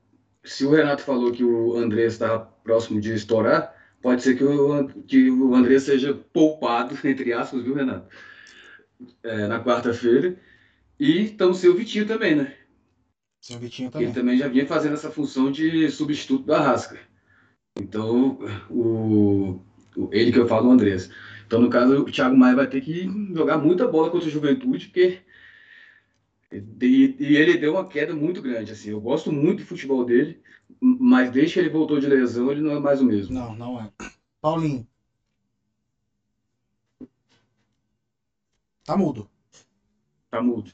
se 0.43 0.63
o 0.63 0.69
Renato 0.69 1.01
falou 1.01 1.31
que 1.31 1.43
o 1.43 1.75
André 1.75 2.05
está 2.05 2.37
próximo 2.37 3.01
de 3.01 3.11
estourar, 3.13 3.75
pode 3.99 4.21
ser 4.21 4.37
que 4.37 4.43
o, 4.43 4.87
que 5.07 5.31
o 5.31 5.55
André 5.55 5.79
seja 5.79 6.13
poupado, 6.13 6.95
entre 7.03 7.33
aspas, 7.33 7.63
viu, 7.63 7.73
Renato? 7.73 8.07
É, 9.23 9.47
na 9.47 9.63
quarta-feira. 9.63 10.37
E 10.99 11.25
estamos 11.25 11.57
sem 11.57 11.69
o 11.69 11.75
Vitinho 11.75 12.07
também, 12.07 12.35
né? 12.35 12.53
Sem 13.45 13.57
o 13.57 13.59
Vitinho 13.59 13.91
também. 13.91 14.07
Ele 14.07 14.15
também 14.15 14.37
já 14.39 14.47
vinha 14.47 14.65
fazendo 14.65 14.93
essa 14.93 15.11
função 15.11 15.51
de 15.51 15.87
substituto 15.91 16.47
da 16.47 16.59
Rasca. 16.59 16.99
Então, 17.79 18.39
o, 18.71 19.61
o, 19.95 20.09
ele 20.11 20.31
que 20.31 20.39
eu 20.39 20.47
falo, 20.47 20.67
o 20.67 20.71
Andrés. 20.71 21.11
Então, 21.45 21.61
no 21.61 21.69
caso, 21.69 22.01
o 22.01 22.11
Thiago 22.11 22.35
Maia 22.35 22.55
vai 22.55 22.67
ter 22.67 22.81
que 22.81 23.07
jogar 23.35 23.59
muita 23.59 23.87
bola 23.87 24.09
contra 24.09 24.27
o 24.27 24.31
Juventude, 24.31 24.87
porque 24.87 25.21
e, 26.51 27.15
e, 27.19 27.37
ele 27.37 27.59
deu 27.59 27.73
uma 27.73 27.87
queda 27.87 28.15
muito 28.15 28.41
grande, 28.41 28.71
assim. 28.71 28.89
Eu 28.89 28.99
gosto 28.99 29.31
muito 29.31 29.59
do 29.59 29.67
futebol 29.67 30.03
dele, 30.03 30.41
mas 30.81 31.29
desde 31.29 31.53
que 31.53 31.59
ele 31.59 31.69
voltou 31.69 31.99
de 31.99 32.07
lesão, 32.07 32.51
ele 32.51 32.61
não 32.61 32.71
é 32.71 32.79
mais 32.79 32.99
o 32.99 33.05
mesmo. 33.05 33.31
Não, 33.31 33.55
não 33.55 33.79
é. 33.79 33.91
Paulinho. 34.41 34.87
Tá 38.83 38.97
mudo. 38.97 39.29
Tá 40.31 40.41
mudo. 40.41 40.73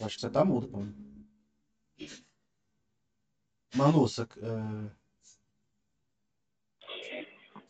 Acho 0.00 0.14
que 0.16 0.20
você 0.20 0.30
tá 0.30 0.44
mudo, 0.44 0.68
Paulinho. 0.68 0.94
Manu, 3.74 4.00
você, 4.00 4.26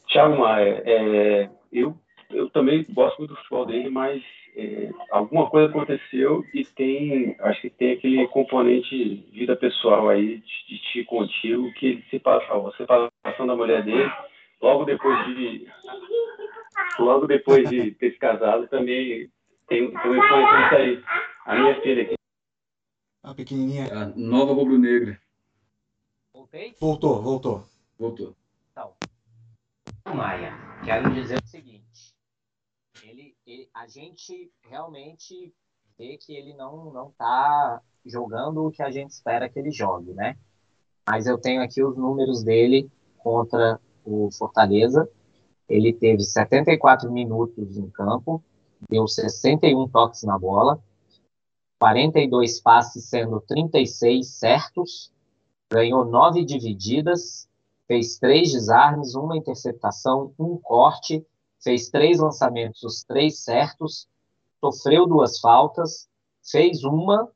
Thiago 0.09 0.39
Maia, 0.39 0.83
é, 0.85 1.51
eu 1.73 1.99
eu 2.31 2.51
também 2.51 2.85
gosto 2.91 3.19
muito 3.19 3.31
do 3.31 3.37
futebol 3.37 3.67
dele, 3.67 3.89
mas 3.89 4.23
é, 4.57 4.91
alguma 5.11 5.49
coisa 5.49 5.69
aconteceu 5.69 6.45
e 6.53 6.65
tem, 6.65 7.37
acho 7.41 7.61
que 7.61 7.71
tem 7.71 7.93
aquele 7.93 8.27
componente 8.29 9.27
vida 9.33 9.55
pessoal 9.57 10.09
aí 10.09 10.39
de, 10.39 10.67
de 10.69 10.79
ti 10.79 11.05
contigo 11.05 11.73
que 11.75 11.87
ele 11.87 12.05
se 12.11 12.19
passa, 12.19 12.55
você 12.55 12.85
passando 13.23 13.53
a 13.53 13.57
mulher 13.57 13.85
dele, 13.85 14.11
logo 14.61 14.85
depois 14.85 15.27
de 15.27 15.67
logo 16.99 17.27
depois 17.27 17.69
de 17.69 17.93
ter 17.93 18.13
se 18.13 18.19
casado 18.19 18.67
também 18.69 19.31
tem, 19.69 19.91
tem 19.91 20.11
uma 20.11 20.19
influência 20.19 20.79
aí. 20.79 21.03
A 21.47 21.55
minha 21.55 21.81
filha 21.81 22.03
aqui. 22.03 22.15
A 23.23 23.33
pequenininha. 23.33 23.87
A 23.95 24.07
nova 24.07 24.53
rubro-negra. 24.53 25.17
Voltei? 26.35 26.75
Voltou, 26.81 27.23
voltou. 27.23 27.65
Voltou. 27.97 28.35
Então, 28.73 28.97
Maia, 30.13 30.53
quero 30.85 31.15
dizer 31.15 31.41
o 31.41 31.47
seguinte. 31.47 32.17
Ele, 33.01 33.37
ele, 33.47 33.71
a 33.73 33.87
gente 33.87 34.51
realmente 34.69 35.55
vê 35.97 36.19
que 36.19 36.35
ele 36.35 36.53
não 36.55 36.93
não 36.93 37.11
está 37.11 37.81
jogando 38.05 38.67
o 38.67 38.73
que 38.73 38.83
a 38.83 38.91
gente 38.91 39.11
espera 39.11 39.49
que 39.49 39.57
ele 39.57 39.71
jogue, 39.71 40.15
né? 40.15 40.37
Mas 41.09 41.29
eu 41.29 41.39
tenho 41.39 41.63
aqui 41.63 41.81
os 41.81 41.97
números 41.97 42.43
dele 42.43 42.91
contra 43.19 43.81
o 44.05 44.33
Fortaleza. 44.33 45.09
Ele 45.69 45.93
teve 45.93 46.25
74 46.25 47.09
minutos 47.13 47.79
em 47.79 47.89
campo, 47.89 48.43
deu 48.91 49.07
61 49.07 49.89
toques 49.89 50.25
na 50.25 50.37
bola, 50.37 50.83
42 51.79 52.61
passes, 52.61 53.09
sendo 53.09 53.41
36 53.41 54.39
certos, 54.39 55.13
ganhou 55.71 56.05
9 56.05 56.45
divididas, 56.45 57.49
fez 57.87 58.19
3 58.19 58.53
desarmes, 58.53 59.15
uma 59.15 59.37
interceptação, 59.37 60.33
um 60.39 60.57
corte, 60.59 61.25
fez 61.63 61.91
3 61.91 62.19
lançamentos, 62.19 62.83
os 62.83 63.05
3 63.05 63.39
certos, 63.39 64.09
sofreu 64.61 65.07
duas 65.07 65.39
faltas, 65.39 66.09
fez 66.51 66.83
uma, 66.85 67.31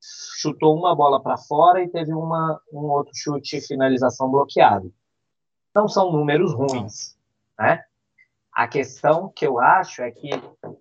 chutou 0.00 0.76
uma 0.76 0.94
bola 0.94 1.22
para 1.22 1.38
fora 1.38 1.82
e 1.82 1.88
teve 1.88 2.12
uma, 2.12 2.60
um 2.72 2.90
outro 2.90 3.12
chute 3.14 3.60
finalização 3.60 4.30
bloqueado. 4.30 4.92
Não 5.74 5.88
são 5.88 6.12
números 6.12 6.52
ruins, 6.52 7.16
né? 7.58 7.84
A 8.60 8.68
questão 8.68 9.32
que 9.34 9.46
eu 9.46 9.58
acho 9.58 10.02
é 10.02 10.10
que 10.10 10.28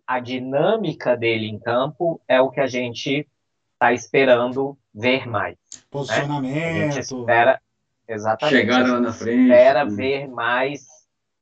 a 0.06 0.20
dinâmica 0.20 1.16
dele 1.16 1.48
em 1.48 1.58
campo 1.58 2.20
é 2.28 2.42
o 2.42 2.50
que 2.52 2.60
a 2.60 2.68
gente 2.68 3.26
está 3.72 3.94
esperando 3.94 4.78
ver 4.94 5.26
mais. 5.26 5.56
Posicionamento. 5.90 6.56
Né? 6.56 6.88
A 6.88 6.92
gente 6.92 7.00
espera 7.00 7.62
exatamente. 8.06 8.58
Chegada 8.58 8.92
lá 8.92 9.00
na 9.00 9.14
frente. 9.14 9.44
Espera 9.44 9.86
ver 9.86 10.28
mais 10.28 10.88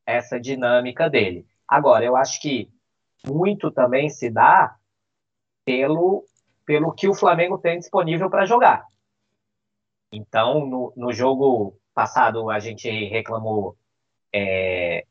essa 0.05 0.39
dinâmica 0.39 1.09
dele. 1.09 1.43
Agora, 1.67 2.05
eu 2.05 2.15
acho 2.15 2.39
que 2.39 2.69
muito 3.25 3.71
também 3.71 4.07
se 4.07 4.29
dá 4.29 4.75
pelo 5.65 6.23
pelo 6.63 6.93
que 6.93 7.07
o 7.07 7.15
Flamengo 7.15 7.57
tem 7.57 7.79
disponível 7.79 8.29
para 8.29 8.45
jogar. 8.45 8.85
Então, 10.13 10.67
no, 10.67 10.93
no 10.95 11.11
jogo 11.11 11.75
passado, 11.95 12.51
a 12.51 12.59
gente 12.59 12.87
reclamou 13.07 13.75
é, 14.31 15.03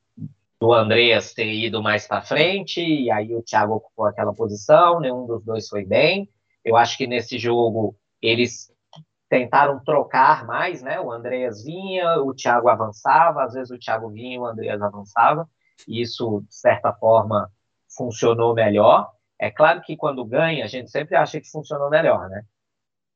do 0.61 0.73
Andreas 0.73 1.35
ter 1.35 1.53
ido 1.53 1.83
mais 1.83 2.07
para 2.07 2.23
frente, 2.23 2.81
e 2.81 3.11
aí 3.11 3.35
o 3.35 3.43
Thiago 3.43 3.75
ocupou 3.75 4.07
aquela 4.07 4.35
posição, 4.35 5.01
nenhum 5.01 5.27
dos 5.27 5.45
dois 5.45 5.69
foi 5.69 5.85
bem. 5.85 6.29
Eu 6.65 6.77
acho 6.77 6.97
que 6.97 7.07
nesse 7.07 7.39
jogo 7.39 7.97
eles 8.23 8.73
tentaram 9.29 9.83
trocar 9.85 10.47
mais, 10.47 10.83
né? 10.83 11.01
O 11.01 11.11
Andreas 11.13 11.65
vinha, 11.65 12.21
o 12.23 12.35
Thiago 12.35 12.69
avançava, 12.69 13.45
às 13.45 13.55
vezes 13.55 13.71
o 13.71 13.79
Thiago 13.79 14.11
vinha 14.11 14.37
e 14.37 14.39
o 14.39 14.47
Andreas 14.47 14.81
avançava, 14.81 15.49
e 15.87 16.01
isso, 16.01 16.43
de 16.49 16.55
certa 16.55 16.93
forma, 16.93 17.51
funcionou 17.97 18.55
melhor. 18.55 19.11
É 19.39 19.51
claro 19.51 19.83
que 19.83 19.97
quando 19.97 20.25
ganha, 20.25 20.65
a 20.65 20.69
gente 20.69 20.91
sempre 20.91 21.17
acha 21.17 21.41
que 21.41 21.51
funcionou 21.51 21.91
melhor, 21.91 22.29
né? 22.29 22.43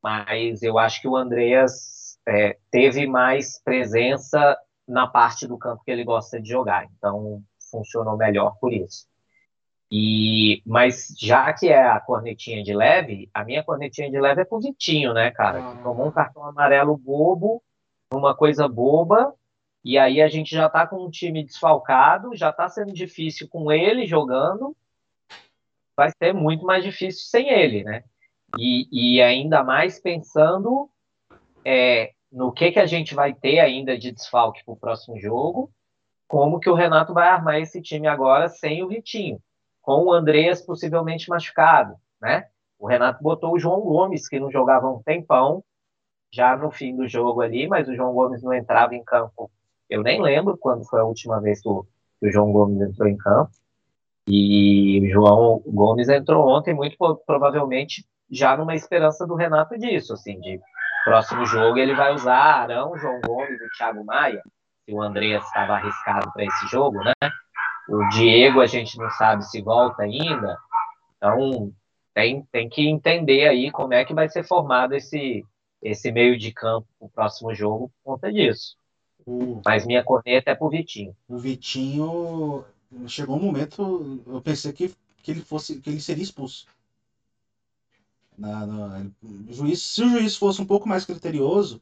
Mas 0.03 0.63
eu 0.63 0.79
acho 0.79 1.01
que 1.01 1.09
o 1.09 1.17
Andreas 1.17 2.19
é, 2.27 2.59
teve 2.71 3.07
mais 3.07 3.63
presença 3.63 4.57
na 4.91 5.07
parte 5.07 5.47
do 5.47 5.57
campo 5.57 5.83
que 5.85 5.91
ele 5.91 6.05
gosta 6.05 6.41
de 6.41 6.49
jogar. 6.49 6.85
Então, 6.97 7.43
funcionou 7.71 8.17
melhor 8.17 8.57
por 8.61 8.73
isso. 8.73 9.09
E, 9.91 10.63
mas 10.65 11.15
já 11.19 11.53
que 11.53 11.69
é 11.69 11.83
a 11.83 11.99
cornetinha 11.99 12.63
de 12.63 12.73
leve, 12.73 13.29
a 13.35 13.45
minha 13.45 13.63
cornetinha 13.63 14.11
de 14.11 14.21
leve 14.21 14.43
é 14.43 14.45
pro 14.45 14.61
Vitinho, 14.61 15.13
né, 15.13 15.31
cara? 15.31 15.63
Que 15.63 15.83
tomou 15.83 16.07
um 16.07 16.13
cartão 16.13 16.45
amarelo 16.45 16.97
bobo, 16.97 17.63
uma 18.13 18.35
coisa 18.35 18.69
boba, 18.69 19.35
e 19.85 19.99
aí 19.99 20.21
a 20.21 20.29
gente 20.29 20.55
já 20.55 20.69
tá 20.69 20.87
com 20.87 21.05
um 21.05 21.11
time 21.11 21.45
desfalcado, 21.45 22.37
já 22.37 22.53
tá 22.53 22.69
sendo 22.69 22.93
difícil 22.93 23.49
com 23.49 23.73
ele 23.73 24.07
jogando, 24.07 24.77
vai 25.97 26.11
ser 26.11 26.33
muito 26.33 26.65
mais 26.65 26.85
difícil 26.85 27.27
sem 27.27 27.49
ele, 27.49 27.83
né? 27.83 28.05
E, 28.59 28.89
e 28.93 29.23
ainda 29.23 29.65
mais 29.65 30.01
pensando 30.01 30.89
é, 31.65 32.13
no 32.31 32.53
que, 32.53 32.73
que 32.73 32.79
a 32.79 32.87
gente 32.87 33.15
vai 33.15 33.35
ter 33.35 33.59
ainda 33.59 33.99
de 33.99 34.13
desfalque 34.13 34.65
para 34.65 34.73
o 34.73 34.77
próximo 34.77 35.19
jogo, 35.19 35.71
como 36.29 36.61
que 36.61 36.71
o 36.71 36.75
Renato 36.75 37.13
vai 37.13 37.29
armar 37.29 37.59
esse 37.59 37.83
time 37.83 38.07
agora 38.07 38.49
sem 38.49 38.83
o 38.85 38.89
Vitinho, 38.89 39.41
com 39.83 40.05
o 40.05 40.13
Andreas 40.13 40.63
possivelmente 40.63 41.29
machucado, 41.29 41.97
né? 42.21 42.47
O 42.79 42.87
Renato 42.87 43.23
botou 43.23 43.53
o 43.53 43.59
João 43.59 43.81
Gomes, 43.81 44.29
que 44.29 44.39
não 44.39 44.51
jogava 44.51 44.89
um 44.89 45.03
tempão, 45.03 45.63
já 46.33 46.57
no 46.57 46.71
fim 46.71 46.97
do 46.97 47.09
jogo 47.09 47.41
ali, 47.41 47.67
mas 47.67 47.89
o 47.89 47.95
João 47.95 48.15
Gomes 48.15 48.43
não 48.43 48.55
entrava 48.55 48.95
em 48.95 49.03
campo. 49.03 49.51
Eu 49.89 50.03
nem 50.03 50.23
lembro 50.23 50.57
quando 50.57 50.89
foi 50.89 51.01
a 51.01 51.05
última 51.05 51.41
vez 51.41 51.61
que 51.61 51.69
o, 51.69 51.85
que 52.21 52.29
o 52.29 52.33
João 52.33 52.53
Gomes 52.53 52.81
entrou 52.81 53.09
em 53.09 53.17
campo. 53.17 53.51
E 54.29 55.01
o 55.03 55.11
João 55.11 55.61
Gomes 55.67 56.09
entrou 56.09 56.49
ontem, 56.49 56.73
muito 56.73 56.97
provavelmente 57.27 58.07
já 58.31 58.57
numa 58.57 58.77
esperança 58.77 59.27
do 59.27 59.35
Renato 59.35 59.77
disso, 59.77 60.13
assim, 60.13 60.39
de 60.41 60.61
Próximo 61.05 61.47
jogo 61.47 61.79
ele 61.79 61.95
vai 61.95 62.13
usar 62.13 62.37
Arão, 62.37 62.97
João 62.97 63.21
Gomes 63.21 63.61
e 63.61 63.69
Thiago 63.77 64.05
Maia, 64.05 64.43
se 64.85 64.93
o 64.93 65.03
Andreas 65.03 65.45
estava 65.45 65.75
arriscado 65.75 66.31
para 66.33 66.45
esse 66.45 66.67
jogo, 66.69 67.03
né? 67.03 67.13
O 67.89 68.09
Diego 68.11 68.61
a 68.61 68.67
gente 68.67 68.97
não 68.99 69.11
sabe 69.11 69.45
se 69.45 69.61
volta 69.63 70.03
ainda, 70.03 70.57
então 71.17 71.73
tem, 72.15 72.47
tem 72.53 72.69
que 72.69 72.89
entender 72.89 73.49
aí 73.49 73.71
como 73.71 73.95
é 73.95 74.05
que 74.05 74.15
vai 74.15 74.29
ser 74.29 74.45
formado 74.45 74.95
esse, 74.95 75.45
esse 75.83 76.13
meio 76.13 76.39
de 76.39 76.53
campo 76.53 76.87
no 77.01 77.09
próximo 77.09 77.55
jogo 77.55 77.91
por 78.03 78.13
conta 78.13 78.33
disso. 78.33 78.77
O... 79.27 79.61
Mas 79.65 79.87
minha 79.87 80.03
corneta 80.03 80.51
é 80.51 80.55
pro 80.55 80.69
Vitinho. 80.69 81.17
O 81.29 81.39
Vitinho 81.39 82.65
chegou 83.07 83.37
um 83.37 83.43
momento, 83.43 84.23
eu 84.27 84.41
pensei 84.41 84.73
que, 84.73 84.95
que 85.23 85.31
ele 85.31 85.41
fosse 85.41 85.81
que 85.81 85.91
ele 85.91 86.01
seria 86.01 86.25
expulso. 86.25 86.67
Na, 88.41 88.65
na, 88.65 89.07
juiz, 89.51 89.83
se 89.83 90.03
o 90.03 90.09
juiz 90.09 90.35
fosse 90.35 90.63
um 90.63 90.65
pouco 90.65 90.89
mais 90.89 91.05
criterioso, 91.05 91.79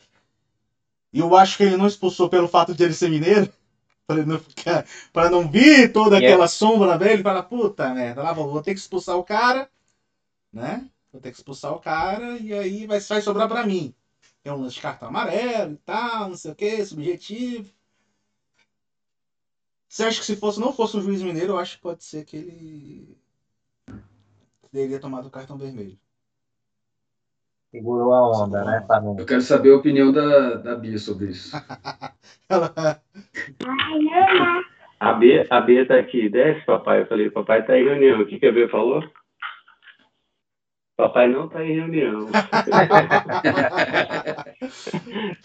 e 1.13 1.21
eu 1.21 1.37
acho 1.37 1.57
que 1.57 1.63
ele 1.63 1.77
não 1.77 1.87
expulsou 1.87 2.29
pelo 2.29 2.49
fato 2.49 2.75
de 2.75 2.83
ele 2.83 2.95
ser 2.95 3.09
mineiro, 3.09 3.49
para 4.05 4.27
não, 4.27 4.41
ficar, 4.41 4.85
não 5.31 5.49
vir 5.49 5.93
toda 5.93 6.17
yeah. 6.17 6.27
aquela 6.27 6.49
sombra 6.49 6.99
dele, 6.99 7.23
fala, 7.23 7.45
puta 7.45 7.95
merda, 7.95 8.25
lá 8.25 8.33
vou, 8.33 8.51
vou 8.51 8.61
ter 8.61 8.75
que 8.75 8.81
expulsar 8.81 9.17
o 9.17 9.23
cara, 9.23 9.71
né? 10.53 10.91
Vou 11.13 11.21
ter 11.21 11.31
que 11.31 11.37
expulsar 11.37 11.73
o 11.73 11.79
cara 11.79 12.37
e 12.39 12.53
aí 12.53 12.87
vai, 12.87 12.99
vai 12.99 13.23
sobrar 13.23 13.47
para 13.49 13.65
mim. 13.65 13.95
Tem 14.43 14.53
um 14.53 14.61
lance 14.61 14.75
de 14.75 14.83
cartão 14.83 15.09
amarelo 15.09 15.75
e 15.75 15.77
tal, 15.77 16.31
não 16.31 16.37
sei 16.37 16.51
o 16.51 16.57
que, 16.57 16.85
subjetivo. 16.85 17.71
Você 19.89 20.03
acha 20.03 20.19
que 20.19 20.27
se 20.27 20.35
fosse, 20.35 20.59
não 20.59 20.73
fosse 20.73 20.97
um 20.97 21.03
juiz 21.03 21.23
mineiro, 21.23 21.53
eu 21.53 21.59
acho 21.59 21.77
que 21.77 21.83
pode 21.83 22.03
ser 22.03 22.25
que 22.25 22.37
ele 22.37 23.17
teria 24.73 24.99
tomado 24.99 25.29
o 25.29 25.31
cartão 25.31 25.57
vermelho 25.57 25.97
segurou 27.71 28.13
a 28.13 28.45
onda, 28.45 28.65
né? 28.65 28.85
Não... 28.89 29.17
Eu 29.19 29.27
quero 29.27 29.43
saber 29.43 29.73
a 29.73 29.77
opinião 29.77 30.13
da, 30.13 30.55
da 30.55 30.75
Bia 30.75 30.99
sobre 30.99 31.27
isso. 31.27 31.57
a, 34.99 35.13
Bia, 35.15 35.47
a 35.51 35.61
Bia 35.61 35.87
tá 35.87 35.97
aqui, 35.97 36.29
desce, 36.29 36.65
papai. 36.65 37.03
Eu 37.03 37.07
falei, 37.07 37.31
papai 37.31 37.65
tá 37.65 37.79
em 37.79 37.85
reunião. 37.85 38.21
O 38.21 38.27
que, 38.27 38.39
que 38.39 38.47
a 38.47 38.53
Bia 38.53 38.69
falou? 38.69 39.03
Papai 40.97 41.29
não 41.29 41.49
tá 41.49 41.65
em 41.65 41.75
reunião. 41.77 42.27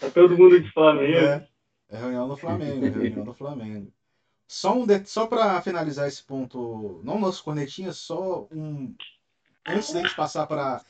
tá 0.00 0.10
todo 0.12 0.36
mundo 0.36 0.60
de 0.60 0.68
Flamengo. 0.72 1.16
É, 1.16 1.46
é 1.90 1.96
reunião 1.96 2.26
do 2.26 2.36
Flamengo, 2.36 2.84
é 2.84 2.88
reunião 2.88 3.24
do 3.24 3.34
Flamengo. 3.34 3.92
Só, 4.48 4.76
um 4.76 4.84
de... 4.84 5.04
só 5.06 5.28
para 5.28 5.62
finalizar 5.62 6.08
esse 6.08 6.22
ponto, 6.24 7.00
não 7.04 7.20
nosso 7.20 7.44
cornetinha, 7.44 7.92
só 7.92 8.48
um. 8.50 8.94
Antes 9.66 9.92
da 9.92 10.00
gente 10.00 10.16
passar 10.16 10.46
para 10.46 10.84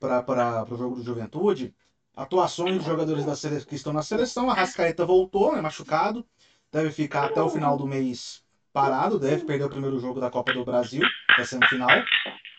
para 0.00 0.64
o 0.68 0.76
jogo 0.76 0.96
do 0.96 1.02
Juventude, 1.04 1.74
atuações 2.16 2.78
dos 2.78 2.86
jogadores 2.86 3.24
da 3.24 3.36
sele... 3.36 3.64
que 3.64 3.74
estão 3.76 3.92
na 3.92 4.02
seleção. 4.02 4.50
A 4.50 4.54
Rascaeta 4.54 5.04
voltou, 5.04 5.54
né, 5.54 5.60
machucado, 5.60 6.26
deve 6.72 6.90
ficar 6.90 7.26
até 7.26 7.40
o 7.40 7.50
final 7.50 7.76
do 7.76 7.86
mês 7.86 8.42
parado, 8.72 9.18
deve 9.18 9.44
perder 9.44 9.64
o 9.64 9.70
primeiro 9.70 10.00
jogo 10.00 10.20
da 10.20 10.30
Copa 10.30 10.52
do 10.52 10.64
Brasil, 10.64 11.02
da 11.36 11.44
semifinal, 11.44 11.90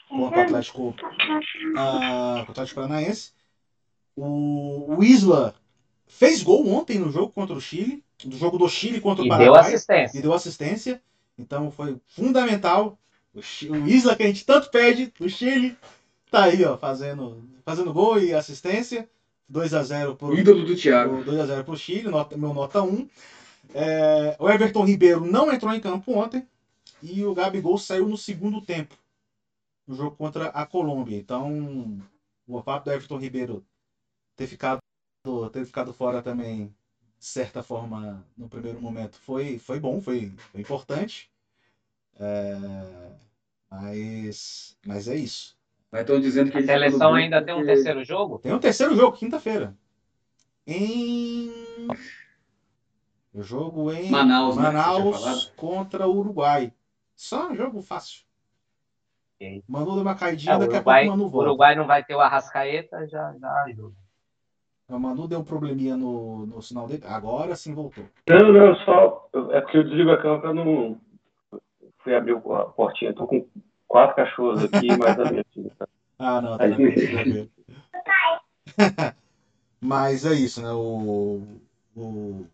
contra 0.08 0.40
o 0.40 0.44
Atlético, 0.44 0.90
uh, 0.90 2.48
o 2.48 2.52
Atlético 2.52 2.76
Paranaense. 2.76 3.32
O, 4.16 4.98
o 4.98 5.04
Isla 5.04 5.56
fez 6.06 6.44
gol 6.44 6.68
ontem 6.68 7.00
no 7.00 7.12
jogo 7.12 7.32
contra 7.32 7.56
o 7.56 7.62
Chile, 7.62 8.04
no 8.26 8.38
jogo 8.38 8.58
do 8.58 8.68
Chile 8.68 9.00
contra 9.00 9.24
o 9.24 9.26
e 9.26 9.30
Paraguai. 9.30 9.64
Deu 9.64 9.74
assistência. 9.74 10.18
E 10.18 10.22
deu 10.22 10.34
assistência. 10.34 11.02
Então 11.38 11.72
foi 11.72 11.98
fundamental. 12.06 13.00
O, 13.34 13.40
o 13.40 13.88
Isla 13.88 14.16
que 14.16 14.24
a 14.24 14.28
gente 14.28 14.46
tanto 14.46 14.70
pede, 14.70 15.14
o 15.20 15.30
Chile, 15.30 15.78
tá 16.32 16.46
aí, 16.46 16.64
ó, 16.66 16.78
fazendo, 16.78 17.44
fazendo 17.64 17.94
gol 17.94 18.18
e 18.18 18.34
assistência. 18.34 19.08
2 19.48 19.74
a 19.74 19.84
0 19.84 20.16
pro 20.16 20.34
ídolo 20.34 20.66
do 20.66 20.76
Thiago. 20.76 21.24
2 21.26 21.40
a 21.42 21.46
0 21.46 21.66
pro 21.66 21.76
Chile, 21.76 22.08
nota, 22.08 22.38
meu 22.38 22.54
nota 22.54 22.82
1. 22.82 23.08
É, 23.74 24.38
o 24.40 24.50
Everton 24.50 24.86
Ribeiro 24.86 25.26
não 25.26 25.52
entrou 25.52 25.74
em 25.74 25.80
campo 25.80 26.14
ontem 26.14 26.48
e 27.04 27.24
o 27.26 27.34
Gabigol 27.34 27.78
saiu 27.78 28.08
no 28.08 28.18
segundo 28.18 28.62
tempo 28.62 28.98
no 29.86 29.94
jogo 29.96 30.16
contra 30.16 30.48
a 30.48 30.66
Colômbia. 30.66 31.18
Então, 31.18 32.02
o 32.48 32.62
fato 32.62 32.86
do 32.86 32.92
Everton 32.92 33.18
Ribeiro 33.18 33.66
ter 34.38 34.48
ficado, 34.48 34.80
ter 35.52 35.66
ficado 35.66 35.94
fora 35.94 36.22
também, 36.22 36.68
de 37.20 37.26
certa 37.26 37.62
forma, 37.62 38.26
no 38.38 38.48
primeiro 38.48 38.82
momento, 38.82 39.18
foi, 39.20 39.60
foi 39.60 39.80
bom, 39.82 40.02
foi, 40.02 40.32
foi 40.52 40.62
importante. 40.62 41.30
É, 42.18 43.12
mas, 43.70 44.78
mas 44.86 45.08
é 45.10 45.16
isso. 45.16 45.58
Mas 45.92 46.02
estão 46.02 46.20
dizendo 46.20 46.52
que 46.52 46.58
a 46.58 46.64
seleção 46.64 47.14
ainda 47.14 47.40
porque... 47.40 47.54
tem 47.54 47.62
um 47.62 47.66
terceiro 47.66 48.04
jogo? 48.04 48.40
Tem 48.40 48.54
um 48.54 48.60
terceiro 48.60 48.96
jogo, 48.96 49.18
quinta-feira. 49.18 49.76
Em. 50.66 51.52
O 53.34 53.42
jogo 53.42 53.92
em 53.92 54.10
Manaus, 54.10 54.56
né, 54.56 54.64
Manaus 54.64 55.26
né, 55.26 55.52
contra 55.56 56.08
o 56.08 56.16
Uruguai. 56.16 56.72
Só 57.16 57.50
um 57.50 57.56
jogo 57.56 57.82
fácil. 57.82 58.24
Okay. 59.36 59.64
Manu 59.68 59.94
deu 59.94 60.02
uma 60.02 60.16
caidinha, 60.16 60.54
é, 60.54 60.60
daqui 60.60 60.76
Uruguai, 60.76 61.04
a 61.04 61.08
pouco 61.08 61.16
o 61.16 61.18
Manu 61.18 61.30
volta. 61.30 61.48
O 61.48 61.50
Uruguai 61.50 61.76
não 61.76 61.88
vai 61.88 62.04
ter 62.04 62.16
o 62.16 62.20
Arrascaeta, 62.20 63.08
já, 63.08 63.36
já 63.40 63.64
ajuda. 63.64 63.96
O 64.88 65.00
Manu 65.00 65.28
deu 65.28 65.40
um 65.40 65.44
probleminha 65.44 65.98
no, 65.98 66.46
no 66.46 66.62
sinal 66.62 66.88
dele. 66.88 67.04
Agora 67.06 67.56
sim 67.56 67.74
voltou. 67.74 68.04
Não, 68.28 68.52
não, 68.52 68.76
só. 68.86 69.30
É 69.52 69.62
porque 69.62 69.78
eu 69.78 69.84
desligo 69.84 70.12
a 70.12 70.18
câmera 70.18 70.42
pra 70.42 70.54
não. 70.54 71.00
Fui 72.00 72.14
abrir 72.14 72.36
a 72.36 72.66
portinha. 72.66 73.14
Tô 73.14 73.26
com 73.26 73.48
quatro 73.92 74.16
cachorros 74.16 74.64
aqui, 74.64 74.88
mais 74.98 75.20
a 75.20 75.26
minha 75.30 75.46
filha. 75.54 75.72
Ah, 76.18 76.42
não, 76.42 76.58
tá 76.58 76.66
Mas 79.82 80.26
é 80.26 80.34
isso, 80.34 80.62
né? 80.62 80.72
O, 80.72 81.44
o, 81.96 82.46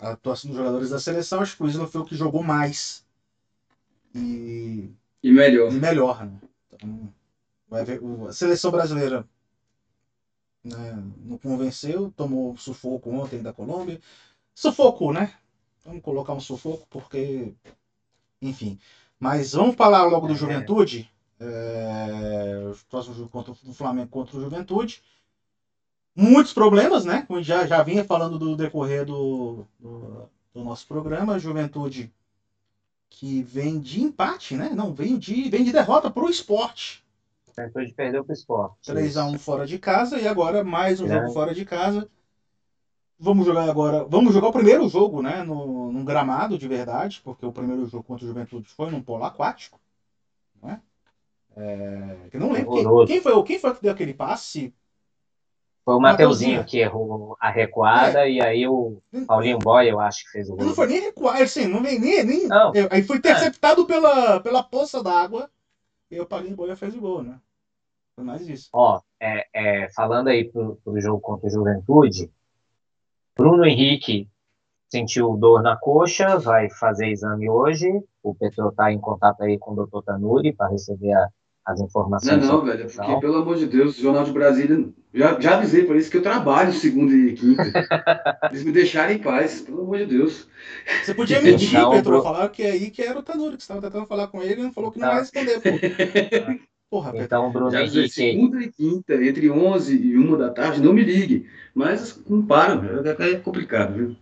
a 0.00 0.10
atuação 0.10 0.50
dos 0.50 0.58
jogadores 0.58 0.90
da 0.90 0.98
seleção, 0.98 1.40
acho 1.40 1.56
que 1.56 1.62
o 1.62 1.68
Isla 1.68 1.86
foi 1.86 2.00
o 2.00 2.04
que 2.04 2.16
jogou 2.16 2.42
mais. 2.42 3.06
E, 4.14 4.90
e 5.22 5.30
melhor. 5.30 5.70
E 5.70 5.74
melhor, 5.74 6.26
né? 6.26 6.40
Então, 6.72 7.12
vai 7.68 7.84
ver, 7.84 8.00
a 8.28 8.32
seleção 8.32 8.70
brasileira 8.70 9.24
né, 10.64 11.02
não 11.18 11.38
convenceu, 11.38 12.12
tomou 12.16 12.56
sufoco 12.56 13.10
ontem 13.10 13.42
da 13.42 13.52
Colômbia. 13.52 14.00
Sufoco, 14.54 15.12
né? 15.12 15.34
Vamos 15.84 16.02
colocar 16.02 16.32
um 16.32 16.40
sufoco, 16.40 16.86
porque. 16.90 17.54
Enfim. 18.42 18.78
Mas 19.18 19.52
vamos 19.52 19.74
falar 19.74 20.04
logo 20.04 20.26
do 20.26 20.34
é. 20.34 20.36
Juventude. 20.36 21.10
É, 21.38 22.70
o 22.72 22.76
próximo 22.88 23.14
jogo 23.14 23.28
contra 23.28 23.52
o 23.52 23.74
Flamengo 23.74 24.08
contra 24.08 24.36
o 24.36 24.40
Juventude. 24.40 25.02
Muitos 26.14 26.52
problemas, 26.52 27.04
né? 27.04 27.24
Como 27.26 27.42
já, 27.42 27.66
já 27.66 27.82
vinha 27.82 28.04
falando 28.04 28.38
do 28.38 28.56
decorrer 28.56 29.04
do, 29.04 29.66
do, 29.78 30.28
do 30.54 30.64
nosso 30.64 30.86
programa. 30.86 31.38
Juventude 31.38 32.10
que 33.08 33.42
vem 33.42 33.80
de 33.80 34.02
empate, 34.02 34.56
né? 34.56 34.70
Não, 34.74 34.92
vem 34.92 35.18
de, 35.18 35.48
vem 35.48 35.64
de 35.64 35.72
derrota 35.72 36.10
para 36.10 36.24
o 36.24 36.30
esporte. 36.30 37.04
Juventude 37.46 37.92
perdeu 37.94 38.24
para 38.24 38.32
o 38.32 38.34
esporte. 38.34 38.92
3x1 38.92 39.38
fora 39.38 39.66
de 39.66 39.78
casa 39.78 40.18
e 40.18 40.26
agora 40.26 40.62
mais 40.62 41.00
um 41.00 41.06
é. 41.06 41.08
jogo 41.08 41.32
fora 41.32 41.54
de 41.54 41.64
casa. 41.64 42.08
Vamos 43.18 43.46
jogar 43.46 43.68
agora. 43.68 44.04
Vamos 44.04 44.34
jogar 44.34 44.48
o 44.48 44.52
primeiro 44.52 44.88
jogo, 44.88 45.22
né? 45.22 45.42
No, 45.42 45.90
num 45.90 46.04
gramado 46.04 46.58
de 46.58 46.68
verdade, 46.68 47.20
porque 47.24 47.46
o 47.46 47.52
primeiro 47.52 47.86
jogo 47.86 48.04
contra 48.04 48.24
o 48.24 48.28
Juventude 48.28 48.68
foi 48.68 48.90
num 48.90 49.02
polo 49.02 49.24
aquático. 49.24 49.80
Né? 50.62 50.80
É, 51.56 52.28
que 52.30 52.38
não 52.38 52.52
lembro. 52.52 52.74
Quem, 52.74 53.06
quem, 53.06 53.20
foi, 53.20 53.42
quem 53.44 53.58
foi 53.58 53.74
que 53.74 53.82
deu 53.82 53.92
aquele 53.92 54.12
passe? 54.12 54.74
Foi 55.86 55.94
o 55.94 56.00
Mateuzinho 56.00 56.64
que 56.64 56.78
errou 56.78 57.36
a 57.40 57.48
recuada 57.48 58.26
é. 58.26 58.32
e 58.32 58.42
aí 58.42 58.66
o 58.66 59.00
Paulinho 59.24 59.58
Boy, 59.58 59.88
eu 59.88 60.00
acho 60.00 60.24
que 60.24 60.32
fez 60.32 60.50
o 60.50 60.56
gol. 60.56 60.66
Não 60.66 60.74
foi 60.74 60.88
nem 60.88 61.00
recuar, 61.00 61.40
assim, 61.40 61.68
não 61.68 61.80
vem 61.80 61.98
nem. 62.00 62.24
nem 62.24 62.48
não. 62.48 62.72
Aí 62.90 63.02
foi 63.04 63.18
interceptado 63.18 63.82
é. 63.82 63.86
pela, 63.86 64.40
pela 64.40 64.62
poça 64.64 65.00
d'água 65.00 65.48
e 66.10 66.20
o 66.20 66.26
Paulinho 66.26 66.56
Boy 66.56 66.74
fez 66.74 66.94
o 66.94 67.00
gol, 67.00 67.22
né? 67.22 67.38
Foi 68.16 68.24
mais 68.24 68.48
isso. 68.48 68.68
Ó, 68.72 69.00
é, 69.20 69.46
é, 69.54 69.88
falando 69.90 70.26
aí 70.26 70.50
pro, 70.50 70.76
pro 70.82 71.00
jogo 71.00 71.20
contra 71.20 71.46
o 71.46 71.50
Juventude, 71.50 72.32
Bruno 73.36 73.66
Henrique 73.66 74.28
sentiu 74.88 75.36
dor 75.36 75.62
na 75.62 75.76
coxa, 75.76 76.38
vai 76.38 76.70
fazer 76.70 77.08
exame 77.08 77.50
hoje. 77.50 77.88
O 78.22 78.34
Petro 78.34 78.68
está 78.68 78.90
em 78.90 78.98
contato 78.98 79.42
aí 79.42 79.58
com 79.58 79.72
o 79.72 79.76
doutor 79.76 80.02
Tanuri 80.02 80.54
para 80.54 80.70
receber 80.70 81.12
a, 81.12 81.28
as 81.66 81.80
informações. 81.80 82.46
Não, 82.46 82.58
não, 82.58 82.64
velho, 82.64 82.90
porque, 82.90 83.20
pelo 83.20 83.36
amor 83.36 83.56
de 83.56 83.66
Deus, 83.66 83.98
o 83.98 84.02
Jornal 84.02 84.24
de 84.24 84.32
Brasília, 84.32 84.88
já, 85.12 85.38
já 85.38 85.56
avisei 85.56 85.84
para 85.84 85.96
eles 85.96 86.08
que 86.08 86.16
eu 86.16 86.22
trabalho 86.22 86.72
segunda 86.72 87.12
e 87.12 87.34
quinta. 87.34 87.62
eles 88.50 88.64
me 88.64 88.72
deixarem 88.72 89.16
em 89.16 89.22
paz, 89.22 89.60
pelo 89.60 89.82
amor 89.82 89.98
de 89.98 90.06
Deus. 90.06 90.48
Você 91.04 91.12
podia 91.12 91.42
mentir, 91.42 91.74
não, 91.74 91.90
Petro, 91.90 92.12
pro... 92.12 92.22
falar 92.22 92.48
que 92.48 92.62
aí 92.62 92.90
que 92.90 93.02
era 93.02 93.18
o 93.18 93.22
Tanuri, 93.22 93.56
que 93.56 93.62
você 93.62 93.72
estava 93.72 93.82
tentando 93.82 94.06
falar 94.06 94.28
com 94.28 94.40
ele 94.42 94.66
e 94.66 94.72
falou 94.72 94.90
que 94.90 94.98
não, 94.98 95.08
não 95.08 95.14
vai 95.14 95.22
responder, 95.22 95.60
pô. 95.60 95.68
Porra, 96.90 97.12
então, 97.16 97.50
Bruno 97.50 97.70
já 97.70 97.82
Henrique. 97.82 98.08
Segunda 98.10 98.62
e 98.62 98.70
quinta, 98.70 99.14
entre 99.14 99.50
11 99.50 99.96
e 99.96 100.16
1 100.16 100.38
da 100.38 100.50
tarde, 100.50 100.80
não 100.80 100.92
me 100.92 101.02
ligue. 101.02 101.48
Mas 101.74 102.22
não 102.28 102.46
para, 102.46 102.80
é 103.20 103.36
complicado, 103.36 103.94
viu? 103.94 104.16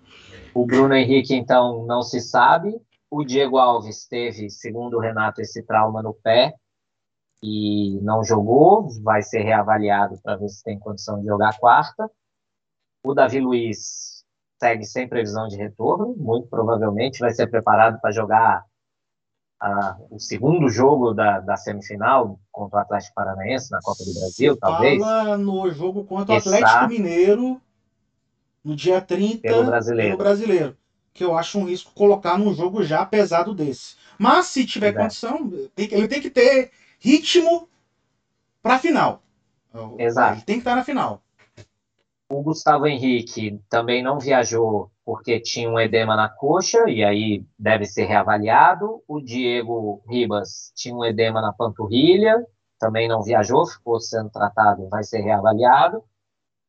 O 0.54 0.64
Bruno 0.64 0.94
Henrique, 0.94 1.34
então, 1.34 1.84
não 1.86 2.02
se 2.02 2.20
sabe. 2.20 2.74
O 3.10 3.24
Diego 3.24 3.58
Alves 3.58 4.06
teve, 4.06 4.48
segundo 4.48 4.96
o 4.96 5.00
Renato, 5.00 5.40
esse 5.40 5.62
trauma 5.62 6.02
no 6.02 6.14
pé 6.14 6.54
e 7.42 8.00
não 8.00 8.24
jogou. 8.24 8.88
Vai 9.02 9.22
ser 9.22 9.42
reavaliado 9.42 10.18
para 10.22 10.36
ver 10.36 10.48
se 10.48 10.62
tem 10.62 10.78
condição 10.78 11.20
de 11.20 11.26
jogar 11.26 11.58
quarta. 11.58 12.10
O 13.04 13.12
Davi 13.12 13.40
Luiz 13.40 14.24
segue 14.60 14.84
sem 14.84 15.06
previsão 15.06 15.46
de 15.48 15.56
retorno. 15.56 16.14
Muito 16.16 16.48
provavelmente 16.48 17.20
vai 17.20 17.32
ser 17.32 17.46
preparado 17.48 18.00
para 18.00 18.10
jogar 18.10 18.64
a, 19.60 19.96
o 20.10 20.18
segundo 20.18 20.68
jogo 20.68 21.12
da, 21.12 21.40
da, 21.40 21.56
semifinal 21.56 22.38
contra 22.52 22.78
o 22.78 22.82
Atlético 22.82 23.14
Paranaense 23.14 23.70
na 23.70 23.80
Copa 23.80 24.04
do 24.04 24.14
Brasil, 24.14 24.56
talvez. 24.56 25.00
Fala 25.00 25.36
no 25.36 25.70
jogo 25.70 26.04
contra 26.04 26.34
o 26.34 26.38
Atlético 26.38 26.88
Mineiro 26.88 27.60
no 28.62 28.74
dia 28.74 29.00
30 29.00 29.40
pelo 29.40 29.64
brasileiro. 29.64 30.10
pelo 30.10 30.18
brasileiro. 30.18 30.76
Que 31.12 31.24
eu 31.24 31.36
acho 31.36 31.58
um 31.58 31.64
risco 31.64 31.92
colocar 31.94 32.36
num 32.36 32.52
jogo 32.52 32.82
já 32.82 33.06
pesado 33.06 33.54
desse. 33.54 33.96
Mas 34.18 34.46
se 34.46 34.66
tiver 34.66 34.92
condição, 34.92 35.52
ele 35.76 36.08
tem 36.08 36.20
que 36.20 36.30
ter 36.30 36.70
ritmo 36.98 37.68
para 38.62 38.78
final. 38.78 39.22
Exato. 39.98 40.34
Ele 40.34 40.42
tem 40.42 40.56
que 40.56 40.60
estar 40.60 40.74
na 40.74 40.84
final. 40.84 41.22
O 42.28 42.42
Gustavo 42.42 42.86
Henrique 42.86 43.60
também 43.68 44.02
não 44.02 44.18
viajou 44.18 44.90
porque 45.04 45.38
tinha 45.38 45.68
um 45.68 45.78
edema 45.78 46.16
na 46.16 46.28
coxa 46.28 46.88
e 46.88 47.04
aí 47.04 47.44
deve 47.58 47.84
ser 47.84 48.04
reavaliado. 48.04 49.02
O 49.06 49.20
Diego 49.20 50.02
Ribas 50.08 50.72
tinha 50.74 50.94
um 50.94 51.04
edema 51.04 51.40
na 51.42 51.52
panturrilha, 51.52 52.44
também 52.78 53.06
não 53.06 53.22
viajou, 53.22 53.66
ficou 53.66 54.00
sendo 54.00 54.30
tratado, 54.30 54.88
vai 54.88 55.04
ser 55.04 55.20
reavaliado. 55.20 56.02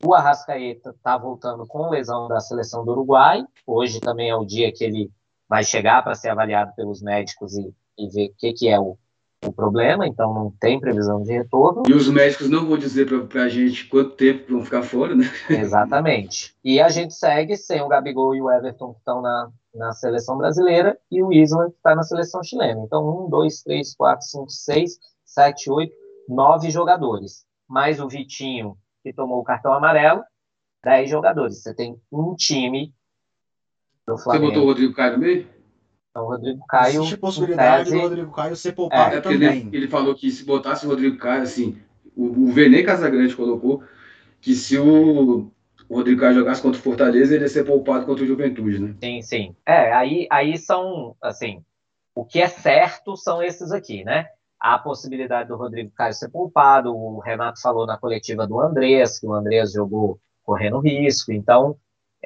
O 0.03 0.13
Arrascaeta 0.13 0.89
está 0.89 1.17
voltando 1.17 1.65
com 1.65 1.89
lesão 1.89 2.27
da 2.27 2.39
seleção 2.39 2.83
do 2.83 2.91
Uruguai. 2.91 3.43
Hoje 3.65 4.01
também 4.01 4.29
é 4.29 4.35
o 4.35 4.45
dia 4.45 4.71
que 4.71 4.83
ele 4.83 5.09
vai 5.47 5.63
chegar 5.63 6.03
para 6.03 6.15
ser 6.15 6.29
avaliado 6.29 6.73
pelos 6.75 7.01
médicos 7.01 7.55
e, 7.55 7.73
e 7.97 8.09
ver 8.09 8.27
o 8.27 8.35
que, 8.35 8.53
que 8.53 8.67
é 8.67 8.79
o, 8.79 8.97
o 9.43 9.51
problema, 9.51 10.07
então 10.07 10.33
não 10.33 10.51
tem 10.59 10.79
previsão 10.79 11.21
de 11.21 11.31
retorno. 11.31 11.83
E 11.87 11.93
os 11.93 12.09
médicos 12.09 12.49
não 12.49 12.65
vão 12.65 12.77
dizer 12.77 13.07
para 13.27 13.43
a 13.43 13.49
gente 13.49 13.87
quanto 13.87 14.11
tempo 14.11 14.51
vão 14.51 14.63
ficar 14.63 14.83
fora, 14.83 15.15
né? 15.15 15.25
Exatamente. 15.49 16.55
E 16.63 16.79
a 16.79 16.89
gente 16.89 17.13
segue 17.13 17.55
sem 17.55 17.81
o 17.81 17.87
Gabigol 17.87 18.35
e 18.35 18.41
o 18.41 18.51
Everton 18.51 18.93
que 18.93 18.99
estão 18.99 19.21
na, 19.21 19.49
na 19.73 19.93
seleção 19.93 20.37
brasileira 20.37 20.97
e 21.11 21.21
o 21.21 21.31
Isla 21.31 21.69
que 21.69 21.77
está 21.77 21.95
na 21.95 22.03
seleção 22.03 22.43
chilena. 22.43 22.81
Então, 22.81 23.07
um, 23.07 23.29
dois, 23.29 23.61
três, 23.61 23.95
quatro, 23.95 24.25
cinco, 24.25 24.49
seis, 24.49 24.97
sete, 25.23 25.69
oito, 25.69 25.95
nove 26.27 26.69
jogadores. 26.69 27.45
Mais 27.67 27.99
o 27.99 28.07
Vitinho, 28.07 28.77
que 29.03 29.13
tomou 29.13 29.39
o 29.39 29.43
cartão 29.43 29.73
amarelo, 29.73 30.23
dez 30.83 31.09
jogadores. 31.09 31.61
Você 31.61 31.73
tem 31.73 31.99
um 32.11 32.35
time 32.35 32.93
do 34.07 34.17
Flamengo. 34.17 34.45
Você 34.45 34.51
botou 34.51 34.63
o 34.63 34.67
Rodrigo 34.67 34.93
Caio 34.93 35.13
no 35.13 35.19
meio? 35.19 35.54
Então, 36.15 36.27
o 36.27 36.29
Rodrigo 36.29 36.65
Caio. 36.65 37.01
Existe 37.01 37.17
possibilidade 37.17 37.89
tese... 37.89 37.97
do 37.97 38.01
Rodrigo 38.01 38.31
Caio 38.31 38.55
ser 38.55 38.71
poupado 38.71 39.15
é, 39.15 39.19
também. 39.19 39.67
Ele, 39.67 39.77
ele, 39.77 39.87
falou 39.89 40.15
que 40.15 40.31
se 40.31 40.45
botasse 40.45 40.85
o 40.85 40.89
Rodrigo 40.89 41.17
Caio, 41.17 41.43
assim, 41.43 41.77
o, 42.15 42.45
o 42.45 42.51
Vene 42.53 42.83
Casagrande 42.83 43.35
colocou 43.35 43.83
que 44.39 44.55
se 44.55 44.77
o, 44.77 45.51
o 45.89 45.95
Rodrigo 45.95 46.21
Caio 46.21 46.35
jogasse 46.35 46.61
contra 46.61 46.79
o 46.79 46.81
Fortaleza, 46.81 47.35
ele 47.35 47.43
ia 47.43 47.49
ser 47.49 47.65
poupado 47.65 48.05
contra 48.05 48.23
o 48.23 48.27
Juventude, 48.27 48.79
né? 48.79 48.95
Sim, 49.03 49.21
sim. 49.21 49.55
É, 49.65 49.91
aí, 49.91 50.25
aí 50.31 50.57
são, 50.57 51.17
assim, 51.21 51.61
o 52.15 52.23
que 52.23 52.39
é 52.39 52.47
certo 52.47 53.17
são 53.17 53.43
esses 53.43 53.73
aqui, 53.73 54.05
né? 54.05 54.27
A 54.57 54.79
possibilidade 54.79 55.49
do 55.49 55.57
Rodrigo 55.57 55.91
Caio 55.91 56.13
ser 56.13 56.29
poupado, 56.29 56.95
o 56.95 57.19
Renato 57.19 57.61
falou 57.61 57.85
na 57.85 57.97
coletiva 57.97 58.47
do 58.47 58.61
Andrés, 58.61 59.19
que 59.19 59.27
o 59.27 59.33
Andrés 59.33 59.73
jogou 59.73 60.17
correndo 60.45 60.79
risco, 60.79 61.33
então 61.33 61.75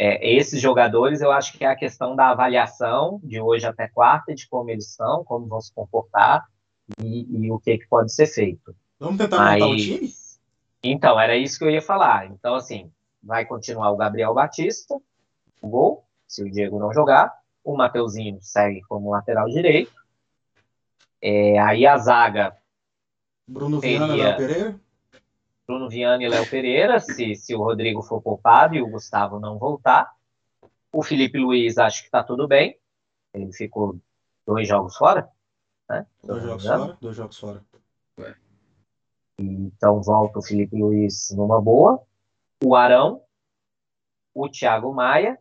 é, 0.02 0.34
esses 0.34 0.62
jogadores, 0.62 1.20
eu 1.20 1.30
acho 1.30 1.58
que 1.58 1.66
é 1.66 1.68
a 1.68 1.76
questão 1.76 2.16
da 2.16 2.30
avaliação 2.30 3.20
de 3.22 3.42
hoje 3.42 3.66
até 3.66 3.86
quarta, 3.90 4.34
de 4.34 4.48
como 4.48 4.70
eles 4.70 4.94
são, 4.94 5.26
como 5.26 5.46
vão 5.46 5.60
se 5.60 5.74
comportar 5.74 6.46
e, 7.04 7.28
e 7.30 7.52
o 7.52 7.60
que, 7.60 7.78
que 7.78 7.88
pode 7.90 8.14
ser 8.14 8.26
feito. 8.26 8.74
Vamos 8.98 9.18
tentar 9.18 9.36
Mas, 9.36 9.60
montar 9.60 9.74
o 9.74 9.76
time? 9.76 10.10
Então, 10.82 11.20
era 11.20 11.36
isso 11.36 11.60
que 11.60 11.66
eu 11.66 11.70
ia 11.70 11.82
falar. 11.82 12.28
Então, 12.28 12.56
assim, 12.56 12.90
vai 13.22 13.46
continuar 13.46 13.92
o 13.92 13.98
Gabriel 13.98 14.34
Batista, 14.34 14.96
o 15.62 15.68
gol, 15.68 16.06
se 16.26 16.42
o 16.44 16.50
Diego 16.50 16.80
não 16.80 16.94
jogar. 16.94 17.38
O 17.62 17.76
Mateuzinho 17.76 18.40
segue 18.42 18.80
como 18.88 19.12
lateral 19.12 19.50
direito. 19.50 19.92
É, 21.22 21.60
aí 21.60 21.86
a 21.86 21.98
zaga. 21.98 22.56
Bruno 23.46 23.82
Viana 23.82 24.16
e 24.16 24.22
Léo 24.22 24.38
Pereira? 24.38 24.80
Bruno 25.70 25.88
Viana 25.88 26.24
e 26.24 26.28
Léo 26.28 26.50
Pereira, 26.50 27.00
se, 27.00 27.36
se 27.36 27.54
o 27.54 27.62
Rodrigo 27.62 28.02
for 28.02 28.20
poupado 28.20 28.74
e 28.74 28.82
o 28.82 28.90
Gustavo 28.90 29.40
não 29.40 29.60
voltar. 29.60 30.12
O 30.92 31.04
Felipe 31.04 31.38
Luiz, 31.38 31.78
acho 31.78 32.00
que 32.00 32.08
está 32.08 32.24
tudo 32.24 32.48
bem. 32.48 32.76
Ele 33.36 33.54
ficou 33.54 33.96
dois 34.48 34.68
jogos 34.68 34.98
fora. 34.98 35.30
Né? 35.88 36.08
Dois 36.24 36.42
jogos 36.42 36.66
fora? 36.66 36.98
Dois 37.00 37.16
jogos 37.16 37.38
fora. 37.38 37.64
Então 39.38 40.02
volta 40.02 40.40
o 40.40 40.42
Felipe 40.42 40.76
Luiz 40.76 41.30
numa 41.38 41.62
boa. 41.62 42.02
O 42.66 42.76
Arão, 42.76 43.22
o 44.34 44.50
Thiago 44.50 44.92
Maia. 44.92 45.38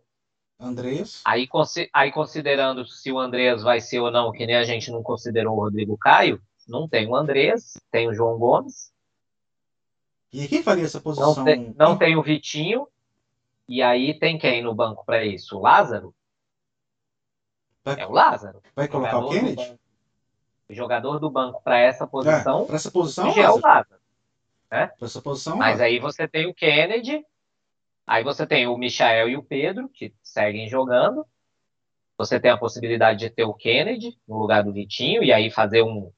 Andreas. 0.60 1.22
Aí, 1.24 1.48
aí 1.90 2.12
considerando 2.12 2.84
se 2.86 3.10
o 3.10 3.18
Andreas 3.18 3.62
vai 3.62 3.80
ser 3.80 4.00
ou 4.00 4.10
não, 4.10 4.30
que 4.30 4.44
nem 4.46 4.56
a 4.56 4.64
gente 4.64 4.90
não 4.90 5.02
considerou 5.02 5.56
o 5.56 5.60
Rodrigo 5.60 5.96
Caio, 5.96 6.38
não 6.68 6.86
tem 6.86 7.08
o 7.08 7.16
Andreas, 7.16 7.80
tem 7.90 8.06
o 8.06 8.12
João 8.12 8.38
Gomes. 8.38 8.92
E 10.32 10.46
quem 10.46 10.62
faria 10.62 10.84
essa 10.84 11.00
posição? 11.00 11.34
Não 11.34 11.44
tem, 11.44 11.74
não 11.76 11.98
tem 11.98 12.16
o 12.16 12.22
Vitinho. 12.22 12.86
E 13.68 13.82
aí 13.82 14.18
tem 14.18 14.38
quem 14.38 14.62
no 14.62 14.74
banco 14.74 15.04
para 15.04 15.24
isso? 15.24 15.56
O 15.56 15.60
Lázaro? 15.60 16.14
Vai, 17.84 18.00
é 18.00 18.06
o 18.06 18.10
Lázaro. 18.10 18.62
Vai 18.74 18.88
colocar 18.88 19.18
o 19.18 19.28
Kennedy? 19.28 19.78
O 20.68 20.74
jogador 20.74 21.18
do 21.18 21.30
banco 21.30 21.62
para 21.62 21.78
essa 21.78 22.06
posição. 22.06 22.62
É, 22.62 22.66
para 22.66 22.76
essa 22.76 22.90
posição, 22.90 23.28
é 23.28 23.50
o 23.50 23.60
Lázaro. 23.60 24.00
Né? 24.70 24.86
Para 24.86 25.06
essa 25.06 25.22
posição. 25.22 25.56
Mas 25.56 25.80
aí 25.80 25.98
você 25.98 26.28
tem 26.28 26.46
o 26.46 26.54
Kennedy, 26.54 27.24
aí 28.06 28.22
você 28.22 28.46
tem 28.46 28.66
o 28.66 28.76
Michael 28.76 29.28
e 29.30 29.36
o 29.36 29.42
Pedro, 29.42 29.88
que 29.88 30.14
seguem 30.22 30.68
jogando. 30.68 31.26
Você 32.18 32.40
tem 32.40 32.50
a 32.50 32.58
possibilidade 32.58 33.20
de 33.20 33.30
ter 33.30 33.44
o 33.44 33.54
Kennedy 33.54 34.18
no 34.26 34.38
lugar 34.38 34.62
do 34.64 34.72
Vitinho, 34.72 35.22
e 35.22 35.32
aí 35.32 35.50
fazer 35.50 35.82
um 35.82 36.12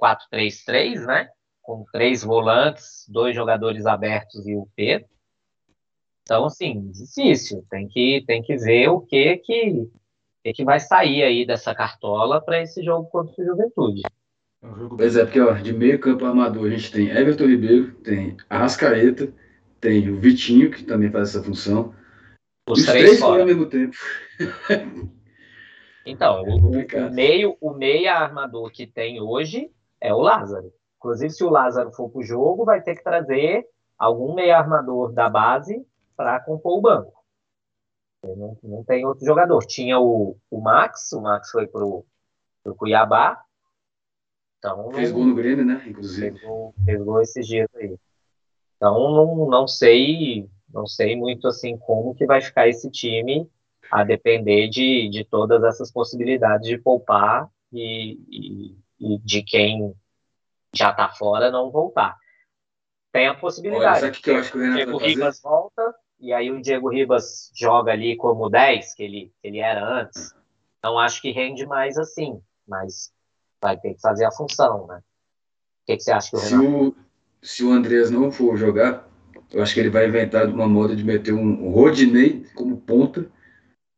4-3-3, 0.00 1.04
né? 1.04 1.30
Com 1.68 1.84
três 1.92 2.24
volantes, 2.24 3.04
dois 3.08 3.36
jogadores 3.36 3.84
abertos 3.84 4.46
e 4.46 4.56
o 4.56 4.66
Pedro. 4.74 5.06
Então, 6.22 6.46
assim, 6.46 6.90
difícil. 6.90 7.62
Tem 7.70 7.86
que, 7.86 8.24
tem 8.26 8.42
que 8.42 8.56
ver 8.56 8.88
o 8.88 9.02
que 9.02 9.36
que 9.36 9.90
que, 10.42 10.52
que 10.52 10.64
vai 10.64 10.80
sair 10.80 11.22
aí 11.22 11.46
dessa 11.46 11.74
cartola 11.74 12.40
para 12.40 12.62
esse 12.62 12.82
jogo 12.82 13.10
contra 13.10 13.34
o 13.42 13.44
Juventude. 13.44 14.02
É 14.62 14.68
pois 14.96 15.16
é, 15.16 15.24
porque 15.24 15.40
ó, 15.40 15.52
de 15.52 15.72
meio 15.74 16.00
campo 16.00 16.24
armador 16.24 16.66
a 16.66 16.70
gente 16.70 16.90
tem 16.90 17.10
Everton 17.10 17.46
Ribeiro, 17.46 17.92
tem 17.96 18.36
Arrascaeta, 18.48 19.30
tem 19.78 20.08
o 20.08 20.18
Vitinho, 20.18 20.70
que 20.70 20.84
também 20.84 21.10
faz 21.10 21.30
essa 21.30 21.42
função. 21.42 21.94
Os, 22.68 22.80
Os 22.80 22.86
três, 22.86 23.04
três 23.04 23.20
fora 23.20 23.42
ao 23.42 23.46
mesmo 23.46 23.66
tempo. 23.66 23.94
Então, 26.04 26.42
o, 26.42 26.70
o, 26.70 27.10
meio, 27.12 27.56
o 27.60 27.74
meia 27.74 28.14
armador 28.14 28.70
que 28.70 28.86
tem 28.86 29.20
hoje 29.20 29.70
é 30.00 30.14
o 30.14 30.20
Lázaro. 30.22 30.72
Inclusive, 30.98 31.30
se 31.30 31.44
o 31.44 31.50
Lázaro 31.50 31.92
for 31.92 32.10
para 32.10 32.18
o 32.18 32.24
jogo, 32.24 32.64
vai 32.64 32.82
ter 32.82 32.96
que 32.96 33.02
trazer 33.02 33.66
algum 33.96 34.34
meia 34.34 34.58
armador 34.58 35.12
da 35.12 35.28
base 35.28 35.86
para 36.16 36.40
compor 36.40 36.78
o 36.78 36.82
banco. 36.82 37.12
Não, 38.22 38.58
não 38.62 38.84
tem 38.84 39.06
outro 39.06 39.24
jogador. 39.24 39.64
Tinha 39.64 39.98
o, 40.00 40.36
o 40.50 40.60
Max, 40.60 41.12
o 41.12 41.20
Max 41.20 41.50
foi 41.50 41.66
pro, 41.66 42.04
pro 42.64 42.74
Cuiabá. 42.74 43.40
Então, 44.58 44.90
fez 44.90 45.12
gol 45.12 45.24
no 45.24 45.36
Grêmio, 45.36 45.64
né? 45.64 45.84
Inclusive. 45.86 46.32
Fez 46.32 46.42
gol, 46.42 46.74
fez 46.84 47.02
gol 47.02 47.22
esses 47.22 47.46
dias 47.46 47.68
aí. 47.76 47.96
Então 48.76 49.12
não, 49.12 49.48
não 49.48 49.68
sei, 49.68 50.48
não 50.72 50.86
sei 50.86 51.16
muito 51.16 51.48
assim 51.48 51.76
como 51.76 52.14
que 52.14 52.26
vai 52.26 52.40
ficar 52.40 52.68
esse 52.68 52.88
time 52.90 53.48
a 53.90 54.04
depender 54.04 54.68
de, 54.68 55.08
de 55.08 55.24
todas 55.24 55.62
essas 55.64 55.90
possibilidades 55.90 56.68
de 56.68 56.78
poupar 56.78 57.48
e, 57.72 58.18
e, 58.30 58.76
e 59.00 59.18
de 59.18 59.42
quem 59.42 59.94
já 60.74 60.90
está 60.90 61.08
fora 61.08 61.50
não 61.50 61.70
voltar. 61.70 62.16
Tem 63.12 63.26
a 63.26 63.34
possibilidade. 63.34 64.04
Olha, 64.04 64.12
que 64.12 64.30
eu 64.30 64.36
acho 64.36 64.52
que 64.52 64.58
o 64.58 64.60
Renato 64.60 64.76
Diego 64.76 64.98
Ribas 64.98 65.40
volta, 65.40 65.94
e 66.20 66.32
aí 66.32 66.50
o 66.50 66.60
Diego 66.60 66.90
Ribas 66.90 67.50
joga 67.54 67.92
ali 67.92 68.16
como 68.16 68.50
10, 68.50 68.94
que 68.94 69.02
ele, 69.02 69.32
que 69.40 69.48
ele 69.48 69.58
era 69.58 69.84
antes. 69.84 70.34
Então 70.78 70.98
acho 70.98 71.20
que 71.20 71.32
rende 71.32 71.66
mais 71.66 71.96
assim, 71.96 72.40
mas 72.66 73.12
vai 73.60 73.76
ter 73.76 73.94
que 73.94 74.00
fazer 74.00 74.24
a 74.24 74.32
função, 74.32 74.86
né? 74.86 74.98
O 74.98 75.86
que, 75.86 75.96
que 75.96 76.02
você 76.02 76.12
acha 76.12 76.30
que 76.30 76.36
o 76.36 76.38
Renato... 76.38 76.62
Se 76.62 76.66
o, 76.66 76.96
se 77.42 77.64
o 77.64 77.72
Andreas 77.72 78.10
não 78.10 78.30
for 78.30 78.56
jogar, 78.56 79.08
eu 79.50 79.62
acho 79.62 79.72
que 79.72 79.80
ele 79.80 79.90
vai 79.90 80.06
inventar 80.06 80.46
uma 80.46 80.68
moda 80.68 80.94
de 80.94 81.02
meter 81.02 81.32
um 81.32 81.70
Rodinei 81.70 82.44
como 82.54 82.76
ponta 82.76 83.30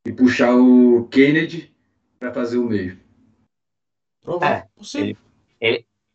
e 0.06 0.12
puxar 0.12 0.54
o 0.54 1.08
Kennedy 1.08 1.74
para 2.18 2.32
fazer 2.32 2.58
o 2.58 2.64
meio. 2.64 2.98
É, 4.42 4.68
ele, 4.94 5.00
ele, 5.00 5.18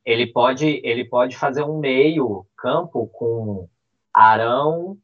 ele, 0.05 0.27
pode, 0.27 0.81
ele 0.83 1.03
pode 1.03 1.35
fazer 1.35 1.63
um 1.63 1.79
meio 1.79 2.45
campo 2.55 3.07
com 3.07 3.67
Arão, 4.13 4.97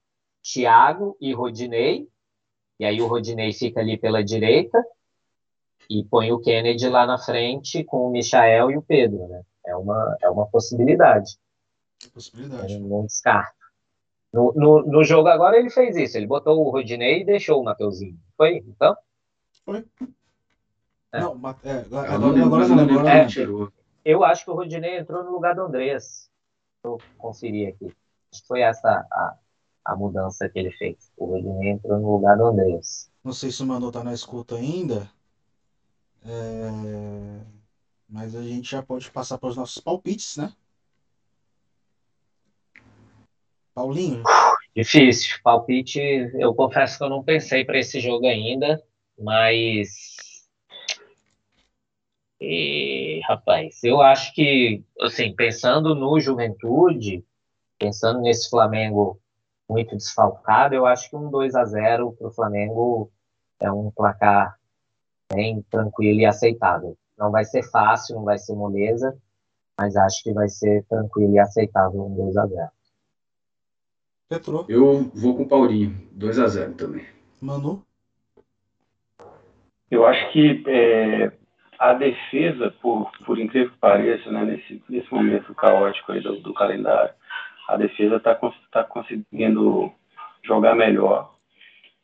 Thiago 0.44 1.18
e 1.20 1.34
Rodinei, 1.34 2.08
e 2.80 2.86
aí 2.86 3.02
o 3.02 3.08
Rodinei 3.08 3.52
fica 3.52 3.80
ali 3.80 3.98
pela 3.98 4.24
direita, 4.24 4.82
e 5.90 6.04
põe 6.06 6.32
o 6.32 6.40
Kennedy 6.40 6.88
lá 6.88 7.06
na 7.06 7.18
frente 7.18 7.84
com 7.84 8.08
o 8.08 8.12
Michael 8.12 8.72
e 8.72 8.78
o 8.78 8.82
Pedro, 8.82 9.28
né? 9.28 9.42
É 9.66 9.76
uma, 9.76 10.18
é 10.22 10.30
uma 10.30 10.48
possibilidade. 10.48 11.38
Possibilidade. 12.14 12.80
não, 12.80 12.88
não 12.88 13.06
descarto. 13.06 13.60
No, 14.32 14.54
no, 14.56 14.84
no, 14.84 15.04
jogo 15.04 15.28
agora 15.28 15.58
ele 15.58 15.70
fez 15.70 15.98
isso, 15.98 16.18
ele 16.18 16.26
botou 16.26 16.58
o 16.58 16.70
Rodinei 16.70 17.22
e 17.22 17.26
deixou 17.26 17.60
o 17.60 17.64
Mateuzinho. 17.64 18.18
Foi, 18.38 18.58
então? 18.66 18.96
Foi. 19.66 19.86
É. 21.12 21.20
Não, 21.20 21.34
é, 21.64 21.72
agora, 21.72 22.14
agora, 22.14 22.46
agora 22.46 22.68
não 22.70 22.76
lembro. 22.78 23.08
É, 23.08 23.28
eu 24.04 24.24
acho 24.24 24.46
que 24.46 24.52
o 24.52 24.56
Rodinei 24.56 24.98
entrou 24.98 25.24
no 25.24 25.32
lugar 25.32 25.56
do 25.56 25.62
Andreas. 25.62 26.30
Vou 26.84 27.00
conferir 27.18 27.70
aqui. 27.70 27.96
Foi 28.48 28.62
essa 28.62 28.90
a, 29.12 29.38
a 29.86 29.96
mudança 29.96 30.50
que 30.50 30.58
ele 30.58 30.72
fez. 30.72 31.12
O 31.18 31.26
Rodinei 31.26 31.72
entrou 31.72 32.00
no 32.00 32.12
lugar 32.12 32.38
do 32.38 32.46
Andreas. 32.46 33.12
Não 33.24 33.34
sei 33.34 33.52
se 33.52 33.62
o 33.62 33.66
Manu 33.66 33.92
tá 33.92 34.04
na 34.04 34.14
escuta 34.14 34.56
ainda. 34.56 35.10
É... 36.26 37.42
Mas 38.10 38.36
a 38.36 38.42
gente 38.42 38.70
já 38.70 38.84
pode 38.84 39.10
passar 39.10 39.38
para 39.38 39.50
os 39.50 39.56
nossos 39.56 39.82
palpites, 39.82 40.38
né? 40.38 40.54
Paulinho? 43.74 44.24
Difícil. 44.76 45.40
Palpite, 45.44 46.00
eu 46.36 46.54
confesso 46.54 46.98
que 46.98 47.04
eu 47.04 47.10
não 47.10 47.24
pensei 47.24 47.64
para 47.64 47.80
esse 47.80 48.00
jogo 48.00 48.26
ainda, 48.26 48.82
mas. 49.18 50.48
E, 52.40 53.01
rapaz, 53.22 53.84
eu 53.84 54.02
acho 54.02 54.34
que, 54.34 54.84
assim, 55.00 55.34
pensando 55.36 55.96
no 55.96 56.20
Juventude, 56.20 57.24
pensando 57.78 58.22
nesse 58.22 58.50
Flamengo 58.50 59.20
muito 59.70 59.96
desfalcado, 59.96 60.76
eu 60.76 60.86
acho 60.86 61.10
que 61.10 61.16
um 61.16 61.30
2 61.30 61.56
a 61.56 61.66
0 61.66 62.12
para 62.14 62.28
o 62.28 62.32
Flamengo 62.32 63.12
é 63.60 63.72
um 63.72 63.90
placar 63.90 64.58
bem 65.34 65.62
tranquilo 65.70 66.20
e 66.20 66.26
aceitável. 66.26 66.98
Não 67.18 67.32
vai 67.32 67.46
ser 67.46 67.64
fácil, 67.64 68.16
não 68.16 68.24
vai 68.24 68.38
ser 68.38 68.54
moleza, 68.54 69.18
mas 69.78 69.96
acho 69.96 70.24
que 70.24 70.34
vai 70.34 70.50
ser 70.50 70.84
tranquilo 70.86 71.34
e 71.34 71.40
aceitável 71.40 72.06
um 72.06 72.16
2 72.16 72.38
a 72.38 72.46
0 72.48 72.70
Petro. 74.28 74.66
Eu 74.70 75.12
vou 75.14 75.36
com 75.36 75.44
o 75.44 75.48
Paulinho, 75.48 76.08
2 76.12 76.40
a 76.40 76.48
0 76.48 76.74
também. 76.76 77.06
Manu? 77.42 77.84
Eu 79.90 80.06
acho 80.06 80.32
que 80.32 80.64
é, 80.68 81.32
a 81.82 81.94
defesa, 81.94 82.72
por, 82.80 83.12
por 83.26 83.40
incrível 83.40 83.72
que 83.72 83.78
pareça, 83.80 84.32
né, 84.32 84.46
nesse, 84.46 84.84
nesse 84.88 85.12
momento 85.12 85.56
caótico 85.56 86.14
do, 86.14 86.40
do 86.40 86.54
calendário, 86.54 87.12
a 87.68 87.76
defesa 87.76 88.18
está 88.18 88.40
tá 88.72 88.84
conseguindo 88.84 89.92
jogar 90.44 90.76
melhor, 90.76 91.34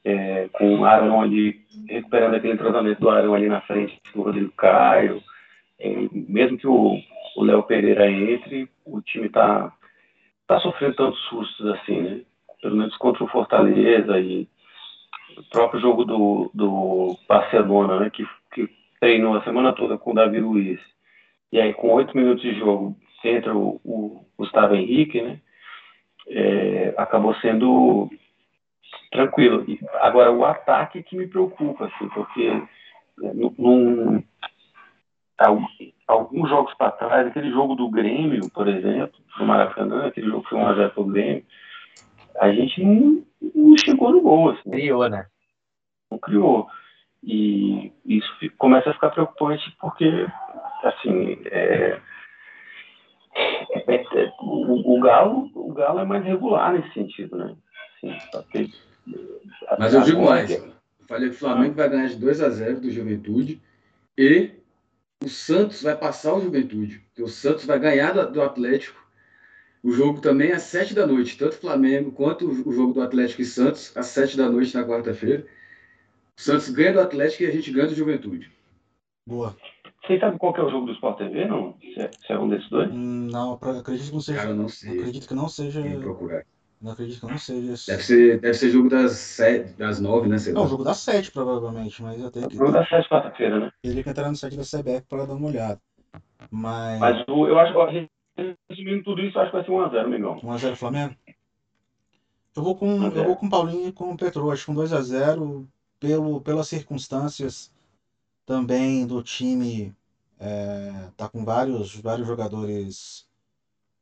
é, 0.04 0.50
com 0.54 0.80
o 0.80 0.84
Aaron 0.84 1.22
ali, 1.22 1.62
recuperando 1.88 2.34
aquele 2.34 2.54
entrosamento 2.54 3.00
do 3.00 3.08
Aaron 3.08 3.36
ali 3.36 3.48
na 3.48 3.62
frente 3.62 4.02
do 4.16 4.24
Rodrigo 4.24 4.52
Caio. 4.54 5.22
É, 5.80 5.94
mesmo 6.12 6.58
que 6.58 6.66
o 6.66 7.00
Léo 7.38 7.62
Pereira 7.62 8.10
entre, 8.10 8.68
o 8.84 9.00
time 9.00 9.28
está 9.28 9.72
tá 10.48 10.60
sofrendo 10.60 10.96
tantos 10.96 11.20
sustos 11.26 11.68
assim, 11.68 12.02
né? 12.02 12.22
Pelo 12.64 12.78
menos 12.78 12.98
contra 12.98 13.24
o 13.24 13.28
Fortaleza 13.28 14.20
e 14.20 14.48
o 15.38 15.44
próprio 15.52 15.80
jogo 15.80 16.04
do, 16.04 16.50
do 16.52 17.16
Barcelona, 17.30 18.00
né? 18.00 18.10
Que 18.10 18.26
treinou 19.00 19.36
a 19.36 19.44
semana 19.44 19.74
toda 19.74 19.98
com 19.98 20.12
o 20.12 20.16
Davi 20.16 20.40
Luiz. 20.40 20.80
E 21.52 21.60
aí, 21.60 21.74
com 21.74 21.94
oito 21.94 22.16
minutos 22.16 22.42
de 22.42 22.58
jogo, 22.58 22.96
entra 23.24 23.56
o, 23.56 23.80
o 23.84 24.26
Gustavo 24.38 24.76
Henrique, 24.76 25.22
né? 25.22 25.40
é, 26.30 26.94
acabou 26.98 27.34
sendo 27.36 28.10
tranquilo. 29.12 29.66
Agora, 30.02 30.32
o 30.32 30.46
ataque 30.46 31.04
que 31.04 31.16
me 31.16 31.28
preocupa, 31.28 31.86
assim, 31.86 32.10
porque 32.10 32.48
é, 33.24 33.34
num, 33.34 34.24
alguns 36.08 36.50
jogos 36.50 36.74
para 36.76 36.92
trás, 36.92 37.28
aquele 37.28 37.52
jogo 37.52 37.76
do 37.76 37.90
Grêmio, 37.90 38.50
por 38.52 38.68
exemplo, 38.68 39.18
do 39.38 39.46
Maracanã, 39.46 40.08
aquele 40.08 40.28
jogo 40.28 40.44
que 40.44 40.50
foi 40.50 40.60
um 40.60 40.68
a 40.68 40.90
pro 40.90 41.06
Grêmio, 41.06 41.46
a 42.40 42.52
gente 42.52 42.84
não, 42.84 43.24
não, 43.56 43.78
chegou 43.78 44.12
no 44.12 44.22
gol. 44.22 44.52
Assim. 44.52 44.70
Criou, 44.70 45.10
né? 45.10 45.26
Não 46.12 46.20
criou. 46.20 46.68
E 47.24 47.92
isso 48.06 48.30
começa 48.58 48.90
a 48.90 48.94
ficar 48.94 49.10
preocupante 49.10 49.76
porque, 49.80 50.28
assim, 50.84 51.40
é, 51.46 52.00
é, 53.88 53.96
é, 53.96 54.34
o, 54.40 54.96
o, 54.96 55.00
Galo, 55.00 55.50
o 55.54 55.74
Galo 55.74 56.00
é 56.00 56.06
mais 56.06 56.24
regular 56.24 56.74
nesse 56.74 56.94
sentido, 56.94 57.38
né? 57.38 57.56
Assim, 58.34 58.72
Mas 59.78 59.94
eu 59.94 60.02
digo 60.02 60.24
mais. 60.24 60.78
Falei 61.08 61.30
que 61.30 61.36
o 61.36 61.40
Flamengo 61.40 61.76
vai 61.76 61.90
ganhar 61.90 62.08
de 62.08 62.18
2 62.18 62.42
a 62.42 62.50
0 62.50 62.82
do 62.82 62.92
Juventude 62.92 63.62
e 64.18 64.52
o 65.24 65.30
Santos 65.30 65.82
vai 65.82 65.96
passar 65.96 66.34
o 66.34 66.42
Juventude. 66.42 67.00
Porque 67.00 67.24
o 67.24 67.28
Santos 67.28 67.66
vai 67.66 67.80
ganhar 67.80 68.12
do 68.12 68.42
Atlético. 68.42 69.06
O 69.82 69.92
jogo 69.92 70.20
também 70.20 70.52
é 70.52 70.56
às 70.56 70.64
7 70.64 70.94
da 70.94 71.08
noite, 71.08 71.38
tanto 71.38 71.56
Flamengo 71.56 72.12
quanto 72.12 72.46
o 72.46 72.74
jogo 72.74 72.94
do 72.94 73.02
Atlético 73.02 73.42
e 73.42 73.46
Santos, 73.46 73.96
às 73.96 74.08
7 74.08 74.36
da 74.36 74.50
noite 74.50 74.76
na 74.76 74.86
quarta-feira. 74.86 75.46
O 76.38 76.42
Santos 76.42 76.70
ganha 76.70 76.94
do 76.94 77.02
Atlético 77.02 77.44
e 77.44 77.48
a 77.48 77.52
gente 77.52 77.72
ganha 77.72 77.88
do 77.88 77.96
Juventude. 77.96 78.52
Boa. 79.26 79.56
Você 80.06 80.20
sabe 80.20 80.38
qual 80.38 80.54
que 80.54 80.62
é 80.62 80.64
o 80.64 80.70
jogo 80.70 80.86
do 80.86 80.94
Sport 80.94 81.18
TV, 81.18 81.46
não? 81.46 81.76
Se 81.82 82.00
é, 82.00 82.12
se 82.12 82.32
é 82.32 82.40
um 82.40 82.48
desses 82.48 82.70
dois? 82.70 82.90
Hum, 82.92 83.28
não, 83.30 83.54
acredito 83.54 84.08
que 84.08 84.14
não 84.14 84.22
seja. 84.22 84.40
Cara, 84.40 84.54
não 84.54 84.70
sei. 84.70 85.00
Acredito 85.00 85.28
que 85.28 85.34
não 85.34 85.50
seja. 85.50 85.82
Tem 85.82 85.92
que 85.92 86.00
procurar. 86.00 86.46
Não 86.80 86.92
acredito 86.92 87.20
que 87.20 87.26
não 87.26 87.38
seja. 87.38 87.92
Deve 87.92 88.04
ser, 88.04 88.40
deve 88.40 88.54
ser 88.54 88.70
jogo 88.70 88.88
das, 88.88 89.14
sete, 89.14 89.74
das 89.74 90.00
nove, 90.00 90.30
né? 90.30 90.38
Sei 90.38 90.54
não, 90.54 90.68
jogo 90.68 90.84
das 90.84 91.00
sete, 91.00 91.32
provavelmente, 91.32 92.02
mas 92.02 92.22
eu 92.22 92.32
tenho 92.32 92.48
que. 92.48 92.56
Jogo 92.56 92.72
das 92.72 92.88
sete, 92.88 93.10
quarta-feira, 93.10 93.60
né? 93.60 93.72
Teria 93.82 94.04
que 94.04 94.10
entrar 94.10 94.30
no 94.30 94.36
site 94.36 94.56
da 94.56 94.64
CBF 94.64 95.08
para 95.10 95.26
dar 95.26 95.34
uma 95.34 95.48
olhada. 95.48 95.82
Mas. 96.52 97.00
Mas 97.00 97.26
eu 97.28 97.60
acho 97.60 97.74
que, 97.74 98.10
resumindo 98.70 99.04
tudo 99.04 99.22
isso, 99.22 99.38
acho 99.40 99.52
que 99.52 99.58
vai 99.58 99.66
ser 99.66 99.72
1x0, 99.72 100.08
Mengão. 100.08 100.40
1x0 100.40 100.76
Flamengo? 100.76 101.16
Eu 102.56 102.64
vou 102.64 102.76
com, 102.76 103.04
eu 103.04 103.24
vou 103.26 103.36
com 103.36 103.50
Paulinho 103.50 103.90
e 103.90 103.92
com 103.92 104.12
o 104.12 104.18
Petro, 104.18 104.50
acho 104.50 104.66
que 104.66 104.74
com 104.74 104.82
2x0, 104.82 105.68
pelo, 106.00 106.42
pelas 106.42 106.68
circunstâncias 106.68 107.72
também 108.46 109.06
do 109.06 109.22
time. 109.22 109.96
É, 110.40 111.10
tá 111.18 111.28
com 111.28 111.44
vários, 111.44 111.96
vários 111.96 112.28
jogadores 112.28 113.28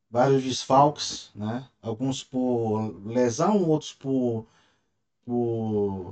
vários 0.09 0.43
desfalques, 0.43 1.29
né? 1.35 1.67
Alguns 1.81 2.23
por 2.23 3.05
lesão, 3.05 3.67
outros 3.67 3.93
por, 3.93 4.45
por 5.25 6.09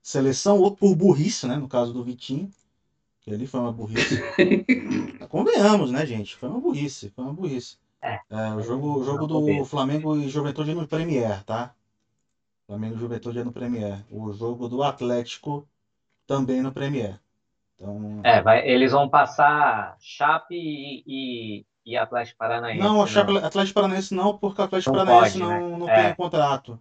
seleção, 0.00 0.60
outro 0.60 0.78
por 0.78 0.94
burrice, 0.94 1.46
né? 1.46 1.56
No 1.56 1.68
caso 1.68 1.92
do 1.92 2.04
Vitinho, 2.04 2.48
que 3.20 3.32
ali 3.32 3.46
foi 3.46 3.58
uma 3.58 3.72
burrice. 3.72 4.20
Convenhamos, 5.28 5.90
né, 5.90 6.06
gente? 6.06 6.36
Foi 6.36 6.48
uma 6.48 6.60
burrice, 6.60 7.10
foi 7.10 7.24
uma 7.24 7.32
burrice. 7.32 7.76
É, 8.00 8.20
é 8.30 8.54
o 8.54 8.62
jogo, 8.62 9.00
o 9.00 9.04
jogo 9.04 9.26
do 9.26 9.64
Flamengo 9.64 10.16
e 10.16 10.28
Juventude 10.28 10.74
no 10.74 10.86
Premier, 10.86 11.42
tá? 11.44 11.74
Flamengo 12.66 12.96
Juventude 12.96 13.40
é 13.40 13.44
no 13.44 13.52
Premier. 13.52 14.04
O 14.10 14.32
jogo 14.32 14.68
do 14.68 14.82
Atlético 14.82 15.68
também 16.26 16.62
no 16.62 16.72
Premier. 16.72 17.20
Então... 17.74 18.20
É, 18.22 18.40
vai, 18.40 18.66
eles 18.66 18.92
vão 18.92 19.08
passar 19.08 19.96
Chape 20.00 20.54
e, 20.54 21.66
e, 21.84 21.96
Atlético 21.96 22.38
Paranaense. 22.38 22.78
Não, 22.78 23.04
não. 23.04 23.44
Atlético 23.44 23.74
Paranaense 23.74 24.14
não, 24.14 24.38
porque 24.38 24.60
o 24.60 24.64
Atlético 24.64 24.96
não 24.96 25.04
Paranaense 25.04 25.38
pode, 25.38 25.52
não, 25.52 25.70
né? 25.70 25.76
não 25.78 25.88
é. 25.88 26.02
tem 26.04 26.14
contrato. 26.14 26.80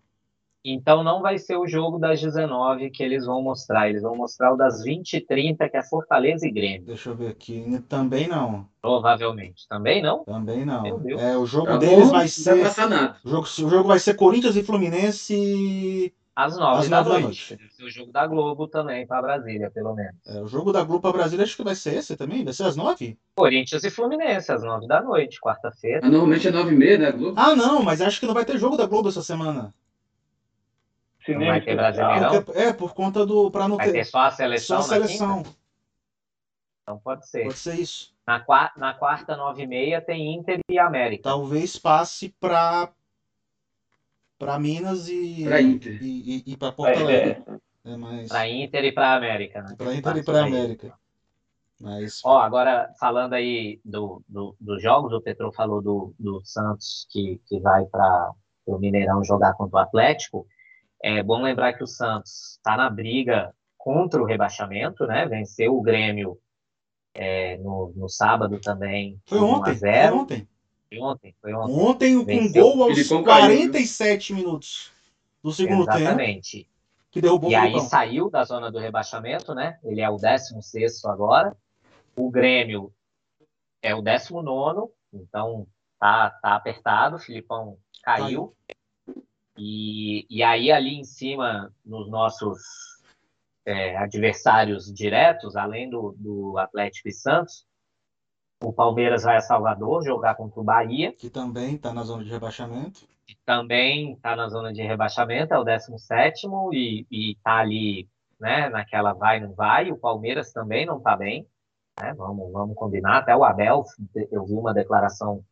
Então 0.63 1.03
não 1.03 1.21
vai 1.21 1.37
ser 1.37 1.57
o 1.57 1.67
jogo 1.67 1.97
das 1.97 2.21
19 2.21 2.91
que 2.91 3.01
eles 3.01 3.25
vão 3.25 3.41
mostrar. 3.41 3.89
Eles 3.89 4.03
vão 4.03 4.15
mostrar 4.15 4.53
o 4.53 4.57
das 4.57 4.83
20 4.83 5.13
e 5.13 5.25
30, 5.25 5.67
que 5.69 5.77
é 5.77 5.83
Fortaleza 5.83 6.47
e 6.47 6.51
Grêmio. 6.51 6.85
Deixa 6.85 7.09
eu 7.09 7.15
ver 7.15 7.29
aqui. 7.29 7.83
Também 7.89 8.27
não. 8.27 8.67
Provavelmente. 8.81 9.67
Também 9.67 10.01
não? 10.01 10.23
Também 10.23 10.65
não. 10.65 10.85
É, 11.19 11.35
o 11.37 11.45
jogo 11.45 11.67
tá 11.67 11.77
deles 11.77 12.05
bom, 12.05 12.11
vai 12.11 12.27
ser. 12.27 12.53
O 13.23 13.29
jogo, 13.29 13.43
o 13.43 13.69
jogo 13.69 13.87
vai 13.87 13.99
ser 13.99 14.15
Corinthians 14.15 14.55
e 14.55 14.63
Fluminense 14.63 16.13
às 16.35 16.57
nove, 16.57 16.79
às 16.79 16.89
da, 16.89 17.03
noite. 17.03 17.23
noite. 17.23 17.55
Deve 17.57 17.73
ser 17.73 17.83
o 17.83 17.89
jogo 17.89 18.11
da 18.11 18.25
Globo 18.25 18.67
também 18.67 19.05
para 19.05 19.21
Brasília, 19.21 19.69
pelo 19.69 19.93
menos. 19.93 20.15
É, 20.25 20.41
o 20.41 20.47
jogo 20.47 20.71
da 20.71 20.83
Globo 20.83 21.01
para 21.01 21.11
Brasília 21.11 21.43
acho 21.43 21.57
que 21.57 21.63
vai 21.63 21.75
ser 21.75 21.95
esse 21.95 22.15
também? 22.15 22.43
Vai 22.43 22.53
ser 22.53 22.63
às 22.63 22.75
nove? 22.75 23.17
Corinthians 23.35 23.83
e 23.83 23.89
Fluminense, 23.89 24.51
às 24.51 24.63
nove 24.63 24.87
da 24.87 25.01
noite, 25.01 25.39
quarta-feira. 25.41 26.07
Normalmente 26.07 26.47
é 26.47 26.51
nove 26.51 26.73
e 26.73 26.77
meia, 26.77 26.97
né, 26.97 27.11
Globo? 27.11 27.39
Ah, 27.39 27.55
não, 27.55 27.83
mas 27.83 28.01
acho 28.01 28.19
que 28.19 28.25
não 28.25 28.33
vai 28.33 28.45
ter 28.45 28.57
jogo 28.57 28.77
da 28.77 28.85
Globo 28.85 29.09
essa 29.09 29.21
semana. 29.21 29.73
Não 31.29 31.45
vai 31.45 31.61
ter 31.61 31.75
Brasileirão? 31.75 32.43
Porque, 32.43 32.59
é, 32.59 32.73
por 32.73 32.93
conta 32.93 33.25
do... 33.25 33.51
Pra 33.51 33.67
não 33.67 33.77
vai 33.77 33.87
ter, 33.87 33.93
ter 33.93 34.05
só 34.05 34.19
a 34.19 34.31
seleção 34.31 34.81
Só 34.81 34.95
a 34.95 34.99
seleção. 34.99 35.43
Então 36.83 36.99
pode 36.99 37.27
ser. 37.27 37.43
Pode 37.43 37.57
ser 37.57 37.79
isso. 37.79 38.13
Na, 38.25 38.43
na 38.77 38.93
quarta, 38.93 39.35
nove 39.35 39.63
e 39.63 39.67
meia, 39.67 40.01
tem 40.01 40.33
Inter 40.35 40.59
e 40.69 40.79
América. 40.79 41.23
Talvez 41.23 41.77
passe 41.77 42.29
para 42.39 42.89
para 44.37 44.57
Minas 44.57 45.07
e 45.07 45.43
para 45.45 45.61
Inter 45.61 46.01
e, 46.01 46.43
e, 46.47 46.53
e 46.53 46.57
para 46.57 46.71
Porto 46.71 46.97
é, 46.97 47.01
Alegre. 47.03 47.43
É. 47.47 47.91
É, 47.93 47.97
mas... 47.97 48.29
Para 48.29 48.47
Inter 48.47 48.85
e 48.85 48.91
para 48.91 49.15
América, 49.15 49.61
né? 49.61 49.75
Para 49.77 49.95
Inter 49.95 50.17
e 50.17 50.23
para 50.23 50.43
América. 50.43 50.93
Mas... 51.79 52.21
Ó, 52.23 52.39
agora 52.39 52.93
falando 52.99 53.33
aí 53.33 53.79
do, 53.83 54.23
do, 54.27 54.55
dos 54.59 54.81
jogos, 54.81 55.13
o 55.13 55.21
Petro 55.21 55.51
falou 55.51 55.81
do, 55.81 56.13
do 56.19 56.41
Santos 56.43 57.07
que, 57.09 57.41
que 57.47 57.59
vai 57.59 57.85
para 57.85 58.31
o 58.65 58.77
Mineirão 58.77 59.23
jogar 59.23 59.53
contra 59.53 59.77
o 59.77 59.81
Atlético. 59.81 60.45
É 61.03 61.23
bom 61.23 61.41
lembrar 61.41 61.73
que 61.73 61.83
o 61.83 61.87
Santos 61.87 62.57
está 62.57 62.77
na 62.77 62.89
briga 62.89 63.53
contra 63.77 64.21
o 64.21 64.25
rebaixamento, 64.25 65.05
né? 65.07 65.25
Venceu 65.25 65.75
o 65.75 65.81
Grêmio 65.81 66.37
é, 67.13 67.57
no, 67.57 67.91
no 67.95 68.07
sábado 68.07 68.59
também. 68.59 69.19
Foi 69.25 69.39
ontem, 69.39 69.75
foi 69.75 70.11
ontem. 70.11 70.47
Foi 70.89 70.99
ontem, 70.99 71.35
foi 71.41 71.53
ontem. 71.53 71.75
Ontem 71.75 72.25
com 72.25 72.51
gol 72.51 72.83
aos 72.83 73.07
47 73.07 74.33
minutos 74.33 74.91
do 75.41 75.51
segundo 75.51 75.83
Exatamente. 75.83 75.97
tempo. 75.97 76.11
Exatamente. 76.11 76.71
Que 77.09 77.21
derrubou 77.21 77.51
e 77.51 77.55
aí 77.55 77.79
saiu 77.81 78.29
da 78.29 78.43
zona 78.45 78.71
do 78.71 78.79
rebaixamento, 78.79 79.53
né? 79.53 79.77
Ele 79.83 79.99
é 79.99 80.09
o 80.09 80.17
16 80.17 81.03
agora. 81.05 81.55
O 82.15 82.29
Grêmio 82.29 82.93
é 83.81 83.93
o 83.93 84.01
19, 84.01 84.91
então 85.11 85.67
tá, 85.99 86.29
tá 86.29 86.55
apertado. 86.55 87.17
O 87.17 87.19
Filipão 87.19 87.77
caiu. 88.03 88.25
caiu. 88.25 88.55
E, 89.63 90.25
e 90.27 90.41
aí, 90.41 90.71
ali 90.71 90.95
em 90.95 91.03
cima, 91.03 91.71
nos 91.85 92.09
nossos 92.09 92.57
é, 93.63 93.95
adversários 93.95 94.91
diretos, 94.91 95.55
além 95.55 95.87
do, 95.87 96.15
do 96.17 96.57
Atlético 96.57 97.09
e 97.09 97.11
Santos, 97.11 97.63
o 98.63 98.73
Palmeiras 98.73 99.21
vai 99.21 99.37
a 99.37 99.41
Salvador 99.41 100.03
jogar 100.03 100.33
contra 100.33 100.59
o 100.59 100.63
Bahia. 100.63 101.13
Que 101.13 101.29
também 101.29 101.75
está 101.75 101.93
na 101.93 102.03
zona 102.03 102.23
de 102.23 102.31
rebaixamento. 102.31 103.07
Que 103.27 103.37
também 103.45 104.13
está 104.13 104.35
na 104.35 104.49
zona 104.49 104.73
de 104.73 104.81
rebaixamento, 104.81 105.53
é 105.53 105.59
o 105.59 105.63
17 105.63 106.47
e 106.73 107.33
está 107.33 107.57
ali 107.57 108.09
né, 108.39 108.67
naquela 108.69 109.13
vai, 109.13 109.39
não 109.39 109.53
vai. 109.53 109.91
O 109.91 109.97
Palmeiras 109.97 110.51
também 110.51 110.87
não 110.87 110.97
está 110.97 111.15
bem. 111.15 111.47
Né? 112.01 112.15
Vamos, 112.15 112.51
vamos 112.51 112.75
combinar. 112.75 113.19
Até 113.19 113.35
o 113.35 113.43
Abel, 113.43 113.83
eu 114.31 114.43
vi 114.43 114.53
uma 114.55 114.73
declaração 114.73 115.45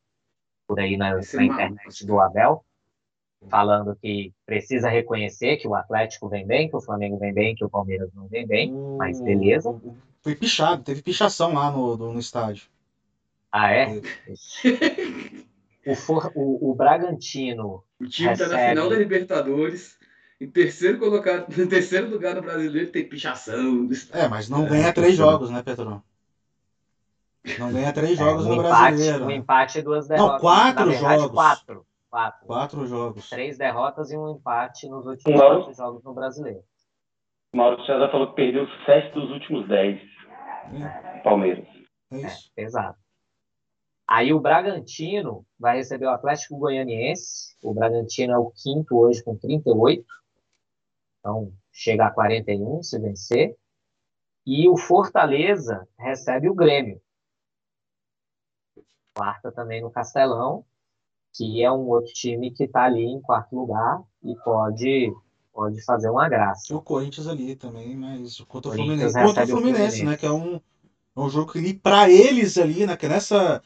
por 0.68 0.80
aí 0.80 0.98
na, 0.98 1.15
na 1.15 1.44
internet 1.44 2.06
do 2.06 2.19
Abel, 2.19 2.64
falando 3.48 3.95
que 3.95 4.34
precisa 4.45 4.90
reconhecer 4.90 5.57
que 5.57 5.68
o 5.68 5.76
Atlético 5.76 6.28
vem 6.28 6.45
bem, 6.45 6.70
que 6.70 6.76
o 6.76 6.82
Flamengo 6.82 7.18
vem 7.18 7.34
bem, 7.34 7.56
que 7.56 7.64
o 7.64 7.70
Palmeiras 7.70 8.10
não 8.14 8.28
vem 8.28 8.45
bem, 8.45 8.72
mas 8.98 9.22
beleza. 9.22 9.80
Foi 10.22 10.36
pichado, 10.36 10.84
teve 10.84 11.02
pichação 11.02 11.53
lá 11.53 11.72
no, 11.72 11.95
no 11.95 12.20
estádio. 12.20 12.68
Ah, 13.52 13.72
é? 13.72 14.02
o, 15.86 15.95
For, 15.95 16.32
o, 16.36 16.72
o 16.72 16.76
Bragantino. 16.76 17.84
O 17.99 18.06
time 18.06 18.32
está 18.32 18.45
recebe... 18.45 18.61
na 18.61 18.70
final 18.70 18.90
da 18.90 18.95
Libertadores. 18.98 19.98
Em 20.40 20.48
terceiro, 20.48 20.99
colocado, 20.99 21.48
em 21.60 21.68
terceiro 21.68 22.10
lugar 22.10 22.36
no 22.36 22.41
brasileiro 22.41 22.91
tem 22.91 23.07
pichação. 23.07 23.90
É, 24.14 24.28
mas 24.28 24.49
não 24.49 24.66
ganha 24.66 24.88
é, 24.88 24.91
três 24.91 25.16
jogos, 25.16 25.49
né, 25.49 25.64
Petrão? 25.64 26.03
Não 27.57 27.72
ganha 27.72 27.91
três 27.91 28.11
é, 28.11 28.16
jogos 28.24 28.45
um 28.45 28.49
no 28.49 28.61
empate, 28.61 28.70
brasileiro. 28.70 29.26
Um 29.26 29.32
empate 29.32 29.80
e 29.80 29.82
duas 29.82 30.07
derrotas. 30.07 30.34
Não, 30.34 30.40
quatro 30.40 30.90
verdade, 30.91 31.22
jogos. 31.22 31.32
Quatro. 31.32 31.86
Quatro. 32.10 32.48
Quatro 32.48 32.86
jogos. 32.88 33.30
Três 33.30 33.57
derrotas 33.57 34.11
e 34.11 34.18
um 34.18 34.30
empate 34.30 34.88
nos 34.90 35.06
últimos 35.06 35.40
Mauro, 35.40 35.57
quatro 35.57 35.73
jogos 35.73 36.03
no 36.03 36.14
brasileiro. 36.14 36.64
O 37.53 37.57
Mauro 37.57 37.86
César 37.86 38.10
falou 38.10 38.30
que 38.30 38.36
perdeu 38.36 38.68
sete 38.86 39.14
dos 39.14 39.30
últimos 39.30 39.68
dez. 39.68 40.02
É. 40.73 41.19
Palmeiras. 41.19 41.68
É 42.11 42.18
isso. 42.18 42.52
É, 42.57 42.64
exato. 42.64 42.99
Aí 44.07 44.34
o 44.34 44.40
Bragantino 44.40 45.45
vai 45.60 45.77
receber 45.77 46.07
o 46.07 46.11
Atlético 46.11 46.57
Goianiense. 46.57 47.56
O 47.61 47.76
Bragantino 47.76 48.34
é 48.34 48.38
o 48.40 48.52
quinto 48.52 48.98
hoje 48.98 49.23
com 49.23 49.38
38. 49.38 50.03
Então 51.19 51.53
chega 51.72 52.07
a 52.07 52.11
41 52.11 52.81
se 52.81 52.99
vencer. 52.99 53.56
E 54.45 54.68
o 54.68 54.76
Fortaleza 54.76 55.88
recebe 55.95 56.49
o 56.49 56.56
Grêmio. 56.56 56.99
Quarta 59.15 59.52
também 59.52 59.81
no 59.81 59.91
Castelão, 59.91 60.65
que 61.40 61.64
é 61.64 61.72
um 61.72 61.88
outro 61.88 62.11
time 62.11 62.52
que 62.52 62.66
está 62.66 62.84
ali 62.84 63.06
em 63.06 63.22
quarto 63.22 63.56
lugar 63.56 64.02
e 64.22 64.36
pode, 64.44 65.14
pode 65.53 65.82
fazer 65.86 66.10
uma 66.10 66.28
graça. 66.28 66.74
E 66.74 66.76
o 66.76 66.82
Corinthians 66.82 67.28
ali 67.28 67.56
também, 67.56 67.95
mas 67.95 68.41
contra 68.41 68.72
o 68.72 68.74
Fluminense, 68.74 69.14
contra 69.24 69.45
o 69.45 69.48
Fluminense, 69.48 70.03
né? 70.03 70.18
Que 70.18 70.26
é 70.26 70.32
um, 70.32 70.56
é 70.56 71.20
um 71.20 71.30
jogo 71.30 71.53
que 71.53 71.74
pra 71.76 72.10
eles 72.10 72.57
ali, 72.57 72.86
né? 72.86 72.98
Que 72.98 73.06
é 73.06 73.10
nessa 73.10 73.64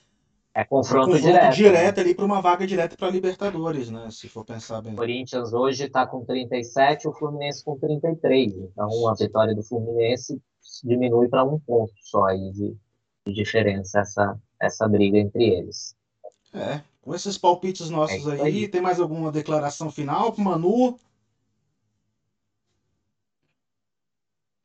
É 0.53 0.63
confronto, 0.63 1.07
confronto 1.07 1.25
direto. 1.25 1.55
direto, 1.55 1.97
né? 1.97 2.03
ali 2.03 2.13
pra 2.13 2.25
uma 2.25 2.41
vaga 2.43 2.67
direta 2.67 2.95
pra 2.95 3.09
Libertadores, 3.09 3.89
né? 3.89 4.07
Se 4.11 4.29
for 4.29 4.45
pensar 4.45 4.79
bem. 4.79 4.93
O 4.93 4.95
Corinthians 4.95 5.51
hoje 5.51 5.85
está 5.85 6.05
com 6.05 6.23
37, 6.23 7.07
o 7.07 7.13
Fluminense 7.13 7.65
com 7.65 7.75
33. 7.79 8.53
Então 8.55 9.07
a 9.09 9.15
vitória 9.15 9.55
do 9.55 9.63
Fluminense 9.63 10.39
diminui 10.83 11.27
para 11.27 11.43
um 11.43 11.59
ponto 11.59 11.91
só 12.03 12.25
aí 12.25 12.51
de, 12.51 12.77
de 13.25 13.33
diferença 13.33 14.01
essa, 14.01 14.39
essa 14.61 14.87
briga 14.87 15.17
entre 15.17 15.43
eles. 15.43 15.95
É. 16.53 16.81
Com 17.03 17.13
esses 17.13 17.37
palpites 17.37 17.89
nossos 17.89 18.15
É 18.15 18.35
isso 18.35 18.43
aí, 18.43 18.63
aí. 18.63 18.67
tem 18.69 18.81
mais 18.81 18.99
alguma 18.99 19.29
declaração 19.29 19.91
final 19.91 20.31
pro 20.31 20.41
Manu? 20.43 20.97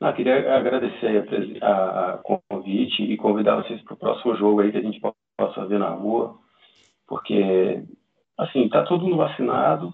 Ah, 0.00 0.12
queria 0.12 0.56
agradecer 0.56 1.26
a, 1.60 2.20
convite 2.48 3.02
e 3.02 3.16
convidar 3.16 3.56
vocês 3.56 3.82
para 3.82 3.94
o 3.94 3.96
próximo 3.96 4.36
jogo 4.36 4.60
aí 4.60 4.70
que 4.70 4.78
a 4.78 4.82
gente 4.82 5.00
po- 5.00 5.12
possa 5.36 5.66
ver 5.66 5.80
na 5.80 5.88
rua, 5.88 6.38
porque, 7.08 7.82
assim, 8.38 8.68
tá 8.68 8.84
todo 8.84 9.02
mundo 9.02 9.16
vacinado 9.16 9.92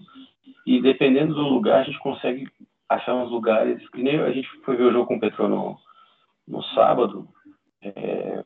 e 0.67 0.79
dependendo 0.79 1.33
do 1.33 1.41
lugar 1.41 1.81
a 1.81 1.83
gente 1.83 1.97
consegue 1.97 2.47
achar 2.87 3.15
uns 3.15 3.31
lugares, 3.31 3.89
que 3.89 4.03
nem 4.03 4.19
a 4.19 4.31
gente 4.31 4.47
foi 4.63 4.75
ver 4.75 4.83
o 4.83 4.91
jogo 4.91 5.07
com 5.07 5.15
o 5.15 5.19
Petro 5.19 5.49
no, 5.49 5.79
no 6.47 6.61
sábado, 6.75 7.27
é, 7.81 8.43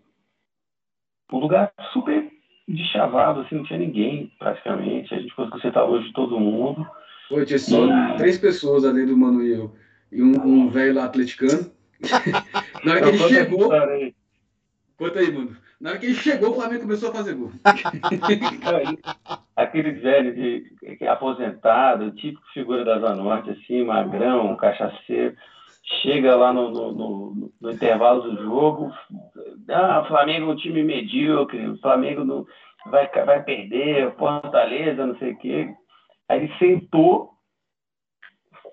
um 1.33 1.39
lugar 1.39 1.73
super 1.91 2.38
deschavado, 2.75 3.41
assim, 3.41 3.55
não 3.55 3.63
tinha 3.63 3.79
ninguém 3.79 4.31
praticamente, 4.37 5.13
a 5.13 5.19
gente 5.19 5.35
conseguiu 5.35 5.61
sentar 5.61 5.87
de 5.87 6.13
todo 6.13 6.39
mundo, 6.39 6.87
Pô, 7.29 7.45
tinha 7.45 7.59
só 7.59 7.87
três 8.17 8.39
pessoas 8.39 8.83
além 8.83 9.05
do 9.05 9.15
Mano 9.15 9.43
e 9.43 9.53
eu. 9.53 9.75
E 10.11 10.23
um, 10.23 10.33
um 10.43 10.69
velho 10.69 10.95
lá 10.95 11.05
atleticano. 11.05 11.71
Na 12.83 12.93
hora 12.93 13.01
que 13.01 13.09
ele 13.09 13.17
chegou. 13.19 13.71
aí. 13.71 14.15
Conta 14.97 15.19
aí, 15.19 15.31
mano. 15.31 15.55
Na 15.79 15.91
hora 15.91 15.99
que 15.99 16.07
ele 16.07 16.15
chegou, 16.15 16.49
o 16.49 16.55
Flamengo 16.55 16.81
começou 16.81 17.09
a 17.09 17.13
fazer 17.13 17.35
gol. 17.35 17.51
Aquele 19.55 19.91
velho 19.91 20.33
de, 20.33 20.73
é 20.99 21.07
aposentado, 21.07 22.11
típico 22.11 22.45
figura 22.53 22.83
da 22.83 22.99
Zona 22.99 23.15
Norte, 23.15 23.51
assim, 23.51 23.85
magrão, 23.85 24.55
cachaceiro, 24.55 25.35
chega 26.01 26.35
lá 26.35 26.53
no, 26.53 26.69
no, 26.71 26.91
no- 26.93 27.51
no 27.59 27.71
intervalo 27.71 28.21
do 28.21 28.43
jogo, 28.43 28.91
ah, 29.69 30.01
o 30.01 30.07
Flamengo 30.07 30.49
é 30.49 30.53
um 30.53 30.55
time 30.55 30.83
medíocre, 30.83 31.67
o 31.67 31.77
Flamengo 31.79 32.23
não, 32.23 32.45
vai, 32.89 33.09
vai 33.25 33.43
perder, 33.43 34.15
Fortaleza, 34.15 35.05
não 35.05 35.17
sei 35.17 35.31
o 35.33 35.37
quê. 35.37 35.69
Aí 36.29 36.43
ele 36.43 36.53
sentou, 36.57 37.31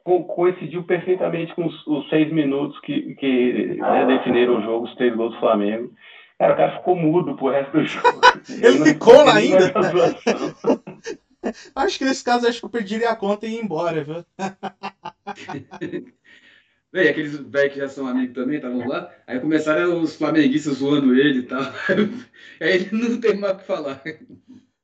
co- 0.04 0.24
coincidiu 0.24 0.84
perfeitamente 0.84 1.54
com 1.54 1.66
os, 1.66 1.86
os 1.86 2.08
seis 2.08 2.30
minutos 2.32 2.78
que, 2.80 3.14
que 3.16 3.76
né, 3.80 4.06
definiram 4.06 4.58
o 4.58 4.62
jogo, 4.62 4.84
os 4.86 4.94
três 4.94 5.14
gols 5.16 5.32
do 5.34 5.40
Flamengo. 5.40 5.90
Cara, 6.38 6.52
o 6.52 6.56
cara 6.56 6.76
ficou 6.78 6.94
mudo 6.94 7.34
pro 7.34 7.48
resto 7.48 7.72
do 7.72 7.82
jogo. 7.86 8.20
Ele 8.62 8.78
não 8.78 8.86
ficou 8.86 9.24
lá 9.24 9.36
ainda? 9.36 9.72
Acho 11.74 11.98
que 11.98 12.04
nesse 12.04 12.24
caso, 12.24 12.46
acho 12.48 12.58
que 12.58 12.64
eu 12.66 12.70
perderia 12.70 13.08
a 13.10 13.14
conta 13.16 13.46
e 13.46 13.54
ia 13.54 13.62
embora, 13.62 14.02
viu? 14.02 14.24
Véi, 16.96 17.10
aqueles 17.10 17.36
velhos 17.36 17.74
que 17.74 17.78
já 17.78 17.90
são 17.90 18.06
amigos 18.06 18.34
também, 18.34 18.56
estavam 18.56 18.88
lá. 18.88 19.12
Aí 19.26 19.38
começaram 19.38 20.00
os 20.00 20.16
flamenguistas 20.16 20.78
zoando 20.78 21.14
ele 21.14 21.40
e 21.40 21.42
tal. 21.42 21.60
Aí 22.58 22.72
ele 22.72 22.90
não 22.90 23.20
tem 23.20 23.36
mais 23.36 23.52
o 23.52 23.58
que 23.58 23.66
falar. 23.66 24.02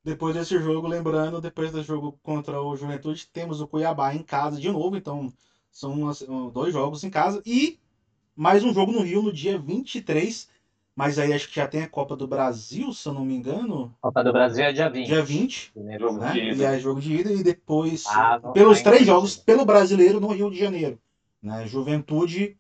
Depois 0.05 0.35
desse 0.35 0.59
jogo, 0.59 0.87
lembrando, 0.87 1.41
depois 1.41 1.73
do 1.73 1.83
jogo 1.83 2.19
contra 2.23 2.61
o 2.61 2.77
Juventude, 2.77 3.27
temos 3.33 3.63
o 3.63 3.67
Cuiabá 3.67 4.15
em 4.15 4.23
casa 4.23 4.61
de 4.61 4.71
novo, 4.71 4.95
então 4.95 5.33
são 5.71 6.11
um, 6.29 6.51
dois 6.51 6.75
jogos 6.75 7.03
em 7.03 7.09
casa 7.09 7.43
e 7.47 7.79
mais 8.37 8.63
um 8.63 8.75
jogo 8.75 8.93
no 8.93 9.01
Rio 9.01 9.23
no 9.23 9.33
dia 9.33 9.57
23, 9.57 10.51
mas 10.95 11.19
aí 11.19 11.33
acho 11.33 11.49
que 11.49 11.57
já 11.57 11.67
tem 11.67 11.83
a 11.83 11.89
Copa 11.89 12.15
do 12.15 12.27
Brasil, 12.27 12.93
se 12.93 13.09
eu 13.09 13.15
não 13.15 13.25
me 13.25 13.35
engano, 13.35 13.97
Copa 14.03 14.23
do 14.23 14.33
Brasil 14.33 14.65
é 14.65 14.73
dia 14.73 14.91
20. 14.91 15.07
dia 15.07 15.23
20, 15.23 15.71
Primeiro 15.73 16.09
Jogo 16.09 16.21
né? 16.21 16.33
de 16.33 16.41
ida. 16.41 16.63
E 16.63 16.67
aí 16.67 16.79
jogo 16.81 17.01
de 17.01 17.15
ida 17.15 17.33
e 17.33 17.43
depois 17.43 18.05
Ah, 18.09 18.39
pelos 18.53 18.79
ainda 18.79 18.91
três 18.91 19.07
jogos 19.07 19.35
pelo 19.35 19.65
Brasileiro 19.65 20.21
no 20.21 20.29
Rio 20.29 20.51
de 20.51 20.59
Janeiro, 20.59 21.01
né? 21.43 21.67
Juventude, 21.67 22.57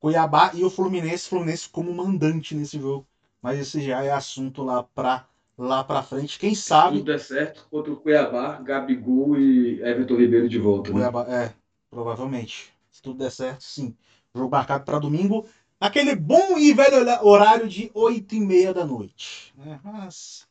Cuiabá 0.00 0.50
e 0.54 0.64
o 0.64 0.70
Fluminense, 0.70 1.28
Fluminense 1.28 1.68
como 1.68 1.94
mandante 1.94 2.54
nesse 2.54 2.78
jogo. 2.78 3.06
Mas 3.40 3.58
esse 3.58 3.80
já 3.80 4.02
é 4.02 4.10
assunto 4.10 4.62
lá 4.62 4.82
pra 4.82 5.28
lá 5.58 5.82
para 5.82 6.02
frente, 6.02 6.38
quem 6.38 6.54
Se 6.54 6.62
sabe 6.62 6.98
tudo 6.98 7.06
der 7.06 7.18
certo, 7.18 7.66
contra 7.70 7.90
o 7.92 7.96
Cuiabá, 7.96 8.60
Gabigol 8.60 9.38
e 9.38 9.80
Everton 9.80 10.16
Ribeiro 10.16 10.48
de 10.48 10.58
volta. 10.58 10.90
Né? 10.90 10.96
Cuiabá, 10.96 11.22
é, 11.28 11.54
provavelmente. 11.88 12.72
Se 12.90 13.00
tudo 13.00 13.18
der 13.18 13.30
certo, 13.30 13.62
sim. 13.62 13.96
Jogo 14.34 14.50
marcado 14.50 14.84
para 14.84 14.98
domingo. 14.98 15.46
Aquele 15.80 16.14
bom 16.14 16.58
e 16.58 16.72
velho 16.72 16.96
horário 17.26 17.68
de 17.68 17.90
8 17.94 18.34
e 18.34 18.40
meia 18.40 18.72
da 18.74 18.84
noite. 18.84 19.52
né? 19.56 19.80
Mas, 19.82 20.45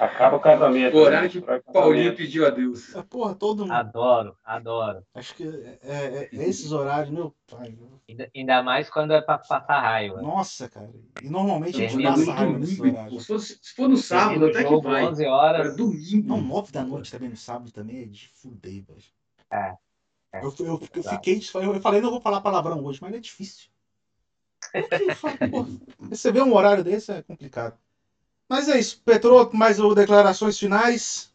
Acaba 0.00 0.36
o 0.36 0.40
casamento. 0.40 0.96
O 0.96 1.00
horário 1.00 1.40
né? 1.40 1.60
que 1.62 1.72
Paulinho 1.72 2.16
pediu 2.16 2.46
a 2.46 2.50
Deus. 2.50 2.94
é, 2.94 3.02
porra, 3.02 3.34
todo 3.34 3.60
mundo. 3.60 3.72
Adoro, 3.72 4.36
adoro. 4.44 5.04
Acho 5.14 5.34
que 5.34 5.44
é, 5.44 5.78
é- 5.82 6.28
é 6.32 6.48
esses 6.48 6.72
horários, 6.72 7.10
meu 7.10 7.34
pai. 7.48 7.78
Ainda, 8.08 8.30
ainda 8.34 8.62
mais 8.62 8.90
quando 8.90 9.12
é 9.12 9.20
para 9.20 9.38
passar 9.38 9.80
raiva. 9.80 10.20
Nossa, 10.20 10.68
cara. 10.68 10.90
E 11.22 11.28
normalmente 11.28 11.82
a 11.84 11.88
gente 11.88 12.02
passa 12.02 12.32
raiva 12.32 12.58
nesse 12.58 12.76
domingo. 12.76 12.96
horário. 12.96 13.20
Se 13.20 13.26
for, 13.26 13.40
se 13.40 13.74
for 13.76 13.88
no 13.88 13.96
sábado, 13.96 14.46
até 14.46 14.64
que 14.64 14.68
jogo 14.68 14.82
vai. 14.82 15.06
11 15.06 15.24
Agora, 15.24 15.58
horas. 15.60 15.76
domingo. 15.76 16.28
Não, 16.28 16.40
9 16.40 16.72
da 16.72 16.82
noite 16.82 17.10
também 17.12 17.28
no 17.28 17.36
sábado 17.36 17.70
também 17.70 18.02
é 18.02 18.06
de 18.06 18.28
fuder, 18.34 18.84
velho. 18.84 19.02
É, 19.52 19.76
é, 20.32 20.44
Eu, 20.44 20.52
eu, 20.58 20.82
eu 20.94 21.02
fiquei. 21.02 21.40
Eu 21.54 21.80
falei, 21.80 22.00
não 22.00 22.10
vou 22.10 22.20
falar 22.20 22.40
palavrão 22.40 22.84
hoje, 22.84 22.98
mas 23.00 23.14
é 23.14 23.20
difícil. 23.20 23.68
Vê 26.32 26.42
um 26.42 26.54
horário 26.54 26.82
desse 26.82 27.12
é 27.12 27.22
complicado. 27.22 27.78
Mas 28.48 28.68
é 28.68 28.78
isso. 28.78 29.00
Petro, 29.04 29.50
mais 29.52 29.78
declarações 29.94 30.58
finais. 30.58 31.32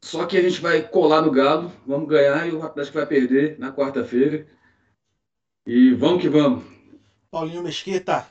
Só 0.00 0.26
que 0.26 0.36
a 0.36 0.42
gente 0.42 0.60
vai 0.60 0.82
colar 0.82 1.22
no 1.22 1.30
Galo, 1.30 1.72
vamos 1.86 2.08
ganhar 2.08 2.46
e 2.46 2.52
o 2.52 2.62
Atlético 2.62 2.98
vai 2.98 3.06
perder 3.06 3.58
na 3.58 3.72
quarta-feira. 3.72 4.46
E 5.66 5.92
vamos 5.94 6.22
que 6.22 6.28
vamos. 6.28 6.64
Paulinho 7.30 7.62
Mesquita. 7.62 8.26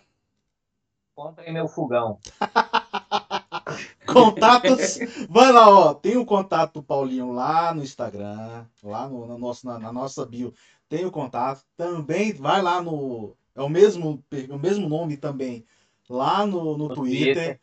Comprem 1.14 1.53
meu 1.53 1.68
fogão. 1.68 2.19
Contatos. 4.07 4.99
Vai 5.30 5.51
lá, 5.51 5.69
ó. 5.69 5.93
Tem 5.93 6.18
o 6.18 6.26
contato 6.26 6.76
do 6.76 6.84
Paulinho 6.84 7.31
lá 7.31 7.73
no 7.73 7.84
Instagram, 7.84 8.65
lá 8.81 9.07
no, 9.07 9.27
no 9.27 9.38
nosso, 9.38 9.65
na, 9.65 9.77
na 9.77 9.91
nossa 9.91 10.26
bio. 10.26 10.53
Tem 10.88 11.05
o 11.05 11.11
contato. 11.11 11.64
Também 11.76 12.34
vai 12.34 12.61
lá 12.61 12.81
no. 12.81 13.35
É 13.53 13.61
o 13.61 13.69
mesmo, 13.69 14.23
o 14.49 14.57
mesmo 14.57 14.88
nome 14.88 15.18
também. 15.18 15.65
Lá 16.09 16.45
no, 16.45 16.77
no, 16.77 16.88
No 16.89 16.95
Twitter. 16.95 17.34
Twitter. 17.35 17.59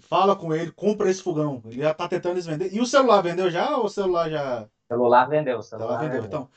Fala 0.00 0.34
com 0.36 0.52
ele, 0.52 0.70
compra 0.72 1.08
esse 1.10 1.22
fogão. 1.22 1.62
Ele 1.66 1.82
já 1.82 1.94
tá 1.94 2.08
tentando 2.08 2.34
eles 2.34 2.46
vender. 2.46 2.72
E 2.72 2.80
o 2.80 2.86
celular 2.86 3.20
vendeu 3.22 3.50
já 3.50 3.76
ou 3.76 3.84
o 3.86 3.88
celular 3.88 4.28
já. 4.28 4.68
Celular 4.88 5.24
vendeu, 5.26 5.54
Ela 5.54 5.62
celular 5.62 5.98
vendeu. 5.98 6.22
vendeu. 6.22 6.26
Então, 6.26 6.48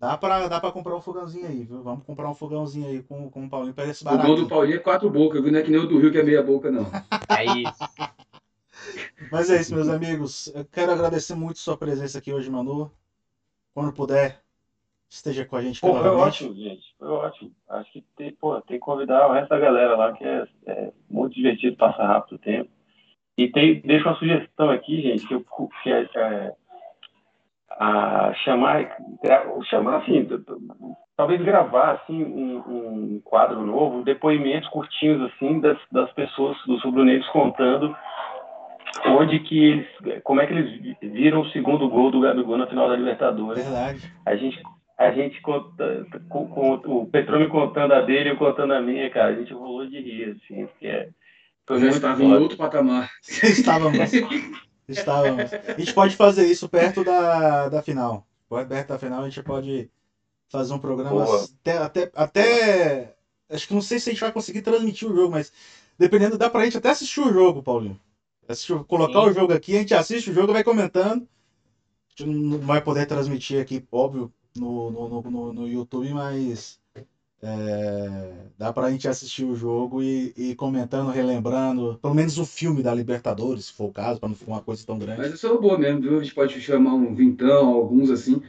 dá 0.00 0.16
pra, 0.16 0.48
dá 0.48 0.60
pra 0.60 0.72
comprar 0.72 0.96
um 0.96 1.00
fogãozinho 1.00 1.46
aí, 1.46 1.64
viu? 1.64 1.82
Vamos 1.82 2.04
comprar 2.04 2.28
um 2.30 2.34
fogãozinho 2.34 2.88
aí 2.88 3.02
com, 3.02 3.28
com 3.30 3.44
o 3.44 3.48
Paulinho. 3.50 3.74
Parece 3.74 4.02
O 4.02 4.04
barato. 4.06 4.26
gol 4.26 4.36
do 4.36 4.48
Paulinho 4.48 4.76
é 4.76 4.80
quatro 4.80 5.10
bocas, 5.10 5.42
viu? 5.42 5.52
Não 5.52 5.58
é 5.58 5.62
que 5.62 5.70
nem 5.70 5.80
o 5.80 5.86
do 5.86 5.98
Rio 5.98 6.10
que 6.10 6.18
é 6.18 6.22
meia 6.22 6.42
boca, 6.42 6.70
não. 6.70 6.86
É 7.28 7.44
isso. 7.44 7.84
Mas 9.30 9.50
é 9.50 9.60
isso, 9.60 9.74
meus 9.74 9.88
amigos. 9.88 10.46
Eu 10.54 10.64
quero 10.64 10.92
agradecer 10.92 11.34
muito 11.34 11.58
sua 11.58 11.76
presença 11.76 12.18
aqui 12.18 12.32
hoje, 12.32 12.48
Manu. 12.50 12.90
Quando 13.74 13.92
puder, 13.92 14.42
esteja 15.08 15.44
com 15.44 15.56
a 15.56 15.62
gente 15.62 15.80
Pô, 15.80 15.94
foi 15.94 16.08
ótimo, 16.08 16.54
gente. 16.54 16.94
Foi 16.98 17.08
ótimo. 17.08 17.52
Acho 17.68 17.92
que 17.92 18.04
tem, 18.16 18.32
pô, 18.32 18.60
tem 18.62 18.78
que 18.78 18.84
convidar 18.84 19.28
o 19.28 19.32
resto 19.32 19.48
da 19.48 19.58
galera 19.58 19.96
lá, 19.96 20.12
que 20.12 20.24
é, 20.24 20.46
é 20.66 20.92
muito 21.08 21.34
divertido, 21.34 21.76
passa 21.76 22.04
rápido 22.04 22.36
o 22.36 22.38
tempo. 22.38 22.70
E 23.36 23.48
tem, 23.48 23.80
deixa 23.80 24.08
uma 24.08 24.18
sugestão 24.18 24.70
aqui, 24.70 25.02
gente, 25.02 25.26
que, 25.26 25.34
eu, 25.34 25.44
que 25.82 25.92
é, 25.92 26.08
é, 26.16 26.54
a 27.70 28.32
chamar, 28.44 28.96
chamar 29.68 29.98
assim, 29.98 30.26
talvez 31.16 31.42
gravar 31.42 31.92
assim 31.92 32.24
um, 32.24 32.56
um 32.66 33.20
quadro 33.22 33.60
novo, 33.64 34.02
depoimentos 34.02 34.68
curtinhos 34.70 35.30
assim 35.30 35.60
das, 35.60 35.78
das 35.92 36.10
pessoas, 36.12 36.56
dos 36.66 36.82
rubro-negros 36.82 37.28
contando 37.28 37.94
onde 39.04 39.38
que 39.40 39.58
eles, 39.58 39.86
como 40.22 40.40
é 40.40 40.46
que 40.46 40.52
eles 40.54 40.96
viram 41.00 41.40
o 41.40 41.50
segundo 41.50 41.88
gol 41.88 42.10
do 42.10 42.20
Gabigol 42.20 42.56
na 42.56 42.66
final 42.66 42.88
da 42.88 42.96
Libertadores. 42.96 43.62
Verdade. 43.62 44.12
A 44.24 44.36
gente, 44.36 44.60
a 44.98 45.10
gente 45.10 45.40
conta, 45.42 46.06
com, 46.28 46.48
com 46.48 47.02
o 47.02 47.06
Petrônio 47.06 47.50
contando 47.50 47.92
a 47.92 48.00
dele, 48.00 48.30
eu 48.30 48.36
contando 48.36 48.72
a 48.72 48.80
minha, 48.80 49.10
cara, 49.10 49.34
a 49.34 49.34
gente 49.34 49.52
rolou 49.52 49.86
de 49.86 50.00
rir, 50.00 50.36
assim, 50.36 50.66
porque 50.66 50.86
é, 50.86 51.10
foi 51.66 51.76
Eu 51.76 51.80
já 51.80 51.86
muito 51.86 51.96
estava 51.96 52.24
em 52.24 52.32
outro 52.32 52.56
patamar. 52.56 53.10
Estávamos. 53.42 53.98
Estávamos. 54.88 55.52
A 55.52 55.78
gente 55.78 55.92
pode 55.92 56.16
fazer 56.16 56.46
isso 56.46 56.68
perto 56.68 57.04
da, 57.04 57.68
da 57.68 57.82
final. 57.82 58.26
Perto 58.48 58.88
da 58.88 58.98
final 58.98 59.22
a 59.22 59.28
gente 59.28 59.42
pode 59.42 59.90
fazer 60.48 60.72
um 60.72 60.78
programa 60.78 61.10
Boa. 61.10 61.44
até, 61.60 61.78
até, 61.78 62.12
até. 62.14 63.16
Acho 63.50 63.68
que 63.68 63.74
não 63.74 63.82
sei 63.82 63.98
se 63.98 64.08
a 64.08 64.12
gente 64.12 64.20
vai 64.20 64.32
conseguir 64.32 64.62
transmitir 64.62 65.10
o 65.10 65.14
jogo, 65.14 65.32
mas 65.32 65.52
dependendo, 65.98 66.38
dá 66.38 66.48
pra 66.48 66.64
gente 66.64 66.78
até 66.78 66.90
assistir 66.90 67.20
o 67.20 67.32
jogo, 67.32 67.62
Paulinho. 67.62 68.00
Assistir, 68.48 68.78
colocar 68.84 69.22
Sim. 69.22 69.28
o 69.28 69.32
jogo 69.32 69.52
aqui, 69.52 69.76
a 69.76 69.80
gente 69.80 69.94
assiste 69.94 70.30
o 70.30 70.34
jogo, 70.34 70.52
vai 70.52 70.62
comentando. 70.62 71.28
A 72.08 72.22
gente 72.22 72.30
não 72.30 72.58
vai 72.58 72.80
poder 72.80 73.06
transmitir 73.06 73.60
aqui, 73.60 73.84
óbvio, 73.90 74.32
no, 74.56 74.90
no, 74.90 75.22
no, 75.22 75.52
no 75.52 75.68
YouTube, 75.68 76.12
mas 76.12 76.80
é, 77.42 78.32
dá 78.58 78.72
pra 78.72 78.90
gente 78.90 79.06
assistir 79.06 79.44
o 79.44 79.54
jogo 79.54 80.02
e, 80.02 80.32
e 80.36 80.54
comentando, 80.54 81.10
relembrando, 81.10 81.98
pelo 82.00 82.14
menos 82.14 82.38
o 82.38 82.46
filme 82.46 82.82
da 82.82 82.94
Libertadores, 82.94 83.66
se 83.66 83.72
for 83.72 83.86
o 83.86 83.92
caso, 83.92 84.18
pra 84.18 84.28
não 84.28 84.34
ficar 84.34 84.52
uma 84.52 84.62
coisa 84.62 84.84
tão 84.86 84.98
grande. 84.98 85.20
Mas 85.20 85.34
isso 85.34 85.46
é 85.46 85.50
uma 85.50 85.60
boa 85.60 85.78
mesmo, 85.78 86.00
viu? 86.00 86.18
A 86.18 86.22
gente 86.22 86.34
pode 86.34 86.60
chamar 86.60 86.94
um 86.94 87.14
vintão, 87.14 87.68
alguns 87.68 88.10
assim. 88.10 88.42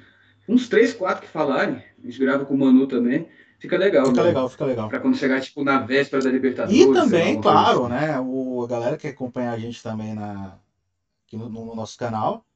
Uns 0.47 0.69
três, 0.69 0.93
quatro 0.93 1.25
que 1.25 1.31
falarem. 1.31 1.83
A 2.01 2.05
gente 2.05 2.19
grava 2.19 2.45
com 2.45 2.53
o 2.53 2.57
Manu 2.57 2.87
também. 2.87 3.27
Fica 3.59 3.77
legal, 3.77 4.05
Fica 4.05 4.21
né? 4.21 4.27
legal, 4.27 4.49
fica 4.49 4.65
legal. 4.65 4.87
Pra 4.87 4.99
quando 4.99 5.17
chegar, 5.17 5.41
tipo, 5.41 5.63
na 5.63 5.79
véspera 5.79 6.23
da 6.23 6.29
Libertadores. 6.29 6.79
E 6.79 6.83
sei 6.83 6.93
lá, 6.93 7.01
também, 7.01 7.35
uma 7.35 7.43
coisa 7.43 7.59
claro, 7.59 7.85
assim. 7.85 7.93
né? 7.93 8.19
O, 8.19 8.63
a 8.63 8.67
galera 8.67 8.97
que 8.97 9.07
acompanha 9.07 9.51
a 9.51 9.59
gente 9.59 9.83
também 9.83 10.13
na, 10.13 10.57
aqui 11.25 11.35
no, 11.35 11.49
no 11.49 11.75
nosso 11.75 11.97
canal 11.97 12.46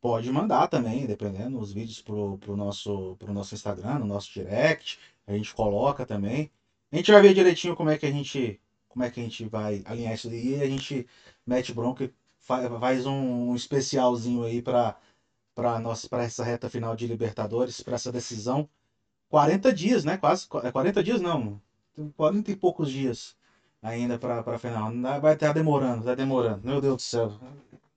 pode 0.00 0.30
mandar 0.32 0.66
também, 0.68 1.06
dependendo, 1.06 1.58
os 1.58 1.72
vídeos 1.72 2.00
pro, 2.00 2.38
pro, 2.38 2.56
nosso, 2.56 3.16
pro 3.18 3.32
nosso 3.32 3.54
Instagram, 3.54 3.98
no 4.00 4.06
nosso 4.06 4.30
direct. 4.32 4.98
A 5.26 5.32
gente 5.34 5.52
coloca 5.54 6.04
também. 6.06 6.50
A 6.92 6.96
gente 6.96 7.10
vai 7.12 7.20
ver 7.22 7.34
direitinho 7.34 7.74
como 7.76 7.90
é 7.90 7.96
que 7.98 8.06
a 8.06 8.10
gente, 8.10 8.60
como 8.88 9.04
é 9.04 9.10
que 9.10 9.20
a 9.20 9.22
gente 9.22 9.46
vai 9.48 9.82
alinhar 9.84 10.14
isso 10.14 10.28
aí. 10.28 10.56
E 10.58 10.62
a 10.62 10.66
gente 10.66 11.06
mete 11.46 11.72
bronca 11.72 12.04
e 12.04 12.10
fa- 12.40 12.78
faz 12.80 13.06
um, 13.06 13.54
especialzinho 13.54 14.42
aí 14.44 14.62
para 14.62 14.96
para 15.54 15.78
nossa 15.80 16.08
para 16.08 16.22
essa 16.24 16.42
reta 16.44 16.68
final 16.68 16.94
de 16.96 17.06
Libertadores, 17.06 17.80
para 17.82 17.94
essa 17.96 18.12
decisão. 18.12 18.68
40 19.28 19.72
dias, 19.72 20.04
né? 20.04 20.16
Quase 20.16 20.46
é 20.64 20.70
40 20.70 21.02
dias 21.02 21.20
não. 21.20 21.60
Tem 21.94 22.08
40 22.10 22.50
e 22.50 22.56
poucos 22.56 22.90
dias 22.90 23.36
ainda 23.82 24.18
para 24.18 24.42
para 24.42 24.58
final. 24.58 24.90
Vai 25.20 25.34
estar 25.34 25.52
demorando, 25.52 26.04
tá 26.04 26.14
demorando. 26.14 26.66
Meu 26.66 26.80
Deus 26.80 26.96
do 26.96 27.02
céu. 27.02 27.32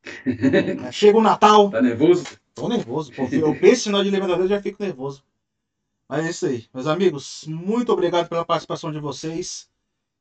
Chega 0.91 1.17
o 1.17 1.21
Natal, 1.21 1.69
Tá 1.69 1.81
nervoso? 1.81 2.25
Tô 2.53 2.67
nervoso, 2.67 3.11
pô. 3.13 3.27
Eu 3.31 3.55
penso 3.55 3.81
em 3.81 3.83
final 3.85 4.03
de 4.03 4.09
Libertadores 4.09 4.49
já 4.49 4.61
fico 4.61 4.81
nervoso. 4.83 5.23
Mas 6.07 6.25
é 6.25 6.29
isso 6.29 6.45
aí. 6.45 6.65
Meus 6.73 6.87
amigos, 6.87 7.45
muito 7.47 7.91
obrigado 7.93 8.27
pela 8.27 8.43
participação 8.43 8.91
de 8.91 8.99
vocês. 8.99 9.69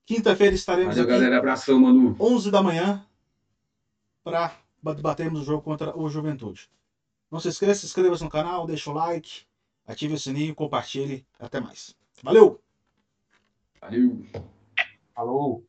Quinta-feira 0.07 0.55
estaremos 0.55 0.97
Valeu, 0.97 1.05
aqui, 1.05 1.13
galera. 1.13 1.39
Abração, 1.39 1.81
Manu. 1.81 2.17
11 2.19 2.51
da 2.51 2.63
manhã, 2.63 3.05
para 4.23 4.55
batermos 4.83 5.41
o 5.41 5.45
jogo 5.45 5.63
contra 5.63 5.97
o 5.99 6.09
Juventude. 6.09 6.71
Não 7.31 7.41
se 7.41 7.49
esqueça, 7.49 7.87
inscreva-se 7.87 8.23
no 8.23 8.31
canal, 8.31 8.67
deixa 8.67 8.91
o 8.91 8.95
like, 8.95 9.43
ative 9.87 10.15
o 10.15 10.19
sininho, 10.19 10.55
compartilhe. 10.55 11.25
Até 11.39 11.61
mais. 11.61 11.95
Valeu! 12.23 12.61
Valeu. 13.81 14.27
Falou. 15.15 15.65